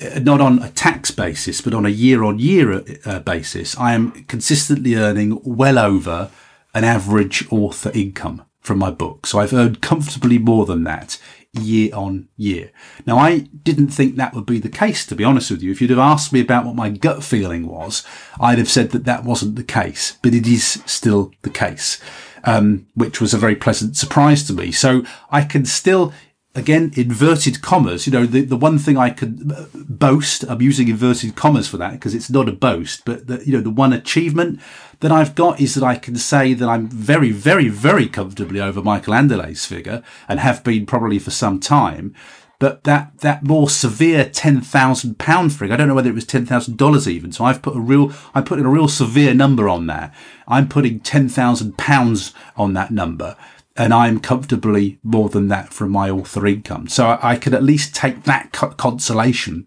uh, 0.00 0.18
not 0.20 0.40
on 0.40 0.62
a 0.62 0.70
tax 0.70 1.10
basis, 1.10 1.60
but 1.60 1.74
on 1.74 1.86
a 1.86 1.90
year 1.90 2.24
on 2.24 2.38
year 2.38 2.80
basis, 3.24 3.76
I 3.76 3.92
am 3.92 4.10
consistently 4.24 4.94
earning 4.94 5.38
well 5.44 5.78
over 5.78 6.30
an 6.74 6.82
average 6.82 7.46
author 7.52 7.92
income 7.94 8.42
from 8.62 8.78
my 8.78 8.90
book. 8.90 9.26
So 9.26 9.40
I've 9.40 9.52
earned 9.52 9.82
comfortably 9.82 10.38
more 10.38 10.64
than 10.64 10.84
that 10.84 11.18
year 11.52 11.94
on 11.94 12.28
year. 12.36 12.70
Now, 13.04 13.18
I 13.18 13.40
didn't 13.40 13.88
think 13.88 14.16
that 14.16 14.34
would 14.34 14.46
be 14.46 14.58
the 14.58 14.70
case, 14.70 15.04
to 15.06 15.14
be 15.14 15.24
honest 15.24 15.50
with 15.50 15.62
you. 15.62 15.70
If 15.70 15.82
you'd 15.82 15.90
have 15.90 15.98
asked 15.98 16.32
me 16.32 16.40
about 16.40 16.64
what 16.64 16.76
my 16.76 16.88
gut 16.88 17.22
feeling 17.22 17.66
was, 17.66 18.06
I'd 18.40 18.58
have 18.58 18.70
said 18.70 18.90
that 18.92 19.04
that 19.04 19.24
wasn't 19.24 19.56
the 19.56 19.64
case, 19.64 20.16
but 20.22 20.32
it 20.32 20.46
is 20.46 20.82
still 20.86 21.32
the 21.42 21.50
case, 21.50 22.00
um, 22.44 22.86
which 22.94 23.20
was 23.20 23.34
a 23.34 23.38
very 23.38 23.56
pleasant 23.56 23.96
surprise 23.96 24.44
to 24.44 24.54
me. 24.54 24.72
So 24.72 25.02
I 25.30 25.44
can 25.44 25.66
still, 25.66 26.14
again, 26.54 26.92
inverted 26.96 27.62
commas, 27.62 28.06
you 28.06 28.12
know, 28.12 28.26
the, 28.26 28.42
the 28.42 28.56
one 28.56 28.78
thing 28.78 28.96
I 28.96 29.10
could 29.10 29.52
uh, 29.52 29.64
boast, 29.74 30.44
I'm 30.48 30.60
using 30.60 30.88
inverted 30.88 31.34
commas 31.34 31.68
for 31.68 31.78
that 31.78 31.92
because 31.92 32.14
it's 32.14 32.30
not 32.30 32.48
a 32.48 32.52
boast, 32.52 33.04
but 33.04 33.26
the, 33.26 33.42
you 33.46 33.52
know, 33.52 33.62
the 33.62 33.70
one 33.70 33.92
achievement 33.92 34.60
that 35.00 35.10
I've 35.10 35.34
got 35.34 35.60
is 35.60 35.74
that 35.74 35.84
I 35.84 35.96
can 35.96 36.16
say 36.16 36.52
that 36.54 36.68
I'm 36.68 36.88
very, 36.88 37.30
very, 37.30 37.68
very 37.68 38.06
comfortably 38.06 38.60
over 38.60 38.82
Michael 38.82 39.14
Anderle's 39.14 39.64
figure 39.64 40.02
and 40.28 40.40
have 40.40 40.62
been 40.62 40.84
probably 40.84 41.18
for 41.18 41.30
some 41.30 41.58
time. 41.58 42.14
But 42.58 42.84
that, 42.84 43.18
that 43.18 43.42
more 43.42 43.68
severe 43.68 44.26
£10,000 44.26 45.52
figure, 45.52 45.74
I 45.74 45.76
don't 45.76 45.88
know 45.88 45.96
whether 45.96 46.10
it 46.10 46.14
was 46.14 46.26
$10,000 46.26 47.06
even. 47.08 47.32
So 47.32 47.44
I've 47.44 47.62
put 47.62 47.74
a 47.74 47.80
real, 47.80 48.12
I'm 48.34 48.44
putting 48.44 48.66
a 48.66 48.70
real 48.70 48.86
severe 48.86 49.34
number 49.34 49.68
on 49.68 49.88
that. 49.88 50.14
I'm 50.46 50.68
putting 50.68 51.00
£10,000 51.00 52.34
on 52.56 52.72
that 52.74 52.90
number 52.92 53.36
and 53.76 53.94
I'm 53.94 54.20
comfortably 54.20 54.98
more 55.02 55.28
than 55.28 55.48
that 55.48 55.72
from 55.72 55.90
my 55.90 56.10
author 56.10 56.46
income. 56.46 56.88
So 56.88 57.06
I, 57.06 57.32
I 57.32 57.36
could 57.36 57.54
at 57.54 57.62
least 57.62 57.94
take 57.94 58.24
that 58.24 58.52
consolation 58.52 59.66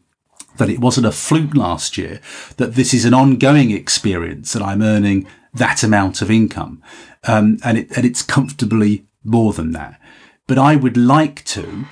that 0.58 0.70
it 0.70 0.80
wasn't 0.80 1.08
a 1.08 1.12
fluke 1.12 1.56
last 1.56 1.98
year, 1.98 2.22
that 2.58 2.76
this 2.76 2.94
is 2.94 3.06
an 3.06 3.14
ongoing 3.14 3.72
experience 3.72 4.54
that 4.54 4.62
I'm 4.62 4.82
earning 4.82 5.28
that 5.54 5.84
amount 5.84 6.22
of 6.22 6.32
income. 6.32 6.82
Um, 7.28 7.58
and 7.64 7.78
it, 7.78 7.98
and 7.98 8.06
it's 8.06 8.22
comfortably 8.22 9.06
more 9.24 9.54
than 9.54 9.72
that. 9.72 10.00
But 10.48 10.58
I 10.58 10.76
would 10.76 10.98
like 10.98 11.44
to 11.46 11.86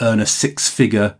earn 0.00 0.20
a 0.20 0.26
six 0.26 0.68
figure 0.70 1.16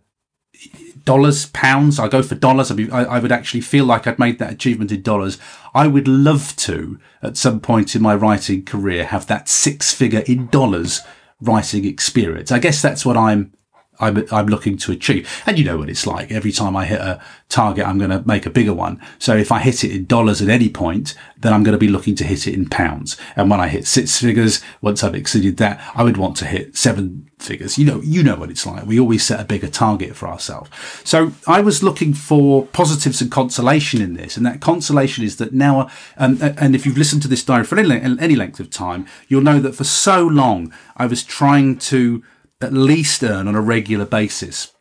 dollars, 1.09 1.47
pounds. 1.47 1.97
I 1.97 2.07
go 2.07 2.21
for 2.21 2.35
dollars. 2.35 2.69
I, 2.69 2.75
mean, 2.75 2.91
I 2.91 3.17
would 3.17 3.31
actually 3.31 3.61
feel 3.61 3.85
like 3.85 4.05
I'd 4.05 4.19
made 4.19 4.37
that 4.37 4.53
achievement 4.53 4.91
in 4.91 5.01
dollars. 5.01 5.39
I 5.73 5.87
would 5.87 6.07
love 6.07 6.55
to, 6.57 6.99
at 7.23 7.35
some 7.35 7.59
point 7.61 7.95
in 7.95 8.03
my 8.03 8.13
writing 8.13 8.63
career, 8.63 9.05
have 9.05 9.25
that 9.25 9.49
six 9.49 9.91
figure 9.91 10.23
in 10.27 10.45
dollars 10.49 11.01
writing 11.41 11.83
experience. 11.85 12.51
I 12.51 12.59
guess 12.59 12.79
that's 12.79 13.07
what 13.07 13.17
I'm 13.17 13.51
I'm, 13.99 14.25
I'm 14.31 14.47
looking 14.47 14.77
to 14.77 14.91
achieve. 14.91 15.29
And 15.45 15.59
you 15.59 15.65
know 15.65 15.77
what 15.77 15.89
it's 15.89 16.07
like. 16.07 16.31
Every 16.31 16.51
time 16.51 16.75
I 16.75 16.85
hit 16.85 17.01
a 17.01 17.21
target, 17.49 17.85
I'm 17.85 17.97
going 17.97 18.11
to 18.11 18.25
make 18.25 18.45
a 18.45 18.49
bigger 18.49 18.73
one. 18.73 19.01
So 19.17 19.35
if 19.35 19.51
I 19.51 19.59
hit 19.59 19.83
it 19.83 19.91
in 19.91 20.05
dollars 20.05 20.41
at 20.41 20.49
any 20.49 20.69
point, 20.69 21.15
then 21.37 21.53
I'm 21.53 21.63
going 21.63 21.73
to 21.73 21.79
be 21.79 21.87
looking 21.87 22.15
to 22.15 22.23
hit 22.23 22.47
it 22.47 22.53
in 22.53 22.69
pounds. 22.69 23.17
And 23.35 23.49
when 23.49 23.59
I 23.59 23.67
hit 23.67 23.87
six 23.87 24.19
figures, 24.19 24.61
once 24.81 25.03
I've 25.03 25.15
exceeded 25.15 25.57
that, 25.57 25.81
I 25.95 26.03
would 26.03 26.17
want 26.17 26.37
to 26.37 26.45
hit 26.45 26.77
seven 26.77 27.29
figures. 27.39 27.77
You 27.77 27.85
know, 27.85 28.01
you 28.01 28.23
know 28.23 28.35
what 28.35 28.49
it's 28.49 28.65
like. 28.65 28.85
We 28.85 28.99
always 28.99 29.25
set 29.25 29.39
a 29.39 29.45
bigger 29.45 29.69
target 29.69 30.15
for 30.15 30.27
ourselves. 30.27 30.69
So 31.03 31.31
I 31.47 31.61
was 31.61 31.83
looking 31.83 32.13
for 32.13 32.67
positives 32.67 33.21
and 33.21 33.31
consolation 33.31 34.01
in 34.01 34.13
this. 34.13 34.37
And 34.37 34.45
that 34.45 34.61
consolation 34.61 35.23
is 35.23 35.37
that 35.37 35.53
now, 35.53 35.89
um, 36.17 36.37
and 36.41 36.75
if 36.75 36.85
you've 36.85 36.97
listened 36.97 37.21
to 37.23 37.27
this 37.27 37.43
diary 37.43 37.63
for 37.63 37.77
any, 37.77 38.01
any 38.01 38.35
length 38.35 38.59
of 38.59 38.69
time, 38.69 39.07
you'll 39.27 39.41
know 39.41 39.59
that 39.59 39.75
for 39.75 39.83
so 39.83 40.25
long 40.25 40.73
I 40.95 41.05
was 41.05 41.23
trying 41.23 41.77
to 41.79 42.23
at 42.61 42.73
least 42.73 43.23
earn 43.23 43.47
on 43.47 43.55
a 43.55 43.61
regular 43.61 44.05
basis 44.05 44.73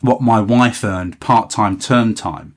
what 0.00 0.20
my 0.20 0.40
wife 0.40 0.82
earned 0.82 1.20
part-time 1.20 1.78
term 1.78 2.14
time. 2.14 2.54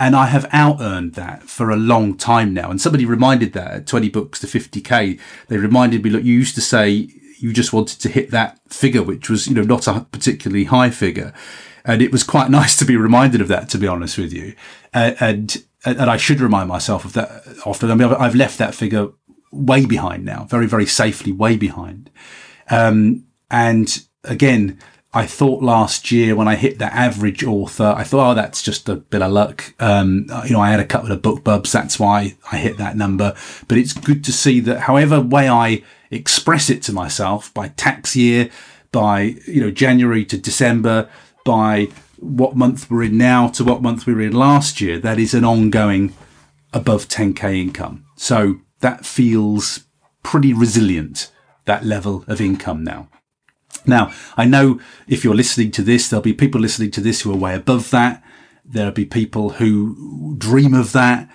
And 0.00 0.14
I 0.14 0.26
have 0.26 0.48
out 0.52 0.80
earned 0.80 1.14
that 1.14 1.44
for 1.44 1.70
a 1.70 1.76
long 1.76 2.16
time 2.16 2.52
now. 2.52 2.70
And 2.70 2.80
somebody 2.80 3.04
reminded 3.04 3.52
that 3.52 3.70
at 3.72 3.86
20 3.86 4.08
books 4.10 4.40
to 4.40 4.46
50k, 4.46 5.18
they 5.48 5.56
reminded 5.56 6.04
me, 6.04 6.10
look, 6.10 6.24
you 6.24 6.34
used 6.34 6.54
to 6.56 6.60
say 6.60 7.08
you 7.38 7.52
just 7.52 7.72
wanted 7.72 8.00
to 8.00 8.08
hit 8.08 8.30
that 8.30 8.60
figure, 8.68 9.02
which 9.02 9.30
was, 9.30 9.46
you 9.46 9.54
know, 9.54 9.62
not 9.62 9.86
a 9.86 10.06
particularly 10.10 10.64
high 10.64 10.90
figure. 10.90 11.32
And 11.84 12.02
it 12.02 12.12
was 12.12 12.24
quite 12.24 12.50
nice 12.50 12.76
to 12.78 12.84
be 12.84 12.96
reminded 12.96 13.40
of 13.40 13.48
that, 13.48 13.68
to 13.70 13.78
be 13.78 13.86
honest 13.86 14.18
with 14.18 14.32
you. 14.32 14.54
Uh, 14.92 15.12
and, 15.20 15.62
and 15.84 16.10
I 16.10 16.16
should 16.16 16.40
remind 16.40 16.68
myself 16.68 17.04
of 17.04 17.12
that 17.14 17.44
often. 17.64 17.90
I 17.90 17.94
mean, 17.94 18.12
I've 18.12 18.34
left 18.34 18.58
that 18.58 18.74
figure 18.74 19.08
way 19.52 19.86
behind 19.86 20.24
now, 20.24 20.44
very, 20.44 20.66
very 20.66 20.86
safely 20.86 21.32
way 21.32 21.56
behind. 21.56 22.10
Um, 22.70 23.24
and 23.50 24.04
again, 24.24 24.78
I 25.14 25.26
thought 25.26 25.62
last 25.62 26.12
year 26.12 26.36
when 26.36 26.48
I 26.48 26.54
hit 26.54 26.78
the 26.78 26.92
average 26.94 27.42
author, 27.42 27.94
I 27.96 28.04
thought, 28.04 28.32
oh, 28.32 28.34
that's 28.34 28.62
just 28.62 28.88
a 28.88 28.96
bit 28.96 29.22
of 29.22 29.32
luck. 29.32 29.74
Um, 29.80 30.26
you 30.44 30.52
know, 30.52 30.60
I 30.60 30.70
had 30.70 30.80
a 30.80 30.84
couple 30.86 31.10
of 31.10 31.22
BookBubs. 31.22 31.72
That's 31.72 31.98
why 31.98 32.36
I 32.52 32.58
hit 32.58 32.76
that 32.76 32.96
number. 32.96 33.34
But 33.68 33.78
it's 33.78 33.94
good 33.94 34.22
to 34.24 34.32
see 34.32 34.60
that 34.60 34.80
however 34.80 35.20
way 35.20 35.48
I 35.48 35.82
express 36.10 36.68
it 36.68 36.82
to 36.82 36.92
myself 36.92 37.52
by 37.54 37.68
tax 37.68 38.14
year, 38.16 38.50
by, 38.92 39.36
you 39.46 39.62
know, 39.62 39.70
January 39.70 40.24
to 40.26 40.36
December, 40.36 41.08
by 41.44 41.88
what 42.18 42.56
month 42.56 42.90
we're 42.90 43.04
in 43.04 43.16
now 43.16 43.48
to 43.48 43.64
what 43.64 43.82
month 43.82 44.06
we 44.06 44.12
were 44.12 44.22
in 44.22 44.32
last 44.32 44.80
year, 44.80 44.98
that 44.98 45.18
is 45.18 45.32
an 45.32 45.44
ongoing 45.44 46.12
above 46.74 47.08
10k 47.08 47.56
income. 47.56 48.04
So 48.16 48.56
that 48.80 49.06
feels 49.06 49.86
pretty 50.22 50.52
resilient, 50.52 51.32
that 51.64 51.84
level 51.84 52.24
of 52.26 52.40
income 52.40 52.84
now. 52.84 53.08
Now, 53.86 54.12
I 54.36 54.44
know 54.44 54.80
if 55.06 55.24
you're 55.24 55.34
listening 55.34 55.70
to 55.72 55.82
this, 55.82 56.08
there'll 56.08 56.22
be 56.22 56.32
people 56.32 56.60
listening 56.60 56.90
to 56.92 57.00
this 57.00 57.22
who 57.22 57.32
are 57.32 57.36
way 57.36 57.54
above 57.54 57.90
that. 57.90 58.22
There'll 58.64 58.92
be 58.92 59.06
people 59.06 59.50
who 59.50 60.34
dream 60.36 60.74
of 60.74 60.92
that. 60.92 61.28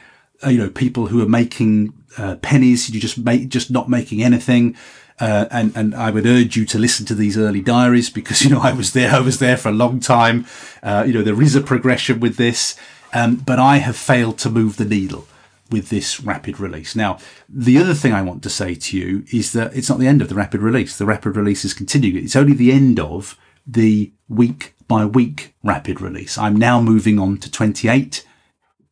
Uh, 0.46 0.50
you 0.50 0.58
know, 0.58 0.70
people 0.70 1.08
who 1.08 1.22
are 1.22 1.30
making 1.30 1.94
uh, 2.18 2.36
pennies. 2.38 2.90
You 2.90 3.00
just 3.00 3.18
make 3.18 3.50
just 3.50 3.72
not 3.72 3.90
making 3.90 4.22
anything. 4.22 4.76
Uh, 5.20 5.46
and 5.52 5.76
and 5.76 5.96
I 5.96 6.12
would 6.12 6.26
urge 6.26 6.56
you 6.56 6.66
to 6.66 6.80
listen 6.80 7.06
to 7.08 7.16
these 7.16 7.38
early 7.38 7.62
diaries 7.62 8.10
because 8.10 8.42
you 8.44 8.50
know 8.50 8.62
I 8.62 8.74
was 8.74 8.94
there. 8.94 9.12
I 9.12 9.20
was 9.20 9.40
there 9.40 9.58
for 9.58 9.70
a 9.70 9.74
long 9.74 10.00
time. 10.00 10.46
Uh, 10.82 11.04
you 11.08 11.14
know, 11.14 11.24
there 11.24 11.42
is 11.42 11.56
a 11.56 11.62
progression 11.62 12.20
with 12.20 12.38
this, 12.38 12.76
um, 13.14 13.36
but 13.36 13.60
I 13.60 13.78
have 13.78 13.96
failed 13.96 14.38
to 14.40 14.50
move 14.50 14.78
the 14.78 14.86
needle 14.86 15.28
with 15.72 15.90
this 15.90 16.20
rapid 16.22 16.60
release. 16.60 16.96
Now, 16.96 17.18
the 17.50 17.78
other 17.78 17.94
thing 17.94 18.14
I 18.14 18.22
want 18.22 18.44
to 18.44 18.50
say 18.50 18.76
to 18.76 18.98
you 18.98 19.26
is 19.32 19.54
that 19.54 19.76
it's 19.76 19.90
not 19.90 20.00
the 20.00 20.08
end 20.08 20.22
of 20.22 20.30
the 20.30 20.36
rapid 20.36 20.62
release. 20.62 20.98
The 20.98 21.06
rapid 21.06 21.36
release 21.36 21.66
is 21.66 21.74
continuing. 21.74 22.24
It's 22.24 22.36
only 22.36 22.54
the 22.54 22.72
end 22.72 23.00
of 23.00 23.38
the 23.66 24.12
week 24.28 24.76
by 24.88 25.06
week 25.06 25.56
rapid 25.64 26.02
release. 26.02 26.38
I'm 26.38 26.56
now 26.56 26.82
moving 26.82 27.18
on 27.18 27.38
to 27.38 27.50
28 27.50 28.26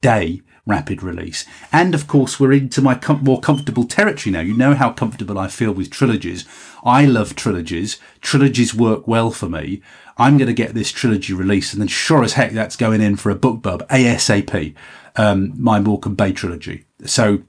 day 0.02 0.42
rapid 0.66 1.04
release. 1.04 1.46
And 1.72 1.94
of 1.94 2.08
course, 2.08 2.40
we're 2.40 2.54
into 2.54 2.82
my 2.82 2.96
com- 2.96 3.24
more 3.24 3.42
comfortable 3.42 3.86
territory 3.86 4.32
now. 4.32 4.42
You 4.42 4.56
know 4.56 4.74
how 4.74 4.92
comfortable 4.92 5.38
I 5.38 5.48
feel 5.48 5.72
with 5.72 5.90
trilogies. 5.90 6.46
I 6.84 7.06
love 7.06 7.36
trilogies. 7.36 8.00
Trilogies 8.22 8.74
work 8.74 9.08
well 9.08 9.32
for 9.32 9.50
me. 9.50 9.82
I'm 10.18 10.38
going 10.38 10.48
to 10.48 10.54
get 10.54 10.74
this 10.74 10.92
trilogy 10.92 11.34
released 11.34 11.74
and 11.74 11.82
then 11.82 11.88
sure 11.88 12.24
as 12.24 12.34
heck 12.34 12.52
that's 12.52 12.76
going 12.76 13.02
in 13.02 13.16
for 13.16 13.32
a 13.32 13.36
BookBub 13.36 13.88
ASAP. 13.88 14.76
Um, 15.16 15.54
my 15.62 15.80
Morecambe 15.80 16.16
Bay 16.16 16.32
trilogy. 16.32 16.86
So, 17.06 17.44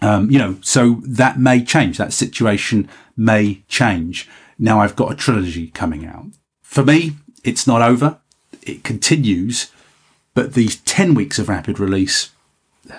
um, 0.00 0.30
you 0.30 0.38
know, 0.38 0.56
so 0.62 1.02
that 1.04 1.38
may 1.38 1.62
change. 1.62 1.98
That 1.98 2.12
situation 2.12 2.88
may 3.16 3.62
change. 3.68 4.28
Now 4.58 4.80
I've 4.80 4.96
got 4.96 5.12
a 5.12 5.16
trilogy 5.16 5.68
coming 5.68 6.06
out. 6.06 6.26
For 6.62 6.82
me, 6.82 7.12
it's 7.44 7.66
not 7.66 7.82
over. 7.82 8.18
It 8.62 8.82
continues, 8.82 9.70
but 10.34 10.54
these 10.54 10.76
10 10.80 11.14
weeks 11.14 11.38
of 11.38 11.48
rapid 11.48 11.78
release 11.78 12.30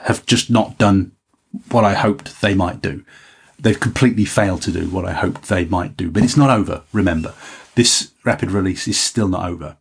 have 0.04 0.26
just 0.26 0.50
not 0.50 0.78
done 0.78 1.12
what 1.70 1.84
I 1.84 1.93
hoped 1.93 2.41
they 2.41 2.54
might 2.54 2.82
do. 2.82 3.04
They've 3.60 3.80
completely 3.80 4.26
failed 4.26 4.62
to 4.64 4.72
do 4.72 4.89
what 4.89 5.06
I 5.06 5.14
hoped 5.14 5.43
they 5.43 5.66
might 5.66 5.98
do, 5.98 6.12
but 6.12 6.24
it's 6.24 6.38
not 6.38 6.52
over. 6.52 6.84
Remember, 6.93 7.34
this 7.76 8.12
rapid 8.24 8.52
release 8.52 8.88
is 8.88 9.00
still 9.00 9.28
not 9.28 9.50
over. 9.50 9.78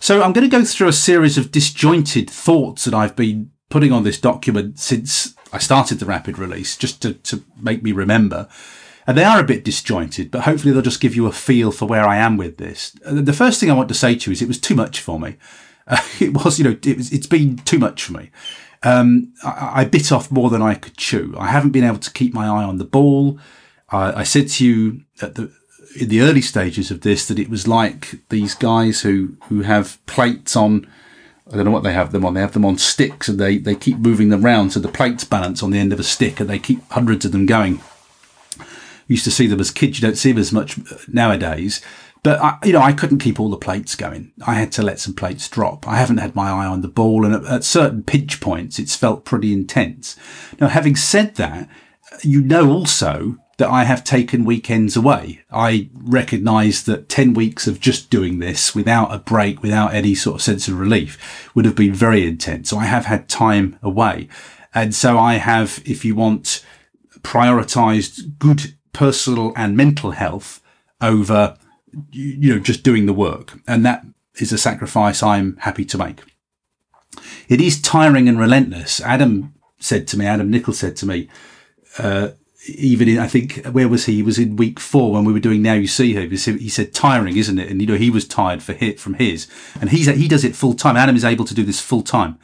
So 0.00 0.22
I'm 0.22 0.32
going 0.32 0.48
to 0.48 0.56
go 0.56 0.64
through 0.64 0.88
a 0.88 0.94
series 0.94 1.36
of 1.36 1.52
disjointed 1.52 2.30
thoughts 2.30 2.84
that 2.84 2.94
I've 2.94 3.14
been 3.14 3.50
putting 3.68 3.92
on 3.92 4.02
this 4.02 4.18
document 4.18 4.78
since 4.78 5.34
I 5.52 5.58
started 5.58 5.98
the 5.98 6.06
rapid 6.06 6.38
release, 6.38 6.74
just 6.74 7.02
to, 7.02 7.12
to 7.12 7.44
make 7.60 7.82
me 7.82 7.92
remember. 7.92 8.48
And 9.06 9.16
they 9.16 9.24
are 9.24 9.38
a 9.38 9.44
bit 9.44 9.62
disjointed, 9.62 10.30
but 10.30 10.42
hopefully 10.42 10.72
they'll 10.72 10.80
just 10.80 11.02
give 11.02 11.14
you 11.14 11.26
a 11.26 11.32
feel 11.32 11.70
for 11.70 11.86
where 11.86 12.06
I 12.08 12.16
am 12.16 12.38
with 12.38 12.56
this. 12.56 12.92
The 13.04 13.34
first 13.34 13.60
thing 13.60 13.70
I 13.70 13.74
want 13.74 13.88
to 13.90 13.94
say 13.94 14.14
to 14.14 14.30
you 14.30 14.32
is 14.32 14.40
it 14.40 14.48
was 14.48 14.58
too 14.58 14.74
much 14.74 15.00
for 15.00 15.20
me. 15.20 15.36
Uh, 15.86 16.00
it 16.20 16.32
was, 16.32 16.58
you 16.58 16.64
know, 16.64 16.78
it 16.82 16.96
was, 16.96 17.12
it's 17.12 17.26
been 17.26 17.58
too 17.58 17.78
much 17.78 18.04
for 18.04 18.14
me. 18.14 18.30
Um, 18.82 19.34
I, 19.44 19.82
I, 19.82 19.84
bit 19.84 20.10
off 20.10 20.30
more 20.30 20.48
than 20.48 20.62
I 20.62 20.76
could 20.76 20.96
chew. 20.96 21.34
I 21.38 21.48
haven't 21.48 21.72
been 21.72 21.84
able 21.84 21.98
to 21.98 22.12
keep 22.12 22.32
my 22.32 22.46
eye 22.46 22.64
on 22.64 22.78
the 22.78 22.84
ball. 22.86 23.38
I, 23.90 24.20
I 24.20 24.22
said 24.22 24.48
to 24.48 24.66
you 24.66 25.02
at 25.20 25.34
the 25.34 25.52
in 25.96 26.08
the 26.08 26.20
early 26.20 26.40
stages 26.40 26.90
of 26.90 27.00
this 27.00 27.26
that 27.28 27.38
it 27.38 27.50
was 27.50 27.66
like 27.66 28.16
these 28.28 28.54
guys 28.54 29.02
who 29.02 29.36
who 29.48 29.62
have 29.62 30.04
plates 30.06 30.56
on. 30.56 30.90
I 31.52 31.56
don't 31.56 31.64
know 31.64 31.72
what 31.72 31.82
they 31.82 31.92
have 31.92 32.12
them 32.12 32.24
on. 32.24 32.34
They 32.34 32.40
have 32.40 32.52
them 32.52 32.64
on 32.64 32.78
sticks, 32.78 33.28
and 33.28 33.38
they 33.38 33.58
they 33.58 33.74
keep 33.74 33.98
moving 33.98 34.28
them 34.28 34.44
around 34.44 34.70
so 34.70 34.80
the 34.80 34.88
plates 34.88 35.24
balance 35.24 35.62
on 35.62 35.70
the 35.70 35.78
end 35.78 35.92
of 35.92 36.00
a 36.00 36.04
stick, 36.04 36.38
and 36.38 36.48
they 36.48 36.58
keep 36.58 36.88
hundreds 36.90 37.24
of 37.24 37.32
them 37.32 37.46
going. 37.46 37.80
used 39.08 39.24
to 39.24 39.30
see 39.30 39.46
them 39.46 39.60
as 39.60 39.70
kids. 39.70 40.00
You 40.00 40.06
don't 40.06 40.16
see 40.16 40.32
them 40.32 40.40
as 40.40 40.52
much 40.52 40.78
uh, 40.78 40.98
nowadays. 41.08 41.80
But 42.22 42.38
I, 42.40 42.58
you 42.64 42.72
know, 42.74 42.82
I 42.82 42.92
couldn't 42.92 43.20
keep 43.20 43.40
all 43.40 43.48
the 43.48 43.56
plates 43.56 43.96
going. 43.96 44.32
I 44.46 44.54
had 44.54 44.72
to 44.72 44.82
let 44.82 45.00
some 45.00 45.14
plates 45.14 45.48
drop. 45.48 45.88
I 45.88 45.96
haven't 45.96 46.18
had 46.18 46.36
my 46.36 46.50
eye 46.50 46.66
on 46.66 46.82
the 46.82 46.88
ball, 46.88 47.24
and 47.24 47.34
at, 47.34 47.44
at 47.46 47.64
certain 47.64 48.02
pinch 48.02 48.40
points, 48.40 48.78
it's 48.78 48.94
felt 48.94 49.24
pretty 49.24 49.52
intense. 49.52 50.16
Now, 50.60 50.68
having 50.68 50.96
said 50.96 51.36
that, 51.36 51.68
you 52.22 52.42
know 52.42 52.70
also 52.70 53.38
that 53.60 53.70
I 53.70 53.84
have 53.84 54.02
taken 54.02 54.44
weekends 54.46 54.96
away. 54.96 55.42
I 55.52 55.90
recognise 55.94 56.82
that 56.84 57.10
10 57.10 57.34
weeks 57.34 57.66
of 57.66 57.78
just 57.78 58.08
doing 58.08 58.38
this 58.38 58.74
without 58.74 59.14
a 59.14 59.18
break, 59.18 59.62
without 59.62 59.92
any 59.92 60.14
sort 60.14 60.36
of 60.36 60.42
sense 60.42 60.66
of 60.66 60.80
relief 60.80 61.50
would 61.54 61.66
have 61.66 61.74
been 61.74 61.92
very 61.92 62.26
intense. 62.26 62.70
So 62.70 62.78
I 62.78 62.86
have 62.86 63.04
had 63.04 63.28
time 63.28 63.78
away. 63.82 64.28
And 64.74 64.94
so 64.94 65.18
I 65.18 65.34
have, 65.34 65.82
if 65.84 66.06
you 66.06 66.14
want, 66.14 66.64
prioritised 67.20 68.38
good 68.38 68.74
personal 68.94 69.52
and 69.56 69.76
mental 69.76 70.12
health 70.12 70.62
over 71.02 71.58
you 72.10 72.54
know, 72.54 72.60
just 72.60 72.82
doing 72.82 73.04
the 73.04 73.12
work. 73.12 73.60
And 73.66 73.84
that 73.84 74.06
is 74.36 74.52
a 74.52 74.58
sacrifice 74.58 75.22
I'm 75.22 75.58
happy 75.58 75.84
to 75.84 75.98
make. 75.98 76.22
It 77.48 77.60
is 77.60 77.80
tiring 77.80 78.26
and 78.26 78.38
relentless. 78.38 79.02
Adam 79.02 79.52
said 79.78 80.08
to 80.08 80.18
me, 80.18 80.24
Adam 80.24 80.50
Nichols 80.50 80.78
said 80.78 80.96
to 80.96 81.06
me, 81.06 81.28
uh, 81.98 82.30
even 82.78 83.08
in, 83.08 83.18
I 83.18 83.26
think, 83.26 83.64
where 83.66 83.88
was 83.88 84.06
he? 84.06 84.16
He 84.16 84.22
was 84.22 84.38
in 84.38 84.56
week 84.56 84.78
four 84.78 85.12
when 85.12 85.24
we 85.24 85.32
were 85.32 85.40
doing 85.40 85.62
Now 85.62 85.74
You 85.74 85.86
See 85.86 86.14
Her. 86.14 86.22
He 86.22 86.36
said, 86.36 86.94
tiring, 86.94 87.36
isn't 87.36 87.58
it? 87.58 87.70
And, 87.70 87.80
you 87.80 87.86
know, 87.86 87.96
he 87.96 88.10
was 88.10 88.26
tired 88.26 88.62
for 88.62 88.72
hit 88.72 89.00
from 89.00 89.14
his 89.14 89.48
and 89.80 89.90
he's, 89.90 90.06
he 90.06 90.28
does 90.28 90.44
it 90.44 90.56
full 90.56 90.74
time. 90.74 90.96
Adam 90.96 91.16
is 91.16 91.24
able 91.24 91.44
to 91.44 91.54
do 91.54 91.64
this 91.64 91.80
full 91.80 92.02
time. 92.02 92.38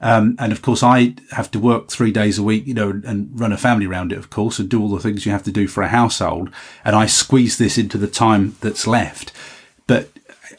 Um, 0.00 0.36
and 0.38 0.52
of 0.52 0.60
course, 0.60 0.82
I 0.82 1.14
have 1.30 1.50
to 1.52 1.58
work 1.58 1.88
three 1.88 2.12
days 2.12 2.38
a 2.38 2.42
week, 2.42 2.66
you 2.66 2.74
know, 2.74 2.90
and 2.90 3.30
run 3.38 3.52
a 3.52 3.56
family 3.56 3.86
around 3.86 4.12
it, 4.12 4.18
of 4.18 4.28
course, 4.28 4.58
and 4.58 4.68
do 4.68 4.82
all 4.82 4.90
the 4.90 5.00
things 5.00 5.24
you 5.24 5.32
have 5.32 5.44
to 5.44 5.52
do 5.52 5.66
for 5.66 5.82
a 5.82 5.88
household. 5.88 6.50
And 6.84 6.94
I 6.94 7.06
squeeze 7.06 7.56
this 7.56 7.78
into 7.78 7.96
the 7.96 8.06
time 8.06 8.56
that's 8.60 8.86
left. 8.86 9.32
But 9.86 10.10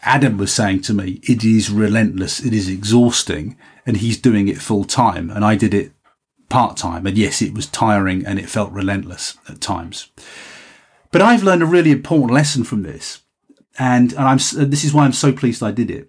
Adam 0.02 0.38
was 0.38 0.52
saying 0.52 0.82
to 0.84 0.94
me, 0.94 1.20
it 1.24 1.44
is 1.44 1.70
relentless. 1.70 2.44
It 2.44 2.54
is 2.54 2.68
exhausting. 2.68 3.56
And 3.86 3.98
he's 3.98 4.18
doing 4.18 4.48
it 4.48 4.62
full 4.62 4.84
time. 4.84 5.30
And 5.30 5.46
I 5.46 5.56
did 5.56 5.76
it 5.76 5.92
part 6.56 6.78
time. 6.78 7.06
And 7.06 7.18
yes, 7.18 7.42
it 7.42 7.54
was 7.54 7.68
tiring 7.68 8.26
and 8.26 8.40
it 8.40 8.50
felt 8.50 8.72
relentless 8.72 9.38
at 9.50 9.60
times. 9.60 10.10
But 11.12 11.22
I've 11.22 11.44
learned 11.44 11.62
a 11.62 11.66
really 11.66 11.92
important 11.92 12.32
lesson 12.32 12.64
from 12.64 12.84
this. 12.84 13.24
And, 13.78 14.14
and 14.14 14.22
I'm, 14.22 14.38
this 14.38 14.86
is 14.86 14.94
why 14.94 15.04
I'm 15.04 15.12
so 15.12 15.34
pleased 15.34 15.62
I 15.62 15.72
did 15.72 15.92
it. 15.92 16.08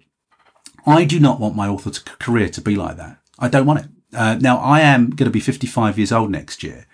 I 0.85 1.03
do 1.03 1.19
not 1.19 1.41
want 1.41 1.57
my 1.57 1.67
author 1.67 1.91
career 2.17 2.47
to 2.47 2.61
be 2.61 2.77
like 2.77 2.95
that. 2.95 3.17
I 3.37 3.49
don't 3.49 3.65
want 3.65 3.79
it. 3.81 3.87
Uh, 4.13 4.37
now, 4.39 4.59
I 4.59 4.79
am 4.79 5.09
going 5.09 5.29
to 5.29 5.31
be 5.31 5.41
55 5.41 5.97
years 5.97 6.13
old 6.13 6.31
next 6.31 6.63
year. 6.63 6.87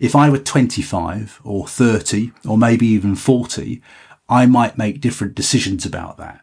If 0.00 0.16
I 0.16 0.30
were 0.30 0.38
25 0.38 1.42
or 1.44 1.68
30 1.68 2.32
or 2.48 2.56
maybe 2.56 2.86
even 2.86 3.16
40, 3.16 3.82
I 4.30 4.46
might 4.46 4.78
make 4.78 5.02
different 5.02 5.34
decisions 5.34 5.84
about 5.84 6.16
that. 6.16 6.40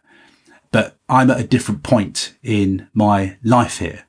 But 0.70 1.00
I'm 1.10 1.32
at 1.32 1.40
a 1.40 1.48
different 1.48 1.82
point 1.82 2.36
in 2.44 2.88
my 2.94 3.40
life 3.44 3.80
here. 3.80 4.06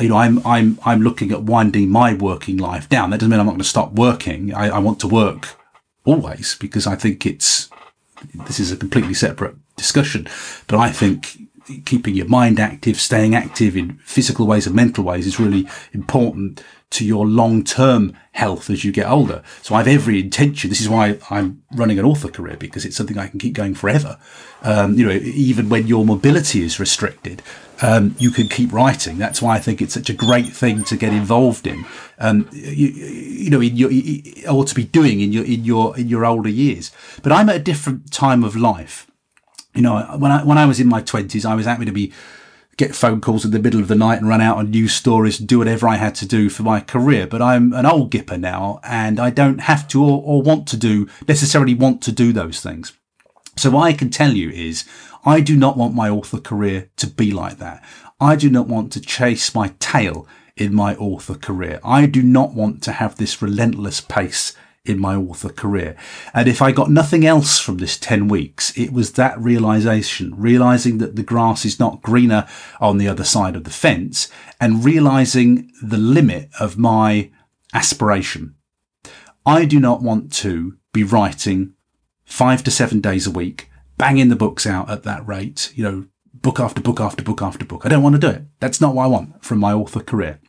You 0.00 0.10
know, 0.10 0.16
I'm, 0.16 0.46
I'm, 0.46 0.78
I'm 0.84 1.02
looking 1.02 1.32
at 1.32 1.42
winding 1.42 1.90
my 1.90 2.14
working 2.14 2.56
life 2.56 2.88
down. 2.88 3.10
That 3.10 3.18
doesn't 3.18 3.30
mean 3.30 3.40
I'm 3.40 3.46
not 3.46 3.52
going 3.52 3.58
to 3.62 3.68
stop 3.68 3.92
working. 3.92 4.54
I, 4.54 4.68
I 4.68 4.78
want 4.78 5.00
to 5.00 5.08
work 5.08 5.56
always 6.04 6.54
because 6.54 6.86
I 6.86 6.94
think 6.94 7.26
it's, 7.26 7.68
this 8.46 8.60
is 8.60 8.70
a 8.70 8.76
completely 8.76 9.14
separate 9.14 9.56
discussion, 9.76 10.28
but 10.66 10.78
I 10.78 10.90
think 10.90 11.38
keeping 11.84 12.14
your 12.14 12.28
mind 12.28 12.58
active, 12.58 12.98
staying 12.98 13.34
active 13.34 13.76
in 13.76 13.98
physical 14.04 14.46
ways 14.46 14.66
and 14.66 14.74
mental 14.74 15.04
ways 15.04 15.26
is 15.26 15.40
really 15.40 15.68
important 15.92 16.62
to 16.90 17.04
your 17.04 17.26
long-term 17.26 18.16
health 18.32 18.70
as 18.70 18.84
you 18.84 18.92
get 18.92 19.08
older. 19.08 19.42
So 19.62 19.74
I 19.74 19.78
have 19.78 19.88
every 19.88 20.20
intention. 20.20 20.70
This 20.70 20.80
is 20.80 20.88
why 20.88 21.18
I'm 21.30 21.62
running 21.74 21.98
an 21.98 22.04
author 22.04 22.28
career 22.28 22.56
because 22.56 22.84
it's 22.84 22.96
something 22.96 23.18
I 23.18 23.28
can 23.28 23.38
keep 23.38 23.52
going 23.52 23.74
forever. 23.74 24.18
Um, 24.62 24.94
you 24.94 25.06
know, 25.06 25.12
even 25.12 25.68
when 25.68 25.86
your 25.86 26.04
mobility 26.04 26.62
is 26.62 26.80
restricted, 26.80 27.42
um, 27.82 28.16
you 28.18 28.30
can 28.30 28.48
keep 28.48 28.72
writing. 28.72 29.18
That's 29.18 29.42
why 29.42 29.56
I 29.56 29.58
think 29.60 29.82
it's 29.82 29.94
such 29.94 30.08
a 30.08 30.14
great 30.14 30.48
thing 30.48 30.82
to 30.84 30.96
get 30.96 31.12
involved 31.12 31.66
in. 31.66 31.84
Um, 32.18 32.48
you, 32.52 32.88
you, 32.88 33.50
know, 33.50 33.60
in 33.60 33.76
your 33.76 33.90
or 34.50 34.64
to 34.64 34.74
be 34.74 34.84
doing 34.84 35.20
in 35.20 35.32
your 35.32 35.44
in 35.44 35.64
your 35.64 35.96
in 35.98 36.08
your 36.08 36.24
older 36.24 36.48
years. 36.48 36.90
But 37.22 37.32
I'm 37.32 37.48
at 37.50 37.56
a 37.56 37.60
different 37.60 38.10
time 38.10 38.42
of 38.42 38.56
life 38.56 39.08
you 39.78 39.82
know, 39.82 40.00
when 40.18 40.32
I 40.32 40.42
when 40.42 40.58
I 40.58 40.66
was 40.66 40.80
in 40.80 40.88
my 40.88 41.00
twenties, 41.00 41.44
I 41.44 41.54
was 41.54 41.66
happy 41.66 41.84
to 41.84 41.92
be 41.92 42.12
get 42.78 42.94
phone 42.94 43.20
calls 43.20 43.44
in 43.44 43.50
the 43.50 43.58
middle 43.58 43.80
of 43.80 43.88
the 43.88 43.94
night 43.94 44.20
and 44.20 44.28
run 44.28 44.40
out 44.40 44.56
on 44.56 44.70
news 44.70 44.94
stories 44.94 45.38
and 45.38 45.48
do 45.48 45.58
whatever 45.58 45.86
I 45.86 45.96
had 45.96 46.14
to 46.16 46.26
do 46.26 46.48
for 46.48 46.62
my 46.62 46.80
career. 46.80 47.26
But 47.26 47.42
I'm 47.42 47.74
an 47.74 47.84
old 47.84 48.10
gipper 48.10 48.38
now, 48.38 48.80
and 48.82 49.20
I 49.20 49.28
don't 49.30 49.58
have 49.62 49.86
to 49.88 50.02
or, 50.02 50.22
or 50.24 50.40
want 50.40 50.66
to 50.68 50.76
do 50.78 51.06
necessarily 51.26 51.74
want 51.74 52.00
to 52.02 52.12
do 52.12 52.32
those 52.32 52.60
things. 52.60 52.94
So 53.56 53.70
what 53.70 53.82
I 53.82 53.92
can 53.92 54.08
tell 54.08 54.32
you 54.32 54.50
is, 54.50 54.84
I 55.24 55.40
do 55.40 55.56
not 55.56 55.76
want 55.76 55.94
my 55.94 56.08
author 56.08 56.38
career 56.38 56.88
to 56.96 57.08
be 57.08 57.32
like 57.32 57.58
that. 57.58 57.84
I 58.20 58.36
do 58.36 58.48
not 58.48 58.68
want 58.68 58.92
to 58.92 59.00
chase 59.00 59.54
my 59.54 59.74
tail 59.80 60.26
in 60.56 60.74
my 60.74 60.94
author 60.96 61.34
career. 61.34 61.80
I 61.84 62.06
do 62.06 62.22
not 62.22 62.54
want 62.54 62.82
to 62.84 62.92
have 62.92 63.16
this 63.16 63.42
relentless 63.42 64.00
pace 64.00 64.56
in 64.84 64.98
my 64.98 65.14
author 65.14 65.50
career. 65.50 65.96
And 66.32 66.48
if 66.48 66.62
I 66.62 66.72
got 66.72 66.90
nothing 66.90 67.26
else 67.26 67.58
from 67.58 67.78
this 67.78 67.98
10 67.98 68.28
weeks, 68.28 68.76
it 68.76 68.92
was 68.92 69.12
that 69.12 69.38
realization, 69.38 70.34
realizing 70.36 70.98
that 70.98 71.16
the 71.16 71.22
grass 71.22 71.64
is 71.64 71.78
not 71.78 72.02
greener 72.02 72.48
on 72.80 72.98
the 72.98 73.08
other 73.08 73.24
side 73.24 73.56
of 73.56 73.64
the 73.64 73.70
fence 73.70 74.28
and 74.60 74.84
realizing 74.84 75.70
the 75.82 75.98
limit 75.98 76.48
of 76.58 76.78
my 76.78 77.30
aspiration. 77.74 78.54
I 79.44 79.64
do 79.64 79.80
not 79.80 80.02
want 80.02 80.32
to 80.34 80.76
be 80.92 81.04
writing 81.04 81.74
five 82.24 82.62
to 82.64 82.70
seven 82.70 83.00
days 83.00 83.26
a 83.26 83.30
week, 83.30 83.70
banging 83.96 84.28
the 84.28 84.36
books 84.36 84.66
out 84.66 84.90
at 84.90 85.04
that 85.04 85.26
rate, 85.26 85.72
you 85.74 85.82
know, 85.82 86.06
book 86.34 86.60
after 86.60 86.80
book 86.80 87.00
after 87.00 87.22
book 87.22 87.42
after 87.42 87.64
book. 87.64 87.82
I 87.84 87.88
don't 87.88 88.02
want 88.02 88.14
to 88.14 88.20
do 88.20 88.28
it. 88.28 88.42
That's 88.60 88.80
not 88.80 88.94
what 88.94 89.04
I 89.04 89.08
want 89.08 89.44
from 89.44 89.58
my 89.58 89.72
author 89.72 90.00
career. 90.00 90.40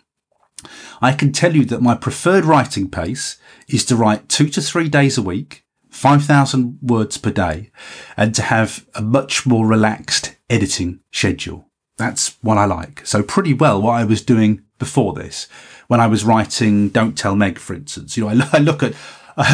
I 1.01 1.13
can 1.13 1.31
tell 1.31 1.55
you 1.55 1.65
that 1.65 1.81
my 1.81 1.95
preferred 1.95 2.45
writing 2.45 2.89
pace 2.89 3.37
is 3.67 3.85
to 3.85 3.95
write 3.95 4.29
two 4.29 4.49
to 4.49 4.61
three 4.61 4.89
days 4.89 5.17
a 5.17 5.21
week, 5.21 5.63
5,000 5.89 6.79
words 6.81 7.17
per 7.17 7.31
day, 7.31 7.71
and 8.17 8.33
to 8.35 8.41
have 8.43 8.85
a 8.95 9.01
much 9.01 9.45
more 9.45 9.65
relaxed 9.65 10.35
editing 10.49 10.99
schedule. 11.11 11.67
That's 11.97 12.37
what 12.41 12.57
I 12.57 12.65
like. 12.65 13.05
So 13.05 13.21
pretty 13.21 13.53
well 13.53 13.81
what 13.81 13.93
I 13.93 14.05
was 14.05 14.21
doing 14.21 14.63
before 14.79 15.13
this 15.13 15.47
when 15.87 15.99
I 15.99 16.07
was 16.07 16.23
writing 16.23 16.89
Don't 16.89 17.17
Tell 17.17 17.35
Meg, 17.35 17.59
for 17.59 17.73
instance. 17.73 18.15
You 18.15 18.29
know, 18.29 18.47
I, 18.53 18.59
look 18.59 18.81
at 18.81 18.93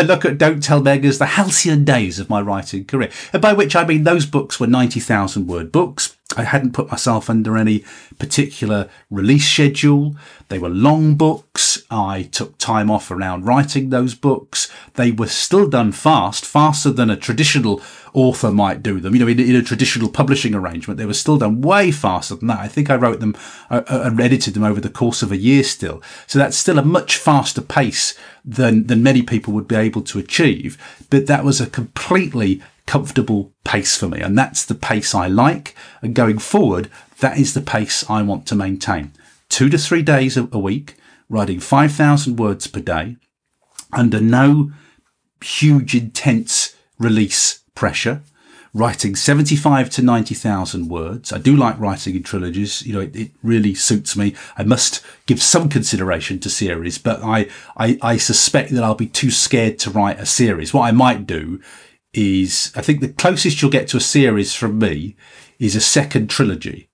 Look 0.04 0.26
at 0.26 0.40
Don't 0.40 0.64
Tell 0.64 0.82
Meg 0.82 1.06
as 1.06 1.20
the 1.20 1.26
halcyon 1.26 1.86
days 1.86 2.18
of 2.20 2.30
my 2.30 2.42
writing 2.42 2.86
career, 2.86 3.12
by 3.40 3.54
which 3.54 3.76
I 3.76 3.86
mean 3.86 4.04
those 4.04 4.26
books 4.26 4.60
were 4.60 4.68
ninety 4.68 5.00
thousand 5.00 5.48
word 5.48 5.72
books. 5.72 6.18
I 6.36 6.44
hadn't 6.44 6.74
put 6.74 6.90
myself 6.90 7.30
under 7.30 7.56
any 7.56 7.86
particular 8.18 8.90
release 9.12 9.48
schedule. 9.48 10.16
They 10.50 10.58
were 10.58 10.70
long 10.70 11.16
books. 11.16 11.84
I 11.92 12.24
took 12.24 12.58
time 12.58 12.90
off 12.90 13.12
around 13.12 13.46
writing 13.46 13.90
those 13.90 14.16
books. 14.16 14.72
They 14.96 15.12
were 15.12 15.28
still 15.28 15.70
done 15.70 15.92
fast, 15.92 16.46
faster 16.46 16.90
than 16.90 17.12
a 17.12 17.16
traditional 17.16 17.80
author 18.16 18.52
might 18.52 18.82
do 18.82 19.00
them. 19.00 19.14
You 19.14 19.20
know, 19.20 19.28
in, 19.28 19.40
in 19.40 19.56
a 19.56 19.62
traditional 19.62 20.10
publishing 20.10 20.56
arrangement, 20.56 20.98
they 20.98 21.06
were 21.06 21.14
still 21.14 21.38
done 21.38 21.62
way 21.62 21.92
faster 21.92 22.36
than 22.36 22.48
that. 22.48 22.60
I 22.60 22.68
think 22.68 22.90
I 22.90 22.96
wrote 22.96 23.20
them 23.20 23.36
uh, 23.70 23.84
uh 23.88 24.02
and 24.06 24.20
edited 24.20 24.54
them 24.54 24.64
over 24.64 24.80
the 24.80 24.90
course 24.90 25.22
of 25.22 25.32
a 25.32 25.38
year 25.38 25.64
still. 25.64 26.02
So 26.26 26.40
that's 26.40 26.58
still 26.58 26.80
a 26.80 26.86
much 26.86 27.18
faster 27.18 27.62
pace 27.62 28.18
than, 28.44 28.88
than 28.88 29.04
many 29.04 29.22
people 29.22 29.54
would 29.54 29.68
be 29.68 29.76
able 29.76 30.02
to 30.04 30.20
achieve. 30.20 30.78
But 31.10 31.28
that 31.28 31.44
was 31.44 31.60
a 31.60 31.68
completely 31.68 32.62
comfortable 32.86 33.52
pace 33.64 33.98
for 33.98 34.08
me. 34.08 34.22
And 34.22 34.38
that's 34.38 34.66
the 34.66 34.76
pace 34.76 35.14
I 35.14 35.28
like. 35.28 35.76
And 36.02 36.16
going 36.16 36.40
forward, 36.40 36.90
that 37.20 37.38
is 37.38 37.54
the 37.54 37.62
pace 37.62 38.10
I 38.10 38.22
want 38.22 38.46
to 38.48 38.56
maintain. 38.56 39.12
Two 39.50 39.70
to 39.70 39.78
three 39.78 40.02
days 40.02 40.38
a, 40.38 40.44
week, 40.44 40.96
writing 41.30 41.60
5,000 41.60 42.38
words 42.38 42.68
per 42.68 42.80
day 42.80 43.18
under 43.94 44.20
no 44.20 44.72
huge, 45.42 45.96
intense 45.96 46.76
release 46.98 47.65
pressure. 47.76 48.22
Writing 48.74 49.16
75 49.16 49.90
to 49.92 50.02
90,000 50.02 50.90
words. 50.90 51.32
I 51.32 51.38
do 51.38 51.56
like 51.56 51.80
writing 51.80 52.14
in 52.14 52.24
trilogies. 52.24 52.86
You 52.86 52.94
know, 52.94 53.00
it, 53.00 53.16
it, 53.16 53.32
really 53.42 53.74
suits 53.74 54.18
me. 54.18 54.36
I 54.58 54.64
must 54.64 55.02
give 55.28 55.42
some 55.42 55.70
consideration 55.70 56.40
to 56.42 56.50
series, 56.50 56.98
but 56.98 57.24
I, 57.24 57.48
I, 57.78 57.98
I 58.02 58.18
suspect 58.18 58.72
that 58.72 58.84
I'll 58.84 58.94
be 58.94 59.08
too 59.08 59.32
scared 59.32 59.80
to 59.80 59.92
write 59.92 60.20
a 60.20 60.26
series. 60.26 60.74
What 60.74 60.88
I 60.88 60.92
might 60.92 61.26
do 61.26 61.62
is 62.16 62.72
I 62.76 62.82
think 62.82 63.02
the 63.02 63.10
closest 63.10 63.62
you'll 63.62 63.72
get 63.72 63.88
to 63.90 63.98
a 63.98 64.02
series 64.02 64.54
from 64.54 64.80
me 64.80 65.16
is 65.60 65.76
a 65.76 65.82
second 65.82 66.30
trilogy, 66.30 66.90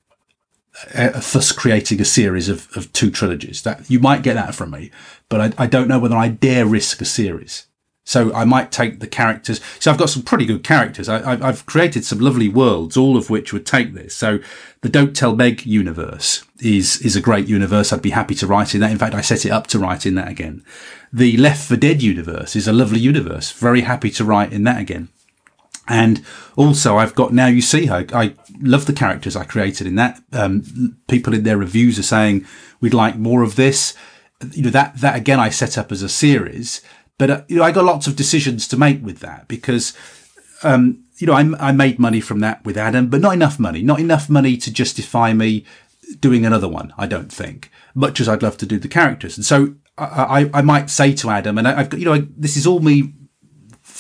uh, 0.96 1.10
thus 1.12 1.52
creating 1.52 2.02
a 2.02 2.06
series 2.06 2.50
of, 2.50 2.68
of 2.76 2.92
two 2.94 3.12
trilogies. 3.12 3.62
That 3.62 3.90
you 3.90 4.00
might 4.00 4.24
get 4.24 4.34
that 4.34 4.56
from 4.56 4.72
me, 4.72 4.92
but 5.30 5.42
I, 5.42 5.64
I 5.64 5.68
don't 5.68 5.88
know 5.88 6.00
whether 6.00 6.18
I 6.18 6.28
dare 6.28 6.66
risk 6.66 7.02
a 7.02 7.06
series. 7.06 7.68
So 8.04 8.34
I 8.34 8.46
might 8.46 8.72
take 8.72 9.00
the 9.00 9.08
characters. 9.08 9.62
So 9.80 9.92
I've 9.92 9.98
got 9.98 10.10
some 10.10 10.24
pretty 10.24 10.46
good 10.46 10.64
characters. 10.64 11.08
I, 11.08 11.36
have 11.36 11.66
created 11.66 12.04
some 12.04 12.20
lovely 12.20 12.50
worlds, 12.50 12.98
all 12.98 13.16
of 13.16 13.30
which 13.30 13.54
would 13.54 13.66
take 13.66 13.94
this. 13.94 14.16
So 14.16 14.40
the 14.82 14.90
Don't 14.90 15.16
Tell 15.16 15.36
Meg 15.36 15.66
universe 15.66 16.44
is 16.60 17.00
is 17.02 17.16
a 17.16 17.22
great 17.22 17.48
universe. 17.48 17.94
I'd 17.94 18.02
be 18.02 18.10
happy 18.10 18.36
to 18.36 18.48
write 18.48 18.74
in 18.74 18.82
that. 18.82 18.92
In 18.92 18.98
fact, 18.98 19.14
I 19.14 19.22
set 19.22 19.46
it 19.46 19.52
up 19.52 19.68
to 19.68 19.80
write 19.80 20.06
in 20.06 20.16
that 20.16 20.30
again. 20.30 20.64
The 21.14 21.38
Left 21.38 21.68
for 21.68 21.76
Dead 21.76 22.02
universe 22.02 22.56
is 22.56 22.68
a 22.68 22.74
lovely 22.74 23.00
universe. 23.00 23.52
Very 23.52 23.82
happy 23.82 24.10
to 24.12 24.26
write 24.26 24.52
in 24.52 24.64
that 24.64 24.82
again. 24.82 25.10
And 25.88 26.24
also, 26.56 26.98
I've 26.98 27.16
got 27.16 27.34
now 27.34 27.48
you 27.48 27.62
see 27.62 27.88
her. 27.88 28.06
I 28.14 28.34
love 28.60 28.86
the 28.86 28.94
characters 28.94 29.36
I 29.36 29.44
created 29.44 29.88
in 29.88 29.96
that. 29.96 30.22
Um, 30.32 30.98
people 31.08 31.34
in 31.34 31.44
their 31.44 31.58
reviews 31.58 32.00
are 32.00 32.04
saying 32.04 32.46
we'd 32.80 32.94
like 32.94 33.18
more 33.18 33.44
of 33.44 33.56
this. 33.56 33.96
You 34.54 34.64
know 34.64 34.70
that 34.72 34.98
that 35.02 35.16
again 35.16 35.40
I 35.40 35.50
set 35.50 35.78
up 35.78 35.92
as 35.92 36.02
a 36.02 36.10
series, 36.10 36.82
but 37.22 37.30
uh, 37.30 37.42
you 37.48 37.58
know 37.58 37.64
I 37.64 37.72
got 37.72 37.86
lots 37.86 38.08
of 38.08 38.16
decisions 38.16 38.68
to 38.70 38.78
make 38.78 39.06
with 39.06 39.20
that 39.20 39.48
because 39.48 39.96
um, 40.64 41.04
you 41.20 41.28
know 41.28 41.34
I, 41.34 41.68
I 41.68 41.72
made 41.72 42.00
money 42.00 42.20
from 42.20 42.40
that 42.40 42.66
with 42.66 42.78
Adam, 42.78 43.12
but 43.12 43.22
not 43.22 43.36
enough 43.36 43.60
money, 43.60 43.84
not 43.84 44.00
enough 44.00 44.28
money 44.28 44.58
to 44.58 44.74
justify 44.74 45.32
me 45.32 45.64
doing 46.20 46.48
another 46.48 46.68
one. 46.68 46.96
I 46.98 47.06
don't 47.06 47.32
think, 47.32 47.70
much 47.94 48.20
as 48.20 48.28
I'd 48.28 48.42
love 48.42 48.58
to 48.58 48.66
do 48.66 48.80
the 48.80 48.88
characters, 48.88 49.38
and 49.38 49.46
so 49.46 49.76
I, 50.00 50.06
I, 50.06 50.50
I 50.52 50.62
might 50.64 50.90
say 50.90 51.14
to 51.14 51.30
Adam, 51.30 51.60
and 51.60 51.68
I, 51.68 51.74
have 51.76 51.90
got, 51.92 52.00
you 52.00 52.08
know, 52.08 52.28
this 52.36 52.58
is 52.58 52.66
all 52.66 52.80
me 52.80 53.14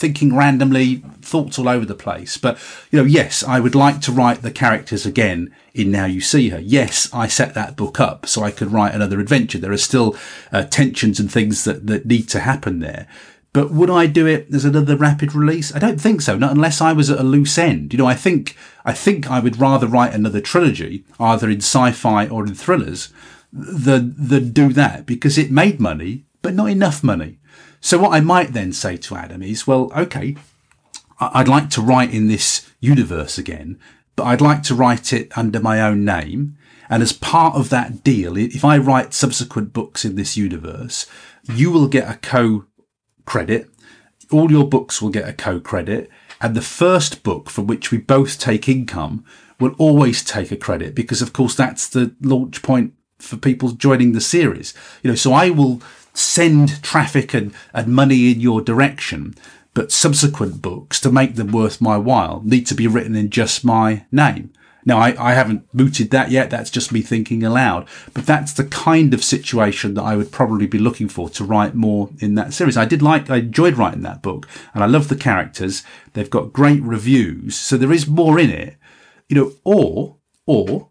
thinking 0.01 0.35
randomly, 0.35 0.97
thoughts 1.21 1.59
all 1.59 1.69
over 1.69 1.85
the 1.85 1.95
place. 1.95 2.35
But, 2.35 2.57
you 2.89 2.99
know, 2.99 3.05
yes, 3.05 3.43
I 3.43 3.59
would 3.59 3.75
like 3.75 4.01
to 4.01 4.11
write 4.11 4.41
the 4.41 4.51
characters 4.51 5.05
again 5.05 5.55
in 5.73 5.91
Now 5.91 6.05
You 6.05 6.19
See 6.19 6.49
Her. 6.49 6.59
Yes, 6.59 7.07
I 7.13 7.27
set 7.27 7.53
that 7.53 7.77
book 7.77 7.99
up 7.99 8.25
so 8.25 8.43
I 8.43 8.51
could 8.51 8.71
write 8.71 8.95
another 8.95 9.19
adventure. 9.19 9.59
There 9.59 9.71
are 9.71 9.77
still 9.77 10.17
uh, 10.51 10.63
tensions 10.63 11.19
and 11.19 11.31
things 11.31 11.63
that, 11.65 11.85
that 11.87 12.07
need 12.07 12.27
to 12.29 12.39
happen 12.39 12.79
there. 12.79 13.07
But 13.53 13.71
would 13.71 13.89
I 13.89 14.07
do 14.07 14.25
it 14.25 14.47
as 14.53 14.65
another 14.65 14.95
rapid 14.95 15.35
release? 15.35 15.75
I 15.75 15.79
don't 15.79 16.01
think 16.01 16.21
so. 16.21 16.37
Not 16.37 16.51
unless 16.51 16.81
I 16.81 16.93
was 16.93 17.09
at 17.09 17.19
a 17.19 17.23
loose 17.23 17.57
end. 17.57 17.93
You 17.93 17.99
know, 17.99 18.07
I 18.07 18.15
think 18.15 18.57
I 18.85 18.93
think 18.93 19.29
I 19.29 19.39
would 19.39 19.59
rather 19.59 19.87
write 19.87 20.13
another 20.13 20.41
trilogy, 20.41 21.03
either 21.19 21.49
in 21.49 21.57
sci-fi 21.57 22.27
or 22.27 22.45
in 22.47 22.55
thrillers, 22.55 23.13
than 23.51 24.15
than 24.17 24.51
do 24.51 24.71
that 24.73 25.05
because 25.05 25.37
it 25.37 25.51
made 25.51 25.81
money, 25.81 26.23
but 26.41 26.53
not 26.53 26.69
enough 26.69 27.03
money. 27.03 27.39
So 27.81 27.97
what 27.97 28.13
I 28.13 28.19
might 28.19 28.53
then 28.53 28.71
say 28.71 28.95
to 28.97 29.15
Adam 29.15 29.41
is, 29.41 29.65
well, 29.65 29.91
okay, 29.95 30.35
I'd 31.19 31.47
like 31.47 31.69
to 31.71 31.81
write 31.81 32.13
in 32.13 32.27
this 32.27 32.69
universe 32.79 33.37
again, 33.37 33.79
but 34.15 34.23
I'd 34.23 34.39
like 34.41 34.61
to 34.63 34.75
write 34.75 35.11
it 35.11 35.35
under 35.35 35.59
my 35.59 35.81
own 35.81 36.05
name. 36.05 36.57
And 36.89 37.01
as 37.01 37.11
part 37.11 37.55
of 37.55 37.69
that 37.69 38.03
deal, 38.03 38.37
if 38.37 38.63
I 38.63 38.77
write 38.77 39.13
subsequent 39.13 39.73
books 39.73 40.05
in 40.05 40.15
this 40.15 40.37
universe, 40.37 41.07
you 41.43 41.71
will 41.71 41.87
get 41.87 42.09
a 42.09 42.17
co 42.17 42.65
credit. 43.25 43.69
All 44.29 44.51
your 44.51 44.67
books 44.67 45.01
will 45.01 45.09
get 45.09 45.27
a 45.27 45.33
co 45.33 45.59
credit. 45.59 46.09
And 46.39 46.55
the 46.55 46.61
first 46.61 47.23
book 47.23 47.49
from 47.49 47.67
which 47.67 47.91
we 47.91 47.97
both 47.97 48.39
take 48.39 48.67
income 48.67 49.23
will 49.59 49.73
always 49.77 50.23
take 50.23 50.51
a 50.51 50.57
credit 50.57 50.93
because, 50.93 51.21
of 51.21 51.33
course, 51.33 51.55
that's 51.55 51.87
the 51.87 52.13
launch 52.21 52.61
point 52.61 52.93
for 53.19 53.37
people 53.37 53.71
joining 53.71 54.11
the 54.11 54.21
series. 54.21 54.73
You 55.01 55.11
know, 55.11 55.15
so 55.15 55.33
I 55.33 55.49
will 55.49 55.81
send 56.13 56.81
traffic 56.83 57.33
and, 57.33 57.53
and 57.73 57.87
money 57.87 58.31
in 58.31 58.39
your 58.39 58.61
direction, 58.61 59.35
but 59.73 59.91
subsequent 59.91 60.61
books 60.61 60.99
to 61.01 61.11
make 61.11 61.35
them 61.35 61.51
worth 61.51 61.81
my 61.81 61.97
while 61.97 62.41
need 62.43 62.67
to 62.67 62.75
be 62.75 62.87
written 62.87 63.15
in 63.15 63.29
just 63.29 63.63
my 63.63 64.05
name. 64.11 64.51
Now, 64.83 64.97
I, 64.97 65.15
I 65.19 65.33
haven't 65.33 65.67
mooted 65.73 66.09
that 66.09 66.31
yet. 66.31 66.49
That's 66.49 66.71
just 66.71 66.91
me 66.91 67.01
thinking 67.01 67.43
aloud. 67.43 67.87
But 68.13 68.25
that's 68.25 68.53
the 68.53 68.63
kind 68.63 69.13
of 69.13 69.23
situation 69.23 69.93
that 69.93 70.03
I 70.03 70.15
would 70.15 70.31
probably 70.31 70.65
be 70.65 70.79
looking 70.79 71.07
for 71.07 71.29
to 71.29 71.43
write 71.43 71.75
more 71.75 72.09
in 72.19 72.35
that 72.35 72.53
series. 72.53 72.77
I 72.77 72.85
did 72.85 73.01
like, 73.01 73.29
I 73.29 73.37
enjoyed 73.37 73.77
writing 73.77 74.01
that 74.01 74.23
book 74.23 74.47
and 74.73 74.83
I 74.83 74.87
love 74.87 75.07
the 75.07 75.15
characters. 75.15 75.83
They've 76.13 76.29
got 76.29 76.53
great 76.53 76.81
reviews. 76.81 77.55
So 77.55 77.77
there 77.77 77.91
is 77.91 78.07
more 78.07 78.39
in 78.39 78.49
it, 78.49 78.77
you 79.29 79.35
know, 79.35 79.51
or, 79.63 80.17
or 80.45 80.89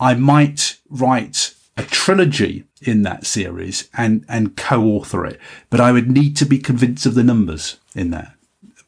I 0.00 0.14
might 0.14 0.78
write 0.88 1.54
a 1.76 1.82
trilogy 1.82 2.64
in 2.82 3.02
that 3.02 3.26
series 3.26 3.88
and, 3.96 4.24
and 4.28 4.56
co-author 4.56 5.24
it. 5.24 5.40
But 5.70 5.80
I 5.80 5.92
would 5.92 6.10
need 6.10 6.36
to 6.36 6.46
be 6.46 6.58
convinced 6.58 7.06
of 7.06 7.14
the 7.14 7.22
numbers 7.22 7.78
in 7.94 8.10
that 8.10 8.34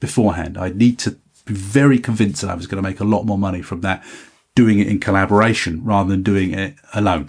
beforehand. 0.01 0.59
I'd 0.59 0.77
need 0.77 0.99
to 1.01 1.13
be 1.47 1.55
very 1.55 1.99
convinced 1.99 2.43
that 2.43 2.51
I 2.51 2.55
was 2.55 2.67
going 2.67 2.83
to 2.83 2.89
make 2.89 3.01
a 3.01 3.05
lot 3.05 3.25
more 3.25 3.39
money 3.39 3.63
from 3.63 3.81
that 3.83 4.05
doing 4.55 4.79
it 4.79 4.89
in 4.89 5.01
collaboration 5.01 5.83
rather 5.85 6.11
than 6.11 6.23
doing 6.23 6.53
it 6.53 6.75
alone. 6.93 7.29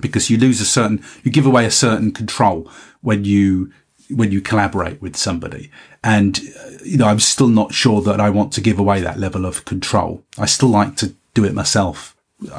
Because 0.00 0.30
you 0.30 0.38
lose 0.38 0.60
a 0.60 0.64
certain, 0.64 1.02
you 1.22 1.30
give 1.30 1.46
away 1.46 1.64
a 1.64 1.70
certain 1.70 2.12
control 2.12 2.70
when 3.00 3.24
you, 3.24 3.72
when 4.10 4.32
you 4.32 4.40
collaborate 4.40 5.00
with 5.00 5.16
somebody. 5.16 5.70
And, 6.02 6.38
you 6.84 6.96
know, 6.96 7.06
I'm 7.06 7.20
still 7.20 7.48
not 7.48 7.74
sure 7.74 8.00
that 8.02 8.20
I 8.20 8.30
want 8.30 8.52
to 8.54 8.60
give 8.60 8.78
away 8.78 9.00
that 9.00 9.18
level 9.18 9.44
of 9.44 9.64
control. 9.64 10.24
I 10.36 10.46
still 10.46 10.68
like 10.68 10.96
to 10.96 11.14
do 11.34 11.44
it 11.44 11.54
myself 11.54 12.16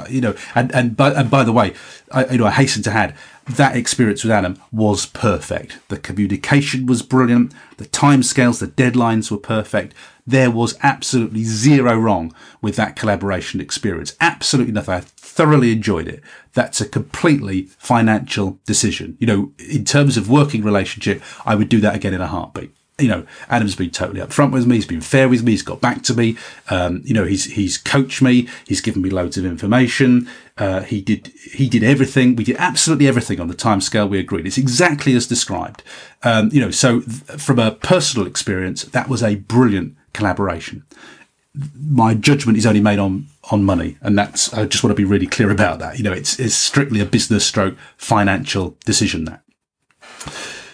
you 0.10 0.22
know, 0.22 0.36
and 0.56 0.74
and 0.76 0.98
by, 0.98 1.12
and 1.12 1.30
by 1.30 1.44
the 1.44 1.54
way, 1.54 1.74
I, 2.12 2.26
you 2.32 2.38
know, 2.38 2.46
I 2.46 2.52
hasten 2.52 2.84
to 2.84 2.92
add 2.92 3.16
that 3.50 3.76
experience 3.76 4.24
with 4.24 4.32
Adam 4.32 4.62
was 4.72 5.06
perfect. 5.06 5.80
The 5.88 5.98
communication 5.98 6.86
was 6.86 7.02
brilliant. 7.02 7.54
The 7.78 7.86
timescales, 7.86 8.60
the 8.60 8.68
deadlines 8.68 9.32
were 9.32 9.38
perfect. 9.38 9.96
There 10.28 10.52
was 10.52 10.78
absolutely 10.84 11.44
zero 11.44 11.98
wrong 11.98 12.34
with 12.62 12.76
that 12.76 12.96
collaboration 12.96 13.60
experience. 13.60 14.16
Absolutely 14.22 14.74
nothing. 14.74 14.94
I 14.96 15.00
thoroughly 15.00 15.72
enjoyed 15.72 16.08
it. 16.08 16.22
That's 16.54 16.82
a 16.82 16.88
completely 16.88 17.64
financial 17.80 18.60
decision. 18.66 19.18
You 19.20 19.28
know, 19.28 19.52
in 19.58 19.86
terms 19.86 20.18
of 20.18 20.30
working 20.30 20.64
relationship, 20.64 21.24
I 21.46 21.56
would 21.56 21.70
do 21.70 21.80
that 21.80 21.96
again 21.96 22.14
in 22.14 22.22
a 22.22 22.28
heartbeat 22.28 22.76
you 23.00 23.08
know, 23.08 23.26
Adam's 23.50 23.76
been 23.76 23.90
totally 23.90 24.22
upfront 24.22 24.52
with 24.52 24.68
me. 24.68 24.76
He's 24.76 24.86
been 24.86 25.02
fair 25.02 25.30
with 25.30 25.44
me. 25.44 25.52
He's 25.52 25.62
got 25.62 25.82
back 25.82 26.04
to 26.04 26.14
me. 26.14 26.38
Um, 26.70 27.02
you 27.04 27.14
know, 27.14 27.26
he's 27.26 27.46
he's 27.46 27.78
coached 27.78 28.22
me. 28.22 28.48
He's 28.68 28.82
given 28.82 29.02
me 29.02 29.10
loads 29.10 29.38
of 29.38 29.46
information. 29.46 30.30
Uh, 30.58 30.82
he 30.82 31.02
did 31.02 31.32
he 31.54 31.70
did 31.70 31.84
everything. 31.84 32.36
We 32.36 32.44
did 32.44 32.58
absolutely 32.58 33.08
everything 33.08 33.40
on 33.40 33.48
the 33.48 33.54
time 33.54 33.82
scale 33.82 34.08
we 34.08 34.20
agreed. 34.20 34.46
It's 34.46 34.58
exactly 34.58 35.16
as 35.16 35.28
described. 35.28 35.84
Um, 36.24 36.50
you 36.52 36.60
know, 36.60 36.72
so 36.72 37.02
th- 37.02 37.40
from 37.40 37.60
a 37.60 37.72
personal 37.72 38.28
experience, 38.28 38.84
that 38.84 39.08
was 39.08 39.24
a 39.24 39.36
brilliant 39.36 39.96
collaboration. 40.14 40.84
My 41.76 42.14
judgment 42.14 42.58
is 42.58 42.66
only 42.66 42.82
made 42.82 43.00
on 43.00 43.28
on 43.52 43.64
money, 43.64 43.98
and 44.02 44.18
that's 44.18 44.54
I 44.54 44.66
just 44.66 44.84
want 44.84 44.92
to 44.92 45.02
be 45.02 45.06
really 45.06 45.28
clear 45.28 45.50
about 45.50 45.80
that. 45.80 45.98
You 45.98 46.04
know, 46.04 46.14
it's 46.14 46.40
it's 46.40 46.56
strictly 46.56 47.00
a 47.00 47.06
business 47.06 47.46
stroke 47.46 47.78
financial 47.98 48.78
decision 48.86 49.26
that. 49.26 49.44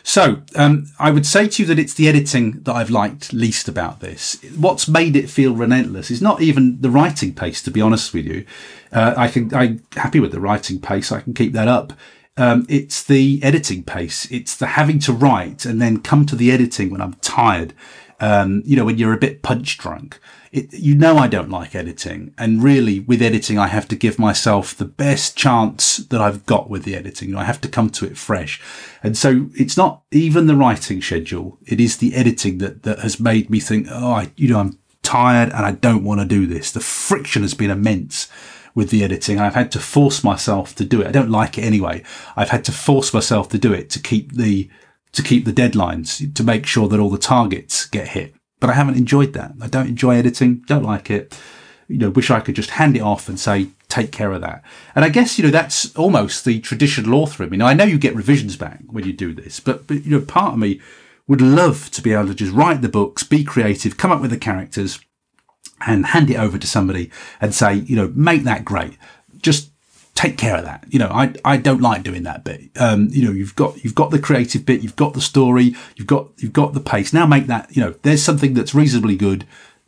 So 0.07 0.44
um, 0.56 0.86
I 0.99 1.10
would 1.10 1.26
say 1.26 1.48
to 1.48 1.64
you 1.64 1.68
that 1.68 1.80
it's 1.80 1.95
the 1.95 2.07
editing 2.07 2.61
that 2.61 2.76
I've 2.76 2.91
liked 2.91 3.34
least 3.34 3.68
about 3.68 4.02
this. 4.02 4.40
What's 4.56 4.88
made 4.88 5.15
it 5.15 5.32
feel 5.32 5.56
relentless 5.56 6.11
is 6.11 6.22
not 6.22 6.44
even 6.44 6.80
the 6.80 6.91
writing 6.91 7.34
pace, 7.34 7.60
to 7.64 7.72
be 7.72 7.82
honest 7.82 8.14
with 8.14 8.26
you. 8.27 8.45
Uh, 8.91 9.15
I 9.18 9.27
can 9.27 9.52
I'm 9.52 9.84
happy 9.95 10.19
with 10.19 10.32
the 10.32 10.40
writing 10.40 10.80
pace. 10.80 11.11
I 11.11 11.22
can 11.22 11.34
keep 11.34 11.53
that 11.53 11.68
up. 11.68 11.91
Um, 12.38 12.68
it's 12.69 13.02
the 13.02 13.40
editing 13.41 13.82
pace. 13.84 14.30
It's 14.30 14.56
the 14.56 14.68
having 14.68 14.99
to 14.99 15.11
write 15.11 15.65
and 15.65 15.82
then 15.82 16.02
come 16.02 16.27
to 16.27 16.36
the 16.36 16.52
editing 16.52 16.91
when 16.91 17.02
I'm 17.02 17.15
tired. 17.15 17.73
Um, 18.19 18.61
you 18.64 18.76
know, 18.76 18.86
when 18.86 18.99
you're 18.99 19.11
a 19.11 19.18
bit 19.18 19.41
punch 19.41 19.80
drunk. 19.80 20.19
It, 20.56 20.73
you 20.73 20.95
know, 20.95 21.18
I 21.18 21.27
don't 21.27 21.49
like 21.49 21.76
editing. 21.76 22.34
And 22.38 22.64
really, 22.64 23.02
with 23.02 23.22
editing, 23.22 23.60
I 23.60 23.68
have 23.68 23.90
to 23.90 23.95
give 23.98 24.18
myself 24.18 24.73
the 24.73 24.86
best 24.86 25.36
chance 25.36 25.98
that 25.98 26.22
I've 26.22 26.45
got 26.45 26.69
with 26.69 26.84
the 26.84 26.95
editing. 26.95 27.36
I 27.36 27.44
have 27.44 27.60
to 27.61 27.68
come 27.68 27.90
to 27.90 28.06
it 28.06 28.18
fresh. 28.18 28.61
And 29.03 29.18
so 29.18 29.49
it's 29.53 29.76
not 29.76 30.03
even 30.11 30.48
the 30.48 30.56
writing 30.56 31.02
schedule. 31.02 31.57
It 31.65 31.82
is 31.82 31.98
the 31.98 32.15
editing 32.15 32.60
that, 32.60 32.84
that 32.84 32.99
has 32.99 33.19
made 33.19 33.49
me 33.49 33.60
think, 33.60 33.88
oh, 33.91 34.11
I, 34.11 34.32
you 34.38 34.48
know, 34.48 34.60
I'm 34.60 34.80
tired 35.03 35.49
and 35.49 35.65
I 35.65 35.73
don't 35.73 36.06
want 36.06 36.22
to 36.22 36.26
do 36.26 36.45
this. 36.45 36.72
The 36.72 36.80
friction 36.80 37.41
has 37.41 37.53
been 37.53 37.69
immense 37.69 38.30
with 38.73 38.91
the 38.91 39.03
editing. 39.03 39.41
I've 39.41 39.56
had 39.56 39.73
to 39.73 39.80
force 39.80 40.23
myself 40.23 40.73
to 40.76 40.86
do 40.86 41.02
it. 41.02 41.07
I 41.07 41.11
don't 41.11 41.30
like 41.30 41.57
it 41.57 41.65
anyway. 41.65 42.02
I've 42.38 42.52
had 42.52 42.64
to 42.65 42.72
force 42.72 43.14
myself 43.14 43.49
to 43.49 43.57
do 43.57 43.73
it 43.73 43.90
to 43.90 43.99
keep 43.99 44.32
the, 44.36 44.69
to 45.11 45.22
keep 45.22 45.44
the 45.44 45.52
deadlines, 45.52 46.34
to 46.34 46.44
make 46.45 46.65
sure 46.65 46.88
that 46.88 46.99
all 47.02 47.10
the 47.10 47.18
targets 47.18 47.86
get 47.86 48.07
hit 48.07 48.36
but 48.66 48.72
I 48.72 48.78
haven't 48.78 48.98
enjoyed 48.98 49.34
that. 49.34 49.52
I 49.62 49.68
don't 49.68 49.90
enjoy 49.90 50.16
editing, 50.16 50.64
don't 50.66 50.82
like 50.82 51.12
it. 51.12 51.40
You 51.88 52.00
know, 52.00 52.10
wish 52.10 52.32
I 52.32 52.40
could 52.40 52.56
just 52.56 52.72
hand 52.72 52.98
it 52.98 53.02
off 53.02 53.30
and 53.30 53.40
say, 53.40 53.68
take 53.90 54.12
care 54.12 54.32
of 54.32 54.42
that. 54.42 54.64
And 54.96 55.06
I 55.06 55.10
guess, 55.10 55.38
you 55.38 55.44
know, 55.44 55.52
that's 55.52 55.96
almost 55.96 56.46
the 56.46 56.60
traditional 56.62 57.22
author 57.22 57.44
of 57.44 57.52
me. 57.52 57.58
Now, 57.58 57.68
I 57.68 57.76
know 57.76 57.84
you 57.84 58.00
get 58.00 58.16
revisions 58.16 58.56
back 58.56 58.80
when 58.88 59.06
you 59.06 59.14
do 59.14 59.36
this, 59.36 59.60
but, 59.60 59.86
but, 59.86 60.04
you 60.04 60.10
know, 60.10 60.26
part 60.26 60.54
of 60.54 60.60
me 60.60 60.82
would 61.28 61.42
love 61.42 61.92
to 61.92 62.02
be 62.02 62.12
able 62.12 62.26
to 62.26 62.34
just 62.34 62.54
write 62.54 62.82
the 62.82 62.90
books, 62.90 63.22
be 63.22 63.44
creative, 63.44 63.98
come 63.98 64.12
up 64.12 64.20
with 64.20 64.32
the 64.32 64.38
characters 64.38 65.00
and 65.86 66.08
hand 66.08 66.32
it 66.32 66.38
over 66.38 66.58
to 66.58 66.66
somebody 66.66 67.12
and 67.40 67.54
say, 67.54 67.76
you 67.76 67.96
know, 67.96 68.12
make 68.16 68.46
that 68.46 68.66
great. 68.66 68.98
Just 69.38 69.70
take 70.26 70.38
care 70.38 70.57
of 70.57 70.65
that. 70.65 70.84
You 70.89 70.99
know, 70.99 71.10
I, 71.10 71.34
I 71.43 71.57
don't 71.57 71.81
like 71.81 72.03
doing 72.03 72.23
that 72.23 72.43
bit. 72.43 72.61
Um, 72.77 73.07
you 73.11 73.26
know, 73.26 73.31
you've 73.31 73.56
got, 73.56 73.84
you've 73.84 73.95
got 73.95 74.11
the 74.11 74.19
creative 74.19 74.65
bit, 74.65 74.81
you've 74.81 74.95
got 74.95 75.14
the 75.14 75.22
story, 75.22 75.76
you've 75.95 76.07
got, 76.07 76.30
you've 76.38 76.53
got 76.53 76.73
the 76.73 76.80
pace. 76.80 77.14
Now 77.14 77.26
make 77.26 77.47
that, 77.47 77.76
you 77.76 77.81
know, 77.81 77.95
there's 78.02 78.23
something 78.23 78.53
that's 78.53 78.73
reasonably 78.73 79.15
good 79.15 79.45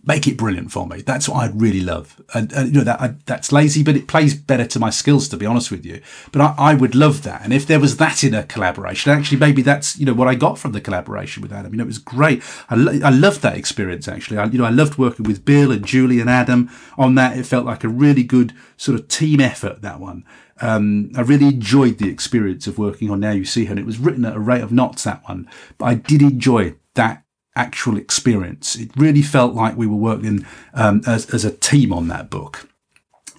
make 0.08 0.26
it 0.26 0.38
brilliant 0.38 0.72
for 0.72 0.88
me. 0.88 1.02
That's 1.02 1.28
what 1.28 1.44
I'd 1.44 1.60
really 1.62 1.82
love. 1.82 2.22
And, 2.34 2.52
and 2.54 2.70
you 2.70 2.80
know, 2.80 2.84
that 2.86 3.02
I, 3.02 3.16
that's 3.26 3.52
lazy, 3.52 3.84
but 3.84 3.98
it 3.98 4.08
plays 4.08 4.34
better 4.34 4.66
to 4.66 4.80
my 4.80 4.90
skills, 4.90 5.28
to 5.30 5.38
be 5.38 5.46
honest 5.46 5.70
with 5.70 5.86
you. 5.86 6.02
But 6.32 6.42
I, 6.42 6.56
I, 6.58 6.74
would 6.76 6.96
love 6.96 7.24
that. 7.24 7.44
And 7.44 7.54
if 7.54 7.68
there 7.68 7.80
was 7.80 7.98
that 7.98 8.24
in 8.24 8.34
a 8.34 8.44
collaboration, 8.44 9.12
actually, 9.12 9.38
maybe 9.38 9.62
that's, 9.62 10.00
you 10.00 10.06
know, 10.06 10.14
what 10.14 10.30
I 10.30 10.36
got 10.36 10.58
from 10.58 10.72
the 10.72 10.80
collaboration 10.80 11.44
with 11.44 11.52
Adam. 11.52 11.74
You 11.74 11.80
know, 11.80 11.84
it 11.84 11.88
was 11.88 11.98
great. 11.98 12.42
I, 12.70 12.76
lo- 12.76 13.00
I 13.04 13.10
loved 13.10 13.42
that 13.42 13.58
experience, 13.58 14.08
actually. 14.08 14.38
I, 14.38 14.46
you 14.46 14.58
know, 14.58 14.66
I 14.66 14.70
loved 14.70 14.98
working 14.98 15.26
with 15.26 15.44
Bill 15.44 15.72
and 15.74 15.86
Julie 15.86 16.22
and 16.22 16.30
Adam 16.30 16.72
on 16.98 17.16
that. 17.16 17.38
It 17.38 17.46
felt 17.46 17.66
like 17.66 17.84
a 17.84 17.90
really 17.90 18.24
good 18.24 18.54
sort 18.78 18.98
of 18.98 19.10
team 19.10 19.42
effort, 19.42 19.82
that 19.82 20.00
one. 20.00 20.24
Um, 20.62 21.12
I 21.18 21.22
really 21.22 21.48
enjoyed 21.48 21.98
the 21.98 22.10
experience 22.10 22.66
of 22.66 22.78
working 22.78 23.12
on 23.12 23.20
Now 23.20 23.32
You 23.32 23.44
See 23.46 23.66
Her. 23.66 23.72
And 23.72 23.80
it 23.80 23.86
was 23.86 24.00
written 24.00 24.24
at 24.24 24.38
a 24.38 24.40
rate 24.40 24.64
of 24.64 24.72
knots, 24.72 25.04
that 25.04 25.28
one. 25.28 25.50
But 25.78 25.86
I 25.86 25.94
did 25.96 26.22
enjoy 26.22 26.76
that 26.96 27.24
actual 27.58 27.98
experience. 27.98 28.76
It 28.76 28.92
really 28.96 29.22
felt 29.22 29.54
like 29.54 29.76
we 29.76 29.88
were 29.88 29.96
working 29.96 30.46
um, 30.74 31.02
as, 31.06 31.34
as 31.34 31.44
a 31.46 31.52
team 31.52 31.92
on 31.92 32.08
that 32.08 32.30
book. 32.30 32.70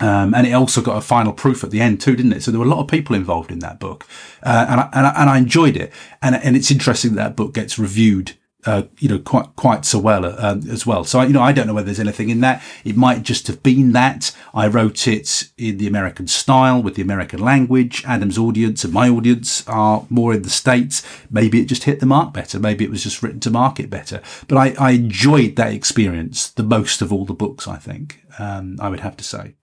Um, 0.01 0.33
and 0.35 0.47
it 0.47 0.53
also 0.53 0.81
got 0.81 0.97
a 0.97 1.01
final 1.01 1.33
proof 1.33 1.65
at 1.65 1.71
the 1.71 1.81
end 1.81 2.01
too, 2.01 2.15
didn't 2.15 2.33
it? 2.33 2.43
So 2.43 2.51
there 2.51 2.61
were 2.61 2.67
a 2.67 2.69
lot 2.69 2.81
of 2.81 2.89
people 2.89 3.17
involved 3.17 3.51
in 3.51 3.59
that 3.61 3.81
book, 3.81 4.07
uh, 4.45 4.67
and, 4.69 4.81
I, 4.81 4.89
and, 4.93 5.07
I, 5.07 5.13
and 5.21 5.31
I 5.31 5.39
enjoyed 5.39 5.77
it. 5.77 5.93
And 6.23 6.37
and 6.37 6.57
it's 6.57 6.71
interesting 6.71 7.15
that, 7.15 7.23
that 7.23 7.37
book 7.37 7.53
gets 7.55 7.79
reviewed 7.79 8.37
uh, 8.67 8.83
you 8.99 9.09
know, 9.09 9.19
quite 9.21 9.55
quite 9.55 9.85
so 9.85 9.99
well 9.99 10.25
uh, 10.25 10.57
as 10.69 10.85
well. 10.85 11.05
So 11.05 11.23
you 11.23 11.33
know, 11.33 11.43
I 11.43 11.53
don't 11.53 11.67
know 11.67 11.75
whether 11.75 11.87
there's 11.87 12.01
anything 12.01 12.29
in 12.29 12.41
that. 12.41 12.63
It 12.85 12.97
might 12.97 13.23
just 13.23 13.47
have 13.47 13.63
been 13.63 13.93
that 13.93 14.35
I 14.53 14.67
wrote 14.67 15.07
it 15.07 15.49
in 15.57 15.79
the 15.79 15.87
American 15.87 16.27
style 16.27 16.83
with 16.83 16.97
the 16.97 17.03
American 17.03 17.39
language. 17.39 18.05
Adam's 18.05 18.37
audience 18.37 18.83
and 18.83 18.93
my 18.93 19.09
audience 19.09 19.67
are 19.69 20.05
more 20.11 20.35
in 20.35 20.43
the 20.43 20.51
states. 20.51 21.05
Maybe 21.31 21.61
it 21.61 21.67
just 21.67 21.85
hit 21.85 22.01
the 22.01 22.07
mark 22.07 22.33
better. 22.35 22.59
Maybe 22.59 22.85
it 22.85 22.91
was 22.91 23.05
just 23.05 23.23
written 23.23 23.41
to 23.41 23.51
market 23.51 23.91
better. 23.91 24.21
But 24.49 24.59
I, 24.59 24.75
I 24.79 24.91
enjoyed 24.93 25.55
that 25.57 25.73
experience 25.73 26.51
the 26.51 26.65
most 26.65 27.01
of 27.01 27.13
all 27.13 27.25
the 27.25 27.35
books. 27.35 27.69
I 27.69 27.77
think 27.77 28.25
um, 28.41 28.77
I 28.81 28.89
would 28.89 29.01
have 29.01 29.17
to 29.19 29.25
say. 29.25 29.55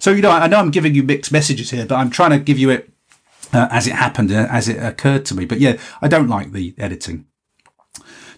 So 0.00 0.10
you 0.10 0.20
know, 0.20 0.32
I 0.32 0.48
know 0.48 0.58
I'm 0.58 0.72
giving 0.72 0.96
you 0.96 1.04
mixed 1.04 1.30
messages 1.30 1.70
here, 1.70 1.86
but 1.86 1.94
I'm 1.94 2.10
trying 2.10 2.30
to 2.30 2.38
give 2.40 2.58
you 2.58 2.70
it. 2.70 2.88
Uh, 3.54 3.68
as 3.70 3.86
it 3.86 3.92
happened, 3.92 4.32
uh, 4.32 4.46
as 4.50 4.66
it 4.66 4.82
occurred 4.82 5.26
to 5.26 5.34
me. 5.34 5.44
But 5.44 5.60
yeah, 5.60 5.76
I 6.00 6.08
don't 6.08 6.26
like 6.26 6.52
the 6.52 6.74
editing. 6.78 7.26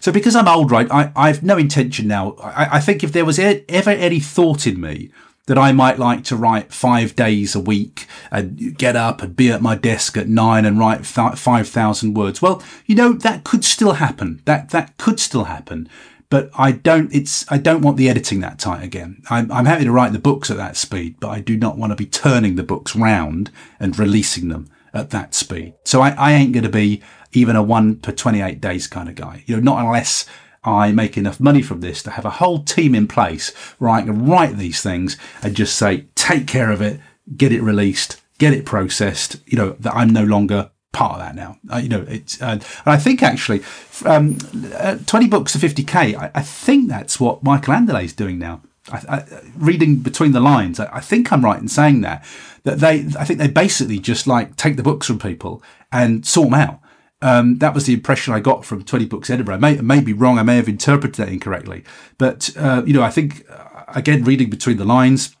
So 0.05 0.11
because 0.11 0.35
I'm 0.35 0.47
old, 0.47 0.69
right, 0.69 0.87
I, 0.91 1.11
I've 1.15 1.41
no 1.41 1.57
intention 1.57 2.07
now. 2.07 2.33
I, 2.33 2.77
I 2.77 2.79
think 2.79 3.03
if 3.03 3.11
there 3.11 3.25
was 3.25 3.39
ever 3.39 3.89
any 3.89 4.19
thought 4.19 4.67
in 4.67 4.79
me 4.79 5.09
that 5.47 5.57
I 5.57 5.71
might 5.71 5.97
like 5.97 6.23
to 6.25 6.35
write 6.35 6.71
five 6.71 7.15
days 7.15 7.55
a 7.55 7.59
week 7.59 8.05
and 8.29 8.77
get 8.77 8.95
up 8.95 9.23
and 9.23 9.35
be 9.35 9.49
at 9.49 9.63
my 9.63 9.73
desk 9.73 10.15
at 10.15 10.27
nine 10.27 10.63
and 10.63 10.77
write 10.77 11.07
5,000 11.07 12.13
words. 12.13 12.39
Well, 12.39 12.61
you 12.85 12.93
know, 12.93 13.13
that 13.13 13.45
could 13.45 13.65
still 13.65 13.93
happen. 13.93 14.43
That, 14.45 14.69
that 14.69 14.95
could 14.97 15.19
still 15.19 15.45
happen. 15.45 15.89
But 16.29 16.51
I 16.55 16.71
don't, 16.71 17.11
it's, 17.11 17.51
I 17.51 17.57
don't 17.57 17.81
want 17.81 17.97
the 17.97 18.07
editing 18.07 18.41
that 18.41 18.59
tight 18.59 18.83
again. 18.83 19.23
I'm, 19.31 19.51
I'm 19.51 19.65
happy 19.65 19.85
to 19.85 19.91
write 19.91 20.13
the 20.13 20.19
books 20.19 20.51
at 20.51 20.57
that 20.57 20.77
speed, 20.77 21.15
but 21.19 21.29
I 21.29 21.39
do 21.39 21.57
not 21.57 21.79
want 21.79 21.93
to 21.93 21.95
be 21.95 22.05
turning 22.05 22.57
the 22.57 22.63
books 22.63 22.95
round 22.95 23.49
and 23.79 23.97
releasing 23.97 24.49
them 24.49 24.69
at 24.93 25.09
that 25.09 25.33
speed. 25.33 25.73
So 25.83 26.01
I, 26.01 26.11
I 26.11 26.33
ain't 26.33 26.53
going 26.53 26.63
to 26.63 26.69
be 26.69 27.01
even 27.35 27.55
a 27.55 27.63
one 27.63 27.97
per 27.97 28.11
28 28.11 28.61
days 28.61 28.87
kind 28.87 29.09
of 29.09 29.15
guy. 29.15 29.43
You 29.45 29.55
know, 29.55 29.61
not 29.61 29.85
unless 29.85 30.25
I 30.63 30.91
make 30.91 31.17
enough 31.17 31.39
money 31.39 31.61
from 31.61 31.81
this 31.81 32.01
to 32.03 32.11
have 32.11 32.25
a 32.25 32.31
whole 32.31 32.63
team 32.63 32.95
in 32.95 33.07
place 33.07 33.53
where 33.77 33.91
I 33.91 34.01
can 34.01 34.25
write 34.25 34.57
these 34.57 34.81
things 34.81 35.17
and 35.43 35.55
just 35.55 35.75
say, 35.75 36.05
take 36.15 36.47
care 36.47 36.71
of 36.71 36.81
it, 36.81 36.99
get 37.37 37.51
it 37.51 37.61
released, 37.61 38.21
get 38.39 38.53
it 38.53 38.65
processed, 38.65 39.37
you 39.45 39.57
know, 39.57 39.75
that 39.79 39.95
I'm 39.95 40.09
no 40.09 40.23
longer 40.23 40.71
part 40.91 41.13
of 41.13 41.19
that 41.19 41.35
now. 41.35 41.57
Uh, 41.71 41.77
you 41.77 41.89
know, 41.89 42.05
it's, 42.07 42.41
uh, 42.41 42.45
and 42.45 42.63
I 42.85 42.97
think 42.97 43.21
actually, 43.21 43.61
um, 44.05 44.37
uh, 44.75 44.97
20 45.05 45.27
books 45.27 45.51
to 45.51 45.59
50k, 45.59 46.15
I, 46.15 46.31
I, 46.33 46.41
think 46.41 46.87
that's 46.87 47.19
what 47.19 47.43
Michael 47.43 47.73
Anderle 47.73 48.03
is 48.03 48.13
doing 48.13 48.39
now. 48.39 48.61
I, 48.91 48.97
I, 49.09 49.41
reading 49.57 49.97
between 49.97 50.31
the 50.31 50.39
lines, 50.39 50.79
I, 50.79 51.01
think 51.01 51.31
I'm 51.31 51.43
right 51.43 51.59
in 51.59 51.67
saying 51.67 52.01
that, 52.01 52.25
that 52.63 52.79
they, 52.79 53.05
I 53.19 53.25
think 53.25 53.39
they 53.39 53.49
basically 53.49 53.99
just 53.99 54.25
like 54.25 54.55
take 54.55 54.77
the 54.77 54.83
books 54.83 55.07
from 55.07 55.19
people 55.19 55.61
and 55.91 56.25
sort 56.25 56.49
them 56.49 56.59
out. 56.59 56.79
Um, 57.21 57.57
that 57.59 57.73
was 57.73 57.85
the 57.85 57.93
impression 57.93 58.33
I 58.33 58.39
got 58.39 58.65
from 58.65 58.83
20 58.83 59.05
Books 59.05 59.29
Edinburgh. 59.29 59.55
I 59.55 59.59
may, 59.59 59.75
may 59.77 60.01
be 60.01 60.13
wrong. 60.13 60.37
I 60.37 60.43
may 60.43 60.57
have 60.57 60.67
interpreted 60.67 61.15
that 61.15 61.29
incorrectly. 61.29 61.83
But, 62.17 62.55
uh, 62.57 62.83
you 62.85 62.93
know, 62.93 63.01
I 63.01 63.09
think, 63.09 63.45
uh, 63.49 63.83
again, 63.87 64.23
reading 64.23 64.49
between 64.49 64.77
the 64.77 64.85
lines, 64.85 65.35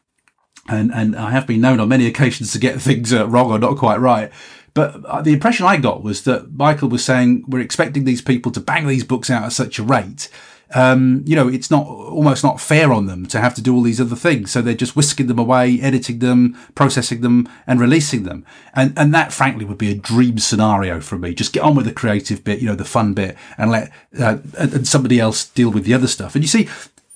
and, 0.67 0.91
and 0.93 1.15
I 1.15 1.31
have 1.31 1.45
been 1.45 1.61
known 1.61 1.79
on 1.79 1.89
many 1.89 2.07
occasions 2.07 2.51
to 2.53 2.59
get 2.59 2.81
things 2.81 3.13
uh, 3.13 3.27
wrong 3.27 3.51
or 3.51 3.59
not 3.59 3.77
quite 3.77 3.99
right. 3.99 4.31
But 4.73 5.05
uh, 5.05 5.21
the 5.21 5.33
impression 5.33 5.65
I 5.65 5.77
got 5.77 6.03
was 6.03 6.23
that 6.23 6.53
Michael 6.53 6.89
was 6.89 7.03
saying, 7.03 7.45
we're 7.47 7.61
expecting 7.61 8.03
these 8.03 8.21
people 8.21 8.51
to 8.53 8.59
bang 8.59 8.87
these 8.87 9.03
books 9.03 9.29
out 9.29 9.43
at 9.43 9.53
such 9.53 9.79
a 9.79 9.83
rate 9.83 10.29
um, 10.75 11.23
you 11.25 11.37
know, 11.37 11.47
it's 11.47 11.71
not 11.71 11.87
almost 11.87 12.43
not 12.43 12.59
fair 12.59 12.91
on 12.91 13.05
them 13.05 13.25
to 13.27 13.39
have 13.39 13.55
to 13.55 13.61
do 13.61 13.73
all 13.73 13.81
these 13.81 14.01
other 14.01 14.15
things. 14.15 14.51
So 14.51 14.61
they're 14.61 14.73
just 14.73 14.95
whisking 14.95 15.27
them 15.27 15.39
away, 15.39 15.79
editing 15.79 16.19
them, 16.19 16.57
processing 16.75 17.21
them, 17.21 17.47
and 17.65 17.79
releasing 17.79 18.23
them. 18.23 18.45
And 18.73 18.93
and 18.97 19.13
that, 19.13 19.31
frankly, 19.31 19.63
would 19.63 19.77
be 19.77 19.91
a 19.91 19.95
dream 19.95 20.37
scenario 20.37 20.99
for 20.99 21.17
me. 21.17 21.33
Just 21.33 21.53
get 21.53 21.63
on 21.63 21.75
with 21.75 21.85
the 21.85 21.93
creative 21.93 22.43
bit, 22.43 22.59
you 22.59 22.67
know, 22.67 22.75
the 22.75 22.83
fun 22.83 23.13
bit, 23.13 23.37
and 23.57 23.71
let 23.71 23.89
uh, 24.19 24.39
and 24.57 24.85
somebody 24.85 25.17
else 25.17 25.45
deal 25.47 25.71
with 25.71 25.85
the 25.85 25.93
other 25.93 26.07
stuff. 26.07 26.35
And 26.35 26.43
you 26.43 26.49
see, 26.49 26.67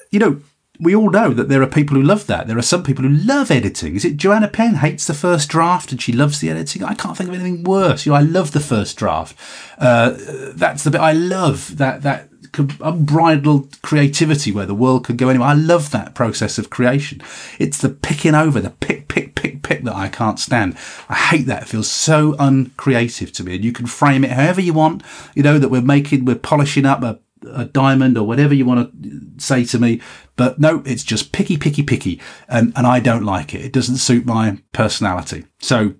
you 0.10 0.20
know. 0.20 0.42
We 0.82 0.96
all 0.96 1.10
know 1.10 1.34
that 1.34 1.50
there 1.50 1.62
are 1.62 1.68
people 1.68 1.98
who 1.98 2.02
love 2.02 2.26
that. 2.28 2.48
There 2.48 2.58
are 2.58 2.62
some 2.62 2.84
people 2.84 3.04
who 3.04 3.10
love 3.10 3.52
editing. 3.52 3.98
Is 3.98 4.06
it 4.06 4.16
Joanna 4.16 4.48
Penn 4.48 4.76
hates 4.76 5.06
the 5.08 5.14
first 5.14 5.50
draft 5.50 5.92
and 5.92 6.02
she 6.02 6.14
loves 6.14 6.40
the 6.40 6.50
editing? 6.50 6.86
I 6.86 6.94
can't 6.94 7.18
think 7.18 7.28
of 7.28 7.36
anything 7.36 7.66
worse. 7.66 8.06
You 8.06 8.14
know, 8.14 8.18
I 8.18 8.22
love 8.22 8.54
the 8.54 8.62
first 8.62 8.96
draft. 8.96 9.36
Uh, 9.78 10.16
that's 10.56 10.86
the 10.86 10.92
bit 10.92 11.02
I 11.02 11.12
love. 11.12 11.76
That 11.80 12.04
that 12.04 12.29
unbridled 12.58 13.66
uh, 13.66 13.78
creativity 13.82 14.52
where 14.52 14.66
the 14.66 14.76
world 14.76 15.06
could 15.06 15.18
go 15.18 15.30
anywhere. 15.30 15.50
I 15.50 15.54
love 15.54 15.92
that 15.92 16.16
process 16.16 16.58
of 16.58 16.70
creation. 16.70 17.22
It's 17.60 17.78
the 17.78 17.90
picking 17.90 18.36
over, 18.36 18.60
the 18.60 18.70
pick, 18.70 19.08
pick, 19.08 19.36
pick, 19.36 19.62
pick 19.64 19.84
that 19.84 19.96
I 19.96 20.10
can't 20.10 20.40
stand. 20.40 20.78
I 21.08 21.16
hate 21.16 21.46
that. 21.48 21.64
It 21.64 21.70
feels 21.70 21.90
so 21.90 22.36
uncreative 22.40 23.32
to 23.34 23.44
me. 23.44 23.56
And 23.56 23.64
you 23.64 23.72
can 23.72 23.86
frame 23.86 24.24
it 24.24 24.32
however 24.32 24.62
you 24.62 24.74
want, 24.74 25.04
you 25.36 25.44
know, 25.44 25.60
that 25.60 25.70
we're 25.70 25.82
making, 25.82 26.26
we're 26.26 26.36
polishing 26.36 26.86
up 26.86 27.04
a, 27.04 27.20
a 27.52 27.66
diamond 27.66 28.18
or 28.18 28.28
whatever 28.28 28.54
you 28.54 28.66
want 28.66 28.92
to 29.04 29.22
say 29.38 29.64
to 29.66 29.80
me. 29.80 30.02
But 30.36 30.60
no, 30.60 30.84
it's 30.86 31.04
just 31.04 31.32
picky, 31.32 31.58
picky, 31.58 31.84
picky. 31.84 32.22
And, 32.48 32.74
and 32.76 32.88
I 32.88 33.00
don't 33.00 33.24
like 33.24 33.54
it. 33.54 33.62
It 33.62 33.74
doesn't 33.74 33.98
suit 33.98 34.26
my 34.26 34.58
personality. 34.74 35.46
So 35.60 35.96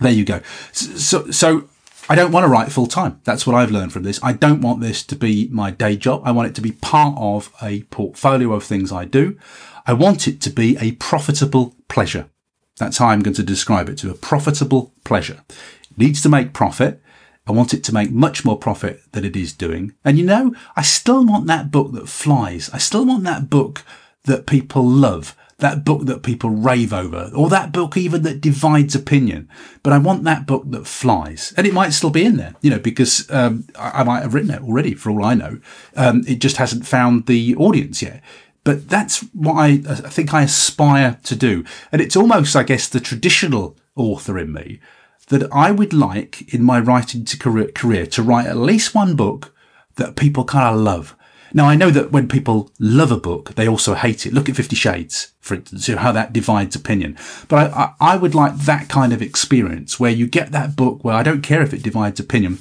there 0.00 0.12
you 0.12 0.24
go. 0.24 0.40
So, 0.72 1.30
so 1.30 1.68
I 2.06 2.14
don't 2.14 2.32
want 2.32 2.44
to 2.44 2.48
write 2.48 2.70
full 2.70 2.86
time. 2.86 3.20
That's 3.24 3.46
what 3.46 3.56
I've 3.56 3.70
learned 3.70 3.92
from 3.92 4.02
this. 4.02 4.20
I 4.22 4.34
don't 4.34 4.60
want 4.60 4.80
this 4.80 5.02
to 5.04 5.16
be 5.16 5.48
my 5.50 5.70
day 5.70 5.96
job. 5.96 6.20
I 6.24 6.32
want 6.32 6.48
it 6.48 6.54
to 6.56 6.60
be 6.60 6.72
part 6.72 7.16
of 7.16 7.50
a 7.62 7.82
portfolio 7.84 8.52
of 8.52 8.62
things 8.62 8.92
I 8.92 9.06
do. 9.06 9.38
I 9.86 9.94
want 9.94 10.28
it 10.28 10.40
to 10.42 10.50
be 10.50 10.76
a 10.78 10.92
profitable 10.92 11.74
pleasure. 11.88 12.28
That's 12.76 12.98
how 12.98 13.06
I'm 13.06 13.20
going 13.20 13.34
to 13.34 13.42
describe 13.42 13.88
it 13.88 13.96
to 13.98 14.10
a 14.10 14.14
profitable 14.14 14.92
pleasure. 15.04 15.40
It 15.48 15.96
needs 15.96 16.20
to 16.22 16.28
make 16.28 16.52
profit. 16.52 17.00
I 17.46 17.52
want 17.52 17.72
it 17.72 17.82
to 17.84 17.94
make 17.94 18.10
much 18.10 18.44
more 18.44 18.58
profit 18.58 19.00
than 19.12 19.24
it 19.24 19.36
is 19.36 19.54
doing. 19.54 19.94
And 20.04 20.18
you 20.18 20.26
know, 20.26 20.54
I 20.76 20.82
still 20.82 21.24
want 21.24 21.46
that 21.46 21.70
book 21.70 21.92
that 21.92 22.08
flies. 22.08 22.68
I 22.72 22.78
still 22.78 23.06
want 23.06 23.24
that 23.24 23.48
book 23.48 23.82
that 24.24 24.46
people 24.46 24.86
love 24.86 25.34
that 25.58 25.84
book 25.84 26.06
that 26.06 26.22
people 26.22 26.50
rave 26.50 26.92
over, 26.92 27.30
or 27.34 27.48
that 27.48 27.72
book 27.72 27.96
even 27.96 28.22
that 28.22 28.40
divides 28.40 28.94
opinion. 28.94 29.48
But 29.82 29.92
I 29.92 29.98
want 29.98 30.24
that 30.24 30.46
book 30.46 30.64
that 30.70 30.86
flies, 30.86 31.54
and 31.56 31.66
it 31.66 31.74
might 31.74 31.90
still 31.90 32.10
be 32.10 32.24
in 32.24 32.36
there, 32.36 32.54
you 32.60 32.70
know, 32.70 32.78
because 32.78 33.30
um, 33.30 33.66
I, 33.78 34.00
I, 34.00 34.04
might 34.04 34.22
have 34.22 34.34
written 34.34 34.50
it 34.50 34.62
already 34.62 34.94
for 34.94 35.10
all 35.10 35.24
I 35.24 35.34
know. 35.34 35.60
Um, 35.96 36.24
it 36.26 36.40
just 36.40 36.56
hasn't 36.56 36.86
found 36.86 37.26
the 37.26 37.54
audience 37.56 38.02
yet. 38.02 38.22
But 38.64 38.88
that's 38.88 39.20
what 39.34 39.54
I, 39.54 39.82
I 39.86 40.08
think 40.08 40.32
I 40.32 40.42
aspire 40.42 41.18
to 41.24 41.36
do, 41.36 41.64
and 41.92 42.00
it's 42.00 42.16
almost, 42.16 42.56
I 42.56 42.62
guess, 42.62 42.88
the 42.88 43.00
traditional 43.00 43.76
author 43.94 44.38
in 44.38 44.52
me 44.52 44.80
that 45.28 45.48
I 45.52 45.70
would 45.70 45.92
like 45.92 46.52
in 46.52 46.62
my 46.62 46.80
writing 46.80 47.24
to 47.26 47.38
career, 47.38 47.68
career 47.68 48.06
to 48.06 48.22
write 48.22 48.46
at 48.46 48.56
least 48.56 48.94
one 48.94 49.16
book 49.16 49.54
that 49.96 50.16
people 50.16 50.44
kind 50.44 50.74
of 50.74 50.80
love 50.80 51.16
now, 51.54 51.66
I 51.66 51.76
know 51.76 51.90
that 51.90 52.10
when 52.10 52.28
people 52.28 52.70
love 52.80 53.12
a 53.12 53.16
book, 53.16 53.54
they 53.54 53.68
also 53.68 53.94
hate 53.94 54.26
it. 54.26 54.34
Look 54.34 54.48
at 54.48 54.56
Fifty 54.56 54.74
Shades, 54.76 55.32
for 55.40 55.54
instance, 55.54 55.86
how 55.86 56.10
that 56.10 56.32
divides 56.32 56.74
opinion. 56.74 57.16
But 57.46 57.72
I, 57.72 57.94
I, 58.00 58.14
I 58.14 58.16
would 58.16 58.34
like 58.34 58.56
that 58.56 58.88
kind 58.88 59.12
of 59.12 59.22
experience 59.22 60.00
where 60.00 60.10
you 60.10 60.26
get 60.26 60.50
that 60.50 60.74
book 60.74 61.04
where 61.04 61.14
I 61.14 61.22
don't 61.22 61.42
care 61.42 61.62
if 61.62 61.72
it 61.72 61.84
divides 61.84 62.18
opinion, 62.18 62.58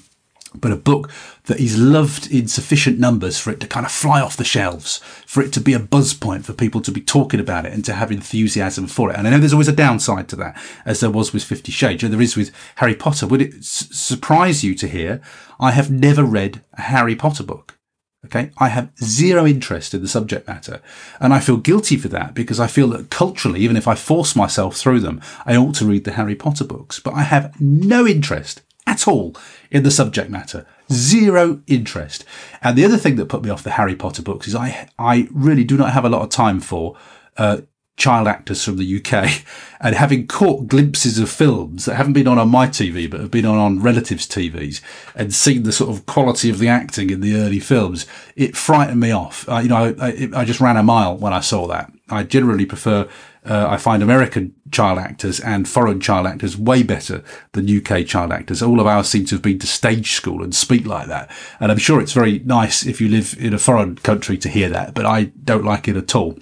but 0.53 0.72
a 0.72 0.76
book 0.76 1.10
that 1.45 1.60
is 1.60 1.80
loved 1.80 2.32
in 2.32 2.48
sufficient 2.48 2.99
numbers 2.99 3.40
for 3.40 3.49
it 3.49 3.60
to 3.61 3.68
kind 3.68 3.86
of 3.88 3.91
fly 3.91 4.22
off 4.22 4.38
the 4.38 4.44
shelves, 4.44 4.99
for 5.26 5.41
it 5.41 5.52
to 5.53 5.60
be 5.60 5.74
a 5.74 5.80
buzz 5.80 6.14
point 6.14 6.45
for 6.45 6.53
people 6.53 6.80
to 6.82 6.91
be 6.91 7.02
talking 7.02 7.40
about 7.40 7.65
it 7.65 7.74
and 7.74 7.84
to 7.86 7.94
have 7.94 8.11
enthusiasm 8.11 8.86
for 8.86 9.10
it. 9.10 9.18
And 9.18 9.28
I 9.28 9.32
know 9.32 9.40
there's 9.40 9.53
always 9.53 9.68
a 9.68 9.74
downside 9.76 10.30
to 10.30 10.36
that, 10.36 10.56
as 10.86 10.99
there 10.99 11.10
was 11.10 11.34
with 11.34 11.44
Fifty 11.44 11.72
Shades, 11.72 12.03
and 12.03 12.14
there 12.14 12.22
is 12.22 12.38
with 12.38 12.52
Harry 12.76 12.94
Potter. 12.94 13.26
Would 13.26 13.41
it 13.41 13.56
s- 13.56 13.90
surprise 13.91 14.64
you 14.64 14.76
to 14.76 14.88
hear 14.88 15.20
I 15.60 15.72
have 15.72 15.90
never 15.90 16.24
read 16.24 16.61
a 16.74 16.82
Harry 16.82 17.15
Potter 17.15 17.44
book? 17.44 17.80
Okay. 18.26 18.52
I 18.58 18.70
have 18.70 18.91
zero 19.04 19.45
interest 19.45 19.94
in 19.94 20.02
the 20.02 20.08
subject 20.08 20.48
matter. 20.48 20.82
And 21.20 21.34
I 21.34 21.40
feel 21.40 21.58
guilty 21.58 21.98
for 21.98 22.08
that 22.10 22.34
because 22.34 22.60
I 22.60 22.68
feel 22.68 22.88
that 22.90 23.10
culturally, 23.10 23.60
even 23.60 23.76
if 23.76 23.88
I 23.88 23.95
force 23.95 24.36
myself 24.36 24.78
through 24.78 25.02
them, 25.02 25.22
I 25.45 25.56
ought 25.56 25.76
to 25.76 25.86
read 25.86 26.06
the 26.06 26.14
Harry 26.14 26.36
Potter 26.36 26.64
books. 26.64 27.00
But 27.00 27.16
I 27.16 27.24
have 27.24 27.60
no 27.60 28.08
interest 28.08 28.62
at 28.88 29.08
all 29.08 29.36
in 29.72 29.84
the 29.84 29.91
subject 29.91 30.30
matter. 30.30 30.66
Zero 30.91 31.62
interest. 31.68 32.26
And 32.62 32.78
the 32.78 32.86
other 32.86 32.98
thing 32.98 33.18
that 33.18 33.30
put 33.30 33.44
me 33.44 33.50
off 33.50 33.64
the 33.64 33.72
Harry 33.72 33.95
Potter 33.95 34.22
books 34.22 34.48
is 34.48 34.56
I, 34.56 34.90
I 34.98 35.28
really 35.32 35.64
do 35.64 35.78
not 35.78 35.94
have 35.94 36.06
a 36.06 36.10
lot 36.10 36.22
of 36.22 36.30
time 36.30 36.60
for, 36.60 36.95
uh, 37.38 37.62
child 37.95 38.28
actors 38.28 38.64
from 38.64 38.78
the 38.78 38.98
UK 38.98 39.44
and 39.80 39.95
having 39.95 40.26
caught 40.28 40.68
glimpses 40.68 41.20
of 41.20 41.30
films 41.30 41.86
that 41.86 41.95
haven't 41.95 42.14
been 42.14 42.28
on 42.28 42.40
on 42.40 42.49
my 42.49 42.68
TV 42.68 43.10
but 43.10 43.20
have 43.20 43.32
been 43.32 43.45
on 43.45 43.57
on 43.57 43.82
relatives' 43.82 44.28
TVs 44.28 44.82
and 45.15 45.34
seen 45.34 45.64
the 45.64 45.72
sort 45.72 45.95
of 45.95 46.06
quality 46.06 46.49
of 46.49 46.60
the 46.60 46.68
acting 46.68 47.10
in 47.10 47.22
the 47.22 47.36
early 47.36 47.60
films, 47.60 48.06
it 48.36 48.57
frightened 48.57 48.99
me 48.99 49.11
off. 49.11 49.48
Uh, 49.48 49.60
you 49.60 49.70
know, 49.70 49.95
I, 49.99 50.30
I, 50.36 50.45
just 50.45 50.60
ran 50.60 50.78
a 50.78 50.84
mile 50.84 51.18
when 51.18 51.34
I 51.34 51.40
saw 51.40 51.68
that. 51.68 51.91
I 52.10 52.24
generally 52.24 52.65
prefer, 52.65 53.07
uh, 53.45 53.68
I 53.70 53.78
find 53.78 54.02
American 54.02 54.56
child 54.72 54.98
actors 54.98 55.40
and 55.40 55.68
foreign 55.68 55.99
child 55.99 56.26
actors 56.26 56.57
way 56.57 56.82
better 56.82 57.24
than 57.52 57.70
UK 57.70 58.06
child 58.06 58.32
actors. 58.32 58.64
All 58.64 58.80
of 58.80 58.88
ours 58.88 59.07
seem 59.07 59.26
to 59.26 59.36
have 59.36 59.41
been 59.41 59.60
to 59.60 59.68
stage 59.68 60.14
school 60.14 60.44
and 60.44 60.53
speak 60.53 60.86
like 60.86 61.07
that. 61.07 61.30
And 61.60 61.72
I'm 61.72 61.78
sure 61.78 62.02
it's 62.02 62.14
very 62.14 62.40
nice 62.40 62.86
if 62.86 62.99
you 62.99 63.07
live 63.07 63.36
in 63.40 63.53
a 63.53 63.60
foreign 63.60 63.95
country 63.95 64.38
to 64.40 64.49
hear 64.49 64.70
that, 64.70 64.94
but 64.94 65.06
I 65.06 65.26
don't 65.44 65.65
like 65.65 65.88
it 65.88 65.95
at 65.95 66.15
all 66.15 66.38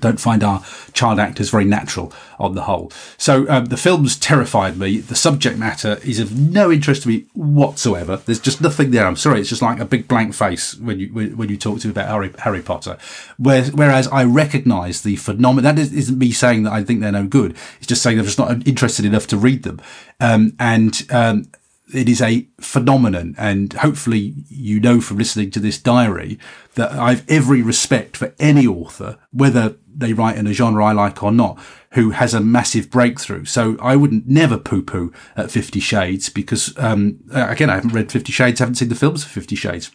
don't 0.00 0.20
find 0.20 0.42
our 0.42 0.64
child 0.92 1.18
actors 1.18 1.50
very 1.50 1.64
natural 1.64 2.12
on 2.38 2.54
the 2.54 2.62
whole. 2.62 2.90
So 3.16 3.48
um, 3.48 3.66
the 3.66 3.76
films 3.76 4.16
terrified 4.16 4.76
me. 4.76 4.98
The 4.98 5.14
subject 5.14 5.58
matter 5.58 5.98
is 6.04 6.18
of 6.18 6.36
no 6.38 6.70
interest 6.70 7.02
to 7.02 7.08
me 7.08 7.26
whatsoever. 7.34 8.16
There's 8.16 8.40
just 8.40 8.60
nothing 8.60 8.90
there. 8.90 9.06
I'm 9.06 9.16
sorry, 9.16 9.40
it's 9.40 9.48
just 9.48 9.62
like 9.62 9.78
a 9.78 9.84
big 9.84 10.08
blank 10.08 10.34
face 10.34 10.74
when 10.76 10.98
you 10.98 11.08
when 11.08 11.48
you 11.48 11.56
talk 11.56 11.80
to 11.80 11.88
me 11.88 11.92
about 11.92 12.08
Harry, 12.08 12.32
Harry 12.38 12.62
Potter. 12.62 12.98
Whereas, 13.38 13.72
whereas 13.72 14.08
I 14.08 14.24
recognise 14.24 15.02
the 15.02 15.16
phenomenon. 15.16 15.76
That 15.76 15.92
isn't 15.92 16.18
me 16.18 16.32
saying 16.32 16.64
that 16.64 16.72
I 16.72 16.82
think 16.84 17.00
they're 17.00 17.12
no 17.12 17.26
good. 17.26 17.56
It's 17.78 17.86
just 17.86 18.02
saying 18.02 18.18
I'm 18.18 18.24
just 18.24 18.38
not 18.38 18.66
interested 18.66 19.04
enough 19.04 19.26
to 19.28 19.36
read 19.36 19.62
them. 19.62 19.80
Um, 20.20 20.54
and 20.58 21.06
um, 21.10 21.46
it 21.94 22.08
is 22.08 22.20
a 22.20 22.46
phenomenon. 22.60 23.34
And 23.38 23.72
hopefully 23.72 24.34
you 24.48 24.80
know 24.80 25.00
from 25.00 25.18
listening 25.18 25.50
to 25.52 25.60
this 25.60 25.78
diary 25.78 26.38
that 26.74 26.92
I've 26.92 27.28
every 27.30 27.62
respect 27.62 28.16
for 28.16 28.34
any 28.38 28.66
author, 28.66 29.18
whether 29.32 29.76
they 29.96 30.12
write 30.12 30.36
in 30.36 30.46
a 30.46 30.52
genre 30.52 30.84
I 30.84 30.92
like 30.92 31.22
or 31.22 31.32
not, 31.32 31.58
who 31.92 32.10
has 32.10 32.34
a 32.34 32.40
massive 32.40 32.90
breakthrough. 32.90 33.44
So 33.44 33.76
I 33.80 33.96
wouldn't 33.96 34.26
never 34.26 34.58
poo 34.58 34.82
poo 34.82 35.12
at 35.36 35.50
Fifty 35.50 35.80
Shades 35.80 36.28
because, 36.28 36.76
um, 36.78 37.20
again, 37.30 37.70
I 37.70 37.76
haven't 37.76 37.92
read 37.92 38.10
Fifty 38.10 38.32
Shades, 38.32 38.58
haven't 38.58 38.76
seen 38.76 38.88
the 38.88 38.94
films 38.94 39.22
for 39.22 39.30
Fifty 39.30 39.56
Shades. 39.56 39.90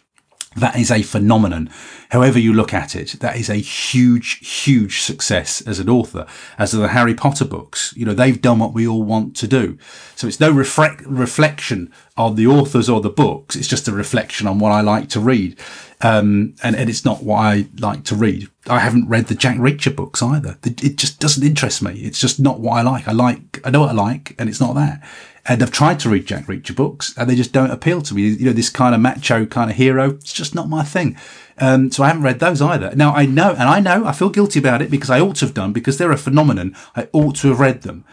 That 0.56 0.76
is 0.76 0.90
a 0.90 1.02
phenomenon. 1.02 1.70
However 2.10 2.36
you 2.36 2.52
look 2.52 2.74
at 2.74 2.96
it, 2.96 3.20
that 3.20 3.36
is 3.36 3.48
a 3.48 3.54
huge, 3.54 4.44
huge 4.64 5.00
success 5.00 5.60
as 5.60 5.78
an 5.78 5.88
author. 5.88 6.26
As 6.58 6.72
the 6.72 6.88
Harry 6.88 7.14
Potter 7.14 7.44
books, 7.44 7.94
you 7.96 8.04
know, 8.04 8.14
they've 8.14 8.42
done 8.42 8.58
what 8.58 8.72
we 8.72 8.84
all 8.84 9.04
want 9.04 9.36
to 9.36 9.46
do. 9.46 9.78
So 10.16 10.26
it's 10.26 10.40
no 10.40 10.50
reflect, 10.50 11.02
reflection 11.06 11.92
on 12.16 12.34
the 12.34 12.48
authors 12.48 12.88
or 12.88 13.00
the 13.00 13.10
books. 13.10 13.54
It's 13.54 13.68
just 13.68 13.86
a 13.86 13.92
reflection 13.92 14.48
on 14.48 14.58
what 14.58 14.72
I 14.72 14.80
like 14.80 15.08
to 15.10 15.20
read. 15.20 15.56
Um, 16.00 16.56
and, 16.64 16.74
and 16.74 16.90
it's 16.90 17.04
not 17.04 17.22
what 17.22 17.36
I 17.36 17.68
like 17.78 18.02
to 18.04 18.16
read. 18.16 18.48
I 18.66 18.80
haven't 18.80 19.08
read 19.08 19.26
the 19.26 19.36
Jack 19.36 19.56
Reacher 19.56 19.94
books 19.94 20.20
either. 20.20 20.58
It 20.64 20.96
just 20.96 21.20
doesn't 21.20 21.46
interest 21.46 21.80
me. 21.80 21.92
It's 22.00 22.18
just 22.18 22.40
not 22.40 22.58
what 22.58 22.72
I 22.72 22.82
like. 22.82 23.06
I 23.06 23.12
like, 23.12 23.60
I 23.64 23.70
know 23.70 23.80
what 23.80 23.90
I 23.90 23.92
like 23.92 24.34
and 24.36 24.48
it's 24.48 24.60
not 24.60 24.74
that. 24.74 25.00
And 25.46 25.62
I've 25.62 25.70
tried 25.70 25.98
to 26.00 26.10
read 26.10 26.26
Jack 26.26 26.46
Reacher 26.46 26.76
books 26.76 27.14
and 27.16 27.28
they 27.28 27.34
just 27.34 27.52
don't 27.52 27.70
appeal 27.70 28.02
to 28.02 28.14
me. 28.14 28.28
You 28.28 28.46
know, 28.46 28.52
this 28.52 28.70
kind 28.70 28.94
of 28.94 29.00
macho 29.00 29.46
kind 29.46 29.70
of 29.70 29.76
hero, 29.76 30.10
it's 30.10 30.32
just 30.32 30.54
not 30.54 30.68
my 30.68 30.82
thing. 30.82 31.16
Um, 31.58 31.90
so 31.90 32.02
I 32.02 32.08
haven't 32.08 32.22
read 32.22 32.40
those 32.40 32.62
either. 32.62 32.94
Now 32.94 33.12
I 33.12 33.26
know, 33.26 33.50
and 33.50 33.62
I 33.62 33.80
know 33.80 34.04
I 34.04 34.12
feel 34.12 34.30
guilty 34.30 34.58
about 34.58 34.82
it 34.82 34.90
because 34.90 35.10
I 35.10 35.20
ought 35.20 35.36
to 35.36 35.46
have 35.46 35.54
done 35.54 35.72
because 35.72 35.98
they're 35.98 36.12
a 36.12 36.18
phenomenon. 36.18 36.74
I 36.94 37.08
ought 37.12 37.36
to 37.36 37.48
have 37.48 37.60
read 37.60 37.82
them 37.82 38.04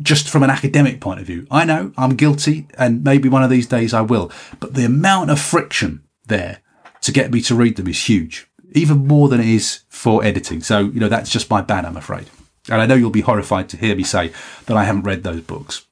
just 0.00 0.28
from 0.28 0.42
an 0.42 0.50
academic 0.50 1.00
point 1.00 1.20
of 1.20 1.26
view. 1.26 1.46
I 1.50 1.64
know 1.64 1.92
I'm 1.96 2.16
guilty 2.16 2.66
and 2.78 3.04
maybe 3.04 3.28
one 3.28 3.42
of 3.42 3.50
these 3.50 3.66
days 3.66 3.92
I 3.92 4.00
will, 4.00 4.30
but 4.58 4.74
the 4.74 4.84
amount 4.84 5.30
of 5.30 5.40
friction 5.40 6.02
there 6.26 6.60
to 7.02 7.12
get 7.12 7.30
me 7.30 7.40
to 7.42 7.54
read 7.54 7.76
them 7.76 7.88
is 7.88 8.08
huge, 8.08 8.48
even 8.72 9.06
more 9.06 9.28
than 9.28 9.40
it 9.40 9.48
is 9.48 9.80
for 9.88 10.24
editing. 10.24 10.62
So, 10.62 10.80
you 10.80 11.00
know, 11.00 11.08
that's 11.08 11.30
just 11.30 11.50
my 11.50 11.60
bad, 11.60 11.84
I'm 11.84 11.96
afraid. 11.96 12.26
And 12.68 12.80
I 12.80 12.86
know 12.86 12.94
you'll 12.94 13.10
be 13.10 13.22
horrified 13.22 13.68
to 13.70 13.76
hear 13.76 13.96
me 13.96 14.02
say 14.02 14.32
that 14.66 14.76
I 14.76 14.84
haven't 14.84 15.02
read 15.02 15.22
those 15.22 15.40
books. 15.40 15.86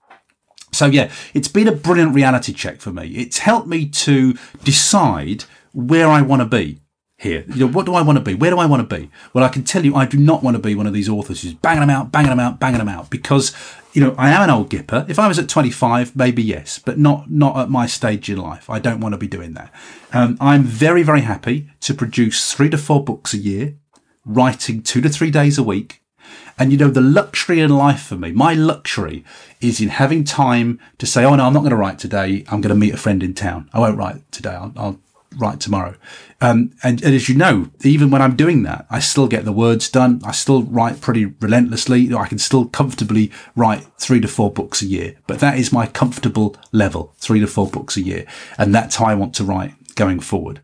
So 0.72 0.86
yeah, 0.86 1.10
it's 1.34 1.48
been 1.48 1.68
a 1.68 1.72
brilliant 1.72 2.14
reality 2.14 2.52
check 2.52 2.80
for 2.80 2.92
me. 2.92 3.08
It's 3.08 3.38
helped 3.38 3.66
me 3.66 3.88
to 3.88 4.34
decide 4.64 5.44
where 5.72 6.08
I 6.08 6.22
want 6.22 6.42
to 6.42 6.46
be 6.46 6.80
here. 7.18 7.44
You 7.48 7.66
know, 7.66 7.72
what 7.72 7.84
do 7.84 7.94
I 7.94 8.02
want 8.02 8.16
to 8.16 8.24
be? 8.24 8.34
Where 8.34 8.50
do 8.50 8.58
I 8.58 8.66
want 8.66 8.88
to 8.88 8.96
be? 8.96 9.10
Well, 9.34 9.44
I 9.44 9.48
can 9.48 9.64
tell 9.64 9.84
you, 9.84 9.94
I 9.94 10.06
do 10.06 10.16
not 10.16 10.42
want 10.42 10.56
to 10.56 10.62
be 10.62 10.74
one 10.74 10.86
of 10.86 10.92
these 10.92 11.08
authors 11.08 11.42
who's 11.42 11.52
banging 11.52 11.80
them 11.80 11.90
out, 11.90 12.12
banging 12.12 12.30
them 12.30 12.40
out, 12.40 12.60
banging 12.60 12.78
them 12.78 12.88
out, 12.88 13.10
because 13.10 13.54
you 13.92 14.00
know 14.00 14.14
I 14.16 14.30
am 14.30 14.42
an 14.42 14.50
old 14.50 14.70
gipper. 14.70 15.08
If 15.08 15.18
I 15.18 15.26
was 15.26 15.38
at 15.38 15.48
25, 15.48 16.14
maybe 16.16 16.42
yes, 16.42 16.78
but 16.78 16.98
not 16.98 17.30
not 17.30 17.56
at 17.58 17.70
my 17.70 17.86
stage 17.86 18.30
in 18.30 18.38
life. 18.38 18.70
I 18.70 18.78
don't 18.78 19.00
want 19.00 19.12
to 19.14 19.18
be 19.18 19.26
doing 19.26 19.54
that. 19.54 19.72
Um, 20.12 20.38
I'm 20.40 20.62
very 20.62 21.02
very 21.02 21.22
happy 21.22 21.68
to 21.80 21.92
produce 21.92 22.54
three 22.54 22.70
to 22.70 22.78
four 22.78 23.04
books 23.04 23.34
a 23.34 23.38
year, 23.38 23.76
writing 24.24 24.82
two 24.82 25.00
to 25.00 25.08
three 25.08 25.30
days 25.30 25.58
a 25.58 25.62
week. 25.62 26.02
And 26.58 26.72
you 26.72 26.78
know, 26.78 26.90
the 26.90 27.00
luxury 27.00 27.60
in 27.60 27.70
life 27.70 28.02
for 28.02 28.16
me, 28.16 28.32
my 28.32 28.54
luxury 28.54 29.24
is 29.60 29.80
in 29.80 29.88
having 29.88 30.24
time 30.24 30.80
to 30.98 31.06
say, 31.06 31.24
oh 31.24 31.34
no, 31.34 31.46
I'm 31.46 31.52
not 31.52 31.60
going 31.60 31.70
to 31.70 31.76
write 31.76 31.98
today. 31.98 32.44
I'm 32.48 32.60
going 32.60 32.74
to 32.74 32.74
meet 32.74 32.94
a 32.94 32.98
friend 32.98 33.22
in 33.22 33.34
town. 33.34 33.70
I 33.72 33.80
won't 33.80 33.96
write 33.96 34.30
today. 34.32 34.50
I'll, 34.50 34.72
I'll 34.76 35.00
write 35.36 35.60
tomorrow. 35.60 35.94
Um, 36.40 36.72
and, 36.82 37.02
and, 37.02 37.14
as 37.14 37.28
you 37.28 37.34
know, 37.34 37.70
even 37.82 38.10
when 38.10 38.22
I'm 38.22 38.36
doing 38.36 38.62
that, 38.62 38.86
I 38.90 39.00
still 39.00 39.26
get 39.26 39.44
the 39.44 39.52
words 39.52 39.90
done. 39.90 40.20
I 40.24 40.32
still 40.32 40.62
write 40.62 41.00
pretty 41.00 41.26
relentlessly. 41.26 42.14
I 42.14 42.26
can 42.26 42.38
still 42.38 42.66
comfortably 42.66 43.32
write 43.56 43.86
three 43.98 44.20
to 44.20 44.28
four 44.28 44.52
books 44.52 44.80
a 44.80 44.86
year, 44.86 45.16
but 45.26 45.40
that 45.40 45.58
is 45.58 45.72
my 45.72 45.86
comfortable 45.86 46.56
level, 46.70 47.12
three 47.18 47.40
to 47.40 47.46
four 47.46 47.68
books 47.68 47.96
a 47.96 48.02
year. 48.02 48.24
And 48.56 48.74
that's 48.74 48.96
how 48.96 49.06
I 49.06 49.14
want 49.14 49.34
to 49.34 49.44
write 49.44 49.94
going 49.96 50.20
forward. 50.20 50.60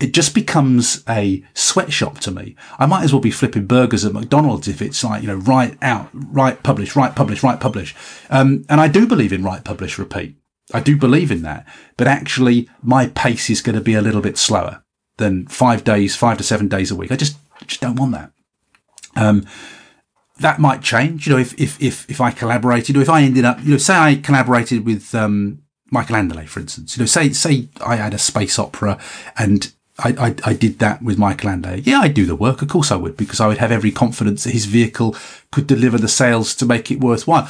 It 0.00 0.14
just 0.14 0.32
becomes 0.32 1.02
a 1.08 1.42
sweatshop 1.54 2.20
to 2.20 2.30
me. 2.30 2.54
I 2.78 2.86
might 2.86 3.02
as 3.02 3.12
well 3.12 3.20
be 3.20 3.32
flipping 3.32 3.66
burgers 3.66 4.04
at 4.04 4.12
McDonald's 4.12 4.68
if 4.68 4.80
it's 4.80 5.02
like, 5.02 5.22
you 5.22 5.28
know, 5.28 5.36
write 5.36 5.76
out, 5.82 6.08
write, 6.12 6.62
publish, 6.62 6.94
write, 6.94 7.16
publish, 7.16 7.42
write, 7.42 7.58
publish. 7.58 7.96
Um, 8.30 8.64
and 8.68 8.80
I 8.80 8.86
do 8.86 9.08
believe 9.08 9.32
in 9.32 9.42
write, 9.42 9.64
publish, 9.64 9.98
repeat. 9.98 10.36
I 10.72 10.80
do 10.80 10.96
believe 10.96 11.32
in 11.32 11.42
that, 11.42 11.66
but 11.96 12.06
actually 12.06 12.68
my 12.82 13.08
pace 13.08 13.50
is 13.50 13.60
going 13.60 13.74
to 13.74 13.82
be 13.82 13.94
a 13.94 14.02
little 14.02 14.20
bit 14.20 14.38
slower 14.38 14.84
than 15.16 15.48
five 15.48 15.82
days, 15.82 16.14
five 16.14 16.38
to 16.38 16.44
seven 16.44 16.68
days 16.68 16.90
a 16.92 16.96
week. 16.96 17.10
I 17.10 17.16
just, 17.16 17.36
just 17.66 17.80
don't 17.80 17.96
want 17.96 18.12
that. 18.12 18.30
Um, 19.16 19.46
that 20.38 20.60
might 20.60 20.82
change, 20.82 21.26
you 21.26 21.32
know, 21.32 21.40
if, 21.40 21.58
if, 21.58 21.82
if, 21.82 22.08
if 22.08 22.20
I 22.20 22.30
collaborated 22.30 22.96
or 22.96 23.00
if 23.00 23.08
I 23.08 23.22
ended 23.22 23.44
up, 23.44 23.58
you 23.64 23.72
know, 23.72 23.78
say 23.78 23.96
I 23.96 24.14
collaborated 24.14 24.86
with, 24.86 25.12
um, 25.14 25.62
Michael 25.90 26.16
Anderle, 26.16 26.46
for 26.46 26.60
instance, 26.60 26.96
you 26.96 27.02
know, 27.02 27.06
say, 27.06 27.30
say 27.30 27.68
I 27.84 27.96
had 27.96 28.14
a 28.14 28.18
space 28.18 28.58
opera 28.58 28.98
and 29.36 29.72
I, 29.98 30.10
I, 30.10 30.34
I, 30.50 30.52
did 30.52 30.78
that 30.78 31.02
with 31.02 31.18
Michael 31.18 31.50
Anderle. 31.50 31.84
Yeah, 31.84 32.00
I'd 32.00 32.14
do 32.14 32.24
the 32.24 32.36
work. 32.36 32.62
Of 32.62 32.68
course 32.68 32.92
I 32.92 32.96
would, 32.96 33.16
because 33.16 33.40
I 33.40 33.48
would 33.48 33.58
have 33.58 33.72
every 33.72 33.90
confidence 33.90 34.44
that 34.44 34.52
his 34.52 34.66
vehicle 34.66 35.16
could 35.50 35.66
deliver 35.66 35.98
the 35.98 36.08
sales 36.08 36.54
to 36.56 36.66
make 36.66 36.90
it 36.90 37.00
worthwhile 37.00 37.48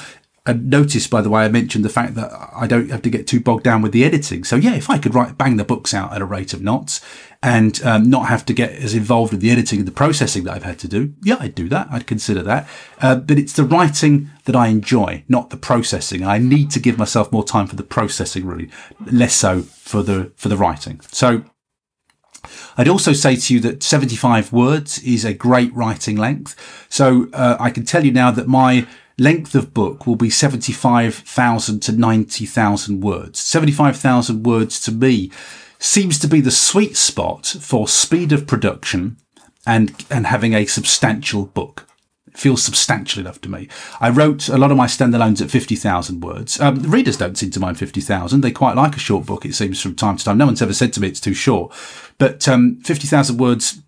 and 0.49 0.71
notice, 0.71 1.07
by 1.07 1.21
the 1.21 1.29
way, 1.29 1.45
I 1.45 1.49
mentioned 1.49 1.85
the 1.85 1.91
fact 1.91 2.15
that 2.15 2.33
I 2.57 2.67
don't 2.67 2.91
have 2.91 3.03
to 3.03 3.11
get 3.11 3.27
too 3.27 3.39
bogged 3.39 3.65
down 3.65 3.83
with 3.83 3.93
the 3.93 4.03
editing. 4.03 4.45
So 4.45 4.57
yeah, 4.57 4.75
if 4.75 4.89
I 4.89 4.97
could 4.97 5.15
write, 5.15 5.37
bang 5.37 5.57
the 5.57 5.65
books 5.65 5.93
out 5.93 6.15
at 6.15 6.23
a 6.23 6.25
rate 6.25 6.55
of 6.55 6.63
knots 6.63 7.03
and 7.43 7.81
um, 7.85 8.09
not 8.09 8.29
have 8.29 8.47
to 8.47 8.55
get 8.55 8.73
as 8.73 8.95
involved 8.95 9.31
with 9.31 9.43
the 9.43 9.51
editing 9.51 9.81
and 9.81 9.87
the 9.87 9.93
processing 9.93 10.45
that 10.45 10.55
I've 10.55 10.63
had 10.63 10.79
to 10.79 10.89
do, 10.89 11.13
yeah, 11.23 11.37
I'd 11.39 11.55
do 11.55 11.69
that. 11.69 11.89
I'd 11.91 12.07
consider 12.07 12.43
that. 12.45 12.67
Uh, 12.99 13.17
but 13.17 13.39
it's 13.39 13.53
the 13.53 13.65
writing 13.65 14.31
that 14.47 14.57
I 14.57 14.69
enjoy, 14.69 15.23
not 15.29 15.51
the 15.51 15.59
processing. 15.59 16.25
I 16.25 16.39
need 16.39 16.71
to 16.71 16.81
give 16.81 16.97
myself 16.97 17.31
more 17.31 17.45
time 17.45 17.67
for 17.67 17.77
the 17.77 17.83
processing, 17.83 18.47
really, 18.47 18.71
less 19.05 19.35
so 19.35 19.61
for 19.61 20.03
the 20.03 20.33
for 20.37 20.49
the 20.49 20.57
writing. 20.57 21.01
So 21.13 21.45
I'd 22.79 22.89
also 22.89 23.13
say 23.13 23.35
to 23.35 23.55
you 23.55 23.61
that 23.61 23.83
75 23.83 24.53
words 24.53 25.03
is 25.03 25.25
a 25.25 25.35
great 25.35 25.75
writing 25.75 26.17
length. 26.17 26.87
So 26.89 27.29
uh, 27.33 27.57
I 27.59 27.71
can 27.71 27.85
tell 27.85 28.07
you 28.07 28.13
now 28.13 28.31
that 28.31 28.47
my 28.47 28.87
length 29.19 29.57
of 29.57 29.75
book 29.75 30.07
will 30.07 30.15
be 30.15 30.31
75,000 30.31 31.81
to 31.81 31.93
90,000 31.93 33.01
words. 33.01 33.41
75,000 33.41 34.45
words 34.45 34.81
to 34.83 34.93
me 34.93 35.33
seems 35.81 36.21
to 36.21 36.29
be 36.29 36.41
the 36.41 36.53
sweet 36.53 36.97
spot 36.97 37.47
for 37.47 37.89
speed 37.89 38.31
of 38.31 38.47
production 38.47 39.17
and, 39.67 40.07
and 40.09 40.29
having 40.29 40.55
a 40.55 40.67
substantial 40.67 41.47
book. 41.47 41.88
Feels 42.35 42.63
substantial 42.63 43.21
enough 43.21 43.41
to 43.43 43.49
me. 43.49 43.69
I 44.01 44.11
wrote 44.11 44.49
a 44.49 44.59
lot 44.59 44.71
of 44.71 44.77
my 44.77 44.87
standalones 44.87 45.43
at 45.43 45.51
50,000 45.51 46.21
words. 46.21 46.61
Um, 46.61 46.83
readers 46.83 47.17
don't 47.17 47.37
seem 47.37 47.51
to 47.51 47.61
mind 47.61 47.79
50,000. 47.79 48.41
They 48.41 48.51
quite 48.51 48.77
like 48.77 48.97
a 48.97 49.01
short 49.01 49.27
book, 49.27 49.45
it 49.45 49.55
seems, 49.55 49.81
from 49.81 49.95
time 49.95 50.17
to 50.17 50.25
time. 50.25 50.39
No 50.39 50.47
one's 50.47 50.63
ever 50.63 50.75
said 50.75 50.93
to 50.95 51.01
me 51.01 51.09
it's 51.09 51.21
too 51.21 51.35
short. 51.35 51.73
But 52.19 52.49
um, 52.49 52.81
50,000 52.85 53.37
words 53.39 53.81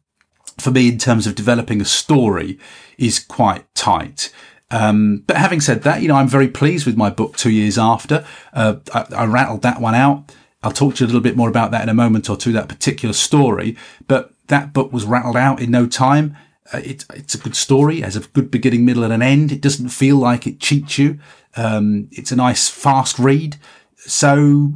for 0.59 0.71
me 0.71 0.89
in 0.89 0.99
terms 0.99 1.27
of 1.27 1.35
developing 1.35 1.81
a 1.81 1.85
story 1.85 2.59
is 2.99 3.19
quite 3.19 3.73
tight. 3.75 4.33
Um, 4.71 5.25
but 5.27 5.37
having 5.37 5.61
said 5.61 5.83
that, 5.83 6.03
you 6.03 6.09
know, 6.09 6.15
I'm 6.15 6.29
very 6.29 6.49
pleased 6.49 6.87
with 6.87 6.97
my 6.97 7.11
book 7.11 7.37
two 7.37 7.51
years 7.51 7.77
after. 7.77 8.25
Uh, 8.53 8.77
I, 8.95 9.07
I, 9.17 9.25
rattled 9.27 9.63
that 9.63 9.81
one 9.81 9.97
out. 9.97 10.33
I'll 10.63 10.71
talk 10.71 10.95
to 10.95 11.01
you 11.01 11.07
a 11.07 11.09
little 11.09 11.21
bit 11.21 11.37
more 11.37 11.49
about 11.49 11.73
that 11.73 11.83
in 11.83 11.89
a 11.89 11.95
moment 11.95 12.31
or 12.31 12.37
two, 12.37 12.53
that 12.53 12.69
particular 12.69 13.13
story. 13.13 13.77
But 14.07 14.33
that 14.47 14.73
book 14.73 14.93
was 14.93 15.05
rattled 15.05 15.37
out 15.37 15.61
in 15.61 15.71
no 15.71 15.87
time. 15.87 16.37
Uh, 16.73 16.79
it, 16.79 17.05
it's 17.15 17.35
a 17.35 17.39
good 17.39 17.57
story, 17.57 18.01
has 18.01 18.17
a 18.17 18.21
good 18.21 18.51
beginning, 18.51 18.85
middle, 18.85 19.03
and 19.03 19.13
an 19.13 19.23
end. 19.23 19.51
It 19.51 19.61
doesn't 19.61 19.89
feel 19.89 20.17
like 20.17 20.47
it 20.47 20.61
cheats 20.61 20.99
you. 20.99 21.19
Um, 21.57 22.09
it's 22.13 22.31
a 22.31 22.37
nice, 22.37 22.69
fast 22.69 23.19
read. 23.19 23.57
So, 23.97 24.75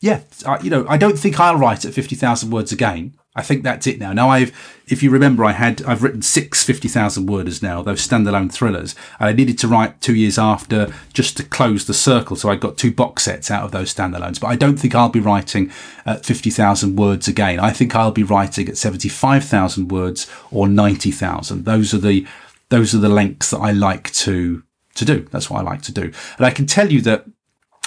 yeah, 0.00 0.20
I, 0.46 0.60
you 0.60 0.70
know, 0.70 0.86
I 0.88 0.96
don't 0.96 1.18
think 1.18 1.40
I'll 1.40 1.56
write 1.56 1.84
at 1.84 1.94
50,000 1.94 2.50
words 2.50 2.72
again. 2.72 3.14
I 3.36 3.42
think 3.42 3.64
that's 3.64 3.86
it 3.88 3.98
now. 3.98 4.12
Now 4.12 4.28
I've, 4.28 4.52
if 4.86 5.02
you 5.02 5.10
remember, 5.10 5.44
I 5.44 5.52
had, 5.52 5.82
I've 5.82 6.04
written 6.04 6.22
six 6.22 6.62
50,000 6.62 7.26
worders 7.26 7.62
now, 7.62 7.82
those 7.82 8.06
standalone 8.06 8.52
thrillers. 8.52 8.94
And 9.18 9.28
I 9.28 9.32
needed 9.32 9.58
to 9.58 9.68
write 9.68 10.00
two 10.00 10.14
years 10.14 10.38
after 10.38 10.94
just 11.12 11.36
to 11.38 11.42
close 11.42 11.86
the 11.86 11.94
circle. 11.94 12.36
So 12.36 12.48
I 12.48 12.54
got 12.54 12.78
two 12.78 12.92
box 12.92 13.24
sets 13.24 13.50
out 13.50 13.64
of 13.64 13.72
those 13.72 13.92
standalones. 13.92 14.38
But 14.38 14.48
I 14.48 14.56
don't 14.56 14.76
think 14.76 14.94
I'll 14.94 15.08
be 15.08 15.18
writing 15.20 15.72
uh, 16.06 16.10
at 16.10 16.24
50,000 16.24 16.94
words 16.94 17.26
again. 17.26 17.58
I 17.58 17.70
think 17.70 17.96
I'll 17.96 18.12
be 18.12 18.22
writing 18.22 18.68
at 18.68 18.76
75,000 18.76 19.90
words 19.90 20.30
or 20.52 20.68
90,000. 20.68 21.64
Those 21.64 21.92
are 21.92 21.98
the, 21.98 22.24
those 22.68 22.94
are 22.94 22.98
the 22.98 23.08
lengths 23.08 23.50
that 23.50 23.58
I 23.58 23.72
like 23.72 24.12
to, 24.12 24.62
to 24.94 25.04
do. 25.04 25.26
That's 25.32 25.50
what 25.50 25.58
I 25.58 25.62
like 25.64 25.82
to 25.82 25.92
do. 25.92 26.12
And 26.36 26.46
I 26.46 26.50
can 26.50 26.66
tell 26.66 26.92
you 26.92 27.00
that 27.00 27.26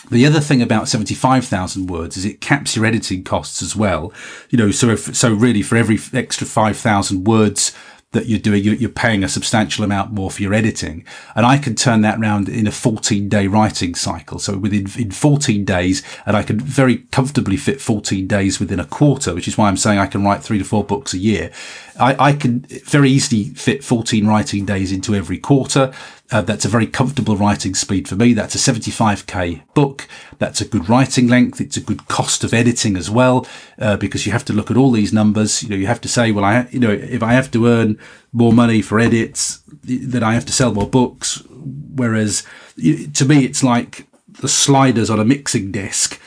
the 0.09 0.25
other 0.25 0.39
thing 0.39 0.61
about 0.61 0.87
75,000 0.87 1.87
words 1.87 2.17
is 2.17 2.25
it 2.25 2.41
caps 2.41 2.75
your 2.75 2.85
editing 2.85 3.23
costs 3.23 3.61
as 3.61 3.75
well. 3.75 4.13
You 4.49 4.57
know, 4.57 4.71
so 4.71 4.89
if, 4.89 5.15
so 5.15 5.33
really 5.33 5.61
for 5.61 5.75
every 5.75 5.99
extra 6.13 6.47
5,000 6.47 7.25
words 7.25 7.73
that 8.11 8.25
you're 8.25 8.39
doing, 8.39 8.63
you're 8.63 8.89
paying 8.89 9.21
a 9.21 9.27
substantial 9.27 9.83
amount 9.83 10.13
more 10.13 10.31
for 10.31 10.41
your 10.41 10.53
editing. 10.53 11.05
And 11.35 11.45
I 11.45 11.57
can 11.57 11.75
turn 11.75 12.01
that 12.01 12.19
around 12.19 12.47
in 12.47 12.65
a 12.65 12.71
14 12.71 13.27
day 13.27 13.47
writing 13.47 13.95
cycle. 13.95 14.39
So 14.39 14.57
within 14.57 14.87
in 14.97 15.11
14 15.11 15.65
days, 15.65 16.03
and 16.25 16.37
I 16.37 16.41
can 16.41 16.57
very 16.57 16.99
comfortably 17.11 17.57
fit 17.57 17.81
14 17.81 18.25
days 18.25 18.61
within 18.61 18.79
a 18.79 18.85
quarter, 18.85 19.35
which 19.35 19.47
is 19.47 19.57
why 19.57 19.67
I'm 19.67 19.77
saying 19.77 19.99
I 19.99 20.07
can 20.07 20.23
write 20.23 20.41
three 20.41 20.57
to 20.57 20.63
four 20.63 20.85
books 20.85 21.13
a 21.13 21.17
year. 21.17 21.51
I, 21.99 22.29
I 22.29 22.33
can 22.33 22.61
very 22.85 23.09
easily 23.09 23.49
fit 23.49 23.83
14 23.83 24.25
writing 24.25 24.65
days 24.65 24.93
into 24.93 25.13
every 25.13 25.37
quarter. 25.37 25.93
Uh, 26.29 26.41
that's 26.41 26.65
a 26.65 26.69
very 26.69 26.87
comfortable 26.87 27.37
writing 27.37 27.73
speed 27.73 28.07
for 28.07 28.15
me. 28.15 28.33
That's 28.33 28.53
a 28.53 28.57
75k 28.57 29.61
book. 29.73 30.09
That's 30.39 30.59
a 30.59 30.67
good 30.67 30.89
writing 30.89 31.27
length. 31.27 31.61
It's 31.61 31.77
a 31.77 31.81
good 31.81 32.07
cost 32.09 32.43
of 32.43 32.53
editing 32.53 32.97
as 32.97 33.09
well, 33.09 33.47
uh, 33.79 33.95
because 33.95 34.25
you 34.25 34.33
have 34.33 34.43
to 34.45 34.53
look 34.53 34.69
at 34.69 34.75
all 34.75 34.91
these 34.91 35.13
numbers. 35.13 35.63
You 35.63 35.69
know, 35.69 35.77
you 35.77 35.87
have 35.87 36.01
to 36.01 36.09
say, 36.09 36.31
well, 36.31 36.43
I, 36.43 36.67
you 36.69 36.79
know, 36.79 36.91
if 36.91 37.23
I 37.23 37.31
have 37.31 37.49
to 37.51 37.67
earn 37.67 37.97
more 38.33 38.51
money 38.51 38.81
for 38.81 38.99
edits, 38.99 39.63
then 39.83 40.21
I 40.21 40.33
have 40.33 40.45
to 40.47 40.53
sell 40.53 40.73
more 40.73 40.89
books. 40.89 41.41
Whereas 41.49 42.43
to 42.75 43.25
me, 43.25 43.45
it's 43.45 43.63
like 43.63 44.05
the 44.27 44.49
sliders 44.49 45.09
on 45.09 45.19
a 45.19 45.25
mixing 45.25 45.71
desk. 45.71 46.19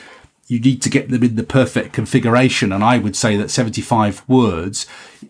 You 0.51 0.59
need 0.59 0.81
to 0.81 0.89
get 0.89 1.07
them 1.07 1.23
in 1.23 1.37
the 1.37 1.43
perfect 1.43 1.93
configuration. 1.93 2.73
And 2.73 2.83
I 2.83 2.97
would 2.97 3.15
say 3.15 3.37
that 3.37 3.49
75 3.49 4.27
words 4.27 4.85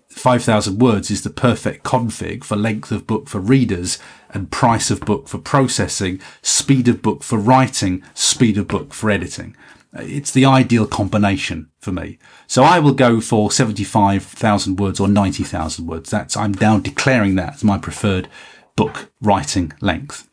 5,000 0.10 0.80
words 0.80 1.12
is 1.12 1.22
the 1.22 1.30
perfect 1.30 1.84
config 1.84 2.44
for 2.44 2.56
length 2.56 2.92
of 2.92 3.06
book 3.06 3.30
for 3.30 3.40
readers 3.40 4.00
and 4.32 4.52
price 4.52 4.90
of 4.90 5.02
book 5.02 5.28
for 5.28 5.38
processing, 5.38 6.20
speed 6.42 6.88
of 6.88 7.04
book 7.04 7.22
for 7.24 7.38
writing, 7.38 8.04
speed 8.16 8.58
of 8.58 8.68
book 8.68 8.96
for 8.96 9.12
editing. 9.12 9.56
It's 9.94 10.32
the 10.32 10.44
ideal 10.44 10.88
combination 10.88 11.70
for 11.80 11.92
me. 11.92 12.18
So 12.48 12.64
I 12.64 12.80
will 12.80 12.94
go 12.94 13.22
for 13.22 13.52
75,000 13.52 14.80
words 14.80 15.00
or 15.00 15.08
90,000 15.08 15.86
words. 15.86 16.10
That's, 16.10 16.36
I'm 16.36 16.54
now 16.54 16.80
declaring 16.80 17.36
that 17.36 17.56
as 17.56 17.64
my 17.64 17.78
preferred 17.78 18.28
book 18.76 19.12
writing 19.22 19.72
length. 19.82 20.28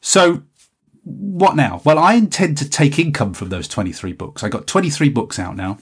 So 0.00 0.42
what 1.06 1.54
now? 1.54 1.80
Well, 1.84 2.00
I 2.00 2.14
intend 2.14 2.58
to 2.58 2.68
take 2.68 2.98
income 2.98 3.32
from 3.32 3.48
those 3.48 3.68
23 3.68 4.12
books. 4.12 4.42
I 4.42 4.48
got 4.48 4.66
23 4.66 5.08
books 5.08 5.38
out 5.38 5.54
now 5.56 5.78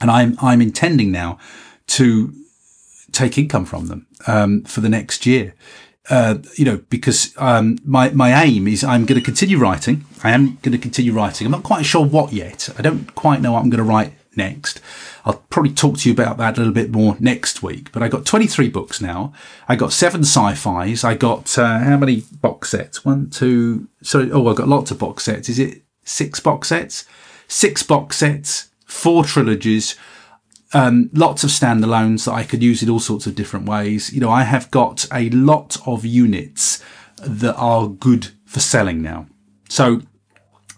and 0.00 0.10
I'm, 0.10 0.36
I'm 0.42 0.60
intending 0.60 1.12
now 1.12 1.38
to 1.88 2.34
take 3.12 3.38
income 3.38 3.64
from 3.64 3.86
them 3.86 4.08
um, 4.26 4.62
for 4.64 4.80
the 4.80 4.88
next 4.88 5.24
year. 5.24 5.54
Uh, 6.08 6.38
you 6.56 6.64
know, 6.64 6.78
because 6.88 7.32
um, 7.36 7.78
my 7.84 8.10
my 8.10 8.42
aim 8.42 8.66
is 8.66 8.82
I'm 8.82 9.04
going 9.04 9.20
to 9.20 9.24
continue 9.24 9.58
writing. 9.58 10.04
I 10.24 10.30
am 10.30 10.56
going 10.62 10.72
to 10.72 10.78
continue 10.78 11.12
writing. 11.12 11.46
I'm 11.46 11.52
not 11.52 11.62
quite 11.62 11.84
sure 11.84 12.04
what 12.04 12.32
yet. 12.32 12.68
I 12.76 12.82
don't 12.82 13.14
quite 13.14 13.40
know 13.40 13.52
what 13.52 13.62
I'm 13.62 13.70
going 13.70 13.84
to 13.84 13.88
write 13.88 14.14
next. 14.36 14.80
I'll 15.24 15.44
probably 15.50 15.72
talk 15.72 15.98
to 15.98 16.08
you 16.08 16.14
about 16.14 16.36
that 16.38 16.56
a 16.56 16.60
little 16.60 16.72
bit 16.72 16.90
more 16.90 17.16
next 17.20 17.62
week. 17.62 17.92
But 17.92 18.02
I 18.02 18.08
got 18.08 18.26
23 18.26 18.68
books 18.68 19.00
now. 19.00 19.32
I 19.68 19.76
got 19.76 19.92
seven 19.92 20.22
sci-fis. 20.22 21.04
I 21.04 21.14
got 21.14 21.58
uh, 21.58 21.78
how 21.80 21.96
many 21.96 22.22
box 22.40 22.70
sets? 22.70 23.04
One, 23.04 23.30
two. 23.30 23.88
Sorry. 24.02 24.30
Oh, 24.30 24.46
I 24.48 24.54
got 24.54 24.68
lots 24.68 24.90
of 24.90 24.98
box 24.98 25.24
sets. 25.24 25.48
Is 25.48 25.58
it 25.58 25.82
six 26.04 26.40
box 26.40 26.68
sets? 26.68 27.06
Six 27.48 27.82
box 27.82 28.16
sets, 28.18 28.70
four 28.86 29.24
trilogies, 29.24 29.96
um, 30.72 31.10
lots 31.12 31.42
of 31.42 31.50
standalones 31.50 32.26
that 32.26 32.32
I 32.32 32.44
could 32.44 32.62
use 32.62 32.82
in 32.82 32.90
all 32.90 33.00
sorts 33.00 33.26
of 33.26 33.34
different 33.34 33.66
ways. 33.66 34.12
You 34.12 34.20
know, 34.20 34.30
I 34.30 34.44
have 34.44 34.70
got 34.70 35.06
a 35.12 35.30
lot 35.30 35.76
of 35.86 36.04
units 36.04 36.82
that 37.22 37.56
are 37.56 37.88
good 37.88 38.28
for 38.44 38.60
selling 38.60 39.02
now. 39.02 39.26
So, 39.68 40.02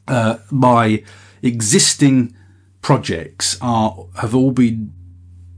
uh, 0.08 0.38
my 0.50 1.04
existing 1.42 2.34
projects 2.82 3.56
are, 3.62 4.06
have 4.20 4.34
all 4.34 4.50
been 4.50 4.92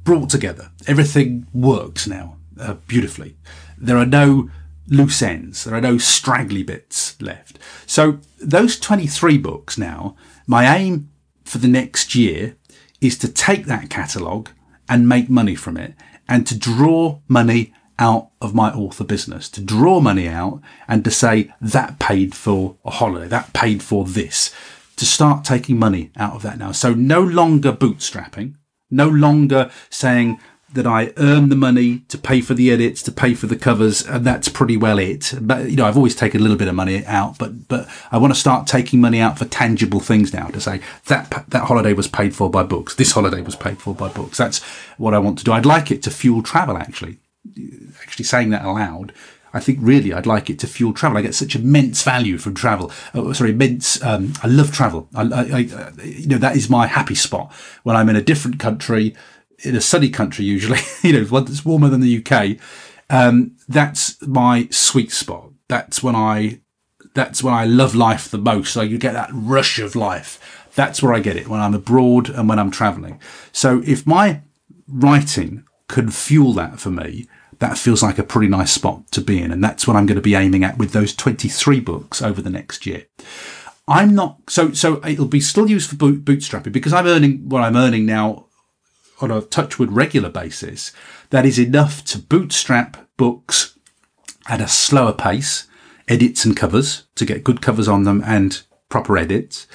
brought 0.04 0.30
together. 0.30 0.70
Everything 0.86 1.46
works 1.52 2.06
now, 2.06 2.36
uh, 2.60 2.74
beautifully. 2.86 3.36
There 3.76 3.96
are 3.96 4.06
no 4.06 4.50
loose 4.86 5.22
ends. 5.22 5.64
There 5.64 5.74
are 5.74 5.80
no 5.80 5.98
straggly 5.98 6.62
bits 6.62 7.20
left. 7.20 7.58
So 7.86 8.18
those 8.40 8.78
23 8.78 9.38
books 9.38 9.78
now, 9.78 10.16
my 10.46 10.76
aim 10.76 11.10
for 11.44 11.58
the 11.58 11.68
next 11.68 12.14
year 12.14 12.56
is 13.00 13.18
to 13.18 13.28
take 13.28 13.64
that 13.66 13.90
catalogue 13.90 14.50
and 14.88 15.08
make 15.08 15.30
money 15.30 15.54
from 15.54 15.76
it 15.76 15.94
and 16.28 16.46
to 16.46 16.58
draw 16.58 17.20
money 17.28 17.72
out 17.98 18.30
of 18.40 18.54
my 18.54 18.70
author 18.72 19.04
business, 19.04 19.48
to 19.48 19.60
draw 19.60 20.00
money 20.00 20.28
out 20.28 20.60
and 20.88 21.04
to 21.04 21.10
say 21.10 21.52
that 21.60 21.98
paid 21.98 22.34
for 22.34 22.76
a 22.84 22.90
holiday, 22.90 23.28
that 23.28 23.52
paid 23.52 23.82
for 23.82 24.04
this, 24.04 24.52
to 24.96 25.04
start 25.04 25.44
taking 25.44 25.78
money 25.78 26.10
out 26.16 26.34
of 26.34 26.42
that 26.42 26.58
now. 26.58 26.72
So 26.72 26.94
no 26.94 27.20
longer 27.20 27.72
bootstrapping, 27.72 28.54
no 28.90 29.08
longer 29.08 29.70
saying 29.90 30.40
that 30.74 30.86
I 30.86 31.12
earn 31.16 31.48
the 31.50 31.56
money 31.56 32.00
to 32.08 32.18
pay 32.18 32.40
for 32.40 32.54
the 32.54 32.70
edits, 32.70 33.02
to 33.04 33.12
pay 33.12 33.34
for 33.34 33.46
the 33.46 33.56
covers, 33.56 34.04
and 34.06 34.24
that's 34.24 34.48
pretty 34.48 34.76
well 34.76 34.98
it. 34.98 35.32
But 35.40 35.70
you 35.70 35.76
know, 35.76 35.86
I've 35.86 35.96
always 35.96 36.16
taken 36.16 36.40
a 36.40 36.42
little 36.42 36.58
bit 36.58 36.68
of 36.68 36.74
money 36.74 37.04
out, 37.06 37.38
but 37.38 37.68
but 37.68 37.88
I 38.10 38.18
want 38.18 38.34
to 38.34 38.38
start 38.38 38.66
taking 38.66 39.00
money 39.00 39.20
out 39.20 39.38
for 39.38 39.44
tangible 39.44 40.00
things 40.00 40.32
now. 40.32 40.48
To 40.48 40.60
say 40.60 40.80
that 41.06 41.44
that 41.48 41.64
holiday 41.64 41.92
was 41.92 42.08
paid 42.08 42.34
for 42.34 42.50
by 42.50 42.64
books, 42.64 42.96
this 42.96 43.12
holiday 43.12 43.40
was 43.40 43.56
paid 43.56 43.78
for 43.78 43.94
by 43.94 44.08
books. 44.08 44.36
That's 44.36 44.62
what 44.98 45.14
I 45.14 45.18
want 45.18 45.38
to 45.38 45.44
do. 45.44 45.52
I'd 45.52 45.66
like 45.66 45.90
it 45.90 46.02
to 46.04 46.10
fuel 46.10 46.42
travel. 46.42 46.76
Actually, 46.76 47.18
actually 48.02 48.24
saying 48.24 48.50
that 48.50 48.64
aloud. 48.64 49.12
I 49.54 49.60
think 49.60 49.78
really 49.80 50.12
I'd 50.12 50.26
like 50.26 50.50
it 50.50 50.58
to 50.58 50.66
fuel 50.66 50.92
travel. 50.92 51.16
I 51.16 51.22
get 51.22 51.34
such 51.34 51.56
immense 51.56 52.02
value 52.02 52.36
from 52.36 52.54
travel. 52.54 52.92
Oh, 53.14 53.32
sorry, 53.32 53.50
immense. 53.50 54.02
Um, 54.02 54.34
I 54.42 54.48
love 54.48 54.72
travel. 54.72 55.08
I, 55.14 55.22
I, 55.22 55.40
I, 55.40 56.02
you 56.02 56.26
know, 56.26 56.38
that 56.38 56.56
is 56.56 56.68
my 56.68 56.86
happy 56.86 57.14
spot 57.14 57.52
when 57.84 57.96
I'm 57.96 58.10
in 58.10 58.16
a 58.16 58.22
different 58.22 58.58
country 58.58 59.14
in 59.64 59.76
a 59.76 59.80
sunny 59.80 60.10
country, 60.10 60.44
usually, 60.44 60.80
you 61.02 61.12
know, 61.12 61.24
one 61.26 61.44
that's 61.44 61.64
warmer 61.64 61.88
than 61.88 62.00
the 62.00 62.24
UK, 62.24 62.58
um, 63.10 63.56
that's 63.68 64.20
my 64.26 64.68
sweet 64.70 65.12
spot. 65.12 65.50
That's 65.68 66.02
when 66.02 66.14
I 66.14 66.60
that's 67.14 67.44
when 67.44 67.54
I 67.54 67.64
love 67.64 67.94
life 67.94 68.28
the 68.28 68.38
most. 68.38 68.72
So 68.72 68.82
you 68.82 68.98
get 68.98 69.12
that 69.12 69.30
rush 69.32 69.78
of 69.78 69.94
life. 69.94 70.68
That's 70.74 71.00
where 71.00 71.14
I 71.14 71.20
get 71.20 71.36
it 71.36 71.46
when 71.46 71.60
I'm 71.60 71.74
abroad 71.74 72.28
and 72.28 72.48
when 72.48 72.58
I'm 72.58 72.72
traveling. 72.72 73.20
So 73.52 73.82
if 73.86 74.04
my 74.04 74.42
writing 74.88 75.64
can 75.88 76.10
fuel 76.10 76.52
that 76.54 76.80
for 76.80 76.90
me, 76.90 77.28
that 77.58 77.78
feels 77.78 78.02
like 78.02 78.18
a 78.18 78.24
pretty 78.24 78.48
nice 78.48 78.72
spot 78.72 79.10
to 79.12 79.20
be 79.20 79.40
in. 79.40 79.50
And 79.50 79.62
that's 79.62 79.86
what 79.86 79.96
I'm 79.96 80.06
going 80.06 80.16
to 80.16 80.22
be 80.22 80.34
aiming 80.34 80.64
at 80.64 80.78
with 80.78 80.92
those 80.92 81.14
23 81.14 81.80
books 81.80 82.22
over 82.22 82.40
the 82.40 82.50
next 82.50 82.86
year. 82.86 83.06
I'm 83.86 84.14
not, 84.14 84.38
so, 84.48 84.72
so 84.72 85.04
it'll 85.06 85.26
be 85.26 85.40
still 85.40 85.68
used 85.68 85.90
for 85.90 85.96
boot, 85.96 86.24
bootstrapping 86.24 86.72
because 86.72 86.92
I'm 86.92 87.06
earning 87.06 87.48
what 87.48 87.62
I'm 87.62 87.76
earning 87.76 88.06
now 88.06 88.46
on 89.20 89.30
a 89.30 89.42
Touchwood 89.42 89.92
regular 89.92 90.30
basis. 90.30 90.92
That 91.30 91.44
is 91.44 91.58
enough 91.58 92.04
to 92.06 92.18
bootstrap 92.18 93.08
books 93.16 93.78
at 94.48 94.60
a 94.60 94.68
slower 94.68 95.12
pace, 95.12 95.66
edits 96.08 96.44
and 96.44 96.56
covers 96.56 97.04
to 97.14 97.24
get 97.24 97.44
good 97.44 97.62
covers 97.62 97.88
on 97.88 98.04
them 98.04 98.22
and 98.24 98.62
proper 98.88 99.16
edits. 99.16 99.66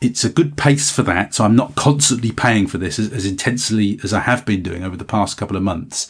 It's 0.00 0.24
a 0.24 0.30
good 0.30 0.56
pace 0.56 0.90
for 0.90 1.02
that. 1.04 1.34
So 1.34 1.44
I'm 1.44 1.56
not 1.56 1.74
constantly 1.74 2.30
paying 2.30 2.68
for 2.68 2.78
this 2.78 2.98
as, 2.98 3.12
as 3.12 3.26
intensely 3.26 3.98
as 4.04 4.12
I 4.12 4.20
have 4.20 4.46
been 4.46 4.62
doing 4.62 4.84
over 4.84 4.96
the 4.96 5.04
past 5.04 5.36
couple 5.36 5.56
of 5.56 5.62
months. 5.62 6.08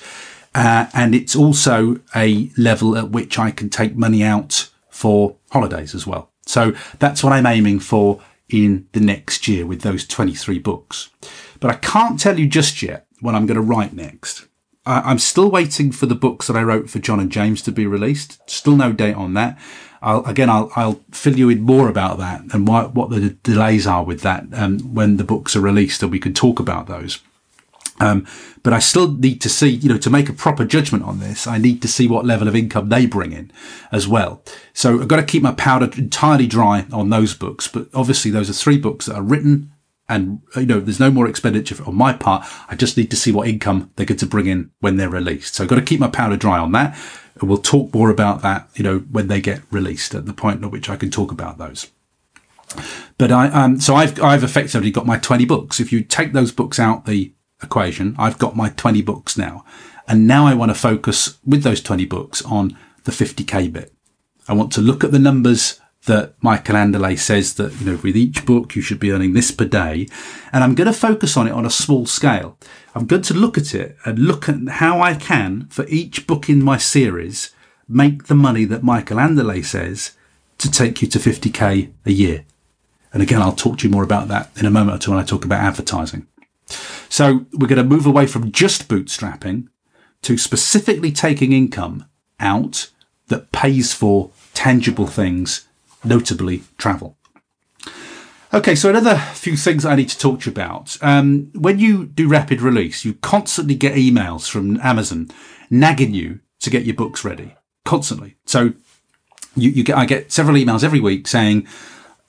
Uh, 0.58 0.90
and 0.92 1.14
it's 1.14 1.36
also 1.36 2.00
a 2.16 2.50
level 2.58 2.98
at 2.98 3.10
which 3.10 3.38
I 3.38 3.52
can 3.52 3.70
take 3.70 3.94
money 3.94 4.24
out 4.24 4.68
for 4.90 5.36
holidays 5.52 5.94
as 5.94 6.04
well. 6.04 6.30
So 6.46 6.72
that's 6.98 7.22
what 7.22 7.32
I'm 7.32 7.46
aiming 7.46 7.78
for 7.78 8.20
in 8.48 8.88
the 8.90 8.98
next 8.98 9.46
year 9.46 9.64
with 9.64 9.82
those 9.82 10.04
23 10.04 10.58
books. 10.58 11.10
But 11.60 11.70
I 11.70 11.74
can't 11.74 12.18
tell 12.18 12.40
you 12.40 12.48
just 12.48 12.82
yet 12.82 13.06
what 13.20 13.36
I'm 13.36 13.46
going 13.46 13.54
to 13.54 13.62
write 13.62 13.92
next. 13.92 14.48
I'm 14.84 15.20
still 15.20 15.48
waiting 15.48 15.92
for 15.92 16.06
the 16.06 16.16
books 16.16 16.48
that 16.48 16.56
I 16.56 16.62
wrote 16.64 16.90
for 16.90 16.98
John 16.98 17.20
and 17.20 17.30
James 17.30 17.62
to 17.62 17.70
be 17.70 17.86
released. 17.86 18.40
Still 18.50 18.74
no 18.74 18.92
date 18.92 19.14
on 19.14 19.34
that. 19.34 19.56
I'll, 20.02 20.24
again, 20.24 20.50
I'll, 20.50 20.72
I'll 20.74 21.00
fill 21.12 21.38
you 21.38 21.50
in 21.50 21.60
more 21.60 21.88
about 21.88 22.18
that 22.18 22.42
and 22.52 22.66
what, 22.66 22.94
what 22.94 23.10
the 23.10 23.30
delays 23.44 23.86
are 23.86 24.02
with 24.02 24.22
that 24.22 24.46
um, 24.54 24.78
when 24.92 25.18
the 25.18 25.24
books 25.24 25.54
are 25.54 25.60
released, 25.60 26.02
and 26.02 26.10
we 26.10 26.18
can 26.18 26.34
talk 26.34 26.58
about 26.58 26.88
those. 26.88 27.20
Um, 28.00 28.26
but 28.62 28.72
I 28.72 28.78
still 28.78 29.12
need 29.12 29.40
to 29.42 29.48
see, 29.48 29.68
you 29.68 29.88
know, 29.88 29.98
to 29.98 30.10
make 30.10 30.28
a 30.28 30.32
proper 30.32 30.64
judgment 30.64 31.04
on 31.04 31.20
this, 31.20 31.46
I 31.46 31.58
need 31.58 31.82
to 31.82 31.88
see 31.88 32.06
what 32.06 32.24
level 32.24 32.48
of 32.48 32.54
income 32.54 32.88
they 32.88 33.06
bring 33.06 33.32
in 33.32 33.50
as 33.90 34.06
well. 34.06 34.42
So 34.72 35.00
I've 35.00 35.08
got 35.08 35.16
to 35.16 35.24
keep 35.24 35.42
my 35.42 35.52
powder 35.52 35.90
entirely 35.96 36.46
dry 36.46 36.86
on 36.92 37.10
those 37.10 37.34
books. 37.34 37.66
But 37.66 37.88
obviously 37.94 38.30
those 38.30 38.50
are 38.50 38.54
three 38.54 38.78
books 38.78 39.06
that 39.06 39.16
are 39.16 39.22
written 39.22 39.72
and, 40.08 40.40
you 40.56 40.66
know, 40.66 40.80
there's 40.80 41.00
no 41.00 41.10
more 41.10 41.28
expenditure 41.28 41.76
on 41.84 41.94
my 41.94 42.14
part. 42.14 42.46
I 42.68 42.76
just 42.76 42.96
need 42.96 43.10
to 43.10 43.16
see 43.16 43.30
what 43.30 43.46
income 43.46 43.90
they're 43.96 44.06
going 44.06 44.18
to 44.18 44.26
bring 44.26 44.46
in 44.46 44.70
when 44.80 44.96
they're 44.96 45.10
released. 45.10 45.54
So 45.54 45.64
I've 45.64 45.70
got 45.70 45.76
to 45.76 45.82
keep 45.82 46.00
my 46.00 46.08
powder 46.08 46.36
dry 46.36 46.58
on 46.58 46.72
that. 46.72 46.98
And 47.38 47.48
we'll 47.48 47.58
talk 47.58 47.92
more 47.92 48.10
about 48.10 48.42
that, 48.42 48.68
you 48.74 48.82
know, 48.82 49.00
when 49.00 49.28
they 49.28 49.40
get 49.40 49.60
released 49.70 50.14
at 50.14 50.26
the 50.26 50.32
point 50.32 50.64
at 50.64 50.70
which 50.70 50.88
I 50.88 50.96
can 50.96 51.10
talk 51.10 51.30
about 51.30 51.58
those. 51.58 51.90
But 53.18 53.30
I, 53.30 53.48
um, 53.48 53.80
so 53.80 53.94
I've, 53.94 54.20
I've 54.22 54.44
effectively 54.44 54.90
got 54.90 55.06
my 55.06 55.18
20 55.18 55.44
books. 55.44 55.78
If 55.78 55.92
you 55.92 56.02
take 56.02 56.32
those 56.32 56.52
books 56.52 56.78
out 56.78 57.04
the 57.04 57.32
equation. 57.62 58.14
I've 58.18 58.38
got 58.38 58.56
my 58.56 58.70
20 58.70 59.02
books 59.02 59.36
now. 59.36 59.64
And 60.06 60.26
now 60.26 60.46
I 60.46 60.54
want 60.54 60.70
to 60.70 60.74
focus 60.74 61.38
with 61.44 61.62
those 61.62 61.82
20 61.82 62.06
books 62.06 62.42
on 62.42 62.76
the 63.04 63.12
50k 63.12 63.72
bit. 63.72 63.92
I 64.48 64.54
want 64.54 64.72
to 64.72 64.80
look 64.80 65.04
at 65.04 65.12
the 65.12 65.18
numbers 65.18 65.80
that 66.06 66.34
Michael 66.42 66.76
Anderle 66.76 67.18
says 67.18 67.54
that, 67.54 67.78
you 67.80 67.86
know, 67.86 68.00
with 68.02 68.16
each 68.16 68.46
book, 68.46 68.74
you 68.74 68.80
should 68.80 68.98
be 68.98 69.12
earning 69.12 69.34
this 69.34 69.50
per 69.50 69.66
day. 69.66 70.08
And 70.52 70.64
I'm 70.64 70.74
going 70.74 70.86
to 70.86 70.98
focus 70.98 71.36
on 71.36 71.46
it 71.46 71.52
on 71.52 71.66
a 71.66 71.70
small 71.70 72.06
scale. 72.06 72.56
I'm 72.94 73.06
going 73.06 73.22
to 73.22 73.34
look 73.34 73.58
at 73.58 73.74
it 73.74 73.96
and 74.04 74.18
look 74.18 74.48
at 74.48 74.56
how 74.68 75.00
I 75.00 75.14
can, 75.14 75.66
for 75.66 75.84
each 75.88 76.26
book 76.26 76.48
in 76.48 76.64
my 76.64 76.78
series, 76.78 77.50
make 77.86 78.24
the 78.24 78.34
money 78.34 78.64
that 78.64 78.82
Michael 78.82 79.18
Anderle 79.18 79.64
says 79.64 80.12
to 80.58 80.70
take 80.70 81.02
you 81.02 81.08
to 81.08 81.18
50k 81.18 81.92
a 82.06 82.12
year. 82.12 82.44
And 83.12 83.22
again, 83.22 83.42
I'll 83.42 83.52
talk 83.52 83.78
to 83.78 83.86
you 83.86 83.92
more 83.92 84.02
about 84.02 84.28
that 84.28 84.50
in 84.56 84.66
a 84.66 84.70
moment 84.70 84.96
or 84.96 84.98
two 84.98 85.10
when 85.10 85.20
I 85.20 85.24
talk 85.24 85.44
about 85.44 85.62
advertising. 85.62 86.26
So 87.08 87.46
we're 87.52 87.68
going 87.68 87.78
to 87.78 87.84
move 87.84 88.06
away 88.06 88.26
from 88.26 88.52
just 88.52 88.88
bootstrapping 88.88 89.68
to 90.22 90.36
specifically 90.36 91.12
taking 91.12 91.52
income 91.52 92.06
out 92.40 92.90
that 93.28 93.52
pays 93.52 93.92
for 93.92 94.30
tangible 94.54 95.06
things, 95.06 95.66
notably 96.04 96.62
travel. 96.76 97.16
Okay, 98.52 98.74
so 98.74 98.88
another 98.88 99.16
few 99.34 99.56
things 99.56 99.84
I 99.84 99.94
need 99.94 100.08
to 100.08 100.18
talk 100.18 100.40
to 100.40 100.50
you 100.50 100.52
about. 100.52 100.96
Um, 101.02 101.50
when 101.54 101.78
you 101.78 102.06
do 102.06 102.28
rapid 102.28 102.62
release, 102.62 103.04
you 103.04 103.14
constantly 103.14 103.74
get 103.74 103.94
emails 103.94 104.48
from 104.48 104.80
Amazon 104.80 105.30
nagging 105.68 106.14
you 106.14 106.40
to 106.60 106.70
get 106.70 106.84
your 106.84 106.94
books 106.94 107.24
ready. 107.24 107.54
Constantly. 107.84 108.36
So 108.46 108.72
you, 109.54 109.70
you 109.70 109.84
get, 109.84 109.98
I 109.98 110.06
get 110.06 110.32
several 110.32 110.56
emails 110.56 110.82
every 110.82 111.00
week 111.00 111.28
saying 111.28 111.66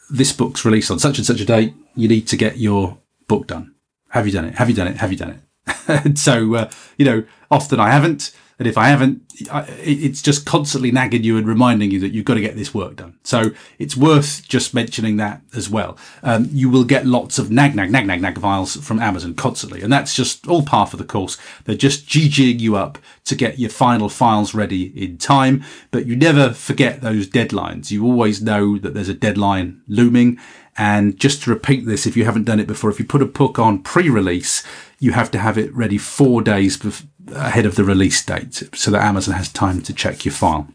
this 0.10 0.34
book's 0.34 0.66
released 0.66 0.92
on 0.92 1.00
such 1.00 1.18
and 1.18 1.26
such 1.26 1.40
a 1.40 1.46
date. 1.46 1.74
You 1.96 2.10
need 2.10 2.28
to 2.28 2.38
get 2.38 2.58
your 2.58 2.98
book 3.28 3.48
done. 3.48 3.76
Have 4.10 4.26
you 4.26 4.34
done 4.34 4.46
it? 4.46 4.56
Have 4.56 4.70
you 4.70 4.76
done 4.76 4.88
it? 4.88 4.98
Have 4.98 5.12
you 5.12 5.18
done 5.18 5.42
it? 5.66 6.18
so, 6.18 6.56
uh, 6.56 6.72
you 6.98 7.06
know, 7.06 7.24
often 7.52 7.80
I 7.80 7.92
haven't. 7.92 8.32
And 8.60 8.68
if 8.68 8.78
I 8.78 8.90
haven't, 8.90 9.22
it's 9.80 10.22
just 10.22 10.46
constantly 10.46 10.92
nagging 10.92 11.24
you 11.24 11.38
and 11.38 11.48
reminding 11.48 11.92
you 11.92 12.00
that 12.02 12.10
you've 12.10 12.26
got 12.26 12.34
to 12.34 12.42
get 12.42 12.58
this 12.58 12.74
work 12.74 12.98
done. 12.98 13.18
So 13.24 13.52
it's 13.78 13.96
worth 13.96 14.46
just 14.50 14.74
mentioning 14.74 15.16
that 15.16 15.42
as 15.56 15.70
well. 15.70 15.98
Um, 16.24 16.50
you 16.52 16.70
will 16.70 16.84
get 16.84 17.06
lots 17.06 17.40
of 17.40 17.50
nag, 17.50 17.74
nag, 17.74 17.90
nag, 17.90 18.06
nag, 18.06 18.22
nag 18.22 18.38
files 18.38 18.76
from 18.76 19.00
Amazon 19.00 19.34
constantly. 19.34 19.82
And 19.82 19.94
that's 19.94 20.14
just 20.14 20.46
all 20.46 20.62
part 20.62 20.92
of 20.92 21.00
the 21.00 21.06
course. 21.06 21.38
They're 21.64 21.76
just 21.76 22.06
GGing 22.08 22.60
you 22.60 22.76
up 22.76 22.98
to 23.26 23.36
get 23.36 23.60
your 23.60 23.70
final 23.70 24.10
files 24.10 24.54
ready 24.54 24.88
in 25.02 25.18
time. 25.18 25.64
But 25.90 26.06
you 26.06 26.18
never 26.18 26.52
forget 26.52 27.00
those 27.00 27.28
deadlines. 27.28 27.92
You 27.92 28.04
always 28.04 28.42
know 28.42 28.78
that 28.78 28.94
there's 28.94 29.08
a 29.08 29.14
deadline 29.14 29.84
looming 29.88 30.38
and 30.78 31.20
just 31.20 31.44
to 31.44 31.50
repeat 31.50 31.86
this, 31.86 32.06
if 32.06 32.16
you 32.16 32.26
haven't 32.26 32.46
done 32.46 32.60
it 32.60 32.68
before, 32.68 32.90
if 32.90 33.00
you 33.00 33.06
put 33.06 33.22
a 33.22 33.26
book 33.26 33.60
on 33.60 33.84
pre-release, 33.84 34.64
you 35.00 35.12
have 35.12 35.32
to 35.32 35.40
have 35.40 35.58
it 35.58 35.74
ready 35.74 35.98
four 35.98 36.42
days 36.42 36.78
bef- 36.78 37.06
ahead 37.32 37.66
of 37.66 37.76
the 37.76 37.84
release 37.84 38.24
date 38.24 38.64
so 38.74 38.92
that 38.92 39.04
Amazon 39.04 39.36
has 39.36 39.52
time 39.52 39.82
to 39.82 39.94
check 39.94 40.26
your 40.26 40.34
file. 40.34 40.68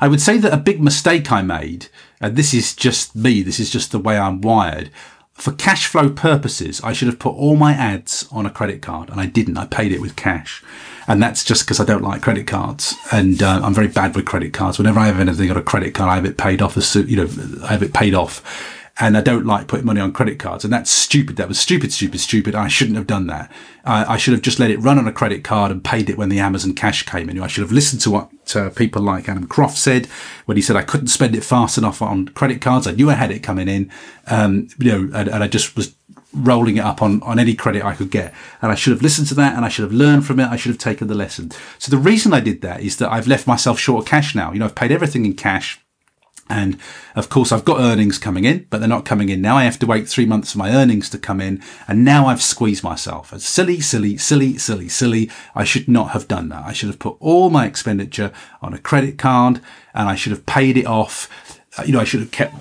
I 0.00 0.08
would 0.08 0.20
say 0.20 0.38
that 0.38 0.52
a 0.52 0.58
big 0.58 0.80
mistake 0.80 1.32
I 1.32 1.42
made, 1.42 1.88
and 2.20 2.36
this 2.36 2.54
is 2.54 2.74
just 2.74 3.16
me, 3.16 3.42
this 3.42 3.58
is 3.58 3.70
just 3.70 3.92
the 3.92 3.98
way 3.98 4.16
I'm 4.16 4.40
wired. 4.40 4.90
For 5.34 5.52
cash 5.52 5.86
flow 5.86 6.10
purposes, 6.10 6.80
I 6.82 6.92
should 6.92 7.08
have 7.08 7.18
put 7.18 7.34
all 7.34 7.56
my 7.56 7.72
ads 7.72 8.28
on 8.32 8.46
a 8.46 8.50
credit 8.50 8.82
card 8.82 9.08
and 9.08 9.20
I 9.20 9.26
didn't. 9.26 9.56
I 9.56 9.66
paid 9.66 9.92
it 9.92 10.00
with 10.00 10.16
cash. 10.16 10.64
And 11.08 11.22
that's 11.22 11.42
just 11.42 11.64
because 11.64 11.80
I 11.80 11.84
don't 11.84 12.02
like 12.02 12.20
credit 12.20 12.46
cards 12.46 12.94
and 13.10 13.42
uh, 13.42 13.60
I'm 13.62 13.72
very 13.72 13.88
bad 13.88 14.14
with 14.14 14.26
credit 14.26 14.52
cards. 14.52 14.78
Whenever 14.78 15.00
I 15.00 15.06
have 15.06 15.18
anything 15.18 15.50
on 15.50 15.56
a 15.56 15.62
credit 15.62 15.94
card, 15.94 16.10
I 16.10 16.16
have 16.16 16.26
it 16.26 16.36
paid 16.36 16.60
off 16.60 16.76
as 16.76 16.86
soon, 16.86 17.08
you 17.08 17.16
know, 17.16 17.28
I 17.64 17.68
have 17.68 17.82
it 17.82 17.94
paid 17.94 18.12
off 18.12 18.44
and 19.00 19.16
I 19.16 19.20
don't 19.20 19.46
like 19.46 19.68
putting 19.68 19.86
money 19.86 20.00
on 20.00 20.12
credit 20.12 20.38
cards. 20.38 20.64
And 20.64 20.72
that's 20.72 20.90
stupid. 20.90 21.36
That 21.36 21.48
was 21.48 21.58
stupid, 21.58 21.92
stupid, 21.92 22.20
stupid. 22.20 22.54
I 22.54 22.68
shouldn't 22.68 22.96
have 22.96 23.06
done 23.06 23.26
that. 23.28 23.50
I, 23.84 24.18
should 24.18 24.34
have 24.34 24.42
just 24.42 24.58
let 24.58 24.70
it 24.70 24.80
run 24.80 24.98
on 24.98 25.08
a 25.08 25.12
credit 25.12 25.44
card 25.44 25.70
and 25.70 25.82
paid 25.82 26.10
it 26.10 26.18
when 26.18 26.28
the 26.28 26.40
Amazon 26.40 26.74
cash 26.74 27.04
came 27.04 27.30
in. 27.30 27.40
I 27.40 27.46
should 27.46 27.62
have 27.62 27.72
listened 27.72 28.02
to 28.02 28.10
what 28.10 28.30
uh, 28.54 28.68
people 28.68 29.00
like 29.00 29.28
Adam 29.28 29.46
Croft 29.46 29.78
said 29.78 30.06
when 30.44 30.58
he 30.58 30.62
said 30.62 30.76
I 30.76 30.82
couldn't 30.82 31.06
spend 31.06 31.34
it 31.34 31.44
fast 31.44 31.78
enough 31.78 32.02
on 32.02 32.28
credit 32.28 32.60
cards. 32.60 32.86
I 32.86 32.92
knew 32.92 33.08
I 33.08 33.14
had 33.14 33.30
it 33.30 33.42
coming 33.42 33.66
in, 33.66 33.90
um, 34.26 34.68
you 34.78 34.92
know, 34.92 35.18
and, 35.18 35.28
and 35.28 35.42
I 35.42 35.48
just 35.48 35.74
was 35.74 35.94
rolling 36.32 36.76
it 36.76 36.84
up 36.84 37.00
on, 37.00 37.22
on 37.22 37.38
any 37.38 37.54
credit 37.54 37.84
I 37.84 37.94
could 37.94 38.10
get. 38.10 38.34
And 38.60 38.70
I 38.70 38.74
should 38.74 38.92
have 38.92 39.02
listened 39.02 39.28
to 39.28 39.34
that 39.34 39.56
and 39.56 39.64
I 39.64 39.68
should 39.68 39.84
have 39.84 39.92
learned 39.92 40.26
from 40.26 40.40
it. 40.40 40.48
I 40.48 40.56
should 40.56 40.70
have 40.70 40.78
taken 40.78 41.08
the 41.08 41.14
lesson. 41.14 41.50
So 41.78 41.90
the 41.90 41.98
reason 41.98 42.32
I 42.32 42.40
did 42.40 42.60
that 42.62 42.80
is 42.80 42.98
that 42.98 43.10
I've 43.10 43.26
left 43.26 43.46
myself 43.46 43.78
short 43.78 44.04
of 44.04 44.10
cash 44.10 44.34
now. 44.34 44.52
You 44.52 44.58
know, 44.58 44.66
I've 44.66 44.74
paid 44.74 44.92
everything 44.92 45.24
in 45.24 45.34
cash 45.34 45.80
and 46.50 46.78
of 47.14 47.28
course, 47.28 47.52
I've 47.52 47.64
got 47.64 47.80
earnings 47.80 48.18
coming 48.18 48.44
in, 48.44 48.66
but 48.70 48.78
they're 48.78 48.88
not 48.88 49.04
coming 49.04 49.28
in 49.28 49.42
now. 49.42 49.56
I 49.56 49.64
have 49.64 49.78
to 49.80 49.86
wait 49.86 50.08
three 50.08 50.24
months 50.24 50.52
for 50.52 50.58
my 50.58 50.74
earnings 50.74 51.10
to 51.10 51.18
come 51.18 51.40
in. 51.40 51.62
And 51.86 52.04
now 52.04 52.26
I've 52.26 52.42
squeezed 52.42 52.82
myself. 52.82 53.32
It's 53.32 53.46
silly, 53.46 53.80
silly, 53.80 54.16
silly, 54.16 54.56
silly, 54.56 54.88
silly. 54.88 55.30
I 55.54 55.64
should 55.64 55.88
not 55.88 56.10
have 56.10 56.28
done 56.28 56.48
that. 56.48 56.64
I 56.64 56.72
should 56.72 56.88
have 56.88 56.98
put 56.98 57.16
all 57.20 57.50
my 57.50 57.66
expenditure 57.66 58.32
on 58.62 58.72
a 58.72 58.78
credit 58.78 59.18
card 59.18 59.60
and 59.94 60.08
I 60.08 60.14
should 60.14 60.32
have 60.32 60.46
paid 60.46 60.76
it 60.78 60.86
off. 60.86 61.28
You 61.84 61.92
know, 61.92 62.00
I 62.00 62.04
should 62.04 62.20
have 62.20 62.30
kept 62.30 62.54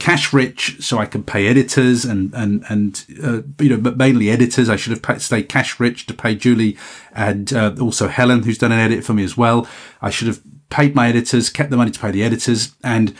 cash 0.00 0.32
rich 0.32 0.82
so 0.82 0.98
I 0.98 1.06
can 1.06 1.22
pay 1.22 1.46
editors 1.46 2.04
and, 2.04 2.34
and, 2.34 2.64
and, 2.68 3.04
uh, 3.22 3.42
you 3.62 3.68
know, 3.68 3.76
but 3.76 3.96
mainly 3.96 4.30
editors. 4.30 4.68
I 4.68 4.74
should 4.74 4.98
have 4.98 5.22
stayed 5.22 5.48
cash 5.48 5.78
rich 5.78 6.06
to 6.06 6.14
pay 6.14 6.34
Julie 6.34 6.76
and 7.14 7.52
uh, 7.52 7.76
also 7.80 8.08
Helen, 8.08 8.42
who's 8.42 8.58
done 8.58 8.72
an 8.72 8.80
edit 8.80 9.04
for 9.04 9.12
me 9.12 9.22
as 9.22 9.36
well. 9.36 9.68
I 10.02 10.10
should 10.10 10.26
have 10.26 10.40
paid 10.70 10.94
my 10.94 11.08
editors, 11.08 11.50
kept 11.50 11.70
the 11.70 11.76
money 11.76 11.90
to 11.92 12.00
pay 12.00 12.10
the 12.10 12.24
editors, 12.24 12.74
and 12.82 13.14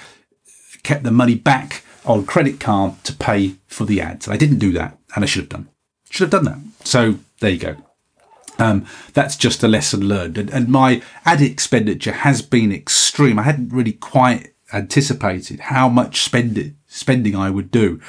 kept 0.83 1.05
the 1.05 1.11
money 1.11 1.35
back 1.35 1.85
on 2.07 2.25
credit 2.25 2.59
card 2.59 3.05
to 3.05 3.13
pay 3.13 3.57
for 3.67 3.85
the 3.85 4.01
ads. 4.01 4.27
I 4.27 4.37
didn't 4.37 4.59
do 4.59 4.73
that, 4.73 4.99
and 5.15 5.23
I 5.23 5.27
should 5.27 5.43
have 5.43 5.51
done. 5.51 5.69
Should 6.09 6.33
have 6.33 6.45
done 6.45 6.45
that. 6.45 6.87
So 6.87 7.17
there 7.41 7.51
you 7.51 7.59
go. 7.59 7.77
Um, 8.59 8.87
that's 9.13 9.37
just 9.37 9.63
a 9.63 9.69
lesson 9.69 10.07
learned. 10.07 10.39
And, 10.39 10.51
and 10.51 10.69
my 10.69 11.03
ad 11.25 11.41
expenditure 11.41 12.13
has 12.13 12.43
been 12.43 12.73
extreme. 12.73 13.39
I 13.39 13.43
hadn't 13.43 13.73
really 13.73 13.93
quite 13.93 14.55
anticipated 14.73 15.61
how 15.61 15.89
much 15.89 16.23
spend 16.23 16.75
spending 16.87 17.37
I 17.37 17.51
would 17.51 17.71
do 17.71 18.01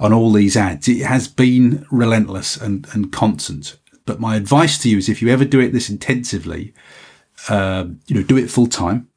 on 0.00 0.12
all 0.12 0.32
these 0.32 0.56
ads. 0.56 0.88
It 0.88 1.04
has 1.06 1.28
been 1.28 1.86
relentless 1.90 2.56
and, 2.56 2.86
and 2.92 3.12
constant. 3.12 3.78
But 4.04 4.20
my 4.20 4.36
advice 4.36 4.78
to 4.78 4.88
you 4.88 4.98
is 4.98 5.08
if 5.08 5.22
you 5.22 5.28
ever 5.28 5.44
do 5.44 5.60
it 5.60 5.72
this 5.72 5.88
intensively, 5.88 6.74
um, 7.48 8.00
you 8.06 8.16
know, 8.16 8.22
do 8.22 8.36
it 8.36 8.50
full 8.50 8.66
time. 8.66 9.08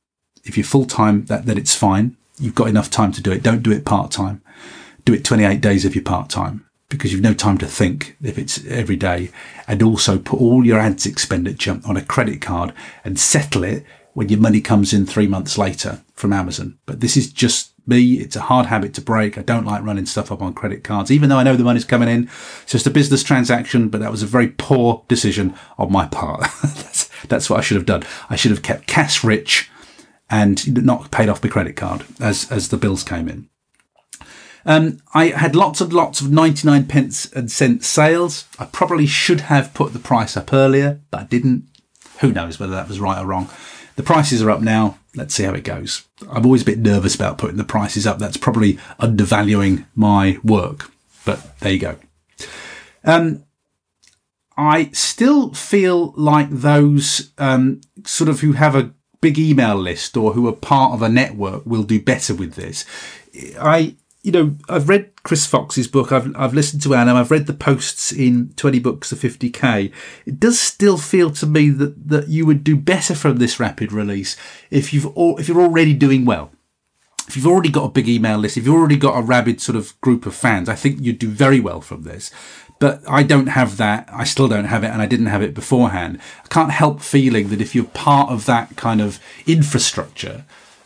If 0.44 0.58
you're 0.58 0.64
full 0.64 0.86
time, 0.86 1.26
that 1.26 1.46
then 1.46 1.58
it's 1.58 1.76
fine. 1.76 2.18
you've 2.40 2.56
got 2.56 2.68
enough 2.68 2.92
time 2.92 3.12
to 3.14 3.22
do 3.22 3.32
it. 3.32 3.42
Don't 3.42 3.64
do 3.64 3.72
it 3.72 3.86
part 3.86 4.12
time. 4.12 4.42
Do 5.06 5.14
it 5.14 5.24
28 5.24 5.62
days 5.62 5.86
if 5.86 5.96
you're 5.96 6.04
part 6.04 6.30
time 6.30 6.66
because 6.90 7.12
you've 7.12 7.22
no 7.22 7.34
time 7.34 7.58
to 7.58 7.66
think 7.66 8.16
if 8.22 8.38
it's 8.38 8.64
every 8.68 8.96
day 8.96 9.32
and 9.68 9.82
also 9.82 10.18
put 10.18 10.40
all 10.40 10.66
your 10.66 10.80
ads 10.80 11.06
expenditure 11.06 11.80
on 11.86 11.98
a 11.98 12.06
credit 12.06 12.42
card 12.42 12.74
and 13.04 13.20
settle 13.20 13.64
it 13.64 13.84
when 14.16 14.30
your 14.30 14.40
money 14.40 14.62
comes 14.62 14.94
in 14.94 15.06
three 15.06 15.28
months 15.28 15.58
later 15.58 16.02
from 16.14 16.34
Amazon. 16.34 16.80
But 16.86 17.02
this 17.02 17.18
is 17.18 17.32
just 17.32 17.74
me. 17.86 18.14
It's 18.14 18.38
a 18.38 18.42
hard 18.42 18.66
habit 18.66 18.94
to 18.96 19.02
break. 19.02 19.38
I 19.38 19.42
don't 19.42 19.66
like 19.66 19.84
running 19.84 20.06
stuff 20.06 20.32
up 20.32 20.42
on 20.42 20.54
credit 20.54 20.86
cards, 20.86 21.12
even 21.12 21.28
though 21.28 21.38
I 21.38 21.44
know 21.44 21.58
the 21.58 21.66
money's 21.66 21.84
coming 21.84 22.08
in. 22.08 22.30
It's 22.64 22.72
just 22.72 22.88
a 22.88 22.92
business 22.92 23.24
transaction, 23.24 23.90
but 23.90 24.00
that 24.00 24.12
was 24.12 24.24
a 24.24 24.28
very 24.28 24.48
poor 24.48 25.04
decision 25.10 25.54
on 25.78 25.92
my 25.92 26.08
part. 26.08 26.40
that's, 26.64 27.10
that's 27.28 27.50
what 27.50 27.60
I 27.60 27.62
should 27.62 27.76
have 27.76 27.86
done. 27.86 28.04
I 28.30 28.38
should 28.38 28.52
have 28.52 28.64
kept 28.64 28.88
cash 28.88 29.22
rich 29.22 29.70
and 30.30 30.86
not 30.86 31.12
paid 31.12 31.28
off 31.28 31.44
my 31.44 31.50
credit 31.50 31.76
card 31.76 32.06
as, 32.22 32.50
as 32.50 32.70
the 32.70 32.78
bills 32.78 33.04
came 33.04 33.28
in. 33.28 33.50
Um, 34.66 35.00
I 35.14 35.28
had 35.28 35.58
lots 35.58 35.82
and 35.82 35.92
lots 35.92 36.22
of 36.22 36.32
99 36.32 36.88
pence 36.88 37.32
and 37.34 37.52
cent 37.52 37.84
sales. 37.84 38.46
I 38.58 38.66
probably 38.66 39.08
should 39.08 39.42
have 39.42 39.74
put 39.74 39.92
the 39.92 40.00
price 40.00 40.38
up 40.38 40.54
earlier, 40.54 41.02
but 41.12 41.20
I 41.20 41.24
didn't. 41.26 41.68
Who 42.22 42.32
knows 42.32 42.62
whether 42.62 42.74
that 42.74 42.88
was 42.88 43.02
right 43.02 43.22
or 43.22 43.26
wrong. 43.26 43.50
The 43.96 44.04
prices 44.04 44.42
are 44.42 44.52
up 44.52 44.62
now. 44.62 45.00
Let's 45.16 45.34
see 45.34 45.44
how 45.44 45.54
it 45.54 45.64
goes. 45.64 46.06
I'm 46.30 46.46
always 46.46 46.64
a 46.64 46.66
bit 46.66 46.80
nervous 46.80 47.16
about 47.16 47.38
putting 47.38 47.58
the 47.58 47.64
prices 47.64 48.06
up. 48.06 48.20
That's 48.20 48.38
probably 48.38 48.78
undervaluing 49.00 49.86
my 49.96 50.38
work, 50.44 50.92
but 51.24 51.58
there 51.60 51.72
you 51.74 51.80
go. 51.80 51.96
Um, 53.04 53.44
I 54.58 54.90
still 54.92 55.54
feel 55.54 56.14
like 56.16 56.50
those 56.50 57.32
um, 57.38 57.82
sort 58.06 58.30
of 58.30 58.42
who 58.42 58.54
have 58.54 58.76
a 58.76 58.92
big 59.22 59.40
email 59.40 59.76
list 59.76 60.18
or 60.18 60.34
who 60.34 60.48
are 60.48 60.54
part 60.54 60.94
of 60.94 61.02
a 61.02 61.10
network 61.10 61.66
will 61.66 61.84
do 61.84 62.02
better 62.02 62.34
with 62.34 62.56
this. 62.56 62.86
I 63.60 63.96
you 64.26 64.32
know, 64.32 64.56
I've 64.68 64.90
read 64.90 65.12
Chris 65.22 65.46
Fox's 65.46 65.88
book. 65.88 66.12
I've 66.12 66.36
I've 66.36 66.56
listened 66.56 66.82
to 66.82 66.96
Anna. 66.96 67.14
I've 67.14 67.30
read 67.30 67.46
the 67.46 67.54
posts 67.54 68.12
in 68.12 68.50
Twenty 68.56 68.80
Books 68.80 69.12
of 69.12 69.20
Fifty 69.20 69.52
K. 69.52 69.92
It 70.26 70.40
does 70.40 70.60
still 70.60 70.98
feel 70.98 71.30
to 71.32 71.46
me 71.46 71.70
that 71.70 72.10
that 72.10 72.28
you 72.28 72.44
would 72.48 72.64
do 72.64 72.76
better 72.76 73.14
from 73.14 73.38
this 73.38 73.60
rapid 73.60 73.92
release 73.92 74.36
if 74.72 74.94
you've 74.94 75.06
all, 75.16 75.38
if 75.38 75.48
you're 75.48 75.62
already 75.62 75.94
doing 75.94 76.26
well. 76.26 76.52
If 77.28 77.36
you've 77.36 77.46
already 77.46 77.70
got 77.70 77.86
a 77.86 77.90
big 77.90 78.10
email 78.10 78.40
list, 78.40 78.58
if 78.58 78.66
you've 78.66 78.76
already 78.76 78.98
got 78.98 79.18
a 79.18 79.22
rabid 79.22 79.62
sort 79.62 79.76
of 79.76 80.00
group 80.02 80.26
of 80.26 80.34
fans, 80.34 80.70
I 80.70 80.76
think 80.76 81.02
you'd 81.02 81.20
do 81.20 81.30
very 81.30 81.60
well 81.60 81.82
from 81.82 82.02
this. 82.02 82.32
But 82.80 83.04
I 83.08 83.22
don't 83.22 83.48
have 83.48 83.78
that. 83.78 84.10
I 84.12 84.24
still 84.24 84.48
don't 84.48 84.66
have 84.66 84.84
it, 84.84 84.90
and 84.90 85.04
I 85.04 85.06
didn't 85.06 85.28
have 85.28 85.44
it 85.44 85.54
beforehand. 85.54 86.20
I 86.44 86.48
can't 86.48 86.72
help 86.72 87.02
feeling 87.02 87.50
that 87.50 87.62
if 87.62 87.76
you're 87.76 87.86
part 87.86 88.32
of 88.32 88.48
that 88.48 88.76
kind 88.76 89.02
of 89.02 89.20
infrastructure, 89.46 90.46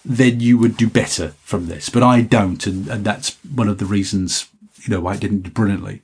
then 0.09 0.39
you 0.39 0.57
would 0.57 0.75
do 0.75 0.89
better 0.89 1.29
from 1.43 1.67
this. 1.67 1.87
But 1.89 2.01
I 2.01 2.21
don't, 2.21 2.65
and, 2.65 2.87
and 2.87 3.05
that's 3.05 3.37
one 3.45 3.69
of 3.69 3.77
the 3.77 3.85
reasons, 3.85 4.49
you 4.81 4.89
know, 4.89 5.01
why 5.01 5.13
I 5.13 5.17
didn't 5.17 5.43
do 5.43 5.51
brilliantly. 5.51 6.01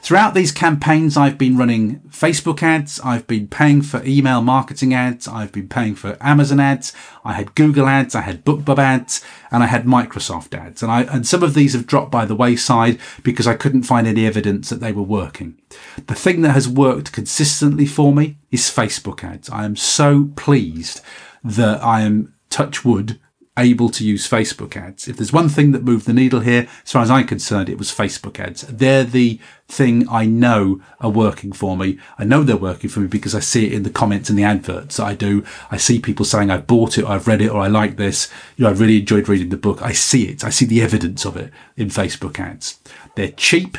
Throughout 0.00 0.34
these 0.34 0.50
campaigns, 0.50 1.16
I've 1.16 1.38
been 1.38 1.56
running 1.56 2.00
Facebook 2.08 2.62
ads, 2.62 3.00
I've 3.04 3.26
been 3.26 3.46
paying 3.46 3.82
for 3.82 4.02
email 4.04 4.42
marketing 4.42 4.94
ads, 4.94 5.28
I've 5.28 5.52
been 5.52 5.68
paying 5.68 5.94
for 5.94 6.16
Amazon 6.20 6.58
ads, 6.58 6.92
I 7.24 7.34
had 7.34 7.54
Google 7.54 7.86
ads, 7.86 8.14
I 8.14 8.22
had 8.22 8.44
BookBub 8.44 8.78
ads, 8.78 9.24
and 9.50 9.62
I 9.62 9.66
had 9.66 9.84
Microsoft 9.84 10.54
ads. 10.58 10.82
And 10.82 10.90
I, 10.90 11.02
and 11.02 11.26
some 11.26 11.44
of 11.44 11.54
these 11.54 11.72
have 11.74 11.86
dropped 11.86 12.10
by 12.10 12.24
the 12.24 12.34
wayside 12.34 12.98
because 13.22 13.46
I 13.46 13.54
couldn't 13.54 13.84
find 13.84 14.06
any 14.06 14.26
evidence 14.26 14.70
that 14.70 14.80
they 14.80 14.92
were 14.92 15.02
working. 15.02 15.60
The 16.06 16.16
thing 16.16 16.42
that 16.42 16.52
has 16.52 16.68
worked 16.68 17.12
consistently 17.12 17.86
for 17.86 18.12
me 18.12 18.38
is 18.50 18.62
Facebook 18.62 19.22
ads. 19.22 19.50
I 19.50 19.64
am 19.64 19.76
so 19.76 20.30
pleased 20.36 21.00
that 21.44 21.82
I 21.82 22.00
am 22.00 22.34
touch 22.50 22.84
wood 22.84 23.20
able 23.58 23.90
to 23.90 24.04
use 24.04 24.28
Facebook 24.28 24.76
ads. 24.76 25.08
If 25.08 25.18
there's 25.18 25.32
one 25.32 25.48
thing 25.48 25.72
that 25.72 25.84
moved 25.84 26.06
the 26.06 26.14
needle 26.14 26.40
here, 26.40 26.68
as 26.84 26.92
far 26.92 27.02
as 27.02 27.10
I'm 27.10 27.26
concerned, 27.26 27.68
it 27.68 27.78
was 27.78 27.90
Facebook 27.90 28.40
ads. 28.40 28.62
They're 28.62 29.04
the 29.04 29.38
thing 29.68 30.08
I 30.08 30.24
know 30.24 30.80
are 31.00 31.10
working 31.10 31.52
for 31.52 31.76
me. 31.76 31.98
I 32.18 32.24
know 32.24 32.42
they're 32.42 32.56
working 32.56 32.88
for 32.88 33.00
me 33.00 33.08
because 33.08 33.34
I 33.34 33.40
see 33.40 33.66
it 33.66 33.74
in 33.74 33.82
the 33.82 33.90
comments 33.90 34.30
and 34.30 34.38
the 34.38 34.44
adverts 34.44 34.96
that 34.96 35.04
I 35.04 35.14
do. 35.14 35.44
I 35.70 35.76
see 35.76 35.98
people 35.98 36.24
saying 36.24 36.50
I 36.50 36.58
bought 36.58 36.96
it, 36.96 37.04
or 37.04 37.12
I've 37.12 37.28
read 37.28 37.42
it, 37.42 37.50
or 37.50 37.60
I 37.60 37.68
like 37.68 37.96
this. 37.96 38.32
You 38.56 38.64
know, 38.64 38.70
I 38.70 38.74
really 38.74 39.00
enjoyed 39.00 39.28
reading 39.28 39.50
the 39.50 39.56
book. 39.58 39.82
I 39.82 39.92
see 39.92 40.28
it. 40.28 40.44
I 40.44 40.50
see 40.50 40.64
the 40.64 40.82
evidence 40.82 41.26
of 41.26 41.36
it 41.36 41.52
in 41.76 41.88
Facebook 41.88 42.38
ads. 42.40 42.80
They're 43.16 43.32
cheap. 43.32 43.76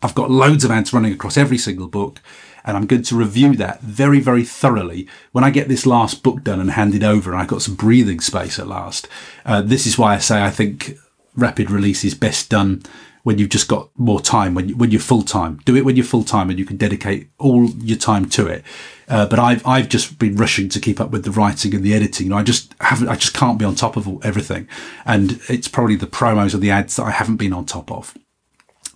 I've 0.00 0.14
got 0.14 0.30
loads 0.30 0.62
of 0.62 0.70
ads 0.70 0.92
running 0.92 1.12
across 1.12 1.36
every 1.36 1.58
single 1.58 1.88
book 1.88 2.20
and 2.66 2.76
I'm 2.76 2.86
going 2.86 3.02
to 3.04 3.16
review 3.16 3.54
that 3.56 3.80
very, 3.80 4.20
very 4.20 4.44
thoroughly 4.44 5.08
when 5.32 5.44
I 5.44 5.50
get 5.50 5.68
this 5.68 5.86
last 5.86 6.22
book 6.22 6.42
done 6.42 6.60
and 6.60 6.72
handed 6.72 7.04
over 7.04 7.30
and 7.30 7.40
I've 7.40 7.48
got 7.48 7.62
some 7.62 7.76
breathing 7.76 8.20
space 8.20 8.58
at 8.58 8.66
last. 8.66 9.08
Uh, 9.44 9.62
this 9.62 9.86
is 9.86 9.96
why 9.96 10.14
I 10.14 10.18
say 10.18 10.42
I 10.42 10.50
think 10.50 10.98
rapid 11.36 11.70
release 11.70 12.04
is 12.04 12.14
best 12.14 12.50
done 12.50 12.82
when 13.22 13.38
you've 13.38 13.48
just 13.50 13.66
got 13.66 13.90
more 13.96 14.20
time, 14.20 14.54
when, 14.54 14.68
you, 14.68 14.76
when 14.76 14.90
you're 14.90 15.00
full 15.00 15.22
time. 15.22 15.60
Do 15.64 15.76
it 15.76 15.84
when 15.84 15.96
you're 15.96 16.04
full 16.04 16.22
time 16.22 16.48
and 16.48 16.58
you 16.58 16.64
can 16.64 16.76
dedicate 16.76 17.28
all 17.38 17.66
your 17.70 17.98
time 17.98 18.28
to 18.30 18.46
it. 18.46 18.62
Uh, 19.08 19.26
but 19.26 19.38
I've, 19.38 19.66
I've 19.66 19.88
just 19.88 20.18
been 20.18 20.36
rushing 20.36 20.68
to 20.68 20.80
keep 20.80 21.00
up 21.00 21.10
with 21.10 21.24
the 21.24 21.30
writing 21.30 21.74
and 21.74 21.84
the 21.84 21.94
editing. 21.94 22.32
I 22.32 22.42
just 22.42 22.74
haven't, 22.80 23.08
I 23.08 23.16
just 23.16 23.34
can't 23.34 23.58
be 23.58 23.64
on 23.64 23.74
top 23.74 23.96
of 23.96 24.24
everything. 24.24 24.68
And 25.04 25.40
it's 25.48 25.68
probably 25.68 25.96
the 25.96 26.06
promos 26.06 26.54
or 26.54 26.58
the 26.58 26.70
ads 26.70 26.96
that 26.96 27.04
I 27.04 27.10
haven't 27.10 27.36
been 27.36 27.52
on 27.52 27.64
top 27.64 27.90
of. 27.90 28.16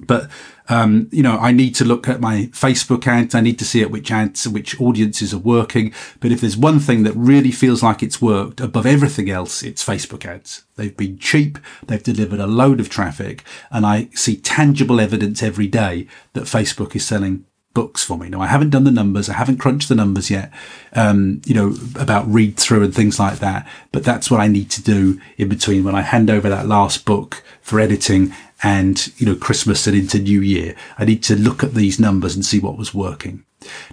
But 0.06 0.30
um, 0.70 1.08
you 1.10 1.22
know, 1.22 1.36
I 1.38 1.50
need 1.50 1.74
to 1.76 1.84
look 1.84 2.08
at 2.08 2.20
my 2.20 2.48
Facebook 2.52 3.06
ads. 3.06 3.34
I 3.34 3.40
need 3.40 3.58
to 3.58 3.64
see 3.64 3.82
at 3.82 3.90
which 3.90 4.10
ads, 4.12 4.46
which 4.46 4.80
audiences 4.80 5.34
are 5.34 5.38
working. 5.38 5.92
But 6.20 6.30
if 6.30 6.40
there's 6.40 6.56
one 6.56 6.78
thing 6.78 7.02
that 7.02 7.12
really 7.16 7.50
feels 7.50 7.82
like 7.82 8.02
it's 8.02 8.22
worked 8.22 8.60
above 8.60 8.86
everything 8.86 9.28
else, 9.28 9.64
it's 9.64 9.84
Facebook 9.84 10.24
ads. 10.24 10.64
They've 10.76 10.96
been 10.96 11.18
cheap. 11.18 11.58
They've 11.86 12.02
delivered 12.02 12.38
a 12.38 12.46
load 12.46 12.78
of 12.78 12.88
traffic 12.88 13.44
and 13.70 13.84
I 13.84 14.08
see 14.14 14.36
tangible 14.36 15.00
evidence 15.00 15.42
every 15.42 15.66
day 15.66 16.06
that 16.34 16.44
Facebook 16.44 16.94
is 16.94 17.04
selling 17.04 17.44
books 17.74 18.02
for 18.02 18.18
me. 18.18 18.28
Now 18.28 18.40
I 18.40 18.46
haven't 18.46 18.70
done 18.70 18.84
the 18.84 18.90
numbers. 18.90 19.28
I 19.28 19.34
haven't 19.34 19.58
crunched 19.58 19.88
the 19.88 19.94
numbers 19.94 20.30
yet, 20.30 20.52
um, 20.94 21.40
you 21.44 21.54
know, 21.54 21.74
about 21.98 22.26
read 22.26 22.56
through 22.56 22.82
and 22.82 22.94
things 22.94 23.18
like 23.18 23.38
that. 23.38 23.68
But 23.92 24.04
that's 24.04 24.30
what 24.30 24.40
I 24.40 24.48
need 24.48 24.70
to 24.72 24.82
do 24.82 25.20
in 25.36 25.48
between 25.48 25.84
when 25.84 25.94
I 25.94 26.02
hand 26.02 26.30
over 26.30 26.48
that 26.48 26.66
last 26.66 27.04
book 27.04 27.44
for 27.60 27.78
editing 27.78 28.34
and, 28.62 29.12
you 29.18 29.26
know, 29.26 29.34
Christmas 29.34 29.86
and 29.86 29.96
into 29.96 30.18
New 30.18 30.40
Year. 30.40 30.74
I 30.98 31.04
need 31.04 31.22
to 31.24 31.36
look 31.36 31.62
at 31.62 31.74
these 31.74 32.00
numbers 32.00 32.34
and 32.34 32.44
see 32.44 32.58
what 32.58 32.76
was 32.76 32.94
working. 32.94 33.44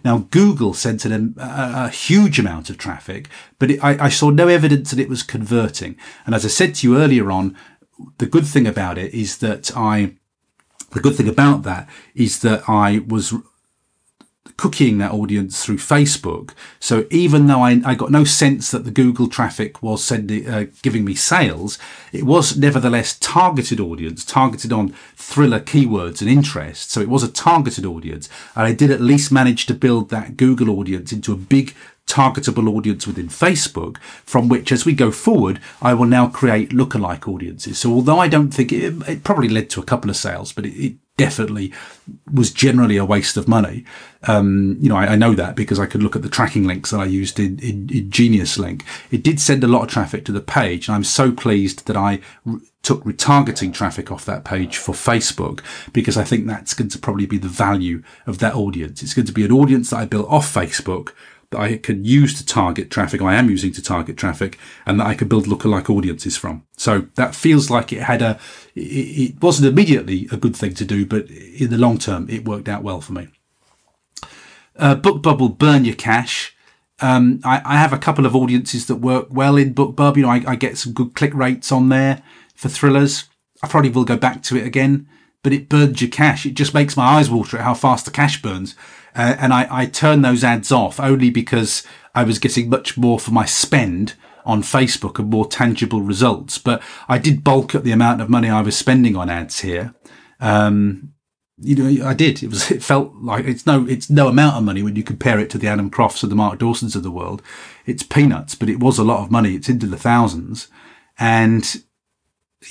Now, 0.04 0.20
Google 0.32 0.74
sent 0.74 1.06
in 1.06 1.36
a, 1.38 1.86
a, 1.86 1.90
huge 1.90 2.40
amount 2.40 2.70
of 2.70 2.78
traffic, 2.78 3.28
but 3.60 3.72
it, 3.72 3.84
I, 3.84 4.06
I 4.06 4.10
saw 4.10 4.30
no 4.30 4.48
evidence 4.48 4.92
that 4.92 5.00
it 5.00 5.10
was 5.10 5.24
converting. 5.24 5.98
And 6.26 6.34
as 6.34 6.46
I 6.46 6.50
said 6.50 6.76
to 6.76 6.88
you 6.88 6.98
earlier 6.98 7.32
on, 7.32 7.58
the 8.18 8.28
good 8.28 8.46
thing 8.46 8.68
about 8.68 8.98
it 8.98 9.14
is 9.14 9.40
that 9.40 9.76
I, 9.76 10.14
the 10.92 11.02
good 11.02 11.16
thing 11.16 11.28
about 11.28 11.64
that 11.64 11.90
is 12.16 12.40
that 12.40 12.68
I 12.70 13.00
was 13.08 13.34
cookieing 14.58 14.98
that 14.98 15.12
audience 15.12 15.64
through 15.64 15.78
Facebook. 15.78 16.52
So 16.80 17.06
even 17.12 17.48
though 17.48 17.62
I, 17.62 17.82
I 17.86 17.96
got 17.96 18.12
no 18.12 18.24
sense 18.24 18.72
that 18.72 18.86
the 18.86 18.92
Google 18.92 19.28
traffic 19.28 19.84
was 19.84 20.04
sending, 20.04 20.50
uh, 20.50 20.66
giving 20.82 21.06
me 21.06 21.14
sales, 21.14 21.78
it 22.12 22.24
was 22.24 22.58
nevertheless 22.58 23.18
targeted 23.20 23.80
audience, 23.80 24.26
targeted 24.26 24.74
on 24.74 24.96
thriller 25.16 25.60
keywords 25.60 26.22
and 26.22 26.30
interests. 26.30 26.92
So 26.92 27.02
it 27.02 27.10
was 27.10 27.24
a 27.24 27.32
targeted 27.32 27.86
audience. 27.86 28.30
And 28.56 28.66
I 28.66 28.74
did 28.74 28.90
at 28.90 29.02
least 29.02 29.32
manage 29.32 29.68
to 29.68 29.74
build 29.76 30.10
that 30.10 30.38
Google 30.38 30.80
audience 30.80 31.12
into 31.12 31.34
a 31.34 31.38
big 31.38 31.76
targetable 32.08 32.74
audience 32.76 33.06
within 33.06 33.28
Facebook 33.28 33.98
from 34.24 34.48
which 34.48 34.72
as 34.72 34.86
we 34.86 34.94
go 34.94 35.12
forward 35.12 35.60
I 35.82 35.94
will 35.94 36.06
now 36.06 36.28
create 36.28 36.70
lookalike 36.70 37.28
audiences 37.28 37.78
so 37.78 37.92
although 37.92 38.20
I 38.20 38.28
don't 38.28 38.52
think 38.52 38.72
it, 38.72 38.94
it 39.08 39.24
probably 39.24 39.50
led 39.50 39.70
to 39.72 39.82
a 39.82 39.86
couple 39.86 40.10
of 40.10 40.16
sales 40.16 40.52
but 40.54 40.66
it, 40.66 40.74
it 40.74 40.96
definitely 41.18 41.74
was 42.32 42.52
generally 42.52 42.96
a 42.96 43.04
waste 43.04 43.36
of 43.38 43.48
money. 43.48 43.84
Um, 44.24 44.78
you 44.80 44.88
know, 44.88 44.96
I, 44.96 45.08
I, 45.08 45.16
know 45.16 45.34
that 45.34 45.56
because 45.56 45.80
I 45.80 45.86
could 45.86 46.02
look 46.02 46.16
at 46.16 46.22
the 46.22 46.30
tracking 46.30 46.66
links 46.66 46.92
that 46.92 47.00
I 47.00 47.06
used 47.06 47.40
in, 47.40 47.60
in, 47.60 47.90
in, 47.92 48.10
Genius 48.10 48.58
Link. 48.58 48.86
It 49.12 49.24
did 49.24 49.40
send 49.40 49.64
a 49.64 49.68
lot 49.68 49.84
of 49.84 49.90
traffic 49.90 50.26
to 50.26 50.32
the 50.32 50.42
page, 50.42 50.88
and 50.88 50.96
I'm 50.96 51.04
so 51.04 51.32
pleased 51.32 51.88
that 51.88 51.98
I 51.98 52.20
took 52.84 53.04
retargeting 53.04 53.74
traffic 53.74 54.12
off 54.12 54.26
that 54.26 54.46
page 54.46 54.78
for 54.78 54.94
Facebook 54.94 55.62
because 55.92 56.18
I 56.18 56.24
think 56.24 56.46
that's 56.46 56.74
going 56.74 56.90
to 56.90 57.00
probably 57.00 57.26
be 57.26 57.38
the 57.38 57.48
value 57.48 58.02
of 58.26 58.40
that 58.40 58.56
audience. 58.56 59.04
It's 59.04 59.14
going 59.14 59.26
to 59.26 59.34
be 59.34 59.44
an 59.46 59.52
audience 59.52 59.90
that 59.90 59.98
I 59.98 60.06
built 60.06 60.30
off 60.30 60.52
Facebook 60.54 61.10
that 61.52 61.60
I 61.60 61.78
can 61.78 62.04
use 62.04 62.34
to 62.38 62.46
target 62.46 62.92
traffic, 62.92 63.22
I 63.22 63.36
am 63.36 63.50
using 63.50 63.72
to 63.74 63.82
target 63.82 64.18
traffic, 64.18 64.58
and 64.86 65.00
that 65.00 65.08
I 65.08 65.16
could 65.16 65.30
build 65.30 65.46
lookalike 65.46 65.90
audiences 65.90 66.36
from. 66.36 66.64
So 66.76 67.08
that 67.16 67.36
feels 67.36 67.70
like 67.70 67.94
it 67.94 68.04
had 68.04 68.22
a, 68.22 68.40
it, 68.76 68.82
it 68.82 69.42
wasn't 69.42 69.70
immediately 69.70 70.28
a 70.32 70.38
good 70.38 70.56
thing 70.56 70.74
to 70.74 70.86
do, 70.86 71.06
but 71.06 71.30
in 71.30 71.70
the 71.70 71.78
long 71.78 71.98
term, 71.98 72.30
it 72.30 72.46
worked 72.46 72.68
out 72.68 72.84
well 72.84 73.00
for 73.00 73.14
me. 73.14 73.30
Uh, 74.76 74.96
BookBub'll, 74.96 75.58
burn 75.58 75.86
your 75.86 75.96
cash. 75.96 76.56
Um, 77.00 77.40
I, 77.44 77.62
I, 77.64 77.78
have 77.78 77.94
a 77.94 77.98
couple 77.98 78.26
of 78.26 78.36
audiences 78.36 78.88
that 78.88 78.96
work 78.98 79.28
well 79.30 79.56
in 79.56 79.74
BookBub. 79.74 80.18
You 80.18 80.24
know, 80.24 80.30
I, 80.30 80.44
I, 80.48 80.56
get 80.56 80.78
some 80.78 80.94
good 80.94 81.14
click 81.16 81.34
rates 81.34 81.72
on 81.72 81.90
there 81.90 82.24
for 82.56 82.70
thrillers. 82.70 83.26
I 83.62 83.68
probably 83.68 83.92
will 83.92 84.04
go 84.04 84.18
back 84.18 84.42
to 84.44 84.58
it 84.58 84.66
again, 84.66 85.08
but 85.44 85.54
it 85.54 85.70
burns 85.70 86.02
your 86.02 86.10
cash. 86.10 86.46
It 86.46 86.56
just 86.56 86.74
makes 86.74 86.98
my 86.98 87.06
eyes 87.06 87.30
water 87.30 87.58
at 87.58 87.64
how 87.64 87.76
fast 87.76 88.06
the 88.06 88.12
cash 88.12 88.42
burns. 88.42 88.76
Uh, 89.18 89.36
and 89.40 89.52
I, 89.52 89.68
I 89.70 89.86
turned 89.88 90.24
those 90.24 90.44
ads 90.44 90.72
off 90.72 91.00
only 91.00 91.32
because 91.32 91.84
I 92.14 92.24
was 92.24 92.38
getting 92.40 92.70
much 92.70 92.98
more 92.98 93.20
for 93.20 93.32
my 93.32 93.46
spend 93.46 94.14
on 94.46 94.62
Facebook 94.62 95.20
and 95.20 95.30
more 95.30 95.48
tangible 95.48 96.02
results. 96.02 96.58
But 96.58 96.82
I 97.10 97.18
did 97.18 97.44
bulk 97.44 97.74
up 97.74 97.84
the 97.84 97.92
amount 97.92 98.22
of 98.22 98.30
money 98.30 98.50
I 98.50 98.62
was 98.62 98.78
spending 98.78 99.16
on 99.16 99.30
ads 99.30 99.62
here. 99.62 99.96
Um, 100.40 101.14
you 101.60 101.76
know, 101.76 102.06
I 102.08 102.14
did. 102.14 102.44
It 102.44 102.50
was, 102.50 102.70
it 102.70 102.84
felt 102.84 103.14
like 103.16 103.46
it's 103.46 103.66
no, 103.66 103.88
it's 103.88 104.10
no 104.10 104.28
amount 104.28 104.58
of 104.58 104.64
money 104.64 104.84
when 104.84 104.96
you 104.96 105.04
compare 105.04 105.40
it 105.40 105.50
to 105.50 105.58
the 105.58 105.68
Adam 105.68 105.90
Crofts 105.90 106.24
or 106.24 106.28
the 106.28 106.36
Mark 106.36 106.60
Dawsons 106.60 106.96
of 106.96 107.02
the 107.02 107.12
world. 107.12 107.42
It's 107.88 108.04
peanuts, 108.04 108.54
but 108.54 108.70
it 108.70 108.80
was 108.80 109.00
a 109.00 109.04
lot 109.04 109.24
of 109.24 109.32
money. 109.32 109.56
It's 109.56 109.70
into 109.70 109.88
the 109.88 109.98
thousands. 109.98 110.68
And 111.18 111.84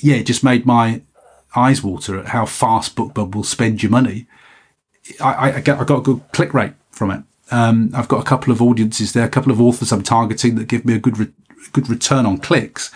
yeah, 0.01 0.15
it 0.15 0.25
just 0.25 0.43
made 0.43 0.65
my 0.65 1.01
eyes 1.55 1.83
water 1.83 2.17
at 2.17 2.27
how 2.27 2.45
fast 2.45 2.95
BookBub 2.95 3.35
will 3.35 3.43
spend 3.43 3.83
your 3.83 3.91
money. 3.91 4.27
I, 5.19 5.53
I, 5.53 5.61
got, 5.61 5.79
I 5.79 5.83
got 5.83 5.99
a 5.99 6.01
good 6.01 6.21
click 6.31 6.53
rate 6.53 6.73
from 6.91 7.11
it. 7.11 7.23
Um, 7.51 7.91
I've 7.93 8.07
got 8.07 8.19
a 8.19 8.25
couple 8.25 8.51
of 8.51 8.61
audiences 8.61 9.13
there, 9.13 9.25
a 9.25 9.29
couple 9.29 9.51
of 9.51 9.61
authors 9.61 9.91
I'm 9.91 10.03
targeting 10.03 10.55
that 10.55 10.67
give 10.67 10.85
me 10.85 10.93
a 10.93 10.99
good, 10.99 11.17
re- 11.17 11.33
good 11.71 11.89
return 11.89 12.25
on 12.25 12.39
clicks, 12.39 12.91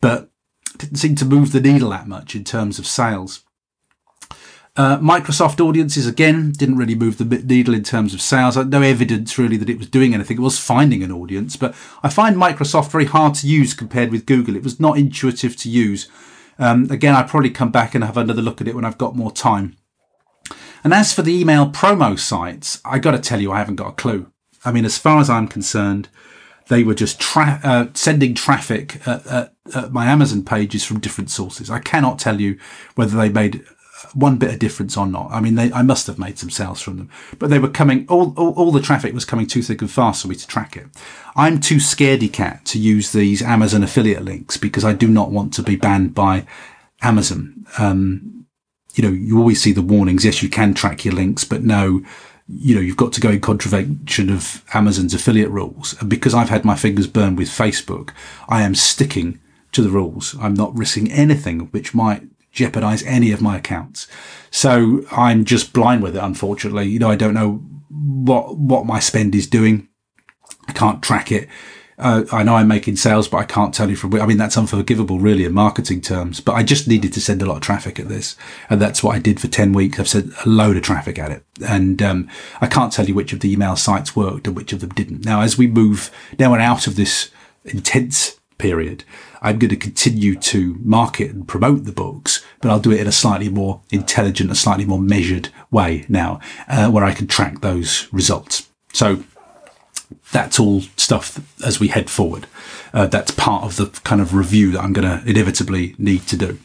but 0.00 0.30
didn't 0.76 0.96
seem 0.96 1.14
to 1.16 1.24
move 1.24 1.52
the 1.52 1.60
needle 1.60 1.90
that 1.90 2.08
much 2.08 2.34
in 2.34 2.44
terms 2.44 2.78
of 2.78 2.86
sales. 2.86 3.44
Uh, 4.76 4.98
Microsoft 4.98 5.60
audiences 5.60 6.04
again 6.04 6.50
didn't 6.50 6.76
really 6.76 6.96
move 6.96 7.16
the 7.16 7.24
needle 7.24 7.74
in 7.74 7.84
terms 7.84 8.12
of 8.12 8.20
sales. 8.20 8.56
I 8.56 8.60
had 8.60 8.70
No 8.70 8.82
evidence 8.82 9.38
really 9.38 9.56
that 9.56 9.70
it 9.70 9.78
was 9.78 9.88
doing 9.88 10.14
anything. 10.14 10.38
It 10.38 10.40
was 10.40 10.58
finding 10.58 11.04
an 11.04 11.12
audience, 11.12 11.56
but 11.56 11.76
I 12.02 12.08
find 12.08 12.36
Microsoft 12.36 12.90
very 12.90 13.04
hard 13.04 13.34
to 13.36 13.46
use 13.46 13.72
compared 13.72 14.10
with 14.10 14.26
Google. 14.26 14.56
It 14.56 14.64
was 14.64 14.80
not 14.80 14.98
intuitive 14.98 15.56
to 15.58 15.70
use. 15.70 16.08
Um, 16.58 16.90
again, 16.90 17.14
I'll 17.14 17.24
probably 17.24 17.50
come 17.50 17.70
back 17.70 17.94
and 17.94 18.02
have 18.02 18.16
another 18.16 18.42
look 18.42 18.60
at 18.60 18.66
it 18.66 18.74
when 18.74 18.84
I've 18.84 18.98
got 18.98 19.14
more 19.14 19.30
time. 19.30 19.76
And 20.84 20.92
as 20.92 21.12
for 21.14 21.22
the 21.22 21.34
email 21.34 21.70
promo 21.70 22.18
sites, 22.18 22.80
I 22.84 22.98
got 22.98 23.12
to 23.12 23.18
tell 23.18 23.40
you, 23.40 23.50
I 23.50 23.58
haven't 23.58 23.76
got 23.76 23.88
a 23.88 23.92
clue. 23.92 24.30
I 24.64 24.70
mean, 24.70 24.84
as 24.84 24.98
far 24.98 25.18
as 25.18 25.30
I'm 25.30 25.48
concerned, 25.48 26.08
they 26.68 26.84
were 26.84 26.94
just 26.94 27.18
tra- 27.18 27.60
uh, 27.64 27.86
sending 27.94 28.34
traffic 28.34 29.06
at, 29.06 29.26
at, 29.26 29.54
at 29.74 29.92
my 29.92 30.06
Amazon 30.06 30.44
pages 30.44 30.84
from 30.84 31.00
different 31.00 31.30
sources. 31.30 31.70
I 31.70 31.78
cannot 31.78 32.18
tell 32.18 32.40
you 32.40 32.58
whether 32.94 33.16
they 33.16 33.28
made 33.30 33.64
one 34.12 34.36
bit 34.36 34.52
of 34.52 34.58
difference 34.58 34.96
or 34.96 35.06
not. 35.06 35.30
I 35.30 35.40
mean, 35.40 35.54
they, 35.54 35.72
I 35.72 35.82
must 35.82 36.06
have 36.06 36.18
made 36.18 36.38
some 36.38 36.50
sales 36.50 36.80
from 36.80 36.98
them, 36.98 37.10
but 37.38 37.48
they 37.48 37.58
were 37.58 37.68
coming, 37.68 38.06
all, 38.08 38.34
all, 38.36 38.52
all, 38.54 38.70
the 38.70 38.80
traffic 38.80 39.14
was 39.14 39.24
coming 39.24 39.46
too 39.46 39.62
thick 39.62 39.80
and 39.80 39.90
fast 39.90 40.22
for 40.22 40.28
me 40.28 40.34
to 40.36 40.46
track 40.46 40.76
it. 40.76 40.86
I'm 41.34 41.60
too 41.60 41.76
scaredy 41.76 42.32
cat 42.32 42.64
to 42.66 42.78
use 42.78 43.12
these 43.12 43.42
Amazon 43.42 43.82
affiliate 43.82 44.24
links 44.24 44.56
because 44.56 44.84
I 44.84 44.92
do 44.92 45.08
not 45.08 45.30
want 45.30 45.54
to 45.54 45.62
be 45.62 45.76
banned 45.76 46.14
by 46.14 46.46
Amazon. 47.02 47.66
Um, 47.78 48.43
you 48.94 49.02
know, 49.02 49.10
you 49.10 49.38
always 49.38 49.62
see 49.62 49.72
the 49.72 49.82
warnings. 49.82 50.24
Yes, 50.24 50.42
you 50.42 50.48
can 50.48 50.74
track 50.74 51.04
your 51.04 51.14
links, 51.14 51.44
but 51.44 51.62
no, 51.62 52.02
you 52.48 52.74
know, 52.74 52.80
you've 52.80 52.96
got 52.96 53.12
to 53.14 53.20
go 53.20 53.30
in 53.30 53.40
contravention 53.40 54.30
of 54.30 54.62
Amazon's 54.74 55.14
affiliate 55.14 55.50
rules. 55.50 55.98
And 56.00 56.08
because 56.08 56.34
I've 56.34 56.50
had 56.50 56.64
my 56.64 56.76
fingers 56.76 57.06
burned 57.06 57.38
with 57.38 57.48
Facebook, 57.48 58.10
I 58.48 58.62
am 58.62 58.74
sticking 58.74 59.40
to 59.72 59.82
the 59.82 59.90
rules. 59.90 60.36
I'm 60.40 60.54
not 60.54 60.76
risking 60.76 61.10
anything 61.10 61.60
which 61.72 61.94
might 61.94 62.22
jeopardize 62.52 63.02
any 63.02 63.32
of 63.32 63.42
my 63.42 63.56
accounts. 63.56 64.06
So 64.50 65.04
I'm 65.10 65.44
just 65.44 65.72
blind 65.72 66.02
with 66.02 66.16
it, 66.16 66.22
unfortunately. 66.22 66.86
You 66.86 67.00
know, 67.00 67.10
I 67.10 67.16
don't 67.16 67.34
know 67.34 67.62
what, 67.90 68.56
what 68.56 68.86
my 68.86 69.00
spend 69.00 69.34
is 69.34 69.48
doing. 69.48 69.88
I 70.68 70.72
can't 70.72 71.02
track 71.02 71.32
it. 71.32 71.48
Uh, 71.98 72.24
I 72.32 72.42
know 72.42 72.56
I'm 72.56 72.68
making 72.68 72.96
sales, 72.96 73.28
but 73.28 73.38
I 73.38 73.44
can't 73.44 73.72
tell 73.72 73.88
you 73.88 73.96
from 73.96 74.10
where. 74.10 74.22
I 74.22 74.26
mean, 74.26 74.36
that's 74.36 74.58
unforgivable, 74.58 75.20
really, 75.20 75.44
in 75.44 75.52
marketing 75.52 76.00
terms. 76.00 76.40
But 76.40 76.54
I 76.54 76.62
just 76.62 76.88
needed 76.88 77.12
to 77.12 77.20
send 77.20 77.40
a 77.40 77.46
lot 77.46 77.56
of 77.56 77.62
traffic 77.62 78.00
at 78.00 78.08
this, 78.08 78.36
and 78.68 78.80
that's 78.80 79.02
what 79.02 79.14
I 79.14 79.18
did 79.18 79.40
for 79.40 79.48
ten 79.48 79.72
weeks. 79.72 80.00
I've 80.00 80.08
sent 80.08 80.32
a 80.44 80.48
load 80.48 80.76
of 80.76 80.82
traffic 80.82 81.18
at 81.18 81.30
it, 81.30 81.44
and 81.66 82.02
um, 82.02 82.28
I 82.60 82.66
can't 82.66 82.92
tell 82.92 83.06
you 83.06 83.14
which 83.14 83.32
of 83.32 83.40
the 83.40 83.52
email 83.52 83.76
sites 83.76 84.16
worked 84.16 84.46
and 84.46 84.56
which 84.56 84.72
of 84.72 84.80
them 84.80 84.90
didn't. 84.90 85.24
Now, 85.24 85.40
as 85.42 85.56
we 85.56 85.66
move, 85.66 86.10
now 86.38 86.50
we're 86.50 86.58
out 86.58 86.86
of 86.86 86.96
this 86.96 87.30
intense 87.64 88.40
period. 88.58 89.04
I'm 89.40 89.58
going 89.58 89.70
to 89.70 89.76
continue 89.76 90.36
to 90.36 90.78
market 90.82 91.30
and 91.30 91.46
promote 91.46 91.84
the 91.84 91.92
books, 91.92 92.44
but 92.60 92.70
I'll 92.70 92.80
do 92.80 92.92
it 92.92 93.00
in 93.00 93.06
a 93.06 93.12
slightly 93.12 93.50
more 93.50 93.82
intelligent, 93.90 94.50
a 94.50 94.54
slightly 94.54 94.86
more 94.86 94.98
measured 94.98 95.50
way 95.70 96.06
now, 96.08 96.40
uh, 96.66 96.90
where 96.90 97.04
I 97.04 97.12
can 97.12 97.26
track 97.26 97.60
those 97.60 98.08
results. 98.10 98.68
So 98.94 99.22
that's 100.34 100.58
all 100.58 100.80
stuff 100.96 101.40
as 101.64 101.78
we 101.78 101.88
head 101.88 102.10
forward. 102.10 102.46
Uh, 102.92 103.06
that's 103.06 103.30
part 103.30 103.62
of 103.62 103.76
the 103.76 103.86
kind 104.02 104.20
of 104.20 104.34
review 104.34 104.72
that 104.72 104.82
I'm 104.82 104.92
going 104.92 105.08
to 105.08 105.26
inevitably 105.26 105.94
need 105.96 106.26
to 106.26 106.36
do. 106.36 106.58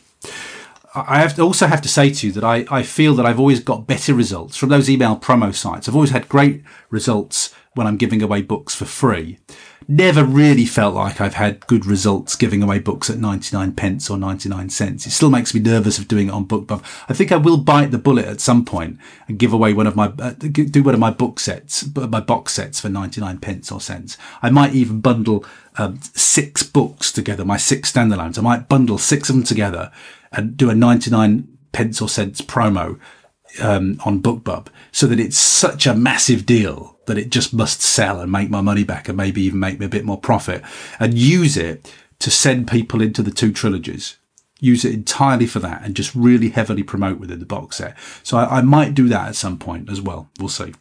I 0.96 1.20
have 1.20 1.36
to 1.36 1.44
also 1.44 1.68
have 1.68 1.82
to 1.84 1.88
say 1.88 2.10
to 2.10 2.28
you 2.28 2.34
that 2.34 2.44
I, 2.44 2.66
I 2.72 2.82
feel 2.82 3.14
that 3.14 3.28
I've 3.28 3.40
always 3.40 3.60
got 3.60 3.86
better 3.86 4.16
results 4.16 4.58
from 4.58 4.70
those 4.70 4.90
email 4.90 5.16
promo 5.16 5.54
sites. 5.54 5.88
I've 5.88 5.94
always 5.94 6.10
had 6.10 6.28
great 6.28 6.64
results 6.90 7.54
when 7.76 7.86
I'm 7.86 7.98
giving 7.98 8.24
away 8.24 8.41
books 8.41 8.74
for 8.74 8.86
free 8.86 9.38
never 9.90 10.24
really 10.24 10.68
felt 10.68 10.94
like 10.94 11.20
I've 11.20 11.34
had 11.34 11.66
good 11.66 11.84
results 11.84 12.36
giving 12.36 12.61
away 12.61 12.78
books 12.78 13.10
at 13.10 13.18
99 13.18 13.72
pence 13.72 14.07
or 14.07 14.20
99 14.20 14.70
cents. 14.70 15.07
It 15.07 15.10
still 15.10 15.32
makes 15.32 15.56
me 15.56 15.60
nervous 15.60 15.98
of 15.98 16.07
doing 16.07 16.28
it 16.28 16.32
on 16.32 16.48
BookBub. 16.48 16.84
I 17.10 17.14
think 17.16 17.32
I 17.32 17.38
will 17.38 17.57
bite 17.57 17.90
the 17.90 17.98
bullet 17.98 18.26
at 18.26 18.40
some 18.40 18.64
point 18.64 18.99
and 19.28 19.40
give 19.40 19.52
away 19.52 19.74
one 19.74 19.88
of 19.88 19.95
my, 19.95 20.14
uh, 20.20 20.34
do 20.34 20.84
one 20.84 20.94
of 20.94 20.99
my 20.99 21.10
book 21.10 21.40
sets, 21.40 21.84
my 21.95 22.20
box 22.20 22.53
sets 22.53 22.80
for 22.80 22.88
99 22.88 23.40
pence 23.40 23.72
or 23.72 23.82
cents. 23.82 24.16
I 24.44 24.52
might 24.52 24.76
even 24.76 25.02
bundle 25.02 25.44
um, 25.80 25.99
six 26.14 26.61
books 26.61 27.11
together, 27.11 27.44
my 27.44 27.57
six 27.57 27.91
standalones. 27.91 28.38
I 28.38 28.44
might 28.44 28.70
bundle 28.70 28.99
six 28.99 29.28
of 29.28 29.36
them 29.36 29.44
together 29.44 29.91
and 30.32 30.56
do 30.56 30.70
a 30.70 30.76
99 30.76 31.48
pence 31.72 31.99
or 31.99 32.10
cents 32.10 32.41
promo 32.41 32.99
um, 33.62 34.00
on 34.06 34.22
BookBub 34.22 34.68
so 34.92 35.08
that 35.08 35.20
it's 35.20 35.38
such 35.38 35.86
a 35.86 35.96
massive 35.96 36.46
deal 36.46 36.98
that 37.06 37.18
it 37.18 37.30
just 37.30 37.54
must 37.54 37.82
sell 37.82 38.20
and 38.20 38.32
make 38.32 38.50
my 38.50 38.62
money 38.62 38.84
back 38.84 39.08
and 39.08 39.18
maybe 39.18 39.42
even 39.42 39.60
make 39.60 39.80
me 39.80 39.86
a 39.86 39.90
bit 39.90 40.06
more 40.06 40.20
profit 40.20 40.64
and 41.00 41.18
use 41.18 41.58
it 41.58 41.94
to 42.20 42.30
send 42.30 42.68
people 42.68 43.02
into 43.02 43.24
the 43.24 43.32
two 43.32 43.52
trilogies. 43.52 44.18
Use 44.60 44.84
it 44.84 44.94
entirely 44.94 45.48
for 45.48 45.60
that 45.60 45.84
and 45.84 45.96
just 45.96 46.14
really 46.14 46.50
heavily 46.50 46.84
promote 46.84 47.20
within 47.20 47.40
the 47.40 47.46
box 47.46 47.78
set. 47.78 47.98
So 48.24 48.38
I, 48.38 48.58
I 48.58 48.62
might 48.62 48.94
do 48.94 49.08
that 49.08 49.30
at 49.30 49.36
some 49.36 49.58
point 49.58 49.90
as 49.90 50.02
well. 50.02 50.30
We'll 50.38 50.50
see. 50.50 50.74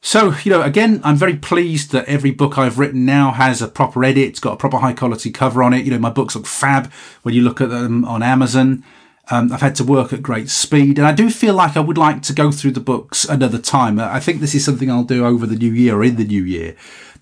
So, 0.00 0.32
you 0.44 0.52
know, 0.52 0.62
again, 0.62 1.00
I'm 1.02 1.16
very 1.16 1.36
pleased 1.36 1.90
that 1.90 2.06
every 2.06 2.30
book 2.30 2.56
I've 2.56 2.78
written 2.78 3.04
now 3.04 3.32
has 3.32 3.60
a 3.60 3.68
proper 3.68 4.04
edit. 4.04 4.28
It's 4.28 4.40
got 4.40 4.54
a 4.54 4.56
proper 4.56 4.78
high 4.78 4.92
quality 4.92 5.30
cover 5.32 5.62
on 5.62 5.74
it. 5.74 5.84
You 5.84 5.90
know, 5.90 5.98
my 5.98 6.10
books 6.10 6.36
look 6.36 6.46
fab 6.46 6.90
when 7.22 7.34
you 7.34 7.42
look 7.42 7.60
at 7.60 7.68
them 7.68 8.04
on 8.04 8.22
Amazon. 8.22 8.84
Um, 9.30 9.52
I've 9.52 9.60
had 9.60 9.74
to 9.76 9.84
work 9.84 10.12
at 10.12 10.22
great 10.22 10.48
speed, 10.48 10.98
and 10.98 11.06
I 11.06 11.12
do 11.12 11.28
feel 11.28 11.54
like 11.54 11.76
I 11.76 11.80
would 11.80 11.98
like 11.98 12.22
to 12.22 12.32
go 12.32 12.50
through 12.50 12.72
the 12.72 12.80
books 12.80 13.24
another 13.24 13.58
time. 13.58 14.00
I 14.00 14.20
think 14.20 14.40
this 14.40 14.54
is 14.54 14.64
something 14.64 14.90
I'll 14.90 15.04
do 15.04 15.26
over 15.26 15.46
the 15.46 15.56
new 15.56 15.72
year 15.72 15.96
or 15.96 16.04
in 16.04 16.16
the 16.16 16.24
new 16.24 16.42
year. 16.42 16.76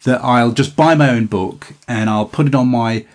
That 0.04 0.22
I'll 0.22 0.52
just 0.52 0.76
buy 0.76 0.94
my 0.94 1.10
own 1.10 1.26
book 1.26 1.72
and 1.88 2.08
I'll 2.08 2.26
put 2.26 2.46
it 2.46 2.54
on 2.54 2.68
my 2.68 3.06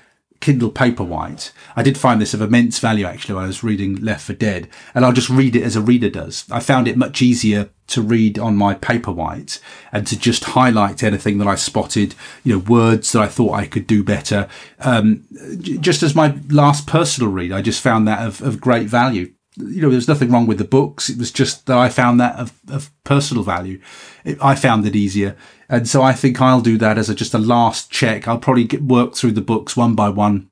Kindle 0.41 0.71
Paperwhite. 0.71 1.51
I 1.75 1.83
did 1.83 1.97
find 1.97 2.19
this 2.19 2.33
of 2.33 2.41
immense 2.41 2.79
value 2.79 3.05
actually 3.05 3.35
when 3.35 3.45
I 3.45 3.47
was 3.47 3.63
reading 3.63 3.95
Left 3.95 4.25
for 4.25 4.33
Dead, 4.33 4.67
and 4.93 5.05
I'll 5.05 5.13
just 5.13 5.29
read 5.29 5.55
it 5.55 5.63
as 5.63 5.75
a 5.75 5.81
reader 5.81 6.09
does. 6.09 6.45
I 6.51 6.59
found 6.59 6.87
it 6.87 6.97
much 6.97 7.21
easier 7.21 7.69
to 7.87 8.01
read 8.01 8.39
on 8.39 8.55
my 8.55 8.73
Paperwhite 8.73 9.59
and 9.91 10.07
to 10.07 10.17
just 10.17 10.43
highlight 10.45 11.03
anything 11.03 11.37
that 11.37 11.47
I 11.47 11.55
spotted, 11.55 12.15
you 12.43 12.53
know, 12.53 12.59
words 12.59 13.11
that 13.11 13.21
I 13.21 13.27
thought 13.27 13.53
I 13.53 13.67
could 13.67 13.85
do 13.85 14.03
better. 14.03 14.49
Um, 14.79 15.25
just 15.59 16.03
as 16.03 16.15
my 16.15 16.37
last 16.49 16.87
personal 16.87 17.31
read, 17.31 17.51
I 17.51 17.61
just 17.61 17.81
found 17.81 18.07
that 18.07 18.25
of, 18.25 18.41
of 18.41 18.61
great 18.61 18.87
value 18.87 19.33
you 19.57 19.81
know, 19.81 19.89
there's 19.89 20.07
nothing 20.07 20.31
wrong 20.31 20.47
with 20.47 20.57
the 20.57 20.63
books. 20.63 21.09
It 21.09 21.17
was 21.17 21.31
just 21.31 21.65
that 21.65 21.77
I 21.77 21.89
found 21.89 22.19
that 22.19 22.35
of, 22.37 22.53
of 22.69 22.91
personal 23.03 23.43
value. 23.43 23.81
It, 24.23 24.37
I 24.41 24.55
found 24.55 24.85
it 24.85 24.95
easier. 24.95 25.35
And 25.67 25.87
so 25.87 26.01
I 26.01 26.13
think 26.13 26.41
I'll 26.41 26.61
do 26.61 26.77
that 26.77 26.97
as 26.97 27.09
a, 27.09 27.15
just 27.15 27.33
a 27.33 27.37
last 27.37 27.91
check. 27.91 28.27
I'll 28.27 28.39
probably 28.39 28.63
get, 28.63 28.83
work 28.83 29.15
through 29.15 29.33
the 29.33 29.41
books 29.41 29.75
one 29.75 29.95
by 29.95 30.09
one 30.09 30.49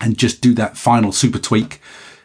and 0.00 0.16
just 0.16 0.40
do 0.40 0.54
that 0.54 0.76
final 0.76 1.12
super 1.12 1.38
tweak. 1.38 1.80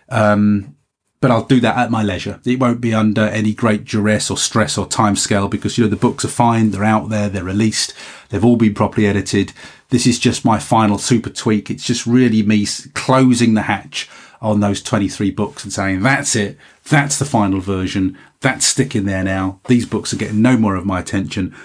Um, 0.09 0.75
but 1.21 1.31
I'll 1.31 1.45
do 1.45 1.59
that 1.61 1.77
at 1.77 1.89
my 1.89 2.03
leisure. 2.03 2.39
It 2.45 2.59
won't 2.59 2.81
be 2.81 2.93
under 2.93 3.21
any 3.21 3.53
great 3.53 3.85
duress 3.85 4.29
or 4.29 4.37
stress 4.37 4.77
or 4.77 4.85
time 4.85 5.15
scale 5.15 5.47
because, 5.47 5.75
you 5.75 5.83
know, 5.83 5.89
the 5.89 5.95
books 5.95 6.23
are 6.23 6.29
fine. 6.29 6.69
They're 6.69 6.83
out 6.83 7.09
there. 7.09 7.29
They're 7.29 7.43
released. 7.43 7.95
They've 8.29 8.45
all 8.45 8.57
been 8.57 8.75
properly 8.75 9.07
edited. 9.07 9.51
This 9.89 10.05
is 10.05 10.19
just 10.19 10.45
my 10.45 10.59
final 10.59 10.99
super 10.99 11.31
tweak. 11.31 11.71
It's 11.71 11.85
just 11.85 12.05
really 12.05 12.43
me 12.43 12.67
closing 12.93 13.55
the 13.55 13.63
hatch 13.63 14.07
on 14.45 14.59
those 14.59 14.83
23 14.83 15.31
books 15.31 15.63
and 15.63 15.73
saying, 15.73 16.03
that's 16.03 16.35
it. 16.35 16.55
That's 16.87 17.17
the 17.17 17.25
final 17.25 17.59
version. 17.59 18.15
That's 18.41 18.63
sticking 18.63 19.05
there 19.05 19.23
now. 19.23 19.59
These 19.67 19.87
books 19.87 20.13
are 20.13 20.17
getting 20.17 20.43
no 20.43 20.55
more 20.55 20.75
of 20.75 20.85
my 20.85 20.99
attention. 20.99 21.55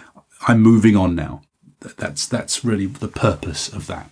I'm 0.48 0.62
moving 0.62 0.96
on 0.96 1.14
now. 1.14 1.42
That's, 1.80 2.26
that's 2.26 2.64
really 2.64 2.86
the 2.86 3.08
purpose 3.08 3.68
of 3.68 3.86
that. 3.88 4.10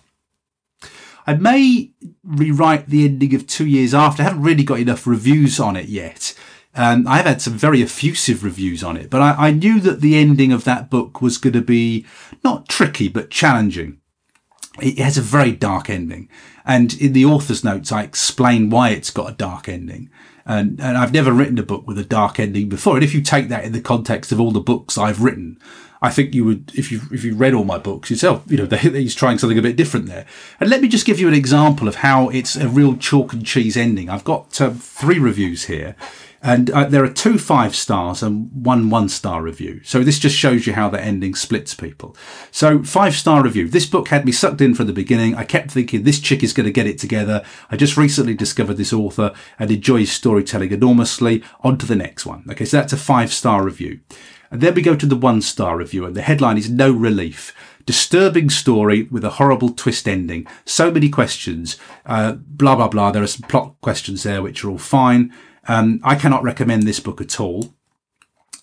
I 1.27 1.35
may 1.35 1.93
rewrite 2.23 2.89
the 2.89 3.07
ending 3.07 3.35
of 3.35 3.47
two 3.47 3.67
years 3.67 3.95
after. 3.95 4.23
I 4.23 4.27
haven't 4.27 4.43
really 4.43 4.65
got 4.65 4.81
enough 4.81 5.07
reviews 5.07 5.59
on 5.59 5.75
it 5.75 5.87
yet. 5.87 6.35
Um, 6.75 7.09
I 7.09 7.17
have 7.17 7.27
had 7.27 7.43
some 7.43 7.55
very 7.55 7.83
effusive 7.83 8.45
reviews 8.45 8.85
on 8.85 8.99
it, 8.99 9.09
but 9.09 9.23
I, 9.23 9.49
I 9.49 9.51
knew 9.51 9.81
that 9.81 10.03
the 10.03 10.17
ending 10.17 10.53
of 10.53 10.65
that 10.65 10.91
book 10.91 11.23
was 11.23 11.39
going 11.39 11.55
to 11.55 11.63
be 11.63 12.05
not 12.45 12.69
tricky, 12.69 13.09
but 13.09 13.31
challenging. 13.31 13.99
It 14.81 14.99
has 14.99 15.19
a 15.19 15.23
very 15.23 15.53
dark 15.53 15.91
ending. 15.91 16.29
And 16.65 16.95
in 16.95 17.13
the 17.13 17.25
author's 17.25 17.65
notes, 17.65 17.93
I 17.93 18.03
explain 18.03 18.71
why 18.71 18.91
it's 18.91 19.11
got 19.11 19.31
a 19.31 19.35
dark 19.35 19.69
ending. 19.69 20.11
And, 20.45 20.81
and 20.81 20.97
I've 20.97 21.13
never 21.13 21.33
written 21.33 21.59
a 21.59 21.63
book 21.63 21.87
with 21.87 21.99
a 21.99 22.05
dark 22.05 22.41
ending 22.41 22.69
before. 22.69 22.95
And 22.95 23.05
if 23.05 23.15
you 23.15 23.21
take 23.21 23.49
that 23.49 23.65
in 23.65 23.73
the 23.73 23.81
context 23.81 24.33
of 24.33 24.41
all 24.41 24.51
the 24.51 24.61
books 24.61 24.97
I've 24.97 25.23
written, 25.23 25.59
I 26.01 26.11
think 26.11 26.35
you 26.35 26.45
would, 26.45 26.71
if 26.75 26.93
you 26.93 27.01
if 27.11 27.25
you 27.25 27.35
read 27.35 27.55
all 27.55 27.65
my 27.65 27.79
books 27.79 28.11
yourself, 28.11 28.45
you 28.47 28.57
know 28.57 28.77
he's 28.77 29.15
trying 29.15 29.39
something 29.39 29.59
a 29.59 29.63
bit 29.63 29.77
different 29.77 30.07
there. 30.07 30.27
And 30.61 30.71
let 30.71 30.81
me 30.81 30.89
just 30.89 31.07
give 31.07 31.19
you 31.19 31.29
an 31.29 31.35
example 31.35 31.89
of 31.89 31.97
how 31.97 32.29
it's 32.29 32.57
a 32.57 32.69
real 32.69 32.97
chalk 32.97 33.33
and 33.33 33.45
cheese 33.45 33.77
ending. 33.77 34.09
I've 34.09 34.25
got 34.25 34.61
um, 34.61 34.77
three 34.79 35.19
reviews 35.19 35.65
here, 35.65 35.97
and 36.41 36.71
uh, 36.71 36.85
there 36.85 37.03
are 37.03 37.13
two 37.13 37.39
five 37.39 37.75
stars 37.75 38.23
and 38.23 38.51
one 38.53 38.91
one 38.91 39.09
star 39.09 39.43
review. 39.43 39.81
So 39.85 40.05
this 40.05 40.19
just 40.19 40.37
shows 40.37 40.67
you 40.67 40.73
how 40.73 40.89
the 40.89 41.01
ending 41.01 41.35
splits 41.35 41.75
people. 41.75 42.17
So 42.51 42.83
five 42.83 43.15
star 43.15 43.43
review. 43.43 43.69
This 43.69 43.87
book 43.87 44.09
had 44.09 44.25
me 44.25 44.33
sucked 44.33 44.61
in 44.61 44.75
from 44.75 44.87
the 44.87 44.93
beginning. 44.93 45.35
I 45.35 45.45
kept 45.45 45.73
thinking 45.73 46.03
this 46.03 46.21
chick 46.21 46.43
is 46.43 46.53
going 46.53 46.67
to 46.67 46.73
get 46.73 46.87
it 46.87 46.99
together. 46.99 47.45
I 47.71 47.77
just 47.77 47.97
recently 47.97 48.35
discovered 48.35 48.75
this 48.75 48.93
author 48.93 49.33
and 49.59 49.71
enjoy 49.71 49.99
his 49.99 50.13
storytelling 50.13 50.71
enormously. 50.71 51.43
On 51.63 51.77
to 51.79 51.87
the 51.87 51.97
next 51.97 52.25
one. 52.25 52.45
Okay, 52.51 52.65
so 52.65 52.77
that's 52.77 52.93
a 52.93 52.99
five 52.99 53.33
star 53.33 53.65
review. 53.65 54.01
And 54.51 54.61
then 54.61 54.75
we 54.75 54.83
go 54.83 54.95
to 54.95 55.07
the 55.07 55.17
one 55.17 55.43
star 55.43 55.77
review 55.77 56.07
and 56.07 56.15
the 56.15 56.23
headline 56.23 56.57
is 56.57 56.71
No 56.71 56.91
Relief. 56.91 57.55
Disturbing 57.85 58.51
story 58.51 59.05
with 59.05 59.25
a 59.25 59.31
horrible 59.31 59.71
twist 59.71 60.07
ending. 60.07 60.47
So 60.65 60.91
many 60.91 61.09
questions. 61.09 61.79
Uh, 62.05 62.33
blah, 62.33 62.77
blah, 62.77 62.89
blah. 62.89 63.11
There 63.11 63.23
are 63.23 63.27
some 63.27 63.49
plot 63.49 63.75
questions 63.81 64.23
there 64.23 64.43
which 64.43 64.63
are 64.63 64.71
all 64.71 64.79
fine. 64.79 65.33
Um, 65.69 66.01
I 66.03 66.15
cannot 66.17 66.43
recommend 66.43 66.83
this 66.83 67.01
book 67.01 67.21
at 67.21 67.39
all. 67.39 67.75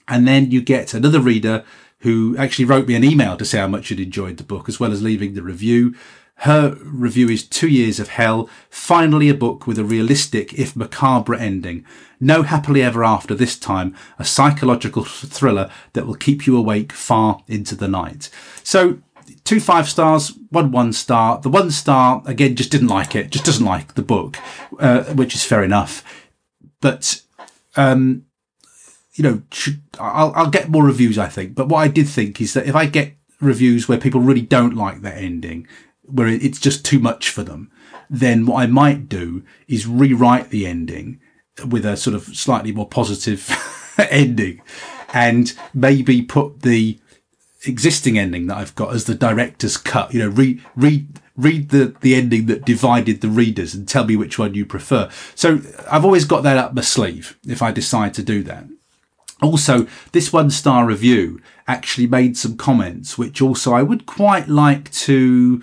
And 0.08 0.28
then 0.28 0.52
you 0.52 0.62
get 0.62 0.94
another 0.94 1.20
reader 1.20 1.64
who 2.00 2.36
actually 2.38 2.66
wrote 2.66 2.88
me 2.88 2.96
an 2.96 3.04
email 3.04 3.38
to 3.38 3.46
say 3.46 3.60
how 3.60 3.68
much 3.68 3.86
she'd 3.86 4.00
enjoyed 4.00 4.38
the 4.38 4.44
book 4.44 4.68
as 4.68 4.80
well 4.80 4.92
as 4.92 5.02
leaving 5.02 5.34
the 5.34 5.42
review. 5.42 5.96
Her 6.40 6.78
review 6.84 7.30
is 7.30 7.48
Two 7.48 7.70
Years 7.70 8.00
of 8.00 8.10
Hell, 8.10 8.50
finally 8.70 9.30
a 9.30 9.34
book 9.34 9.66
with 9.66 9.80
a 9.80 9.86
realistic, 9.86 10.54
if 10.54 10.76
macabre 10.76 11.34
ending. 11.34 11.86
No 12.20 12.44
happily 12.44 12.84
ever 12.84 13.04
after 13.04 13.34
this 13.34 13.58
time, 13.58 13.96
a 14.20 14.26
psychological 14.26 15.06
thriller 15.06 15.72
that 15.94 16.06
will 16.06 16.16
keep 16.16 16.46
you 16.46 16.58
awake 16.58 16.92
far 16.92 17.42
into 17.48 17.74
the 17.76 17.88
night. 17.88 18.30
So, 18.64 19.00
two 19.46 19.62
five 19.62 19.88
stars, 19.88 20.38
one 20.50 20.72
one 20.72 20.92
star. 20.92 21.40
The 21.40 21.50
one 21.50 21.72
star, 21.72 22.22
again, 22.26 22.56
just 22.56 22.72
didn't 22.72 22.90
like 22.90 23.16
it, 23.16 23.30
just 23.30 23.46
doesn't 23.46 23.66
like 23.66 23.96
the 23.96 24.02
book, 24.02 24.38
uh, 24.78 25.04
which 25.06 25.36
is 25.36 25.46
fair 25.46 25.64
enough. 25.64 26.04
But, 26.82 27.22
um, 27.76 28.26
you 29.14 29.24
know, 29.24 29.42
I'll, 30.00 30.34
I'll 30.36 30.50
get 30.50 30.70
more 30.70 30.84
reviews, 30.84 31.18
I 31.18 31.28
think. 31.28 31.56
But 31.56 31.70
what 31.70 31.80
I 31.80 31.88
did 31.88 32.08
think 32.08 32.42
is 32.42 32.54
that 32.54 32.68
if 32.68 32.76
I 32.76 32.86
get 32.86 33.14
reviews 33.42 33.88
where 33.88 33.98
people 33.98 34.22
really 34.22 34.42
don't 34.42 34.76
like 34.76 35.02
that 35.02 35.18
ending, 35.18 35.68
where 36.04 36.28
it's 36.28 36.60
just 36.60 36.86
too 36.86 37.00
much 37.00 37.30
for 37.30 37.44
them, 37.44 37.72
then 38.10 38.46
what 38.46 38.62
I 38.62 38.68
might 38.68 39.10
do 39.10 39.44
is 39.68 39.88
rewrite 39.88 40.50
the 40.50 40.68
ending 40.68 41.20
with 41.68 41.86
a 41.86 41.98
sort 41.98 42.16
of 42.16 42.24
slightly 42.36 42.72
more 42.72 42.88
positive 42.88 43.50
ending 44.10 44.62
and 45.14 45.54
maybe 45.74 46.22
put 46.22 46.62
the 46.62 47.00
existing 47.66 48.20
ending 48.20 48.48
that 48.48 48.58
I've 48.58 48.76
got 48.76 48.94
as 48.94 49.06
the 49.06 49.16
director's 49.16 49.78
cut, 49.78 50.14
you 50.14 50.20
know, 50.20 50.30
read, 50.30 50.64
read, 50.76 51.20
read 51.38 51.70
the, 51.70 51.96
the 52.02 52.16
ending 52.16 52.46
that 52.46 52.66
divided 52.66 53.22
the 53.22 53.28
readers 53.28 53.74
and 53.74 53.88
tell 53.88 54.06
me 54.06 54.16
which 54.16 54.40
one 54.40 54.54
you 54.54 54.66
prefer. 54.66 55.10
So 55.36 55.60
I've 55.92 56.06
always 56.06 56.26
got 56.26 56.44
that 56.44 56.58
up 56.58 56.74
my 56.74 56.82
sleeve 56.82 57.38
if 57.48 57.62
I 57.62 57.72
decide 57.72 58.14
to 58.16 58.24
do 58.24 58.44
that. 58.44 58.66
Also, 59.42 59.86
this 60.14 60.32
one 60.32 60.50
star 60.50 60.86
review 60.86 61.42
actually 61.68 62.08
made 62.08 62.38
some 62.38 62.56
comments, 62.56 63.18
which 63.18 63.42
also 63.42 63.74
I 63.74 63.84
would 63.84 64.06
quite 64.06 64.48
like 64.48 64.92
to 64.92 65.62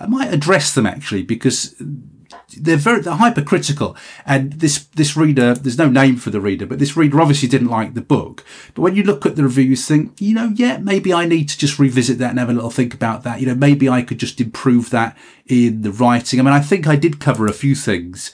I 0.00 0.06
might 0.06 0.32
address 0.32 0.74
them 0.74 0.86
actually 0.86 1.22
because 1.22 1.74
they're 2.56 2.76
very 2.76 3.00
they're 3.00 3.14
hypercritical 3.14 3.96
and 4.26 4.54
this 4.54 4.84
this 4.94 5.16
reader 5.16 5.54
there's 5.54 5.78
no 5.78 5.88
name 5.88 6.16
for 6.16 6.30
the 6.30 6.40
reader 6.40 6.66
but 6.66 6.78
this 6.78 6.96
reader 6.96 7.20
obviously 7.20 7.48
didn't 7.48 7.68
like 7.68 7.94
the 7.94 8.00
book 8.00 8.44
but 8.74 8.82
when 8.82 8.94
you 8.94 9.02
look 9.02 9.26
at 9.26 9.36
the 9.36 9.42
reviews 9.42 9.86
think 9.86 10.12
you 10.20 10.34
know 10.34 10.50
yeah 10.54 10.78
maybe 10.78 11.12
i 11.12 11.24
need 11.24 11.48
to 11.48 11.58
just 11.58 11.78
revisit 11.78 12.18
that 12.18 12.30
and 12.30 12.38
have 12.38 12.50
a 12.50 12.52
little 12.52 12.70
think 12.70 12.94
about 12.94 13.22
that 13.22 13.40
you 13.40 13.46
know 13.46 13.54
maybe 13.54 13.88
i 13.88 14.02
could 14.02 14.18
just 14.18 14.40
improve 14.40 14.90
that 14.90 15.16
in 15.46 15.82
the 15.82 15.92
writing 15.92 16.40
i 16.40 16.42
mean 16.42 16.52
i 16.52 16.60
think 16.60 16.86
i 16.86 16.96
did 16.96 17.20
cover 17.20 17.46
a 17.46 17.52
few 17.52 17.74
things 17.74 18.32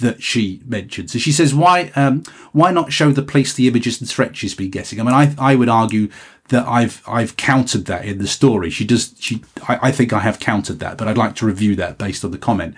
that 0.00 0.22
she 0.22 0.62
mentioned. 0.64 1.10
So 1.10 1.18
she 1.18 1.32
says, 1.32 1.54
why, 1.54 1.90
um, 1.96 2.22
why 2.52 2.70
not 2.70 2.92
show 2.92 3.10
the 3.10 3.22
police 3.22 3.54
the 3.54 3.68
images 3.68 4.00
and 4.00 4.08
threats 4.08 4.38
she's 4.38 4.54
been 4.54 4.70
getting? 4.70 5.00
I 5.00 5.02
mean, 5.02 5.14
I, 5.14 5.34
I 5.38 5.54
would 5.54 5.68
argue 5.68 6.08
that 6.48 6.66
I've, 6.66 7.02
I've 7.06 7.36
countered 7.36 7.86
that 7.86 8.04
in 8.04 8.18
the 8.18 8.26
story. 8.26 8.70
She 8.70 8.84
does, 8.84 9.14
she, 9.18 9.42
I, 9.68 9.88
I 9.88 9.92
think 9.92 10.12
I 10.12 10.20
have 10.20 10.38
countered 10.40 10.80
that, 10.80 10.96
but 10.96 11.08
I'd 11.08 11.18
like 11.18 11.34
to 11.36 11.46
review 11.46 11.76
that 11.76 11.98
based 11.98 12.24
on 12.24 12.30
the 12.30 12.38
comment. 12.38 12.74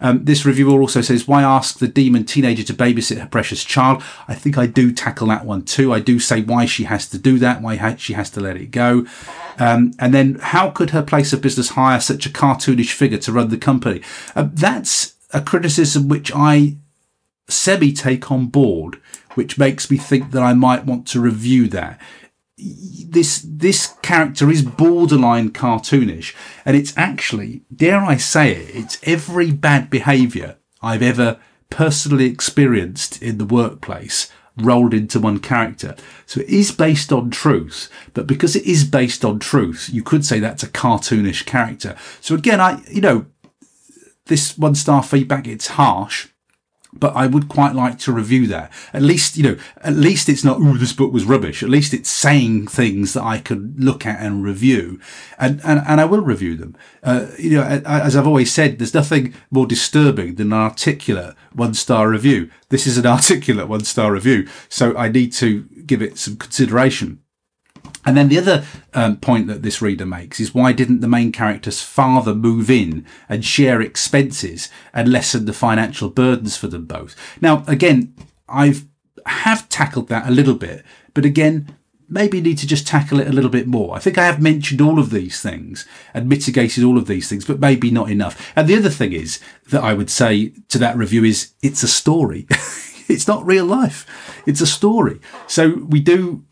Um, 0.00 0.24
this 0.24 0.44
reviewer 0.44 0.80
also 0.80 1.00
says, 1.00 1.26
why 1.26 1.42
ask 1.42 1.78
the 1.78 1.88
demon 1.88 2.24
teenager 2.24 2.62
to 2.64 2.74
babysit 2.74 3.18
her 3.18 3.26
precious 3.26 3.64
child? 3.64 4.02
I 4.28 4.34
think 4.34 4.58
I 4.58 4.66
do 4.66 4.92
tackle 4.92 5.28
that 5.28 5.46
one 5.46 5.62
too. 5.62 5.92
I 5.94 6.00
do 6.00 6.18
say 6.18 6.42
why 6.42 6.66
she 6.66 6.84
has 6.84 7.08
to 7.10 7.18
do 7.18 7.38
that, 7.38 7.62
why 7.62 7.96
she 7.96 8.12
has 8.12 8.28
to 8.30 8.40
let 8.40 8.56
it 8.56 8.70
go. 8.70 9.06
Um, 9.58 9.92
and 9.98 10.12
then 10.12 10.34
how 10.40 10.70
could 10.70 10.90
her 10.90 11.02
place 11.02 11.32
of 11.32 11.40
business 11.40 11.70
hire 11.70 12.00
such 12.00 12.26
a 12.26 12.30
cartoonish 12.30 12.92
figure 12.92 13.18
to 13.18 13.32
run 13.32 13.48
the 13.48 13.56
company? 13.56 14.02
Uh, 14.34 14.48
that's 14.52 15.14
a 15.32 15.40
criticism 15.40 16.08
which 16.08 16.30
I 16.34 16.76
semi 17.48 17.92
take 17.92 18.30
on 18.30 18.46
board, 18.46 19.00
which 19.34 19.58
makes 19.58 19.90
me 19.90 19.96
think 19.96 20.32
that 20.32 20.42
I 20.42 20.54
might 20.54 20.84
want 20.84 21.06
to 21.08 21.20
review 21.20 21.68
that. 21.68 22.00
This 23.06 23.44
this 23.46 23.94
character 24.02 24.50
is 24.50 24.62
borderline 24.62 25.50
cartoonish, 25.50 26.34
and 26.64 26.76
it's 26.76 26.96
actually, 26.96 27.62
dare 27.74 28.00
I 28.00 28.16
say 28.16 28.52
it, 28.52 28.74
it's 28.74 28.98
every 29.02 29.52
bad 29.52 29.90
behaviour 29.90 30.56
I've 30.82 31.02
ever 31.02 31.38
personally 31.70 32.26
experienced 32.26 33.22
in 33.22 33.38
the 33.38 33.44
workplace 33.44 34.30
rolled 34.56 34.94
into 34.94 35.20
one 35.20 35.40
character. 35.40 35.96
So 36.26 36.40
it 36.40 36.48
is 36.48 36.70
based 36.70 37.12
on 37.12 37.30
truth, 37.30 37.90
but 38.14 38.26
because 38.26 38.54
it 38.54 38.64
is 38.64 38.84
based 38.84 39.24
on 39.24 39.38
truth, 39.38 39.90
you 39.92 40.02
could 40.02 40.24
say 40.24 40.38
that's 40.38 40.62
a 40.62 40.68
cartoonish 40.68 41.44
character. 41.44 41.96
So 42.20 42.34
again, 42.34 42.60
I, 42.60 42.82
you 42.90 43.00
know, 43.00 43.26
this 44.26 44.56
one 44.56 44.74
star 44.74 45.02
feedback, 45.02 45.46
it's 45.46 45.68
harsh, 45.68 46.28
but 46.98 47.14
I 47.16 47.26
would 47.26 47.48
quite 47.48 47.74
like 47.74 47.98
to 48.00 48.12
review 48.12 48.46
that. 48.48 48.72
At 48.92 49.02
least, 49.02 49.36
you 49.36 49.42
know, 49.42 49.56
at 49.78 49.94
least 49.94 50.28
it's 50.28 50.44
not, 50.44 50.58
oh, 50.60 50.76
this 50.76 50.92
book 50.92 51.12
was 51.12 51.24
rubbish. 51.24 51.62
At 51.62 51.68
least 51.68 51.92
it's 51.92 52.08
saying 52.08 52.68
things 52.68 53.14
that 53.14 53.22
I 53.24 53.38
could 53.38 53.82
look 53.82 54.06
at 54.06 54.20
and 54.20 54.44
review. 54.44 55.00
And, 55.38 55.60
and, 55.64 55.82
and 55.86 56.00
I 56.00 56.04
will 56.04 56.20
review 56.20 56.56
them. 56.56 56.76
Uh, 57.02 57.26
you 57.38 57.56
know, 57.56 57.62
as 57.62 58.16
I've 58.16 58.26
always 58.26 58.52
said, 58.52 58.78
there's 58.78 58.94
nothing 58.94 59.34
more 59.50 59.66
disturbing 59.66 60.36
than 60.36 60.52
an 60.52 60.58
articulate 60.58 61.34
one 61.52 61.74
star 61.74 62.08
review. 62.08 62.50
This 62.68 62.86
is 62.86 62.98
an 62.98 63.06
articulate 63.16 63.68
one 63.68 63.84
star 63.84 64.12
review. 64.12 64.48
So 64.68 64.96
I 64.96 65.08
need 65.08 65.32
to 65.34 65.62
give 65.86 66.00
it 66.00 66.18
some 66.18 66.36
consideration. 66.36 67.23
And 68.06 68.16
then 68.16 68.28
the 68.28 68.38
other 68.38 68.64
um, 68.92 69.16
point 69.16 69.46
that 69.46 69.62
this 69.62 69.80
reader 69.80 70.06
makes 70.06 70.40
is 70.40 70.54
why 70.54 70.72
didn't 70.72 71.00
the 71.00 71.08
main 71.08 71.32
character's 71.32 71.80
father 71.80 72.34
move 72.34 72.70
in 72.70 73.06
and 73.28 73.44
share 73.44 73.80
expenses 73.80 74.68
and 74.92 75.10
lessen 75.10 75.46
the 75.46 75.52
financial 75.52 76.10
burdens 76.10 76.56
for 76.56 76.66
them 76.66 76.86
both? 76.86 77.16
Now, 77.40 77.64
again, 77.66 78.14
I've 78.48 78.86
have 79.26 79.68
tackled 79.68 80.08
that 80.08 80.28
a 80.28 80.30
little 80.30 80.54
bit, 80.54 80.84
but 81.14 81.24
again, 81.24 81.74
maybe 82.08 82.40
need 82.40 82.58
to 82.58 82.66
just 82.66 82.86
tackle 82.86 83.20
it 83.20 83.26
a 83.28 83.32
little 83.32 83.50
bit 83.50 83.66
more. 83.66 83.96
I 83.96 83.98
think 83.98 84.18
I 84.18 84.26
have 84.26 84.40
mentioned 84.40 84.80
all 84.80 84.98
of 84.98 85.10
these 85.10 85.40
things 85.40 85.86
and 86.12 86.28
mitigated 86.28 86.84
all 86.84 86.98
of 86.98 87.06
these 87.06 87.28
things, 87.28 87.44
but 87.44 87.60
maybe 87.60 87.90
not 87.90 88.10
enough. 88.10 88.52
And 88.54 88.68
the 88.68 88.76
other 88.76 88.90
thing 88.90 89.12
is 89.12 89.40
that 89.70 89.82
I 89.82 89.94
would 89.94 90.10
say 90.10 90.52
to 90.68 90.78
that 90.78 90.96
review 90.96 91.24
is 91.24 91.54
it's 91.62 91.82
a 91.82 91.88
story. 91.88 92.46
it's 93.08 93.26
not 93.26 93.46
real 93.46 93.64
life. 93.64 94.06
It's 94.46 94.60
a 94.60 94.66
story. 94.66 95.20
So 95.46 95.76
we 95.88 96.00
do 96.00 96.44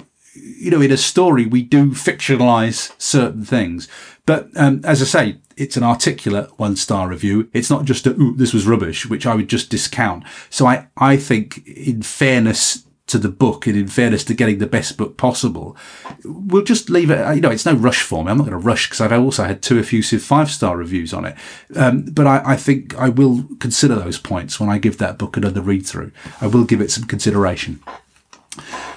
you 0.43 0.71
know, 0.71 0.81
in 0.81 0.93
a 0.93 0.97
story, 0.97 1.47
we 1.47 1.63
do 1.63 1.91
fictionalize 1.91 2.93
certain 3.01 3.45
things. 3.45 3.89
But 4.27 4.49
um, 4.57 4.81
as 4.85 5.03
I 5.03 5.05
say, 5.05 5.39
it's 5.57 5.77
an 5.77 5.83
articulate 5.83 6.59
one 6.59 6.77
star 6.77 7.09
review. 7.09 7.49
It's 7.53 7.71
not 7.71 7.85
just 7.85 8.07
a, 8.07 8.11
ooh, 8.11 8.35
this 8.37 8.53
was 8.53 8.67
rubbish, 8.67 9.07
which 9.07 9.27
I 9.27 9.35
would 9.35 9.49
just 9.49 9.71
discount. 9.71 10.25
So 10.51 10.67
I, 10.67 10.89
I 10.97 11.17
think 11.17 11.67
in 11.67 12.03
fairness 12.03 12.85
to 13.09 13.19
the 13.19 13.29
book 13.29 13.67
and 13.67 13.77
in 13.77 13.89
fairness 13.89 14.25
to 14.25 14.35
getting 14.35 14.59
the 14.59 14.67
best 14.67 14.97
book 14.97 15.17
possible, 15.17 15.77
we'll 16.25 16.63
just 16.63 16.89
leave 16.89 17.11
it. 17.11 17.35
You 17.35 17.41
know, 17.41 17.51
it's 17.51 17.67
no 17.67 17.75
rush 17.75 18.03
for 18.03 18.25
me. 18.25 18.31
I'm 18.31 18.39
not 18.39 18.47
going 18.47 18.59
to 18.59 18.67
rush 18.67 18.89
because 18.89 19.01
I've 19.01 19.13
also 19.13 19.45
had 19.45 19.61
two 19.61 19.79
effusive 19.79 20.23
five 20.23 20.51
star 20.51 20.77
reviews 20.77 21.13
on 21.13 21.25
it. 21.25 21.37
Um, 21.77 22.05
but 22.05 22.27
I, 22.27 22.53
I, 22.53 22.57
think 22.57 22.97
I 22.97 23.09
will 23.09 23.45
consider 23.59 23.97
those 23.97 24.19
points 24.19 24.61
when 24.61 24.71
I 24.71 24.79
give 24.79 24.99
that 24.99 25.19
book 25.19 25.37
another 25.37 25.61
read 25.61 25.85
through. 25.85 26.13
I 26.41 26.47
will 26.47 26.65
give 26.65 26.81
it 26.81 26.91
some 26.91 27.05
consideration. 27.05 27.83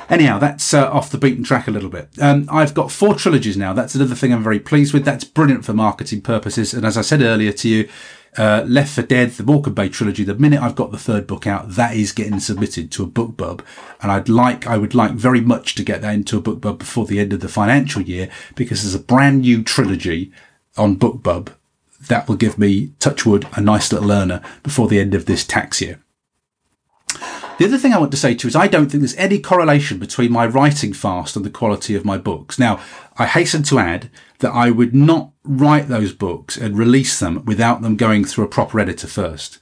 Anyhow, 0.09 0.37
that's 0.37 0.73
uh, 0.73 0.89
off 0.91 1.09
the 1.09 1.17
beaten 1.17 1.43
track 1.43 1.67
a 1.67 1.71
little 1.71 1.89
bit. 1.89 2.09
Um, 2.21 2.47
I've 2.51 2.73
got 2.73 2.91
four 2.91 3.15
trilogies 3.15 3.57
now. 3.57 3.73
That's 3.73 3.95
another 3.95 4.15
thing 4.15 4.33
I'm 4.33 4.43
very 4.43 4.59
pleased 4.59 4.93
with. 4.93 5.03
That's 5.03 5.23
brilliant 5.23 5.65
for 5.65 5.73
marketing 5.73 6.21
purposes. 6.21 6.73
And 6.73 6.85
as 6.85 6.97
I 6.97 7.01
said 7.01 7.21
earlier 7.21 7.51
to 7.53 7.67
you, 7.67 7.89
uh, 8.37 8.63
Left 8.67 8.93
for 8.93 9.01
Dead, 9.01 9.31
the 9.31 9.43
Morecambe 9.43 9.73
Bay 9.73 9.89
trilogy. 9.89 10.23
The 10.23 10.35
minute 10.35 10.61
I've 10.61 10.75
got 10.75 10.91
the 10.91 10.97
third 10.97 11.25
book 11.25 11.47
out, 11.47 11.71
that 11.71 11.95
is 11.95 12.11
getting 12.11 12.39
submitted 12.39 12.91
to 12.91 13.03
a 13.03 13.07
BookBub, 13.07 13.61
and 14.01 14.11
I'd 14.11 14.29
like, 14.29 14.67
I 14.67 14.77
would 14.77 14.93
like 14.93 15.11
very 15.11 15.41
much 15.41 15.75
to 15.75 15.83
get 15.83 16.01
that 16.01 16.13
into 16.13 16.37
a 16.37 16.41
BookBub 16.41 16.77
before 16.77 17.05
the 17.05 17.19
end 17.19 17.33
of 17.33 17.39
the 17.39 17.47
financial 17.47 18.01
year 18.01 18.29
because 18.55 18.83
there's 18.83 18.95
a 18.95 18.99
brand 18.99 19.41
new 19.41 19.63
trilogy 19.63 20.31
on 20.77 20.97
BookBub 20.97 21.53
that 22.07 22.27
will 22.27 22.35
give 22.35 22.59
me, 22.59 22.91
touchwood, 22.99 23.47
a 23.53 23.61
nice 23.61 23.91
little 23.91 24.11
earner 24.11 24.41
before 24.63 24.87
the 24.87 24.99
end 24.99 25.15
of 25.15 25.25
this 25.25 25.45
tax 25.45 25.81
year. 25.81 25.99
The 27.57 27.65
other 27.65 27.77
thing 27.77 27.93
I 27.93 27.99
want 27.99 28.11
to 28.11 28.17
say 28.17 28.35
to 28.35 28.43
you 28.45 28.49
is 28.49 28.55
I 28.55 28.67
don't 28.67 28.91
think 28.91 29.01
there's 29.01 29.15
any 29.15 29.39
correlation 29.39 29.97
between 29.97 30.31
my 30.31 30.45
writing 30.45 30.91
fast 30.91 31.37
and 31.37 31.45
the 31.45 31.49
quality 31.49 31.95
of 31.95 32.03
my 32.03 32.17
books. 32.17 32.59
Now, 32.59 32.81
I 33.17 33.25
hasten 33.25 33.63
to 33.63 33.79
add 33.79 34.09
that 34.39 34.51
I 34.51 34.71
would 34.71 34.93
not 34.93 35.31
write 35.45 35.87
those 35.87 36.11
books 36.11 36.57
and 36.57 36.77
release 36.77 37.17
them 37.17 37.45
without 37.45 37.81
them 37.81 37.95
going 37.95 38.25
through 38.25 38.43
a 38.43 38.49
proper 38.49 38.79
editor 38.79 39.07
first 39.07 39.59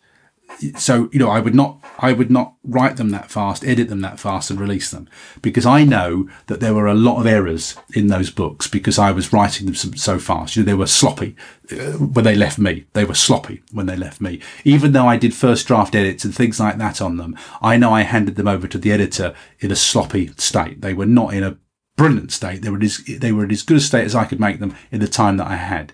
so 0.77 1.09
you 1.11 1.19
know 1.19 1.29
i 1.29 1.39
would 1.39 1.55
not 1.55 1.83
i 1.99 2.11
would 2.11 2.31
not 2.31 2.55
write 2.63 2.97
them 2.97 3.09
that 3.09 3.29
fast 3.29 3.63
edit 3.65 3.89
them 3.89 4.01
that 4.01 4.19
fast 4.19 4.49
and 4.49 4.59
release 4.59 4.91
them. 4.91 5.09
Because 5.41 5.65
i 5.65 5.83
know 5.83 6.29
that 6.47 6.59
there 6.59 6.73
were 6.73 6.87
a 6.87 6.93
lot 6.93 7.19
of 7.19 7.25
errors 7.25 7.75
in 7.93 8.07
those 8.07 8.29
books 8.29 8.67
because 8.67 8.97
i 8.99 9.11
was 9.11 9.33
writing 9.33 9.65
them 9.65 9.75
so 9.75 10.19
fast. 10.19 10.55
You 10.55 10.63
know 10.63 10.67
they 10.67 10.73
were 10.73 10.87
sloppy 10.87 11.35
uh, 11.71 11.93
when 11.93 12.25
they 12.25 12.35
left 12.35 12.57
me. 12.57 12.85
They 12.93 13.05
were 13.05 13.15
sloppy 13.15 13.63
when 13.71 13.85
they 13.85 13.95
left 13.95 14.21
me. 14.21 14.39
Even 14.63 14.91
though 14.91 15.07
i 15.07 15.17
did 15.17 15.33
first 15.33 15.67
draft 15.67 15.95
edits 15.95 16.23
and 16.23 16.33
things 16.33 16.59
like 16.59 16.77
that 16.77 17.01
on 17.01 17.17
them 17.17 17.37
i 17.61 17.77
know 17.77 17.91
i 17.91 18.01
handed 18.01 18.35
them 18.35 18.47
over 18.47 18.67
to 18.67 18.77
the 18.77 18.91
editor 18.91 19.33
in 19.59 19.71
a 19.71 19.75
sloppy 19.75 20.31
state. 20.37 20.81
They 20.81 20.93
were 20.93 21.05
not 21.05 21.33
in 21.33 21.43
a 21.43 21.57
brilliant 21.95 22.31
state. 22.31 22.63
They 22.63 22.69
were 22.71 22.81
as, 22.81 23.03
they 23.05 23.31
were 23.31 23.43
in 23.43 23.51
as 23.51 23.61
good 23.61 23.77
a 23.77 23.81
state 23.81 24.05
as 24.05 24.15
i 24.15 24.25
could 24.25 24.39
make 24.39 24.59
them 24.59 24.75
in 24.91 24.99
the 24.99 25.07
time 25.07 25.37
that 25.37 25.47
i 25.47 25.55
had 25.55 25.93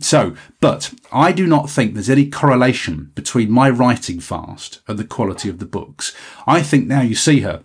so, 0.00 0.34
but 0.60 0.92
I 1.12 1.32
do 1.32 1.46
not 1.46 1.70
think 1.70 1.94
there's 1.94 2.10
any 2.10 2.28
correlation 2.28 3.12
between 3.14 3.50
my 3.50 3.70
writing 3.70 4.20
fast 4.20 4.80
and 4.88 4.98
the 4.98 5.04
quality 5.04 5.48
of 5.48 5.58
the 5.58 5.66
books. 5.66 6.14
I 6.46 6.62
think 6.62 6.86
Now 6.86 7.02
You 7.02 7.14
See 7.14 7.40
Her 7.40 7.62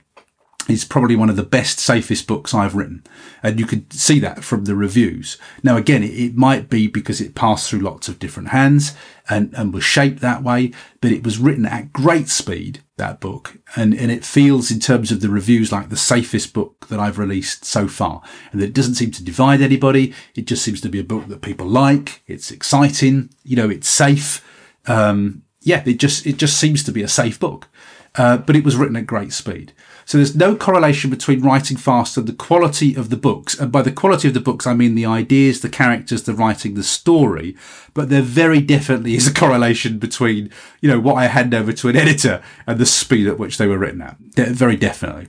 is 0.67 0.85
probably 0.85 1.15
one 1.15 1.29
of 1.29 1.35
the 1.35 1.43
best, 1.43 1.79
safest 1.79 2.27
books 2.27 2.53
I've 2.53 2.75
written. 2.75 3.03
And 3.41 3.59
you 3.59 3.65
could 3.65 3.91
see 3.93 4.19
that 4.19 4.43
from 4.43 4.65
the 4.65 4.75
reviews. 4.75 5.37
Now, 5.63 5.77
again, 5.77 6.03
it, 6.03 6.11
it, 6.11 6.35
might 6.35 6.69
be 6.69 6.87
because 6.87 7.21
it 7.21 7.35
passed 7.35 7.69
through 7.69 7.79
lots 7.79 8.07
of 8.07 8.19
different 8.19 8.49
hands 8.49 8.95
and, 9.29 9.53
and 9.55 9.73
was 9.73 9.83
shaped 9.83 10.21
that 10.21 10.43
way, 10.43 10.71
but 11.01 11.11
it 11.11 11.23
was 11.23 11.39
written 11.39 11.65
at 11.65 11.93
great 11.93 12.29
speed, 12.29 12.81
that 12.97 13.19
book. 13.19 13.57
And, 13.75 13.93
and 13.93 14.11
it 14.11 14.25
feels 14.25 14.69
in 14.69 14.79
terms 14.79 15.11
of 15.11 15.21
the 15.21 15.29
reviews 15.29 15.71
like 15.71 15.89
the 15.89 15.97
safest 15.97 16.53
book 16.53 16.87
that 16.89 16.99
I've 16.99 17.19
released 17.19 17.65
so 17.65 17.87
far. 17.87 18.21
And 18.51 18.61
it 18.61 18.73
doesn't 18.73 18.95
seem 18.95 19.11
to 19.11 19.23
divide 19.23 19.61
anybody. 19.61 20.13
It 20.35 20.45
just 20.45 20.63
seems 20.63 20.81
to 20.81 20.89
be 20.89 20.99
a 20.99 21.03
book 21.03 21.27
that 21.27 21.41
people 21.41 21.67
like. 21.67 22.21
It's 22.27 22.51
exciting. 22.51 23.29
You 23.43 23.55
know, 23.55 23.69
it's 23.69 23.89
safe. 23.89 24.45
Um, 24.85 25.43
yeah, 25.61 25.83
it 25.85 25.99
just, 25.99 26.27
it 26.27 26.37
just 26.37 26.57
seems 26.59 26.83
to 26.83 26.91
be 26.91 27.01
a 27.01 27.07
safe 27.07 27.39
book. 27.39 27.69
Uh, 28.15 28.37
but 28.37 28.55
it 28.55 28.63
was 28.63 28.75
written 28.75 28.95
at 28.95 29.07
great 29.07 29.33
speed. 29.33 29.73
So 30.09 30.17
there's 30.17 30.35
no 30.35 30.55
correlation 30.55 31.11
between 31.11 31.43
writing 31.43 31.77
fast 31.77 32.17
and 32.17 32.25
the 32.25 32.33
quality 32.33 32.95
of 32.95 33.11
the 33.11 33.15
books. 33.15 33.53
And 33.59 33.71
by 33.71 33.83
the 33.83 33.91
quality 33.91 34.27
of 34.27 34.33
the 34.33 34.39
books, 34.39 34.65
I 34.65 34.73
mean 34.73 34.95
the 34.95 35.05
ideas, 35.05 35.61
the 35.61 35.69
characters, 35.69 36.23
the 36.23 36.33
writing, 36.33 36.73
the 36.73 36.81
story. 36.81 37.55
But 37.93 38.09
there 38.09 38.23
very 38.23 38.59
definitely 38.59 39.13
is 39.13 39.27
a 39.27 39.31
correlation 39.31 39.99
between, 39.99 40.49
you 40.81 40.89
know, 40.89 40.99
what 40.99 41.17
I 41.17 41.27
hand 41.27 41.53
over 41.53 41.71
to 41.73 41.89
an 41.89 41.95
editor 41.95 42.41
and 42.65 42.79
the 42.79 42.87
speed 42.87 43.27
at 43.27 43.37
which 43.37 43.59
they 43.59 43.67
were 43.67 43.77
written 43.77 44.01
at. 44.01 44.17
Very 44.17 44.75
definitely. 44.75 45.27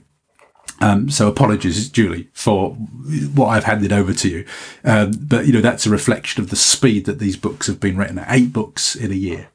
Um, 0.79 1.11
so 1.11 1.27
apologies, 1.27 1.87
Julie, 1.87 2.29
for 2.33 2.71
what 2.71 3.49
I've 3.49 3.65
handed 3.65 3.93
over 3.93 4.15
to 4.15 4.27
you. 4.27 4.47
Um, 4.83 5.11
but, 5.11 5.45
you 5.45 5.53
know, 5.53 5.61
that's 5.61 5.85
a 5.85 5.91
reflection 5.91 6.41
of 6.41 6.49
the 6.49 6.55
speed 6.55 7.05
that 7.05 7.19
these 7.19 7.37
books 7.37 7.67
have 7.67 7.79
been 7.79 7.97
written 7.97 8.17
at. 8.17 8.31
Eight 8.31 8.51
books 8.51 8.95
in 8.95 9.11
a 9.11 9.15
year. 9.15 9.49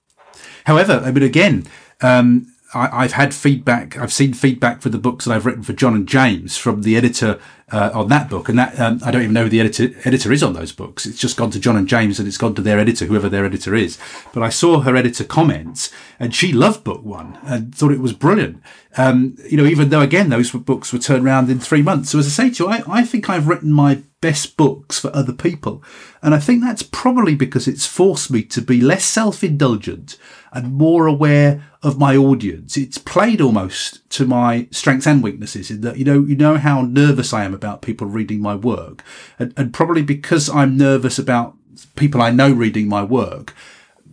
However, 0.67 1.03
I 1.05 1.11
mean, 1.11 1.25
again, 1.25 1.67
um, 2.01 2.53
I, 2.75 3.03
have 3.03 3.13
had 3.13 3.35
feedback. 3.35 3.97
I've 3.97 4.13
seen 4.13 4.33
feedback 4.33 4.83
for 4.83 4.89
the 4.89 4.99
books 4.99 5.25
that 5.25 5.35
I've 5.35 5.47
written 5.47 5.63
for 5.63 5.73
John 5.73 5.95
and 5.95 6.07
James 6.07 6.57
from 6.57 6.83
the 6.83 6.97
editor 6.97 7.39
uh, 7.71 7.91
on 7.95 8.09
that 8.09 8.29
book, 8.29 8.49
and 8.49 8.59
that 8.59 8.79
um, 8.79 9.01
I 9.05 9.11
don't 9.11 9.23
even 9.23 9.35
know 9.35 9.45
who 9.45 9.49
the 9.49 9.61
editor 9.61 9.91
editor 10.05 10.33
is 10.33 10.43
on 10.43 10.53
those 10.53 10.73
books. 10.73 11.07
It's 11.07 11.19
just 11.19 11.37
gone 11.37 11.51
to 11.53 11.61
John 11.61 11.77
and 11.77 11.87
James, 11.87 12.19
and 12.19 12.27
it's 12.27 12.39
gone 12.39 12.55
to 12.57 12.63
their 12.63 12.79
editor, 12.79 13.07
whoever 13.07 13.29
their 13.29 13.45
editor 13.45 13.75
is. 13.75 13.99
But 14.33 14.43
I 14.43 14.49
saw 14.49 14.81
her 14.81 14.97
editor 14.97 15.25
comments, 15.25 15.91
and 16.19 16.35
she 16.35 16.53
loved 16.53 16.83
book 16.83 17.05
one 17.05 17.39
and 17.45 17.75
thought 17.75 17.93
it 17.93 18.01
was 18.01 18.13
brilliant. 18.13 18.61
Um, 18.99 19.37
you 19.49 19.59
know, 19.59 19.67
even 19.67 19.91
though 19.91 20.01
again 20.01 20.31
those 20.31 20.51
books 20.51 20.93
were 20.93 20.99
turned 20.99 21.25
around 21.25 21.51
in 21.51 21.61
three 21.61 21.83
months. 21.83 22.11
So 22.11 22.19
as 22.19 22.27
I 22.27 22.31
say 22.31 22.51
to 22.51 22.65
you, 22.65 22.71
I, 22.71 22.83
I 22.89 23.05
think 23.05 23.29
I've 23.29 23.49
written 23.49 23.73
my 23.73 24.03
best 24.23 24.57
books 24.57 24.99
for 24.99 25.15
other 25.15 25.35
people, 25.35 25.83
and 26.23 26.35
I 26.35 26.39
think 26.39 26.63
that's 26.63 26.83
probably 26.83 27.35
because 27.35 27.69
it's 27.69 27.87
forced 27.87 28.31
me 28.31 28.43
to 28.45 28.63
be 28.63 28.81
less 28.81 29.05
self 29.05 29.45
indulgent 29.45 30.17
and 30.53 30.73
more 30.73 31.07
aware 31.07 31.63
of 31.83 31.99
my 31.99 32.17
audience. 32.17 32.77
It's 32.77 32.99
played 32.99 33.41
almost 33.41 34.09
to 34.11 34.27
my 34.27 34.69
strengths 34.71 35.07
and 35.07 35.23
weaknesses 35.23 35.71
in 35.71 35.83
that, 35.83 35.99
you 35.99 36.05
know, 36.05 36.21
you 36.25 36.35
know 36.35 36.57
how 36.57 36.81
nervous 36.81 37.33
I 37.33 37.45
am 37.45 37.53
about 37.55 37.83
people 37.83 38.07
reading 38.07 38.41
my 38.41 38.55
work. 38.55 39.05
And, 39.39 39.53
and 39.57 39.75
probably 39.75 40.03
because 40.03 40.49
I'm 40.49 40.77
nervous 40.77 41.19
about 41.19 41.55
people 41.95 42.23
I 42.23 42.31
know 42.31 42.51
reading 42.51 42.89
my 42.89 43.03
work, 43.03 43.55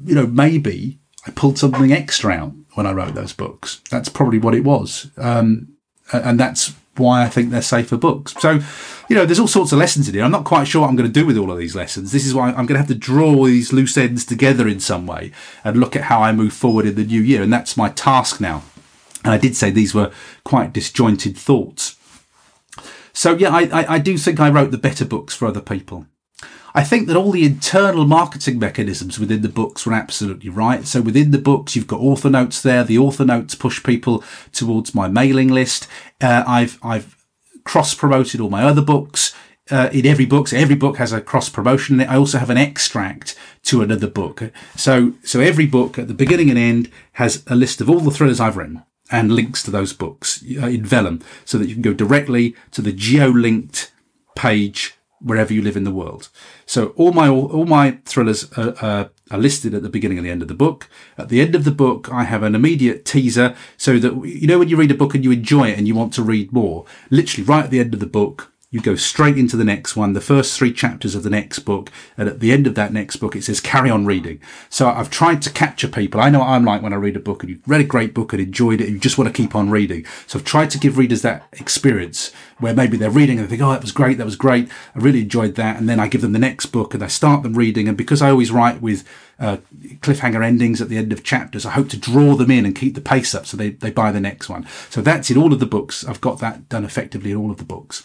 you 0.03 0.14
know, 0.14 0.27
maybe 0.27 0.99
I 1.26 1.31
pulled 1.31 1.57
something 1.57 1.93
extra 1.93 2.34
out 2.34 2.53
when 2.76 2.86
I 2.86 2.91
wrote 2.91 3.14
those 3.14 3.34
books. 3.34 3.82
That's 3.90 4.10
probably 4.10 4.40
what 4.40 4.56
it 4.56 4.64
was. 4.64 5.12
Um, 5.18 5.74
and 6.12 6.40
that's 6.40 6.74
why 6.95 7.24
I 7.24 7.30
think 7.30 7.50
they're 7.50 7.62
safer 7.62 7.98
books. 7.98 8.34
So, 8.40 8.60
you 9.10 9.16
know, 9.16 9.26
there's 9.26 9.40
all 9.40 9.48
sorts 9.48 9.72
of 9.72 9.80
lessons 9.80 10.08
in 10.08 10.14
here. 10.14 10.24
I'm 10.24 10.32
not 10.32 10.45
quite 10.45 10.66
sure 10.66 10.82
what 10.82 10.90
I'm 10.90 10.95
going 10.95 11.12
to 11.12 11.20
do 11.20 11.26
with 11.26 11.38
all 11.38 11.52
of 11.52 11.58
these 11.58 11.76
lessons. 11.76 12.12
This 12.12 12.26
is 12.26 12.36
why 12.36 12.50
I'm 12.50 12.66
going 12.66 12.76
to 12.76 12.78
have 12.78 12.88
to 12.88 12.95
draw 12.95 13.45
these 13.45 13.74
loose 13.74 13.98
ends 13.98 14.26
together 14.26 14.68
in 14.68 14.80
some 14.80 15.08
way 15.08 15.32
and 15.64 15.80
look 15.80 15.95
at 15.95 16.04
how 16.04 16.22
I 16.22 16.32
move 16.32 16.54
forward 16.54 16.86
in 16.86 16.95
the 16.95 17.04
new 17.04 17.22
year. 17.22 17.41
And 17.41 17.52
that's 17.52 17.78
my 17.78 17.90
task 17.90 18.40
now. 18.40 18.64
And 19.24 19.34
I 19.34 19.38
did 19.38 19.56
say 19.56 19.72
these 19.72 19.95
were 19.95 20.12
quite 20.44 20.74
disjointed 20.74 21.38
thoughts. 21.38 21.95
So 23.14 23.36
yeah, 23.36 23.50
I, 23.50 23.62
I, 23.72 23.94
I 23.95 24.00
do 24.00 24.18
think 24.18 24.40
I 24.40 24.50
wrote 24.50 24.72
the 24.72 24.78
better 24.78 25.06
books 25.06 25.34
for 25.34 25.48
other 25.48 25.62
people. 25.62 26.08
I 26.76 26.84
think 26.84 27.08
that 27.08 27.16
all 27.16 27.32
the 27.32 27.45
internal 27.45 28.06
marketing 28.06 28.58
mechanisms 28.58 29.20
within 29.20 29.41
the 29.41 29.50
books 29.50 29.86
were 29.86 29.94
absolutely 29.94 30.50
right. 30.50 30.86
So 30.88 31.02
within 31.02 31.32
the 31.32 31.38
books, 31.38 31.76
you've 31.76 31.88
got 31.88 32.00
author 32.00 32.30
notes 32.30 32.62
there. 32.62 32.84
The 32.84 32.98
author 32.98 33.26
notes 33.26 33.56
push 33.56 33.84
people 33.84 34.24
towards 34.52 34.95
my 34.95 35.08
mailing 35.08 35.50
list. 35.50 35.88
Uh, 36.20 36.44
I've, 36.48 36.80
I've 36.82 37.16
cross 37.64 37.94
promoted 37.94 38.41
all 38.41 38.50
my 38.50 38.64
other 38.64 38.82
books. 38.82 39.36
Uh, 39.72 39.90
in 39.94 40.06
every 40.06 40.26
book, 40.26 40.50
so 40.50 40.58
every 40.58 40.76
book 40.76 40.98
has 40.98 41.14
a 41.14 41.22
cross 41.22 41.48
promotion. 41.48 42.02
I 42.02 42.18
also 42.18 42.38
have 42.38 42.50
an 42.50 42.58
extract 42.58 43.34
to 43.64 43.82
another 43.82 44.08
book. 44.08 44.52
So, 44.76 45.14
so 45.24 45.40
every 45.40 45.66
book 45.66 45.98
at 45.98 46.10
the 46.10 46.14
beginning 46.14 46.50
and 46.50 46.60
end 46.60 46.91
has 47.14 47.44
a 47.48 47.56
list 47.56 47.80
of 47.80 47.90
all 47.90 48.02
the 48.02 48.12
thrillers 48.12 48.41
I've 48.41 48.58
written 48.58 48.84
and 49.10 49.32
links 49.32 49.64
to 49.64 49.72
those 49.72 49.94
books 49.94 50.44
uh, 50.62 50.66
in 50.66 50.84
Vellum 50.84 51.22
so 51.45 51.58
that 51.58 51.68
you 51.68 51.76
can 51.76 51.82
go 51.82 51.94
directly 51.94 52.58
to 52.72 52.82
the 52.82 52.91
geo-linked 52.91 53.91
page 54.36 54.95
wherever 55.22 55.54
you 55.54 55.62
live 55.62 55.78
in 55.78 55.86
the 55.86 55.91
world. 55.91 56.30
So 56.74 56.88
all 56.95 57.14
my 57.14 57.30
all 57.30 57.68
my 57.68 58.00
thrillers 58.04 58.52
are, 58.58 58.74
are, 58.82 59.12
are, 59.30 59.38
listed 59.38 59.76
at 59.76 59.84
the 59.84 59.90
beginning 59.90 60.18
and 60.18 60.26
the 60.26 60.32
end 60.32 60.41
of 60.41 60.48
the 60.48 60.56
book. 60.56 60.90
At 61.20 61.30
the 61.30 61.40
end 61.40 61.54
of 61.54 61.66
the 61.66 61.72
book, 61.72 62.12
I 62.12 62.24
have 62.24 62.41
an 62.41 62.56
immediate 62.56 63.06
teaser 63.06 63.56
so 63.78 64.00
that 64.00 64.26
you 64.26 64.48
know 64.48 64.58
when 64.58 64.70
you 64.70 64.76
read 64.76 64.90
a 64.90 64.95
book 64.95 65.14
and 65.14 65.24
you 65.24 65.32
enjoy 65.32 65.70
it 65.70 65.78
and 65.78 65.88
you 65.88 65.94
want 65.94 66.14
to 66.14 66.24
read 66.24 66.52
more. 66.52 66.86
Literally, 67.12 67.45
right 67.45 67.66
at 67.66 67.70
the 67.70 67.80
end 67.80 67.94
of 67.94 68.00
the 68.00 68.08
book, 68.08 68.53
you 68.74 68.82
go 68.82 68.95
straight 68.95 69.38
into 69.38 69.56
the 69.56 69.64
next 69.64 69.95
one, 69.95 70.14
the 70.14 70.20
first 70.20 70.58
three 70.58 70.74
chapters 70.74 71.14
of 71.14 71.22
the 71.22 71.30
next 71.30 71.60
book, 71.60 71.91
and 72.18 72.28
at 72.28 72.40
the 72.40 72.52
end 72.52 72.66
of 72.66 72.74
that 72.74 72.91
next 72.91 73.18
book, 73.18 73.36
it 73.36 73.44
says 73.44 73.62
carry 73.62 73.88
on 73.88 74.04
reading. 74.04 74.41
So 74.68 74.90
I've 74.90 75.12
tried 75.12 75.44
to 75.44 75.52
capture 75.52 75.88
people. 75.88 76.20
I 76.20 76.32
know 76.32 76.40
what 76.40 76.50
I'm 76.50 76.66
like 76.66 76.82
when 76.82 76.91
I 76.91 76.95
read 76.95 77.16
a 77.16 77.20
book 77.20 77.44
and 77.44 77.52
you've 77.52 77.68
read 77.68 77.82
a 77.82 77.84
great 77.84 78.16
book 78.16 78.34
and 78.34 78.41
enjoyed 78.41 78.82
it 78.82 78.86
and 78.86 78.95
you 78.95 79.00
just 79.00 79.16
want 79.16 79.28
to 79.28 79.41
keep 79.41 79.54
on 79.54 79.70
reading. 79.70 80.08
So 80.26 80.40
I've 80.40 80.45
tried 80.45 80.72
to 80.72 80.80
give 80.80 80.98
readers 80.98 81.22
that 81.22 81.48
experience 81.52 82.32
where 82.58 82.74
maybe 82.74 82.98
they're 82.98 83.12
reading 83.12 83.38
and 83.38 83.48
they 83.48 83.52
think, 83.52 83.62
oh, 83.62 83.72
that 83.74 83.84
was 83.84 83.91
great, 83.91 84.18
that 84.18 84.26
was 84.26 84.36
great, 84.36 84.70
I 84.95 85.00
really 85.00 85.22
enjoyed 85.22 85.54
that. 85.54 85.78
And 85.78 85.88
then 85.88 86.00
I 86.00 86.08
give 86.08 86.22
them 86.22 86.34
the 86.34 86.40
next 86.40 86.68
book 86.68 86.95
and 86.95 87.04
I 87.04 87.08
start 87.08 87.44
them 87.44 87.54
reading. 87.54 87.88
And 87.88 87.95
because 87.95 88.24
I 88.24 88.32
always 88.32 88.52
write 88.52 88.82
with 88.82 89.08
uh, 89.40 89.58
cliffhanger 90.00 90.44
endings 90.44 90.82
at 90.82 90.90
the 90.90 90.98
end 90.98 91.12
of 91.12 91.24
chapters. 91.24 91.66
I 91.66 91.72
hope 91.72 91.90
to 91.90 91.98
draw 91.98 92.36
them 92.36 92.52
in 92.52 92.66
and 92.66 92.76
keep 92.76 92.95
the 92.95 93.02
pace 93.02 93.36
up 93.36 93.45
so 93.45 93.58
they, 93.58 93.72
they 93.72 93.91
buy 93.91 94.12
the 94.12 94.20
next 94.20 94.48
one. 94.48 94.66
So 94.90 95.02
that's 95.02 95.30
in 95.30 95.38
all 95.38 95.54
of 95.54 95.60
the 95.60 95.66
books. 95.66 96.06
I've 96.06 96.22
got 96.22 96.40
that 96.40 96.70
done 96.70 96.86
effectively 96.86 97.32
in 97.32 97.38
all 97.38 97.52
of 97.52 97.58
the 97.58 97.64
books. 97.64 98.04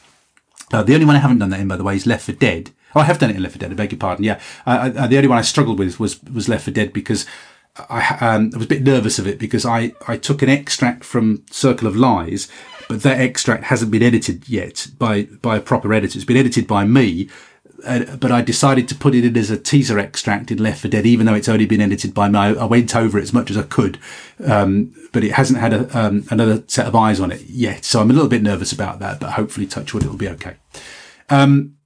Uh, 0.72 0.82
the 0.82 0.94
only 0.94 1.06
one 1.06 1.16
I 1.16 1.20
haven't 1.20 1.38
done 1.38 1.50
that 1.50 1.60
in, 1.60 1.68
by 1.68 1.76
the 1.76 1.84
way, 1.84 1.96
is 1.96 2.06
Left 2.06 2.24
for 2.24 2.32
Dead. 2.32 2.70
Oh, 2.94 3.00
I 3.00 3.04
have 3.04 3.18
done 3.18 3.30
it 3.30 3.36
in 3.36 3.42
Left 3.42 3.54
for 3.54 3.58
Dead. 3.58 3.70
I 3.70 3.74
beg 3.74 3.92
your 3.92 3.98
pardon. 3.98 4.24
Yeah, 4.24 4.40
uh, 4.66 5.06
the 5.06 5.16
only 5.16 5.28
one 5.28 5.38
I 5.38 5.42
struggled 5.42 5.78
with 5.78 5.98
was 6.00 6.22
was 6.24 6.48
Left 6.48 6.64
for 6.64 6.70
Dead 6.70 6.92
because 6.92 7.26
I, 7.88 8.16
um, 8.20 8.50
I 8.54 8.58
was 8.58 8.66
a 8.66 8.68
bit 8.68 8.82
nervous 8.82 9.18
of 9.18 9.26
it 9.26 9.38
because 9.38 9.64
I 9.64 9.92
I 10.06 10.16
took 10.16 10.42
an 10.42 10.48
extract 10.48 11.04
from 11.04 11.44
Circle 11.50 11.86
of 11.86 11.96
Lies, 11.96 12.48
but 12.88 13.02
that 13.02 13.20
extract 13.20 13.64
hasn't 13.64 13.90
been 13.90 14.02
edited 14.02 14.48
yet 14.48 14.88
by 14.98 15.24
by 15.42 15.56
a 15.56 15.60
proper 15.60 15.92
editor. 15.92 16.18
It's 16.18 16.24
been 16.24 16.36
edited 16.36 16.66
by 16.66 16.84
me, 16.84 17.28
uh, 17.84 18.16
but 18.16 18.32
I 18.32 18.42
decided 18.42 18.88
to 18.88 18.94
put 18.94 19.14
it 19.14 19.24
in 19.24 19.36
as 19.36 19.50
a 19.50 19.58
teaser 19.58 19.98
extract 19.98 20.50
in 20.50 20.58
Left 20.58 20.80
for 20.80 20.88
Dead, 20.88 21.06
even 21.06 21.26
though 21.26 21.34
it's 21.34 21.48
only 21.48 21.66
been 21.66 21.80
edited 21.80 22.12
by 22.12 22.28
me. 22.28 22.38
I 22.38 22.64
went 22.64 22.94
over 22.96 23.18
it 23.18 23.22
as 23.22 23.32
much 23.32 23.50
as 23.50 23.56
I 23.56 23.62
could, 23.62 23.98
um, 24.44 24.94
but 25.12 25.24
it 25.24 25.32
hasn't 25.32 25.58
had 25.58 25.72
a, 25.72 25.98
um, 25.98 26.24
another 26.30 26.64
set 26.66 26.86
of 26.86 26.94
eyes 26.94 27.20
on 27.20 27.30
it 27.30 27.42
yet. 27.42 27.84
So 27.84 28.00
I'm 28.00 28.10
a 28.10 28.12
little 28.12 28.28
bit 28.28 28.42
nervous 28.42 28.72
about 28.72 28.98
that, 28.98 29.20
but 29.20 29.32
hopefully, 29.32 29.66
touch 29.66 29.94
wood, 29.94 30.02
it'll 30.02 30.16
be 30.16 30.28
okay. 30.28 30.56
Um, 31.30 31.77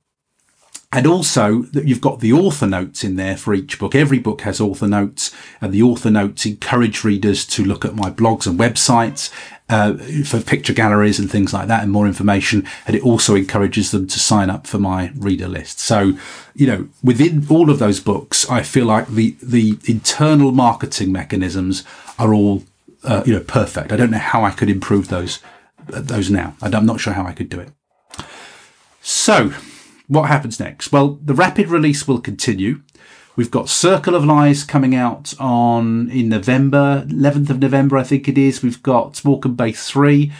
and 0.93 1.06
also 1.06 1.62
that 1.73 1.86
you've 1.86 2.01
got 2.01 2.20
the 2.20 2.32
author 2.32 2.66
notes 2.66 3.02
in 3.02 3.16
there 3.16 3.36
for 3.36 3.55
each 3.55 3.78
book. 3.78 3.94
Every 3.94 4.19
book 4.19 4.43
has 4.43 4.60
author 4.60 4.86
notes 4.86 5.35
and 5.60 5.73
the 5.73 5.82
author 5.82 6.10
notes 6.10 6.44
encourage 6.44 7.02
readers 7.02 7.47
to 7.47 7.64
look 7.64 7.85
at 7.85 7.94
my 7.94 8.10
blogs 8.10 8.47
and 8.47 8.59
websites 8.59 9.31
uh, 9.70 9.94
for 10.24 10.43
picture 10.43 10.74
galleries 10.74 11.19
and 11.19 11.31
things 11.31 11.55
like 11.55 11.66
that 11.69 11.82
and 11.82 11.90
more 11.90 12.06
information. 12.06 12.66
And 12.86 12.94
it 12.94 13.02
also 13.02 13.35
encourages 13.35 13.90
them 13.90 14.06
to 14.06 14.20
sign 14.20 14.51
up 14.51 14.66
for 14.66 14.78
my 14.78 15.12
reader 15.16 15.48
list. 15.48 15.81
So, 15.81 16.19
you 16.55 16.66
know, 16.66 16.89
within 17.02 17.47
all 17.48 17.70
of 17.70 17.78
those 17.78 17.98
books, 17.98 18.48
I 18.51 18.62
feel 18.62 18.85
like 18.85 19.09
the, 19.09 19.36
the 19.43 19.78
internal 19.86 20.52
marketing 20.52 21.10
mechanisms 21.10 21.85
are 22.19 22.35
all 22.35 22.64
uh, 23.05 23.23
you 23.27 23.35
know, 23.35 23.40
perfect. 23.40 23.93
I 23.93 23.97
don't 23.97 24.10
know 24.10 24.19
how 24.19 24.44
I 24.44 24.51
could 24.51 24.70
improve 24.70 25.09
those 25.09 25.40
uh, 25.93 26.01
those 26.01 26.31
now. 26.31 26.55
I'm 26.62 26.86
not 26.86 27.01
sure 27.01 27.12
how 27.12 27.27
I 27.27 27.32
could 27.32 27.48
do 27.48 27.59
it. 27.59 27.70
So, 29.01 29.52
what 30.13 30.29
happens 30.29 30.61
next? 30.61 30.93
Well, 30.93 31.19
the 31.23 31.35
rapid 31.35 31.69
release 31.69 32.07
will 32.07 32.21
continue. 32.21 32.83
We've 33.35 33.51
got 33.51 33.71
Circle 33.71 34.15
of 34.15 34.27
Lies 34.27 34.63
coming 34.63 34.95
out 34.95 35.33
on 35.41 36.11
in 36.11 36.29
November, 36.29 37.07
11th 37.09 37.49
of 37.49 37.61
November, 37.61 37.97
I 37.97 38.03
think 38.03 38.29
it 38.29 38.37
is. 38.37 38.63
We've 38.63 38.83
got 38.83 39.25
Morecambe 39.25 39.57
Bay 39.57 39.73
3, 39.73 40.31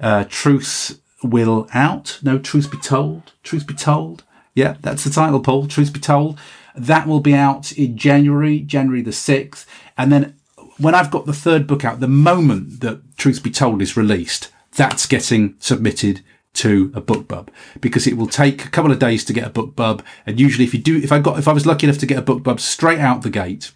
uh, 0.00 0.24
Truth 0.26 1.02
Will 1.22 1.68
Out. 1.74 2.18
No, 2.22 2.38
Truth 2.38 2.70
Be 2.70 2.78
Told. 2.78 3.32
Truth 3.42 3.66
Be 3.66 3.74
Told. 3.74 4.24
Yeah, 4.54 4.76
that's 4.80 5.04
the 5.04 5.10
title, 5.10 5.40
Paul. 5.40 5.66
Truth 5.66 5.92
Be 5.92 6.00
Told. 6.00 6.38
That 6.74 7.06
will 7.06 7.20
be 7.20 7.34
out 7.34 7.72
in 7.72 7.98
January, 7.98 8.60
January 8.60 9.02
the 9.02 9.10
6th. 9.10 9.66
And 9.98 10.10
then 10.10 10.34
when 10.78 10.94
I've 10.94 11.10
got 11.10 11.26
the 11.26 11.34
third 11.34 11.66
book 11.66 11.84
out, 11.84 12.00
the 12.00 12.08
moment 12.08 12.80
that 12.80 13.18
Truth 13.18 13.42
Be 13.42 13.50
Told 13.50 13.82
is 13.82 13.98
released, 13.98 14.50
that's 14.72 15.04
getting 15.04 15.56
submitted 15.58 16.22
to 16.52 16.92
a 16.94 17.00
BookBub 17.00 17.48
because 17.80 18.06
it 18.06 18.16
will 18.16 18.26
take 18.26 18.64
a 18.64 18.70
couple 18.70 18.90
of 18.90 18.98
days 18.98 19.24
to 19.24 19.32
get 19.32 19.46
a 19.46 19.50
BookBub. 19.50 20.02
And 20.26 20.40
usually 20.40 20.64
if 20.64 20.74
you 20.74 20.80
do, 20.80 20.96
if 20.96 21.12
I 21.12 21.18
got, 21.18 21.38
if 21.38 21.48
I 21.48 21.52
was 21.52 21.66
lucky 21.66 21.86
enough 21.86 21.98
to 21.98 22.06
get 22.06 22.18
a 22.18 22.22
BookBub 22.22 22.60
straight 22.60 22.98
out 22.98 23.22
the 23.22 23.30
gate, 23.30 23.72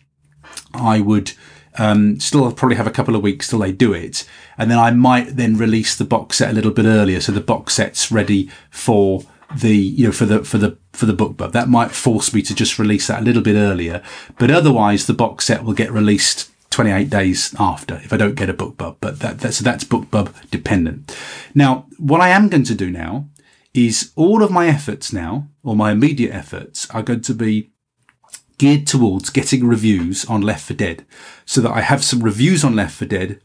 I 0.73 1.01
would, 1.01 1.33
um, 1.77 2.21
still 2.21 2.51
probably 2.53 2.77
have 2.77 2.87
a 2.87 2.93
couple 2.93 3.17
of 3.17 3.23
weeks 3.23 3.49
till 3.49 3.59
they 3.59 3.73
do 3.73 3.93
it. 3.93 4.29
And 4.57 4.71
then 4.71 4.79
I 4.79 4.91
might 4.91 5.37
then 5.37 5.57
release 5.57 5.97
the 5.97 6.05
box 6.05 6.39
set 6.39 6.51
a 6.51 6.55
little 6.55 6.71
bit 6.71 6.85
earlier. 6.85 7.21
So 7.21 7.33
the 7.33 7.41
box 7.41 7.75
set's 7.75 8.13
ready 8.13 8.51
for 8.71 9.23
the, 9.55 9.77
you 9.77 10.07
know, 10.07 10.13
for 10.13 10.25
the, 10.25 10.45
for 10.45 10.59
the, 10.59 10.79
for 10.93 11.07
the 11.07 11.13
book 11.13 11.37
bub. 11.37 11.53
That 11.53 11.69
might 11.69 11.91
force 11.91 12.33
me 12.33 12.43
to 12.43 12.55
just 12.55 12.79
release 12.79 13.09
that 13.09 13.23
a 13.23 13.25
little 13.25 13.43
bit 13.43 13.57
earlier. 13.57 14.03
But 14.39 14.51
otherwise 14.51 15.07
the 15.07 15.15
box 15.15 15.47
set 15.47 15.65
will 15.65 15.75
get 15.75 15.91
released 15.91 16.51
28 16.75 17.09
days 17.09 17.55
after 17.59 17.95
if 17.97 18.13
I 18.13 18.17
don't 18.17 18.35
get 18.35 18.51
a 18.51 18.55
BookBub, 18.55 18.97
but 19.01 19.21
that, 19.21 19.39
that's, 19.39 19.61
that's 19.61 19.85
BookBub 19.85 20.51
dependent. 20.51 21.17
Now, 21.55 21.87
what 21.99 22.21
I 22.21 22.31
am 22.31 22.49
going 22.49 22.65
to 22.65 22.75
do 22.75 22.91
now 22.91 23.29
is 23.73 24.13
all 24.17 24.43
of 24.43 24.51
my 24.51 24.67
efforts 24.67 25.13
now, 25.13 25.49
or 25.63 25.77
my 25.77 25.93
immediate 25.93 26.35
efforts 26.35 26.91
are 26.91 27.03
going 27.03 27.21
to 27.23 27.35
be 27.35 27.71
geared 28.59 28.87
towards 28.87 29.31
getting 29.31 29.67
reviews 29.67 30.25
on 30.25 30.43
Left 30.43 30.67
for 30.67 30.75
Dead 30.75 31.07
so 31.45 31.61
that 31.61 31.73
I 31.73 31.81
have 31.81 32.05
some 32.05 32.23
reviews 32.23 32.65
on 32.65 32.77
Left 32.77 32.97
for 32.97 33.07
Dead 33.07 33.41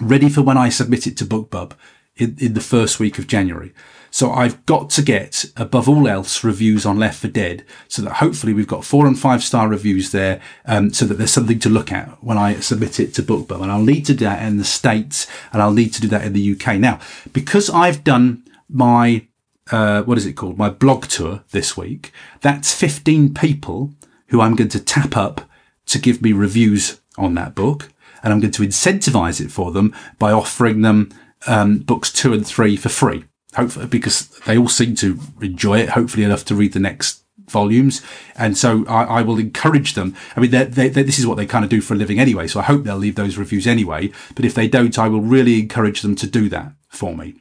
ready 0.00 0.28
for 0.28 0.42
when 0.42 0.58
I 0.58 0.70
submit 0.70 1.06
it 1.06 1.16
to 1.18 1.26
BookBub 1.26 1.72
in, 2.16 2.36
in 2.38 2.54
the 2.54 2.60
first 2.60 2.98
week 2.98 3.18
of 3.18 3.26
January. 3.26 3.72
So 4.10 4.30
I've 4.30 4.64
got 4.66 4.90
to 4.90 5.02
get, 5.02 5.44
above 5.56 5.88
all 5.88 6.08
else, 6.08 6.44
reviews 6.44 6.86
on 6.86 6.98
Left 6.98 7.20
for 7.20 7.28
Dead 7.28 7.64
so 7.88 8.02
that 8.02 8.14
hopefully 8.14 8.52
we've 8.52 8.66
got 8.66 8.84
four 8.84 9.06
and 9.06 9.18
five 9.18 9.42
star 9.42 9.68
reviews 9.68 10.12
there, 10.12 10.40
um, 10.64 10.92
so 10.92 11.04
that 11.06 11.14
there's 11.14 11.32
something 11.32 11.58
to 11.60 11.68
look 11.68 11.92
at 11.92 12.22
when 12.22 12.38
I 12.38 12.60
submit 12.60 13.00
it 13.00 13.14
to 13.14 13.22
BookBub. 13.22 13.62
And 13.62 13.70
I'll 13.70 13.82
need 13.82 14.06
to 14.06 14.14
do 14.14 14.24
that 14.24 14.42
in 14.42 14.58
the 14.58 14.64
States 14.64 15.26
and 15.52 15.60
I'll 15.60 15.72
need 15.72 15.92
to 15.94 16.00
do 16.00 16.08
that 16.08 16.24
in 16.24 16.32
the 16.32 16.52
UK. 16.52 16.76
Now, 16.76 17.00
because 17.32 17.68
I've 17.70 18.04
done 18.04 18.44
my, 18.68 19.26
uh, 19.70 20.02
what 20.02 20.18
is 20.18 20.26
it 20.26 20.34
called? 20.34 20.58
My 20.58 20.70
blog 20.70 21.06
tour 21.06 21.42
this 21.50 21.76
week. 21.76 22.12
That's 22.40 22.74
15 22.74 23.34
people 23.34 23.92
who 24.28 24.40
I'm 24.40 24.56
going 24.56 24.70
to 24.70 24.80
tap 24.80 25.16
up 25.16 25.42
to 25.86 25.98
give 25.98 26.22
me 26.22 26.32
reviews 26.32 27.00
on 27.16 27.34
that 27.34 27.54
book. 27.54 27.92
And 28.22 28.32
I'm 28.32 28.40
going 28.40 28.52
to 28.52 28.62
incentivize 28.62 29.40
it 29.40 29.52
for 29.52 29.70
them 29.70 29.94
by 30.18 30.32
offering 30.32 30.82
them 30.82 31.10
um, 31.46 31.78
books 31.78 32.10
two 32.10 32.32
and 32.32 32.44
three 32.44 32.76
for 32.76 32.88
free 32.88 33.24
hopefully 33.56 33.86
because 33.86 34.28
they 34.46 34.56
all 34.56 34.68
seem 34.68 34.94
to 34.96 35.18
enjoy 35.40 35.80
it, 35.80 35.90
hopefully 35.90 36.24
enough 36.24 36.44
to 36.46 36.54
read 36.54 36.72
the 36.72 36.80
next 36.80 37.22
volumes. 37.48 38.02
And 38.36 38.56
so 38.56 38.84
I, 38.86 39.04
I 39.04 39.22
will 39.22 39.38
encourage 39.38 39.94
them. 39.94 40.14
I 40.36 40.40
mean, 40.40 40.50
they're, 40.50 40.64
they're, 40.64 40.90
this 40.90 41.18
is 41.18 41.26
what 41.26 41.36
they 41.36 41.46
kind 41.46 41.64
of 41.64 41.70
do 41.70 41.80
for 41.80 41.94
a 41.94 41.96
living 41.96 42.18
anyway. 42.18 42.48
So 42.48 42.60
I 42.60 42.64
hope 42.64 42.84
they'll 42.84 42.96
leave 42.96 43.14
those 43.14 43.36
reviews 43.36 43.66
anyway. 43.66 44.12
But 44.34 44.44
if 44.44 44.54
they 44.54 44.68
don't, 44.68 44.98
I 44.98 45.08
will 45.08 45.20
really 45.20 45.60
encourage 45.60 46.02
them 46.02 46.16
to 46.16 46.26
do 46.26 46.48
that 46.50 46.72
for 46.88 47.16
me 47.16 47.34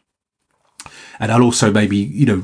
and 1.20 1.32
I'll 1.32 1.44
also 1.44 1.72
maybe 1.72 1.98
you 1.98 2.26
know 2.26 2.44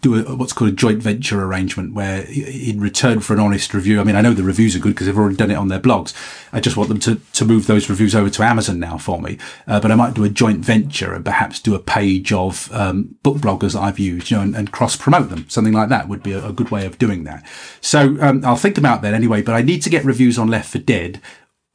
do 0.00 0.16
a, 0.16 0.36
what's 0.36 0.52
called 0.52 0.70
a 0.70 0.74
joint 0.74 1.02
venture 1.02 1.42
arrangement 1.42 1.94
where 1.94 2.22
in 2.28 2.80
return 2.80 3.20
for 3.20 3.34
an 3.34 3.40
honest 3.40 3.74
review 3.74 4.00
I 4.00 4.04
mean 4.04 4.16
I 4.16 4.20
know 4.20 4.32
the 4.32 4.42
reviews 4.42 4.74
are 4.74 4.78
good 4.78 4.94
because 4.94 5.06
they've 5.06 5.18
already 5.18 5.36
done 5.36 5.50
it 5.50 5.56
on 5.56 5.68
their 5.68 5.80
blogs. 5.80 6.14
I 6.52 6.60
just 6.60 6.76
want 6.76 6.88
them 6.88 7.00
to 7.00 7.16
to 7.16 7.44
move 7.44 7.66
those 7.66 7.90
reviews 7.90 8.14
over 8.14 8.30
to 8.30 8.42
Amazon 8.42 8.78
now 8.78 8.98
for 8.98 9.20
me. 9.20 9.38
Uh, 9.66 9.80
but 9.80 9.90
I 9.90 9.94
might 9.94 10.14
do 10.14 10.24
a 10.24 10.28
joint 10.28 10.60
venture 10.60 11.14
and 11.14 11.24
perhaps 11.24 11.60
do 11.60 11.74
a 11.74 11.80
page 11.80 12.32
of 12.32 12.72
um, 12.72 13.16
book 13.22 13.38
bloggers 13.38 13.78
I've 13.78 13.98
used 13.98 14.30
you 14.30 14.36
know 14.36 14.42
and, 14.42 14.56
and 14.56 14.72
cross 14.72 14.96
promote 14.96 15.30
them. 15.30 15.48
Something 15.48 15.74
like 15.74 15.88
that 15.88 16.08
would 16.08 16.22
be 16.22 16.32
a, 16.32 16.46
a 16.46 16.52
good 16.52 16.70
way 16.70 16.86
of 16.86 16.98
doing 16.98 17.24
that. 17.24 17.44
So 17.80 18.16
um, 18.20 18.44
I'll 18.44 18.56
think 18.56 18.78
about 18.78 19.02
that 19.02 19.14
anyway 19.14 19.42
but 19.42 19.54
I 19.54 19.62
need 19.62 19.82
to 19.82 19.90
get 19.90 20.04
reviews 20.04 20.38
on 20.38 20.48
Left 20.48 20.70
for 20.70 20.78
Dead 20.78 21.20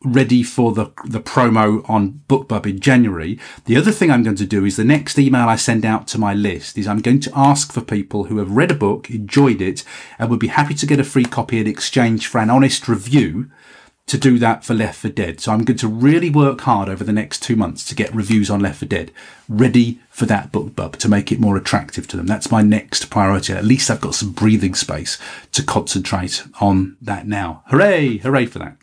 ready 0.03 0.43
for 0.43 0.71
the 0.71 0.85
the 1.05 1.19
promo 1.19 1.87
on 1.89 2.21
BookBub 2.27 2.65
in 2.65 2.79
January. 2.79 3.39
The 3.65 3.77
other 3.77 3.91
thing 3.91 4.09
I'm 4.09 4.23
going 4.23 4.35
to 4.37 4.45
do 4.45 4.65
is 4.65 4.77
the 4.77 4.83
next 4.83 5.19
email 5.19 5.47
I 5.47 5.55
send 5.55 5.85
out 5.85 6.07
to 6.07 6.17
my 6.17 6.33
list 6.33 6.77
is 6.77 6.87
I'm 6.87 7.01
going 7.01 7.19
to 7.21 7.31
ask 7.35 7.71
for 7.71 7.81
people 7.81 8.25
who 8.25 8.37
have 8.37 8.51
read 8.51 8.71
a 8.71 8.75
book, 8.75 9.09
enjoyed 9.09 9.61
it, 9.61 9.83
and 10.17 10.29
would 10.29 10.39
be 10.39 10.47
happy 10.47 10.73
to 10.75 10.85
get 10.85 10.99
a 10.99 11.03
free 11.03 11.25
copy 11.25 11.59
in 11.59 11.67
exchange 11.67 12.27
for 12.27 12.39
an 12.39 12.49
honest 12.49 12.87
review 12.87 13.51
to 14.07 14.17
do 14.17 14.37
that 14.39 14.65
for 14.65 14.73
Left 14.73 14.99
for 14.99 15.09
Dead. 15.09 15.39
So 15.39 15.53
I'm 15.53 15.63
going 15.63 15.77
to 15.77 15.87
really 15.87 16.29
work 16.29 16.61
hard 16.61 16.89
over 16.89 17.03
the 17.03 17.13
next 17.13 17.41
two 17.41 17.55
months 17.55 17.85
to 17.85 17.95
get 17.95 18.13
reviews 18.13 18.49
on 18.49 18.59
Left 18.59 18.79
for 18.79 18.85
Dead 18.85 19.11
ready 19.47 19.99
for 20.09 20.25
that 20.25 20.51
BookBub 20.51 20.97
to 20.97 21.09
make 21.09 21.31
it 21.31 21.39
more 21.39 21.55
attractive 21.55 22.07
to 22.09 22.17
them. 22.17 22.27
That's 22.27 22.51
my 22.51 22.61
next 22.61 23.09
priority. 23.09 23.53
At 23.53 23.63
least 23.63 23.89
I've 23.89 24.01
got 24.01 24.15
some 24.15 24.31
breathing 24.31 24.75
space 24.75 25.17
to 25.53 25.63
concentrate 25.63 26.43
on 26.59 26.97
that 27.01 27.27
now. 27.27 27.63
Hooray! 27.67 28.17
Hooray 28.17 28.47
for 28.47 28.59
that. 28.59 28.80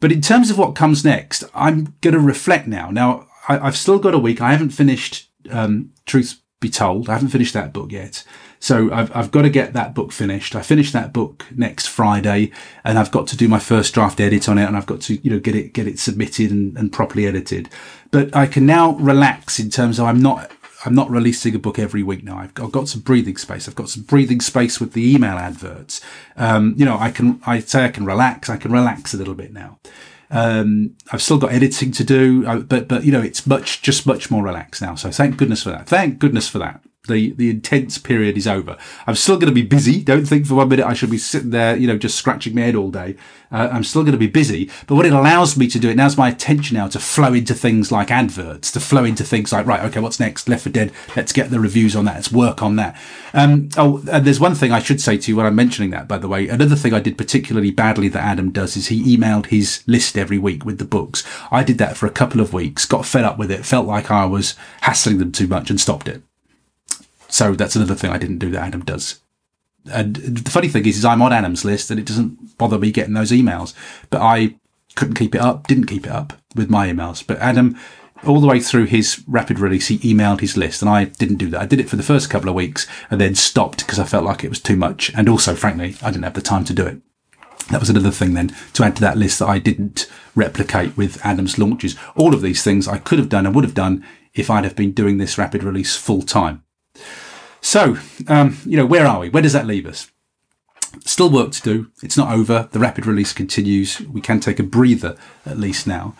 But 0.00 0.12
in 0.12 0.20
terms 0.20 0.50
of 0.50 0.58
what 0.58 0.74
comes 0.74 1.04
next, 1.04 1.44
I'm 1.54 1.94
going 2.00 2.14
to 2.14 2.20
reflect 2.20 2.66
now. 2.66 2.90
Now, 2.90 3.26
I, 3.48 3.58
have 3.58 3.76
still 3.76 3.98
got 3.98 4.14
a 4.14 4.18
week. 4.18 4.40
I 4.40 4.52
haven't 4.52 4.70
finished 4.70 5.30
um, 5.50 5.92
Truth 6.06 6.40
Be 6.60 6.70
Told. 6.70 7.08
I 7.08 7.14
haven't 7.14 7.28
finished 7.28 7.54
that 7.54 7.72
book 7.72 7.92
yet. 7.92 8.24
So 8.62 8.92
I've, 8.92 9.14
I've 9.16 9.30
got 9.30 9.42
to 9.42 9.50
get 9.50 9.72
that 9.72 9.94
book 9.94 10.12
finished. 10.12 10.54
I 10.54 10.60
finish 10.60 10.92
that 10.92 11.14
book 11.14 11.46
next 11.56 11.86
Friday 11.86 12.52
and 12.84 12.98
I've 12.98 13.10
got 13.10 13.26
to 13.28 13.36
do 13.36 13.48
my 13.48 13.58
first 13.58 13.94
draft 13.94 14.20
edit 14.20 14.48
on 14.50 14.58
it 14.58 14.66
and 14.66 14.76
I've 14.76 14.86
got 14.86 15.00
to, 15.02 15.14
you 15.16 15.30
know, 15.30 15.40
get 15.40 15.54
it, 15.54 15.72
get 15.72 15.86
it 15.86 15.98
submitted 15.98 16.50
and, 16.50 16.76
and 16.76 16.92
properly 16.92 17.26
edited. 17.26 17.70
But 18.10 18.36
I 18.36 18.46
can 18.46 18.66
now 18.66 18.92
relax 18.92 19.58
in 19.58 19.70
terms 19.70 19.98
of 19.98 20.04
I'm 20.04 20.20
not 20.20 20.52
I'm 20.84 20.94
not 20.94 21.10
releasing 21.10 21.54
a 21.54 21.58
book 21.58 21.78
every 21.78 22.02
week 22.02 22.24
now. 22.24 22.38
I've 22.38 22.54
got, 22.54 22.64
I've 22.66 22.72
got, 22.72 22.88
some 22.88 23.02
breathing 23.02 23.36
space. 23.36 23.68
I've 23.68 23.74
got 23.74 23.88
some 23.88 24.02
breathing 24.02 24.40
space 24.40 24.80
with 24.80 24.92
the 24.92 25.14
email 25.14 25.36
adverts. 25.36 26.00
Um, 26.36 26.74
you 26.76 26.84
know, 26.84 26.98
I 26.98 27.10
can, 27.10 27.40
I 27.46 27.60
say 27.60 27.84
I 27.84 27.88
can 27.88 28.06
relax. 28.06 28.48
I 28.48 28.56
can 28.56 28.72
relax 28.72 29.12
a 29.12 29.16
little 29.16 29.34
bit 29.34 29.52
now. 29.52 29.78
Um, 30.30 30.96
I've 31.12 31.22
still 31.22 31.38
got 31.38 31.52
editing 31.52 31.90
to 31.92 32.04
do, 32.04 32.46
uh, 32.46 32.60
but, 32.60 32.88
but, 32.88 33.04
you 33.04 33.12
know, 33.12 33.20
it's 33.20 33.46
much, 33.46 33.82
just 33.82 34.06
much 34.06 34.30
more 34.30 34.44
relaxed 34.44 34.80
now. 34.80 34.94
So 34.94 35.10
thank 35.10 35.36
goodness 35.36 35.62
for 35.62 35.70
that. 35.70 35.88
Thank 35.88 36.18
goodness 36.18 36.48
for 36.48 36.58
that 36.60 36.80
the 37.10 37.32
the 37.32 37.50
intense 37.50 37.98
period 37.98 38.36
is 38.36 38.46
over. 38.46 38.78
I'm 39.06 39.14
still 39.14 39.36
going 39.36 39.50
to 39.50 39.54
be 39.54 39.62
busy. 39.62 40.02
Don't 40.02 40.26
think 40.26 40.46
for 40.46 40.54
one 40.54 40.68
minute 40.68 40.86
I 40.86 40.94
should 40.94 41.10
be 41.10 41.18
sitting 41.18 41.50
there, 41.50 41.76
you 41.76 41.86
know, 41.86 41.98
just 41.98 42.16
scratching 42.16 42.54
my 42.54 42.62
head 42.62 42.76
all 42.76 42.90
day. 42.90 43.16
Uh, 43.52 43.68
I'm 43.72 43.84
still 43.84 44.02
going 44.02 44.12
to 44.12 44.18
be 44.18 44.28
busy. 44.28 44.70
But 44.86 44.94
what 44.94 45.06
it 45.06 45.12
allows 45.12 45.56
me 45.56 45.66
to 45.68 45.78
do, 45.78 45.90
it 45.90 45.94
allows 45.94 46.16
my 46.16 46.28
attention 46.28 46.76
now 46.76 46.86
to 46.88 47.00
flow 47.00 47.34
into 47.34 47.52
things 47.52 47.90
like 47.90 48.10
adverts, 48.10 48.70
to 48.72 48.80
flow 48.80 49.04
into 49.04 49.24
things 49.24 49.52
like, 49.52 49.66
right, 49.66 49.84
okay, 49.86 50.00
what's 50.00 50.20
next? 50.20 50.48
Left 50.48 50.62
for 50.62 50.70
Dead. 50.70 50.92
Let's 51.16 51.32
get 51.32 51.50
the 51.50 51.58
reviews 51.58 51.96
on 51.96 52.04
that. 52.04 52.14
Let's 52.14 52.32
work 52.32 52.62
on 52.62 52.76
that. 52.76 52.96
Um, 53.34 53.68
oh, 53.76 54.02
and 54.10 54.24
there's 54.24 54.40
one 54.40 54.54
thing 54.54 54.72
I 54.72 54.78
should 54.78 55.00
say 55.00 55.18
to 55.18 55.30
you 55.30 55.36
when 55.36 55.46
I'm 55.46 55.56
mentioning 55.56 55.90
that, 55.90 56.06
by 56.06 56.18
the 56.18 56.28
way. 56.28 56.48
Another 56.48 56.76
thing 56.76 56.94
I 56.94 57.00
did 57.00 57.18
particularly 57.18 57.70
badly 57.70 58.08
that 58.08 58.22
Adam 58.22 58.50
does 58.50 58.76
is 58.76 58.88
he 58.88 59.16
emailed 59.16 59.46
his 59.46 59.82
list 59.86 60.16
every 60.16 60.38
week 60.38 60.64
with 60.64 60.78
the 60.78 60.84
books. 60.84 61.24
I 61.50 61.64
did 61.64 61.78
that 61.78 61.96
for 61.96 62.06
a 62.06 62.10
couple 62.10 62.40
of 62.40 62.52
weeks, 62.52 62.86
got 62.86 63.04
fed 63.04 63.24
up 63.24 63.38
with 63.38 63.50
it, 63.50 63.64
felt 63.64 63.86
like 63.86 64.10
I 64.10 64.26
was 64.26 64.54
hassling 64.82 65.18
them 65.18 65.32
too 65.32 65.48
much 65.48 65.70
and 65.70 65.80
stopped 65.80 66.08
it. 66.08 66.22
So 67.30 67.54
that's 67.54 67.76
another 67.76 67.94
thing 67.94 68.10
I 68.10 68.18
didn't 68.18 68.38
do 68.38 68.50
that 68.50 68.62
Adam 68.62 68.84
does. 68.84 69.20
And 69.90 70.16
the 70.16 70.50
funny 70.50 70.68
thing 70.68 70.84
is, 70.86 70.98
is 70.98 71.04
I'm 71.04 71.22
on 71.22 71.32
Adam's 71.32 71.64
list 71.64 71.90
and 71.90 71.98
it 71.98 72.06
doesn't 72.06 72.58
bother 72.58 72.78
me 72.78 72.92
getting 72.92 73.14
those 73.14 73.30
emails, 73.30 73.72
but 74.10 74.20
I 74.20 74.56
couldn't 74.94 75.14
keep 75.14 75.34
it 75.34 75.40
up, 75.40 75.66
didn't 75.66 75.86
keep 75.86 76.06
it 76.06 76.12
up 76.12 76.34
with 76.54 76.68
my 76.68 76.88
emails. 76.88 77.26
But 77.26 77.38
Adam, 77.38 77.78
all 78.26 78.40
the 78.40 78.46
way 78.46 78.60
through 78.60 78.86
his 78.86 79.22
rapid 79.26 79.58
release, 79.58 79.88
he 79.88 79.98
emailed 79.98 80.40
his 80.40 80.56
list 80.56 80.82
and 80.82 80.90
I 80.90 81.04
didn't 81.04 81.36
do 81.36 81.48
that. 81.50 81.62
I 81.62 81.66
did 81.66 81.80
it 81.80 81.88
for 81.88 81.96
the 81.96 82.02
first 82.02 82.28
couple 82.28 82.48
of 82.48 82.54
weeks 82.54 82.86
and 83.10 83.20
then 83.20 83.34
stopped 83.34 83.78
because 83.78 83.98
I 83.98 84.04
felt 84.04 84.24
like 84.24 84.44
it 84.44 84.50
was 84.50 84.60
too 84.60 84.76
much. 84.76 85.10
And 85.14 85.28
also, 85.28 85.54
frankly, 85.54 85.96
I 86.02 86.10
didn't 86.10 86.24
have 86.24 86.34
the 86.34 86.42
time 86.42 86.64
to 86.64 86.74
do 86.74 86.86
it. 86.86 87.00
That 87.70 87.80
was 87.80 87.90
another 87.90 88.10
thing 88.10 88.34
then 88.34 88.54
to 88.74 88.84
add 88.84 88.96
to 88.96 89.00
that 89.02 89.16
list 89.16 89.38
that 89.38 89.48
I 89.48 89.58
didn't 89.58 90.10
replicate 90.34 90.96
with 90.96 91.24
Adam's 91.24 91.56
launches. 91.56 91.96
All 92.16 92.34
of 92.34 92.42
these 92.42 92.64
things 92.64 92.88
I 92.88 92.98
could 92.98 93.18
have 93.18 93.28
done 93.28 93.46
and 93.46 93.54
would 93.54 93.64
have 93.64 93.74
done 93.74 94.04
if 94.34 94.50
I'd 94.50 94.64
have 94.64 94.76
been 94.76 94.92
doing 94.92 95.18
this 95.18 95.38
rapid 95.38 95.62
release 95.62 95.96
full 95.96 96.22
time. 96.22 96.64
So, 97.60 97.98
um, 98.28 98.58
you 98.64 98.76
know, 98.76 98.86
where 98.86 99.06
are 99.06 99.20
we? 99.20 99.28
Where 99.28 99.42
does 99.42 99.52
that 99.52 99.66
leave 99.66 99.86
us? 99.86 100.10
Still 101.04 101.30
work 101.30 101.52
to 101.52 101.62
do. 101.62 101.90
It's 102.02 102.16
not 102.16 102.32
over. 102.32 102.68
The 102.72 102.78
rapid 102.78 103.06
release 103.06 103.32
continues. 103.32 104.00
We 104.00 104.20
can 104.20 104.40
take 104.40 104.58
a 104.58 104.64
breather 104.64 105.16
at 105.46 105.58
least 105.58 105.86
now. 105.86 106.14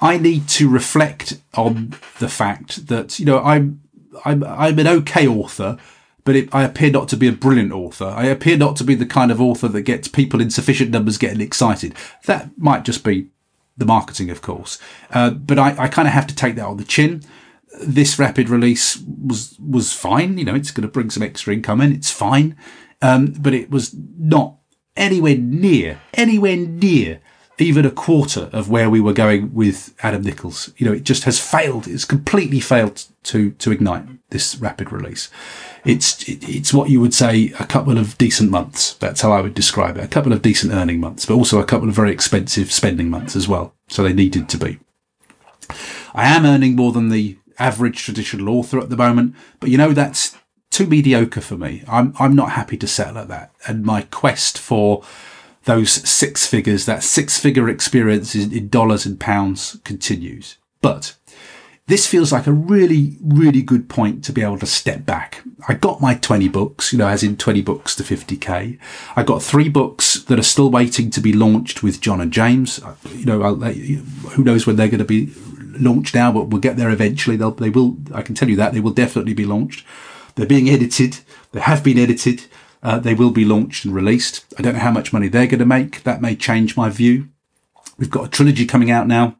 I 0.00 0.16
need 0.16 0.48
to 0.50 0.68
reflect 0.68 1.40
on 1.54 1.94
the 2.18 2.28
fact 2.28 2.86
that, 2.86 3.18
you 3.18 3.26
know, 3.26 3.40
I'm, 3.42 3.82
I'm, 4.24 4.44
I'm 4.44 4.78
an 4.78 4.86
okay 4.86 5.26
author, 5.26 5.76
but 6.24 6.36
it, 6.36 6.54
I 6.54 6.62
appear 6.62 6.90
not 6.90 7.08
to 7.08 7.16
be 7.16 7.26
a 7.26 7.32
brilliant 7.32 7.72
author. 7.72 8.06
I 8.06 8.26
appear 8.26 8.56
not 8.56 8.76
to 8.76 8.84
be 8.84 8.94
the 8.94 9.06
kind 9.06 9.32
of 9.32 9.40
author 9.40 9.68
that 9.68 9.82
gets 9.82 10.08
people 10.08 10.40
in 10.40 10.50
sufficient 10.50 10.90
numbers 10.90 11.18
getting 11.18 11.40
excited. 11.40 11.94
That 12.26 12.50
might 12.56 12.84
just 12.84 13.02
be 13.02 13.28
the 13.76 13.84
marketing, 13.84 14.30
of 14.30 14.40
course. 14.40 14.78
Uh, 15.10 15.30
but 15.30 15.58
I, 15.58 15.74
I 15.78 15.88
kind 15.88 16.06
of 16.06 16.14
have 16.14 16.26
to 16.28 16.34
take 16.34 16.54
that 16.56 16.66
on 16.66 16.76
the 16.76 16.84
chin. 16.84 17.22
This 17.80 18.18
rapid 18.18 18.48
release 18.48 18.98
was 18.98 19.56
was 19.58 19.92
fine. 19.92 20.38
You 20.38 20.44
know, 20.44 20.54
it's 20.54 20.70
going 20.70 20.86
to 20.86 20.92
bring 20.92 21.10
some 21.10 21.22
extra 21.22 21.52
income 21.52 21.80
in. 21.80 21.92
It's 21.92 22.10
fine, 22.10 22.56
um, 23.02 23.34
but 23.38 23.54
it 23.54 23.70
was 23.70 23.94
not 24.18 24.56
anywhere 24.96 25.36
near 25.36 26.00
anywhere 26.14 26.56
near 26.56 27.20
even 27.60 27.84
a 27.84 27.90
quarter 27.90 28.48
of 28.52 28.70
where 28.70 28.88
we 28.88 29.00
were 29.00 29.12
going 29.12 29.52
with 29.52 29.94
Adam 30.02 30.22
Nichols. 30.22 30.72
You 30.76 30.86
know, 30.86 30.92
it 30.92 31.04
just 31.04 31.24
has 31.24 31.40
failed. 31.40 31.86
It's 31.86 32.04
completely 32.04 32.60
failed 32.60 33.04
to 33.24 33.50
to 33.52 33.72
ignite 33.72 34.04
this 34.30 34.56
rapid 34.56 34.92
release. 34.92 35.30
It's 35.84 36.24
it's 36.28 36.72
what 36.72 36.90
you 36.90 37.00
would 37.00 37.14
say 37.14 37.52
a 37.58 37.66
couple 37.66 37.98
of 37.98 38.16
decent 38.18 38.50
months. 38.50 38.94
That's 38.94 39.20
how 39.20 39.32
I 39.32 39.40
would 39.40 39.54
describe 39.54 39.96
it. 39.96 40.04
A 40.04 40.08
couple 40.08 40.32
of 40.32 40.42
decent 40.42 40.72
earning 40.72 41.00
months, 41.00 41.26
but 41.26 41.34
also 41.34 41.60
a 41.60 41.64
couple 41.64 41.88
of 41.88 41.94
very 41.94 42.12
expensive 42.12 42.72
spending 42.72 43.10
months 43.10 43.34
as 43.34 43.48
well. 43.48 43.74
So 43.88 44.02
they 44.02 44.12
needed 44.12 44.48
to 44.50 44.58
be. 44.58 44.78
I 46.14 46.28
am 46.28 46.46
earning 46.46 46.76
more 46.76 46.92
than 46.92 47.10
the 47.10 47.38
average 47.58 48.02
traditional 48.02 48.48
author 48.48 48.78
at 48.78 48.90
the 48.90 48.96
moment, 48.96 49.34
but 49.60 49.70
you 49.70 49.78
know 49.78 49.92
that's 49.92 50.36
too 50.70 50.86
mediocre 50.86 51.40
for 51.40 51.56
me. 51.56 51.82
I'm 51.88 52.14
I'm 52.18 52.34
not 52.34 52.52
happy 52.52 52.76
to 52.78 52.86
settle 52.86 53.18
at 53.18 53.28
that. 53.28 53.52
And 53.66 53.84
my 53.84 54.02
quest 54.02 54.58
for 54.58 55.02
those 55.64 55.90
six 55.90 56.46
figures, 56.46 56.86
that 56.86 57.02
six 57.02 57.38
figure 57.38 57.68
experience 57.68 58.34
in 58.34 58.68
dollars 58.68 59.04
and 59.04 59.20
pounds 59.20 59.78
continues. 59.84 60.56
But 60.80 61.14
this 61.88 62.06
feels 62.06 62.32
like 62.32 62.46
a 62.46 62.52
really, 62.52 63.16
really 63.22 63.62
good 63.62 63.88
point 63.88 64.22
to 64.24 64.32
be 64.32 64.42
able 64.42 64.58
to 64.58 64.66
step 64.66 65.06
back. 65.06 65.42
I 65.68 65.74
got 65.74 66.02
my 66.02 66.14
20 66.14 66.46
books, 66.48 66.92
you 66.92 66.98
know, 66.98 67.08
as 67.08 67.22
in 67.22 67.38
20 67.38 67.62
books 67.62 67.96
to 67.96 68.02
50k. 68.02 68.78
I 69.16 69.22
got 69.22 69.42
three 69.42 69.70
books 69.70 70.22
that 70.24 70.38
are 70.38 70.42
still 70.42 70.70
waiting 70.70 71.10
to 71.10 71.20
be 71.20 71.32
launched 71.32 71.82
with 71.82 72.00
John 72.00 72.20
and 72.20 72.30
James. 72.30 72.78
You 73.14 73.24
know, 73.24 73.54
who 73.54 74.44
knows 74.44 74.66
when 74.66 74.76
they're 74.76 74.88
going 74.88 74.98
to 74.98 75.04
be 75.04 75.32
launched 75.80 76.14
now, 76.14 76.32
but 76.32 76.48
we'll 76.48 76.60
get 76.60 76.76
there 76.76 76.90
eventually. 76.90 77.36
They'll, 77.36 77.50
they 77.50 77.70
will, 77.70 77.96
I 78.12 78.22
can 78.22 78.34
tell 78.34 78.48
you 78.48 78.56
that 78.56 78.72
they 78.72 78.80
will 78.80 78.92
definitely 78.92 79.34
be 79.34 79.44
launched. 79.44 79.84
They're 80.34 80.46
being 80.46 80.68
edited. 80.68 81.18
They 81.52 81.60
have 81.60 81.82
been 81.82 81.98
edited. 81.98 82.44
Uh, 82.82 82.98
they 82.98 83.14
will 83.14 83.30
be 83.30 83.44
launched 83.44 83.84
and 83.84 83.94
released. 83.94 84.44
I 84.58 84.62
don't 84.62 84.74
know 84.74 84.80
how 84.80 84.92
much 84.92 85.12
money 85.12 85.28
they're 85.28 85.46
going 85.46 85.58
to 85.58 85.66
make. 85.66 86.04
That 86.04 86.22
may 86.22 86.36
change 86.36 86.76
my 86.76 86.90
view. 86.90 87.28
We've 87.98 88.10
got 88.10 88.26
a 88.26 88.30
trilogy 88.30 88.66
coming 88.66 88.90
out 88.90 89.08
now. 89.08 89.36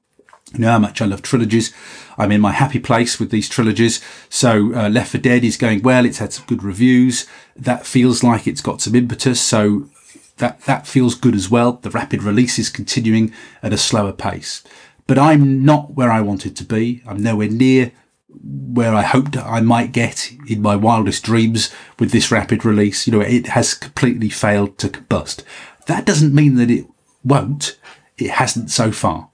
You 0.52 0.60
know 0.60 0.73
how 0.73 0.78
much 0.78 1.01
I 1.01 1.05
love 1.05 1.23
trilogies. 1.23 1.74
I'm 2.16 2.32
in 2.32 2.40
my 2.40 2.52
happy 2.52 2.78
place 2.78 3.20
with 3.20 3.31
these 3.31 3.48
trilogies. 3.48 4.02
So 4.28 4.74
uh, 4.74 4.89
Left 4.89 5.12
for 5.12 5.19
Dead 5.19 5.44
is 5.44 5.56
going 5.56 5.82
well. 5.82 6.06
It's 6.06 6.19
had 6.19 6.32
some 6.32 6.47
good 6.47 6.65
reviews. 6.65 7.27
That 7.55 7.86
feels 7.86 8.24
like 8.24 8.47
it's 8.47 8.62
got 8.62 8.81
some 8.81 8.94
impetus. 8.94 9.40
So 9.40 9.89
that 10.39 10.62
that 10.62 10.86
feels 10.86 11.15
good 11.15 11.35
as 11.35 11.51
well. 11.51 11.73
The 11.73 11.90
rapid 11.90 12.23
release 12.23 12.59
is 12.59 12.70
continuing 12.70 13.32
at 13.62 13.73
a 13.73 13.78
slower 13.78 14.12
pace. 14.12 14.65
But 15.09 15.18
I'm 15.18 15.64
not 15.64 15.94
where 15.94 16.12
I 16.12 16.20
wanted 16.20 16.55
to 16.56 16.64
be. 16.64 17.02
I'm 17.05 17.20
nowhere 17.22 17.48
near 17.48 17.90
where 18.28 18.94
I 18.94 19.02
hoped 19.02 19.36
I 19.36 19.60
might 19.60 19.90
get 19.90 20.30
in 20.47 20.62
my 20.62 20.76
wildest 20.76 21.24
dreams 21.24 21.74
with 21.98 22.12
this 22.12 22.30
rapid 22.30 22.64
release. 22.64 23.06
You 23.06 23.14
know, 23.14 23.20
it 23.20 23.48
has 23.48 23.74
completely 23.74 24.28
failed 24.28 24.78
to 24.78 24.89
combust. 24.89 25.43
That 25.86 26.05
doesn't 26.05 26.35
mean 26.35 26.56
that 26.56 26.70
it 26.70 26.86
won't. 27.24 27.78
It 28.18 28.30
hasn't 28.30 28.70
so 28.70 28.93
far. 28.93 29.30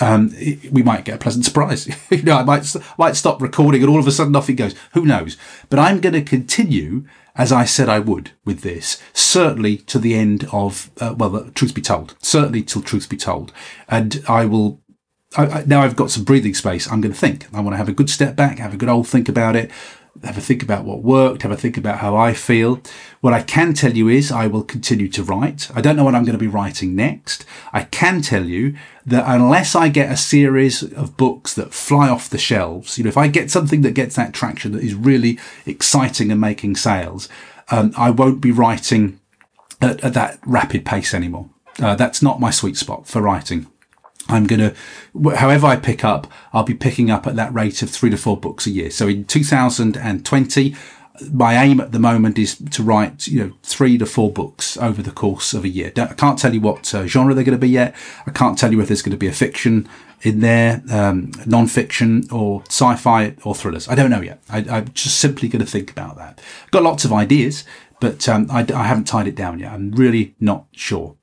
Um, 0.00 0.30
it, 0.36 0.72
we 0.72 0.82
might 0.82 1.04
get 1.04 1.16
a 1.16 1.18
pleasant 1.18 1.44
surprise. 1.44 1.86
you 2.10 2.22
know, 2.22 2.38
I 2.38 2.42
might 2.42 2.74
might 2.96 3.14
stop 3.14 3.42
recording 3.42 3.82
and 3.82 3.90
all 3.90 4.00
of 4.00 4.06
a 4.06 4.10
sudden 4.10 4.34
off 4.34 4.48
it 4.48 4.54
goes. 4.54 4.74
Who 4.94 5.04
knows? 5.04 5.36
But 5.68 5.78
I'm 5.78 6.00
going 6.00 6.14
to 6.14 6.22
continue 6.22 7.04
as 7.34 7.50
I 7.50 7.64
said 7.64 7.88
I 7.88 7.98
would 7.98 8.32
with 8.44 8.60
this, 8.60 9.00
certainly 9.12 9.78
to 9.78 9.98
the 9.98 10.14
end 10.14 10.46
of, 10.52 10.90
uh, 11.00 11.14
well, 11.16 11.50
truth 11.54 11.74
be 11.74 11.80
told, 11.80 12.14
certainly 12.20 12.62
till 12.62 12.82
truth 12.82 13.08
be 13.08 13.16
told. 13.16 13.52
And 13.88 14.22
I 14.28 14.44
will 14.44 14.81
I, 15.36 15.46
I, 15.46 15.64
now 15.66 15.82
I've 15.82 15.96
got 15.96 16.10
some 16.10 16.24
breathing 16.24 16.54
space. 16.54 16.90
I'm 16.90 17.00
going 17.00 17.12
to 17.12 17.18
think. 17.18 17.46
I 17.52 17.60
want 17.60 17.74
to 17.74 17.78
have 17.78 17.88
a 17.88 17.92
good 17.92 18.10
step 18.10 18.36
back, 18.36 18.58
have 18.58 18.74
a 18.74 18.76
good 18.76 18.88
old 18.88 19.08
think 19.08 19.28
about 19.28 19.56
it, 19.56 19.70
have 20.22 20.36
a 20.36 20.42
think 20.42 20.62
about 20.62 20.84
what 20.84 21.02
worked, 21.02 21.42
have 21.42 21.50
a 21.50 21.56
think 21.56 21.76
about 21.76 21.98
how 21.98 22.16
I 22.16 22.34
feel. 22.34 22.80
What 23.20 23.32
I 23.32 23.42
can 23.42 23.72
tell 23.72 23.96
you 23.96 24.08
is 24.08 24.30
I 24.30 24.46
will 24.46 24.62
continue 24.62 25.08
to 25.08 25.22
write. 25.22 25.70
I 25.74 25.80
don't 25.80 25.96
know 25.96 26.04
what 26.04 26.14
I'm 26.14 26.24
going 26.24 26.38
to 26.38 26.38
be 26.38 26.46
writing 26.46 26.94
next. 26.94 27.46
I 27.72 27.84
can 27.84 28.20
tell 28.20 28.44
you 28.44 28.76
that 29.06 29.24
unless 29.26 29.74
I 29.74 29.88
get 29.88 30.12
a 30.12 30.16
series 30.16 30.82
of 30.82 31.16
books 31.16 31.54
that 31.54 31.72
fly 31.72 32.08
off 32.08 32.28
the 32.28 32.38
shelves, 32.38 32.98
you 32.98 33.04
know, 33.04 33.08
if 33.08 33.16
I 33.16 33.28
get 33.28 33.50
something 33.50 33.80
that 33.82 33.94
gets 33.94 34.16
that 34.16 34.34
traction 34.34 34.72
that 34.72 34.84
is 34.84 34.94
really 34.94 35.38
exciting 35.66 36.30
and 36.30 36.40
making 36.40 36.76
sales, 36.76 37.28
um, 37.70 37.92
I 37.96 38.10
won't 38.10 38.40
be 38.40 38.52
writing 38.52 39.18
at, 39.80 40.04
at 40.04 40.14
that 40.14 40.38
rapid 40.44 40.84
pace 40.84 41.14
anymore. 41.14 41.48
Uh, 41.80 41.94
that's 41.94 42.20
not 42.20 42.38
my 42.38 42.50
sweet 42.50 42.76
spot 42.76 43.06
for 43.06 43.22
writing. 43.22 43.66
I'm 44.28 44.46
going 44.46 44.60
to, 44.60 45.36
however 45.36 45.66
I 45.66 45.76
pick 45.76 46.04
up, 46.04 46.30
I'll 46.52 46.62
be 46.62 46.74
picking 46.74 47.10
up 47.10 47.26
at 47.26 47.36
that 47.36 47.52
rate 47.52 47.82
of 47.82 47.90
three 47.90 48.10
to 48.10 48.16
four 48.16 48.36
books 48.36 48.66
a 48.66 48.70
year. 48.70 48.90
So 48.90 49.08
in 49.08 49.24
2020, 49.24 50.74
my 51.30 51.62
aim 51.62 51.80
at 51.80 51.92
the 51.92 51.98
moment 51.98 52.38
is 52.38 52.56
to 52.56 52.82
write, 52.82 53.26
you 53.26 53.44
know, 53.44 53.52
three 53.62 53.98
to 53.98 54.06
four 54.06 54.32
books 54.32 54.76
over 54.76 55.02
the 55.02 55.10
course 55.10 55.52
of 55.52 55.64
a 55.64 55.68
year. 55.68 55.92
I 55.96 56.14
can't 56.14 56.38
tell 56.38 56.54
you 56.54 56.60
what 56.60 56.94
uh, 56.94 57.06
genre 57.06 57.34
they're 57.34 57.44
going 57.44 57.58
to 57.58 57.60
be 57.60 57.68
yet. 57.68 57.94
I 58.26 58.30
can't 58.30 58.58
tell 58.58 58.72
you 58.72 58.80
if 58.80 58.88
there's 58.88 59.02
going 59.02 59.12
to 59.12 59.18
be 59.18 59.26
a 59.26 59.32
fiction 59.32 59.88
in 60.22 60.40
there, 60.40 60.82
um, 60.90 61.32
non-fiction 61.46 62.28
or 62.30 62.62
sci-fi 62.68 63.34
or 63.44 63.54
thrillers. 63.54 63.88
I 63.88 63.94
don't 63.94 64.10
know 64.10 64.20
yet. 64.20 64.42
I, 64.48 64.60
am 64.60 64.92
just 64.92 65.18
simply 65.18 65.48
going 65.48 65.64
to 65.64 65.70
think 65.70 65.90
about 65.90 66.16
that. 66.16 66.40
Got 66.70 66.84
lots 66.84 67.04
of 67.04 67.12
ideas, 67.12 67.64
but 68.00 68.28
um, 68.28 68.46
I, 68.50 68.60
I 68.74 68.84
haven't 68.84 69.04
tied 69.04 69.26
it 69.26 69.34
down 69.34 69.58
yet. 69.58 69.72
I'm 69.72 69.90
really 69.92 70.34
not 70.40 70.66
sure. 70.72 71.16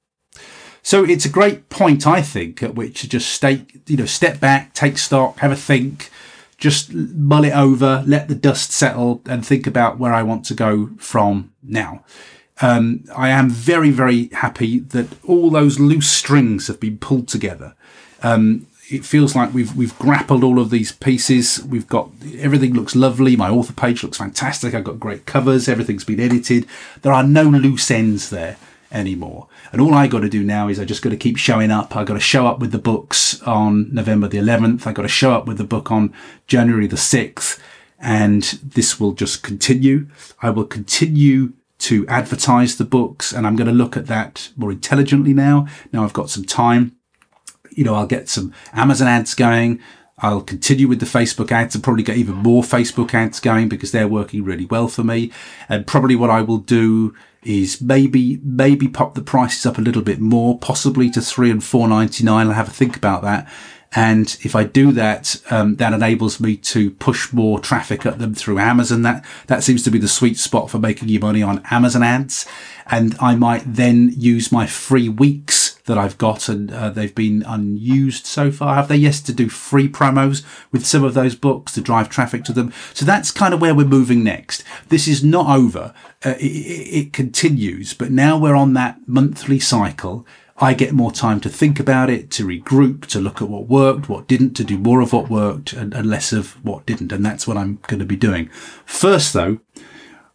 So 0.82 1.04
it's 1.04 1.26
a 1.26 1.30
great 1.30 1.70
point, 1.70 2.08
I 2.08 2.22
think, 2.22 2.64
at 2.64 2.76
which 2.76 3.02
to 3.02 3.10
just 3.10 3.30
stay, 3.30 3.66
you 3.88 3.98
know, 3.98 4.06
step 4.06 4.40
back, 4.40 4.74
take 4.74 4.98
stock, 4.98 5.40
have 5.40 5.52
a 5.52 5.56
think, 5.56 6.10
just 6.58 6.94
mull 6.94 7.46
it 7.46 7.54
over, 7.54 8.04
let 8.06 8.28
the 8.28 8.36
dust 8.36 8.72
settle, 8.72 9.22
and 9.26 9.46
think 9.46 9.68
about 9.68 9.98
where 9.98 10.14
I 10.14 10.24
want 10.24 10.46
to 10.46 10.54
go 10.54 10.90
from 10.98 11.54
now. 11.64 12.04
Um, 12.62 13.06
I 13.16 13.30
am 13.30 13.50
very, 13.50 13.90
very 13.90 14.28
happy 14.28 14.80
that 14.80 15.08
all 15.24 15.50
those 15.50 15.80
loose 15.80 16.10
strings 16.10 16.68
have 16.68 16.80
been 16.80 16.98
pulled 16.98 17.28
together. 17.28 17.76
Um, 18.22 18.68
it 18.90 19.06
feels 19.06 19.36
like 19.36 19.54
we've 19.54 19.76
we've 19.76 19.98
grappled 20.00 20.44
all 20.44 20.60
of 20.60 20.72
these 20.72 20.92
pieces. 20.92 21.64
We've 21.64 21.88
got 21.88 22.10
everything 22.38 22.74
looks 22.74 22.96
lovely. 22.96 23.36
My 23.36 23.50
author 23.50 23.72
page 23.72 24.02
looks 24.02 24.18
fantastic. 24.18 24.74
I've 24.74 24.84
got 24.84 25.00
great 25.00 25.28
covers. 25.28 25.70
Everything's 25.70 26.04
been 26.04 26.20
edited. 26.20 26.66
There 27.04 27.14
are 27.14 27.24
no 27.24 27.44
loose 27.44 27.92
ends 27.92 28.32
there 28.32 28.58
anymore. 28.92 29.48
And 29.72 29.82
all 29.82 29.94
I 29.94 30.08
got 30.08 30.22
to 30.22 30.30
do 30.30 30.44
now 30.44 30.68
is 30.68 30.80
I 30.80 30.86
just 30.86 31.02
got 31.02 31.10
to 31.10 31.18
keep 31.18 31.38
showing 31.38 31.72
up. 31.72 31.96
I 31.96 32.04
got 32.04 32.16
to 32.16 32.20
show 32.20 32.48
up 32.48 32.60
with 32.60 32.72
the 32.72 32.80
books 32.80 33.42
on 33.44 33.94
November 33.94 34.28
the 34.28 34.38
11th. 34.38 34.88
I 34.88 34.94
got 34.94 35.04
to 35.04 35.08
show 35.08 35.34
up 35.34 35.46
with 35.46 35.58
the 35.58 35.64
book 35.64 35.92
on 35.92 36.14
January 36.48 36.88
the 36.88 36.96
6th. 36.96 37.60
And 38.00 38.44
this 38.64 39.00
will 39.00 39.12
just 39.12 39.44
continue. 39.44 40.08
I 40.42 40.50
will 40.50 40.66
continue 40.66 41.54
to 41.80 42.06
advertise 42.08 42.78
the 42.78 42.86
books 42.86 43.32
and 43.32 43.48
I'm 43.48 43.56
going 43.56 43.68
to 43.68 43.74
look 43.74 43.96
at 43.96 44.08
that 44.08 44.50
more 44.58 44.72
intelligently 44.72 45.34
now. 45.34 45.68
Now 45.92 46.04
I've 46.04 46.14
got 46.14 46.30
some 46.30 46.44
time. 46.44 46.96
You 47.72 47.84
know, 47.86 47.96
I'll 47.96 48.08
get 48.08 48.28
some 48.28 48.54
Amazon 48.74 49.08
ads 49.08 49.34
going. 49.34 49.80
I'll 50.22 50.42
continue 50.42 50.88
with 50.88 51.00
the 51.00 51.06
Facebook 51.06 51.52
ads 51.52 51.76
and 51.76 51.84
probably 51.84 52.04
get 52.04 52.18
even 52.18 52.36
more 52.36 52.64
Facebook 52.64 53.14
ads 53.14 53.40
going 53.40 53.70
because 53.70 53.92
they're 53.92 54.08
working 54.08 54.44
really 54.44 54.66
well 54.66 54.88
for 54.88 55.04
me. 55.04 55.32
And 55.68 55.88
probably 55.88 56.16
what 56.16 56.30
I 56.30 56.42
will 56.42 56.58
do 56.58 57.16
is 57.44 57.82
maybe 57.82 58.40
maybe 58.44 58.88
pop 58.88 59.16
the 59.16 59.22
prices 59.22 59.66
up 59.66 59.78
a 59.78 59.82
little 59.82 60.02
bit 60.02 60.20
more, 60.20 60.60
possibly 60.60 61.10
to 61.12 61.22
three 61.22 61.50
and 61.50 61.64
four 61.64 61.88
ninety 61.88 62.24
nine. 62.24 62.48
I'll 62.48 62.54
have 62.54 62.68
a 62.68 62.72
think 62.72 62.98
about 62.98 63.22
that. 63.22 63.50
And 63.94 64.38
if 64.44 64.56
I 64.56 64.66
do 64.66 64.92
that, 64.92 65.42
um, 65.50 65.78
that 65.78 65.94
enables 65.94 66.40
me 66.40 66.58
to 66.58 66.92
push 66.92 67.34
more 67.34 67.60
traffic 67.60 68.06
at 68.06 68.20
them 68.20 68.36
through 68.36 68.60
Amazon. 68.60 69.02
That 69.02 69.26
that 69.48 69.64
seems 69.64 69.84
to 69.84 69.92
be 69.92 69.98
the 69.98 70.08
sweet 70.08 70.38
spot 70.38 70.70
for 70.70 70.78
making 70.78 71.10
you 71.10 71.20
money 71.20 71.42
on 71.42 71.64
Amazon 71.72 72.04
ads. 72.04 72.46
And 72.86 73.16
I 73.20 73.36
might 73.36 73.64
then 73.66 74.12
use 74.16 74.52
my 74.52 74.68
free 74.68 75.10
weeks 75.10 75.80
that 75.86 75.98
I've 75.98 76.20
got, 76.20 76.50
and 76.50 76.72
uh, 76.72 76.90
they've 76.90 77.14
been 77.14 77.44
unused 77.48 78.28
so 78.28 78.52
far. 78.52 78.76
Have 78.76 78.90
they? 78.90 78.96
Yes, 78.96 79.22
to 79.22 79.34
do 79.34 79.50
free 79.50 79.90
promos 79.90 80.44
with 80.72 80.86
some 80.86 81.04
of 81.04 81.16
those 81.16 81.34
books 81.36 81.74
to 81.74 81.82
drive 81.82 82.10
traffic 82.10 82.44
to 82.46 82.54
them. 82.54 82.72
So 82.94 83.06
that's 83.06 83.32
kind 83.32 83.54
of 83.56 83.62
where 83.62 83.74
we're 83.74 83.88
moving 83.88 84.24
next. 84.24 84.64
This 84.90 85.08
is 85.08 85.24
not 85.24 85.56
over. 85.56 85.96
Uh, 86.24 86.36
it, 86.40 86.44
it 86.44 87.14
continues, 87.14 87.96
but 87.96 88.12
now 88.12 88.38
we're 88.38 88.56
on 88.56 88.74
that 88.74 89.00
monthly 89.08 89.60
cycle. 89.60 90.28
I 90.62 90.74
get 90.74 90.94
more 90.94 91.12
time 91.12 91.40
to 91.42 91.50
think 91.50 91.80
about 91.80 92.10
it, 92.10 92.30
to 92.32 92.46
regroup, 92.46 93.06
to 93.08 93.22
look 93.22 93.42
at 93.42 93.48
what 93.48 93.68
worked, 93.68 94.10
what 94.10 94.28
didn't, 94.28 94.56
to 94.56 94.66
do 94.66 94.78
more 94.78 95.00
of 95.00 95.14
what 95.14 95.30
worked 95.30 95.72
and, 95.72 95.94
and 95.94 96.10
less 96.10 96.34
of 96.34 96.64
what 96.66 96.86
didn't. 96.86 97.14
And 97.14 97.26
that's 97.26 97.48
what 97.48 97.56
I'm 97.56 97.80
going 97.88 98.00
to 98.00 98.06
be 98.06 98.18
doing. 98.18 98.50
First, 98.86 99.32
though, 99.32 99.60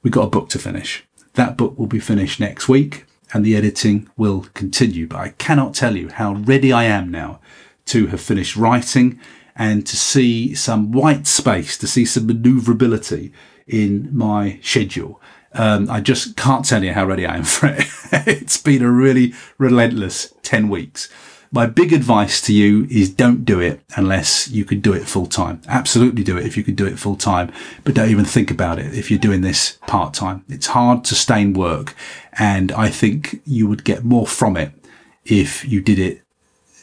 we've 0.02 0.12
got 0.12 0.24
a 0.24 0.30
book 0.30 0.48
to 0.50 0.58
finish. 0.58 1.04
That 1.34 1.58
book 1.58 1.78
will 1.78 1.86
be 1.86 2.00
finished 2.00 2.40
next 2.40 2.70
week 2.70 3.04
and 3.34 3.44
the 3.44 3.54
editing 3.54 4.08
will 4.16 4.46
continue. 4.54 5.06
But 5.06 5.18
I 5.18 5.28
cannot 5.30 5.74
tell 5.74 5.94
you 5.94 6.08
how 6.08 6.34
ready 6.34 6.72
I 6.72 6.84
am 6.84 7.10
now 7.10 7.40
to 7.86 8.06
have 8.06 8.20
finished 8.20 8.56
writing 8.56 9.20
and 9.54 9.86
to 9.86 9.96
see 9.96 10.54
some 10.54 10.90
white 10.90 11.26
space, 11.26 11.76
to 11.78 11.86
see 11.86 12.06
some 12.06 12.26
maneuverability 12.26 13.30
in 13.66 14.08
my 14.16 14.58
schedule. 14.62 15.20
Um, 15.54 15.88
I 15.90 16.00
just 16.00 16.36
can't 16.36 16.64
tell 16.64 16.82
you 16.82 16.92
how 16.92 17.06
ready 17.06 17.24
I 17.26 17.36
am 17.36 17.44
for 17.54 17.66
it. 17.68 17.84
it's 18.26 18.56
been 18.56 18.82
a 18.82 18.90
really 18.90 19.32
relentless 19.58 20.34
10 20.42 20.68
weeks. 20.68 21.08
my 21.52 21.66
big 21.66 21.92
advice 21.92 22.40
to 22.42 22.52
you 22.52 22.86
is 22.90 23.08
don't 23.08 23.44
do 23.44 23.60
it 23.60 23.80
unless 23.96 24.48
you 24.50 24.64
could 24.64 24.82
do 24.82 24.92
it 24.92 25.06
full 25.06 25.26
time. 25.26 25.60
Absolutely 25.68 26.24
do 26.24 26.36
it 26.36 26.44
if 26.44 26.56
you 26.56 26.64
could 26.64 26.74
do 26.76 26.86
it 26.86 26.98
full 26.98 27.16
time, 27.16 27.52
but 27.84 27.94
don't 27.94 28.10
even 28.10 28.24
think 28.24 28.50
about 28.50 28.78
it 28.80 28.92
if 28.94 29.10
you're 29.10 29.20
doing 29.20 29.42
this 29.42 29.78
part 29.86 30.12
time. 30.14 30.44
It's 30.48 30.66
hard 30.68 31.04
to 31.04 31.14
stay 31.14 31.40
in 31.42 31.52
work 31.52 31.94
and 32.32 32.72
I 32.72 32.88
think 32.88 33.40
you 33.44 33.68
would 33.68 33.84
get 33.84 34.04
more 34.04 34.26
from 34.26 34.56
it 34.56 34.72
if 35.24 35.64
you 35.64 35.80
did 35.80 35.98
it, 36.00 36.22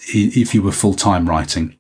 if 0.08 0.56
you 0.56 0.62
were 0.62 0.72
full 0.72 0.94
time 0.94 1.30
writing. 1.30 1.78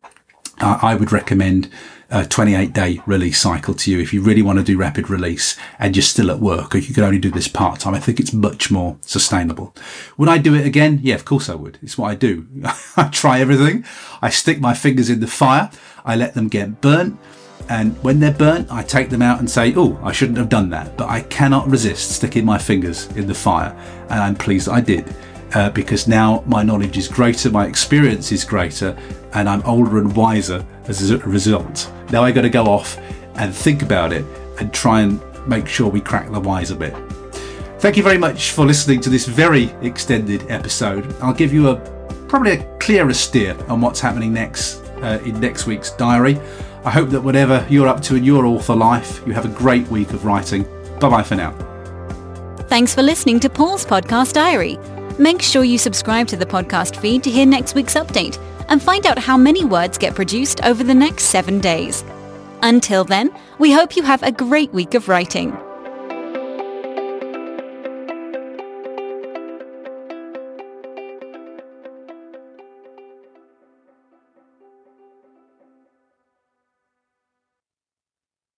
I 0.59 0.93
would 0.93 1.11
recommend 1.11 1.69
a 2.11 2.25
28 2.25 2.73
day 2.73 3.01
release 3.05 3.39
cycle 3.39 3.73
to 3.73 3.89
you 3.89 3.99
if 3.99 4.13
you 4.13 4.21
really 4.21 4.41
want 4.41 4.59
to 4.59 4.63
do 4.63 4.77
rapid 4.77 5.09
release 5.09 5.57
and 5.79 5.95
you're 5.95 6.03
still 6.03 6.29
at 6.29 6.39
work 6.39 6.75
or 6.75 6.77
you 6.77 6.93
can 6.93 7.03
only 7.03 7.19
do 7.19 7.31
this 7.31 7.47
part 7.47 7.79
time. 7.79 7.95
I 7.95 7.99
think 7.99 8.19
it's 8.19 8.33
much 8.33 8.69
more 8.69 8.97
sustainable. 9.01 9.73
Would 10.17 10.29
I 10.29 10.37
do 10.37 10.53
it 10.53 10.65
again? 10.65 10.99
Yeah, 11.01 11.15
of 11.15 11.25
course 11.25 11.49
I 11.49 11.55
would. 11.55 11.79
It's 11.81 11.97
what 11.97 12.11
I 12.11 12.15
do. 12.15 12.47
I 12.97 13.07
try 13.11 13.39
everything. 13.39 13.85
I 14.21 14.29
stick 14.29 14.59
my 14.59 14.73
fingers 14.73 15.09
in 15.09 15.21
the 15.21 15.27
fire. 15.27 15.71
I 16.03 16.15
let 16.15 16.33
them 16.33 16.49
get 16.49 16.81
burnt. 16.81 17.17
And 17.69 17.95
when 18.03 18.19
they're 18.19 18.33
burnt, 18.33 18.71
I 18.71 18.83
take 18.83 19.09
them 19.09 19.21
out 19.21 19.39
and 19.39 19.49
say, 19.49 19.73
Oh, 19.75 19.97
I 20.03 20.11
shouldn't 20.11 20.37
have 20.37 20.49
done 20.49 20.69
that. 20.71 20.97
But 20.97 21.09
I 21.09 21.21
cannot 21.21 21.69
resist 21.69 22.11
sticking 22.11 22.43
my 22.43 22.57
fingers 22.57 23.07
in 23.15 23.27
the 23.27 23.33
fire. 23.33 23.73
And 24.09 24.19
I'm 24.19 24.35
pleased 24.35 24.67
I 24.67 24.81
did. 24.81 25.15
Uh, 25.53 25.69
because 25.69 26.07
now 26.07 26.43
my 26.47 26.63
knowledge 26.63 26.97
is 26.97 27.09
greater, 27.09 27.49
my 27.49 27.65
experience 27.65 28.31
is 28.31 28.45
greater, 28.45 28.97
and 29.33 29.49
I'm 29.49 29.61
older 29.63 29.97
and 29.97 30.15
wiser 30.15 30.65
as 30.87 31.09
a 31.11 31.17
result. 31.19 31.91
Now 32.11 32.23
I 32.23 32.31
got 32.31 32.41
to 32.41 32.49
go 32.49 32.65
off 32.65 32.97
and 33.35 33.53
think 33.55 33.81
about 33.81 34.11
it 34.13 34.25
and 34.59 34.73
try 34.73 35.01
and 35.01 35.21
make 35.47 35.67
sure 35.67 35.89
we 35.89 36.01
crack 36.01 36.31
the 36.31 36.39
wise 36.39 36.71
a 36.71 36.75
bit. 36.75 36.95
Thank 37.79 37.97
you 37.97 38.03
very 38.03 38.17
much 38.17 38.51
for 38.51 38.65
listening 38.65 39.01
to 39.01 39.09
this 39.09 39.25
very 39.25 39.65
extended 39.81 40.49
episode. 40.51 41.15
I'll 41.21 41.33
give 41.33 41.51
you 41.51 41.69
a 41.69 41.75
probably 42.27 42.51
a 42.51 42.77
clearer 42.77 43.13
steer 43.13 43.57
on 43.67 43.81
what's 43.81 43.99
happening 43.99 44.31
next 44.31 44.77
uh, 45.01 45.19
in 45.25 45.39
next 45.39 45.65
week's 45.65 45.91
diary. 45.91 46.39
I 46.85 46.91
hope 46.91 47.09
that 47.09 47.21
whatever 47.21 47.65
you're 47.69 47.87
up 47.87 48.01
to 48.03 48.15
in 48.15 48.23
your 48.23 48.45
author 48.45 48.75
life, 48.75 49.21
you 49.25 49.33
have 49.33 49.45
a 49.45 49.49
great 49.49 49.87
week 49.87 50.11
of 50.11 50.25
writing. 50.25 50.63
Bye 50.99 51.09
bye 51.09 51.23
for 51.23 51.35
now. 51.35 51.51
Thanks 52.67 52.93
for 52.93 53.01
listening 53.01 53.39
to 53.41 53.49
Paul's 53.49 53.85
Podcast 53.85 54.33
Diary. 54.33 54.77
Make 55.17 55.41
sure 55.41 55.63
you 55.63 55.77
subscribe 55.77 56.27
to 56.27 56.37
the 56.37 56.45
podcast 56.45 56.95
feed 56.97 57.23
to 57.23 57.31
hear 57.31 57.45
next 57.45 57.75
week's 57.75 57.95
update 57.95 58.37
and 58.69 58.81
find 58.81 59.05
out 59.05 59.19
how 59.19 59.37
many 59.37 59.65
words 59.65 59.97
get 59.97 60.15
produced 60.15 60.63
over 60.63 60.83
the 60.83 60.93
next 60.93 61.25
seven 61.25 61.59
days. 61.59 62.03
Until 62.61 63.03
then, 63.03 63.31
we 63.59 63.71
hope 63.71 63.95
you 63.95 64.03
have 64.03 64.23
a 64.23 64.31
great 64.31 64.71
week 64.71 64.93
of 64.93 65.07
writing. 65.07 65.57